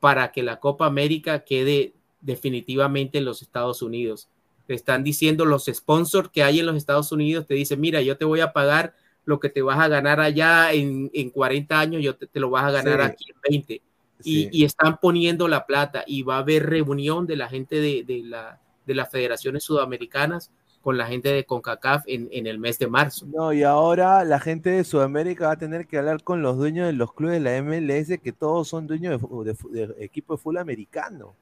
para 0.00 0.32
que 0.32 0.42
la 0.42 0.60
Copa 0.60 0.86
América 0.86 1.44
quede 1.44 1.94
definitivamente 2.20 3.18
en 3.18 3.24
los 3.24 3.42
Estados 3.42 3.82
Unidos. 3.82 4.28
Te 4.66 4.74
están 4.74 5.04
diciendo 5.04 5.44
los 5.44 5.66
sponsors 5.66 6.30
que 6.30 6.42
hay 6.42 6.60
en 6.60 6.66
los 6.66 6.76
Estados 6.76 7.12
Unidos, 7.12 7.46
te 7.46 7.54
dicen, 7.54 7.80
mira, 7.80 8.00
yo 8.02 8.16
te 8.16 8.24
voy 8.24 8.40
a 8.40 8.52
pagar 8.52 8.94
lo 9.24 9.40
que 9.40 9.48
te 9.48 9.62
vas 9.62 9.78
a 9.78 9.88
ganar 9.88 10.20
allá 10.20 10.72
en, 10.72 11.10
en 11.14 11.30
40 11.30 11.78
años, 11.78 12.02
yo 12.02 12.16
te, 12.16 12.40
lo 12.40 12.50
vas 12.50 12.64
a 12.64 12.70
ganar 12.70 13.00
aquí 13.00 13.26
en 13.30 13.36
20. 13.48 13.82
Y, 14.22 14.64
están 14.64 14.98
poniendo 15.00 15.48
la 15.48 15.66
plata 15.66 16.02
y 16.06 16.22
va 16.22 16.36
a 16.36 16.38
haber 16.38 16.66
reunión 16.66 17.26
de 17.26 17.36
la 17.36 17.48
gente 17.48 17.76
de, 17.76 18.04
de, 18.04 18.22
la, 18.22 18.60
de 18.86 18.94
las 18.94 19.10
federaciones 19.10 19.64
sudamericanas 19.64 20.50
con 20.84 20.98
la 20.98 21.06
gente 21.06 21.30
de 21.30 21.44
CONCACAF 21.44 22.04
en, 22.06 22.28
en, 22.30 22.46
el 22.46 22.58
mes 22.58 22.78
de 22.78 22.86
marzo. 22.88 23.26
No, 23.26 23.54
y 23.54 23.62
ahora 23.62 24.22
la 24.22 24.38
gente 24.38 24.68
de 24.68 24.84
Sudamérica 24.84 25.46
va 25.46 25.52
a 25.54 25.56
tener 25.56 25.86
que 25.86 25.96
hablar 25.96 26.22
con 26.22 26.42
los 26.42 26.58
dueños 26.58 26.86
de 26.86 26.92
los 26.92 27.14
clubes 27.14 27.42
de 27.42 27.50
la 27.50 27.62
MLS, 27.62 28.20
que 28.22 28.32
todos 28.32 28.68
son 28.68 28.86
dueños 28.86 29.18
de, 29.22 29.56
de, 29.70 30.04
equipo 30.04 30.34
de 30.34 30.42
fútbol 30.42 30.58
americano. 30.58 31.34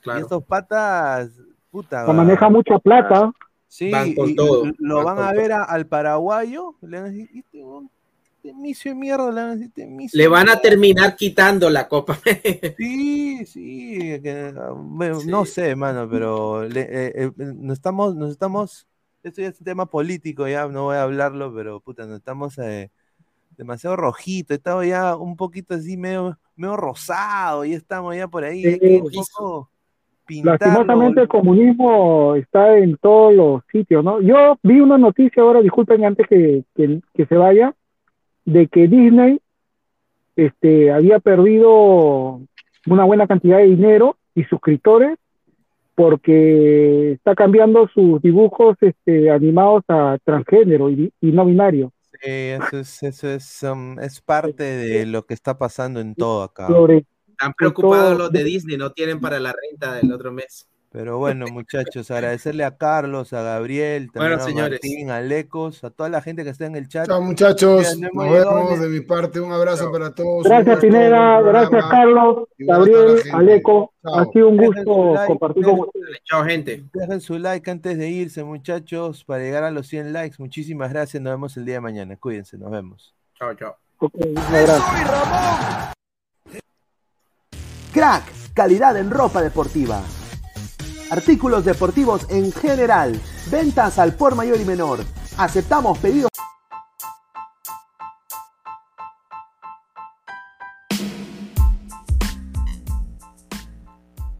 Claro. 0.00 0.18
Y 0.18 0.22
estos 0.22 0.42
patas, 0.42 1.30
puta. 1.70 2.04
Se 2.04 2.12
maneja 2.12 2.50
mucha 2.50 2.76
plata. 2.80 3.30
Sí, 3.68 3.88
van 3.92 4.14
con 4.14 4.34
todo. 4.34 4.64
lo 4.78 5.04
van, 5.04 5.20
a 5.20 5.32
ver 5.32 5.52
al 5.52 5.86
paraguayo, 5.86 6.74
le 6.82 7.00
van 7.00 7.06
a 7.06 7.12
decir, 7.12 7.44
este, 8.42 8.94
mierda, 8.94 9.30
le 9.30 9.40
van 9.40 9.50
a 9.50 9.56
decir, 9.56 9.72
este 9.76 10.16
Le 10.16 10.28
van 10.28 10.48
a 10.48 10.56
terminar 10.56 11.16
quitando 11.16 11.70
la 11.70 11.86
copa. 11.86 12.18
sí, 12.76 13.46
sí, 13.46 14.20
no 15.26 15.44
sé, 15.44 15.70
hermano, 15.70 16.08
pero 16.10 16.64
le, 16.68 16.80
eh, 16.80 17.12
eh, 17.14 17.32
nos 17.36 17.78
estamos, 17.78 18.16
nos 18.16 18.30
estamos, 18.30 18.88
esto 19.22 19.42
ya 19.42 19.48
es 19.48 19.60
un 19.60 19.64
tema 19.64 19.86
político, 19.86 20.48
ya 20.48 20.66
no 20.66 20.84
voy 20.84 20.96
a 20.96 21.02
hablarlo, 21.02 21.54
pero 21.54 21.80
puta, 21.80 22.06
nos 22.06 22.18
estamos 22.18 22.58
eh, 22.58 22.90
demasiado 23.56 23.96
rojito, 23.96 24.54
estamos 24.54 24.86
ya 24.86 25.16
un 25.16 25.36
poquito 25.36 25.74
así 25.74 25.96
medio, 25.96 26.36
medio 26.56 26.76
rosado, 26.76 27.64
y 27.64 27.74
estamos 27.74 28.16
ya 28.16 28.26
por 28.26 28.44
ahí, 28.44 28.78
un 29.00 29.10
poco 29.10 29.68
Lastimosamente 30.28 31.20
el 31.20 31.28
comunismo 31.28 32.36
está 32.36 32.78
en 32.78 32.96
todos 32.96 33.34
los 33.34 33.62
sitios, 33.70 34.02
¿no? 34.02 34.20
Yo 34.20 34.56
vi 34.62 34.80
una 34.80 34.96
noticia 34.96 35.42
ahora, 35.42 35.60
disculpen 35.60 36.04
antes 36.04 36.26
que, 36.26 36.64
que 36.74 37.26
se 37.26 37.34
vaya, 37.34 37.74
de 38.44 38.66
que 38.68 38.88
Disney 38.88 39.40
este, 40.36 40.90
había 40.90 41.18
perdido 41.18 42.40
una 42.86 43.04
buena 43.04 43.26
cantidad 43.26 43.58
de 43.58 43.66
dinero 43.66 44.16
y 44.34 44.44
suscriptores 44.44 45.18
porque 45.94 47.12
está 47.12 47.34
cambiando 47.34 47.88
sus 47.88 48.20
dibujos 48.22 48.76
este, 48.80 49.30
animados 49.30 49.84
a 49.88 50.18
transgénero 50.24 50.90
y, 50.90 51.12
no 51.20 51.44
binario. 51.44 51.92
Sí, 52.20 52.30
eso 52.30 52.78
es, 52.78 53.02
eso 53.02 53.28
es, 53.28 53.62
um, 53.62 53.98
es 53.98 54.20
parte 54.20 54.64
de 54.64 55.06
lo 55.06 55.26
que 55.26 55.34
está 55.34 55.58
pasando 55.58 56.00
en 56.00 56.14
todo 56.14 56.42
acá. 56.44 56.68
Están 57.28 57.52
preocupados 57.54 58.16
los 58.16 58.32
de 58.32 58.44
Disney, 58.44 58.76
no 58.76 58.92
tienen 58.92 59.20
para 59.20 59.40
la 59.40 59.52
renta 59.52 59.94
del 59.94 60.12
otro 60.12 60.32
mes. 60.32 60.68
Pero 60.92 61.16
bueno, 61.16 61.46
muchachos, 61.50 62.10
agradecerle 62.10 62.64
a 62.64 62.76
Carlos, 62.76 63.32
a 63.32 63.40
Gabriel, 63.40 64.12
también 64.12 64.38
a 64.38 64.68
Martín, 64.68 65.10
a 65.10 65.22
Lecos, 65.22 65.82
a 65.84 65.90
toda 65.90 66.10
la 66.10 66.20
gente 66.20 66.44
que 66.44 66.50
está 66.50 66.66
en 66.66 66.76
el 66.76 66.86
chat. 66.86 67.06
Chao, 67.06 67.22
muchachos. 67.22 67.98
Nos 67.98 68.30
vemos 68.30 68.78
de 68.78 68.88
mi 68.88 69.00
parte. 69.00 69.40
Un 69.40 69.52
abrazo 69.52 69.90
para 69.90 70.14
todos. 70.14 70.44
Gracias, 70.44 70.80
Pineda. 70.80 71.40
Gracias, 71.40 71.82
Carlos, 71.86 72.46
Gabriel, 72.58 73.22
Aleco. 73.32 73.94
Ha 74.04 74.26
sido 74.26 74.50
un 74.50 74.58
gusto 74.58 75.14
compartir 75.26 75.64
con 75.64 75.80
ustedes. 75.80 76.18
Chao, 76.24 76.44
gente. 76.44 76.84
Dejen 76.92 77.22
su 77.22 77.38
like 77.38 77.70
antes 77.70 77.96
de 77.96 78.10
irse, 78.10 78.44
muchachos, 78.44 79.24
para 79.24 79.42
llegar 79.42 79.64
a 79.64 79.70
los 79.70 79.86
100 79.86 80.12
likes. 80.12 80.36
Muchísimas 80.40 80.92
gracias. 80.92 81.22
Nos 81.22 81.32
vemos 81.32 81.56
el 81.56 81.64
día 81.64 81.76
de 81.76 81.80
mañana. 81.80 82.16
Cuídense, 82.18 82.58
nos 82.58 82.70
vemos. 82.70 83.14
Chao, 83.38 83.54
chao. 83.54 83.76
Crack, 87.94 88.24
calidad 88.52 88.98
en 88.98 89.10
ropa 89.10 89.40
deportiva 89.40 90.02
artículos 91.12 91.66
deportivos 91.66 92.26
en 92.30 92.50
general, 92.52 93.20
ventas 93.50 93.98
al 93.98 94.14
por 94.14 94.34
mayor 94.34 94.58
y 94.58 94.64
menor. 94.64 95.00
Aceptamos 95.36 95.98
pedidos. 95.98 96.30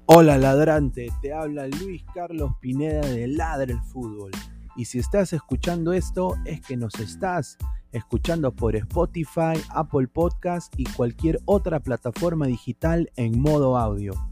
Hola 0.06 0.38
ladrante, 0.38 1.12
te 1.20 1.34
habla 1.34 1.66
Luis 1.66 2.04
Carlos 2.14 2.52
Pineda 2.58 3.06
de 3.06 3.28
Ladre 3.28 3.74
el 3.74 3.80
Fútbol. 3.82 4.30
Y 4.74 4.86
si 4.86 4.98
estás 4.98 5.34
escuchando 5.34 5.92
esto 5.92 6.36
es 6.46 6.62
que 6.62 6.78
nos 6.78 6.94
estás 7.00 7.58
escuchando 7.92 8.50
por 8.50 8.76
Spotify, 8.76 9.60
Apple 9.68 10.08
Podcast 10.08 10.72
y 10.78 10.84
cualquier 10.84 11.38
otra 11.44 11.80
plataforma 11.80 12.46
digital 12.46 13.12
en 13.16 13.38
modo 13.38 13.76
audio 13.76 14.31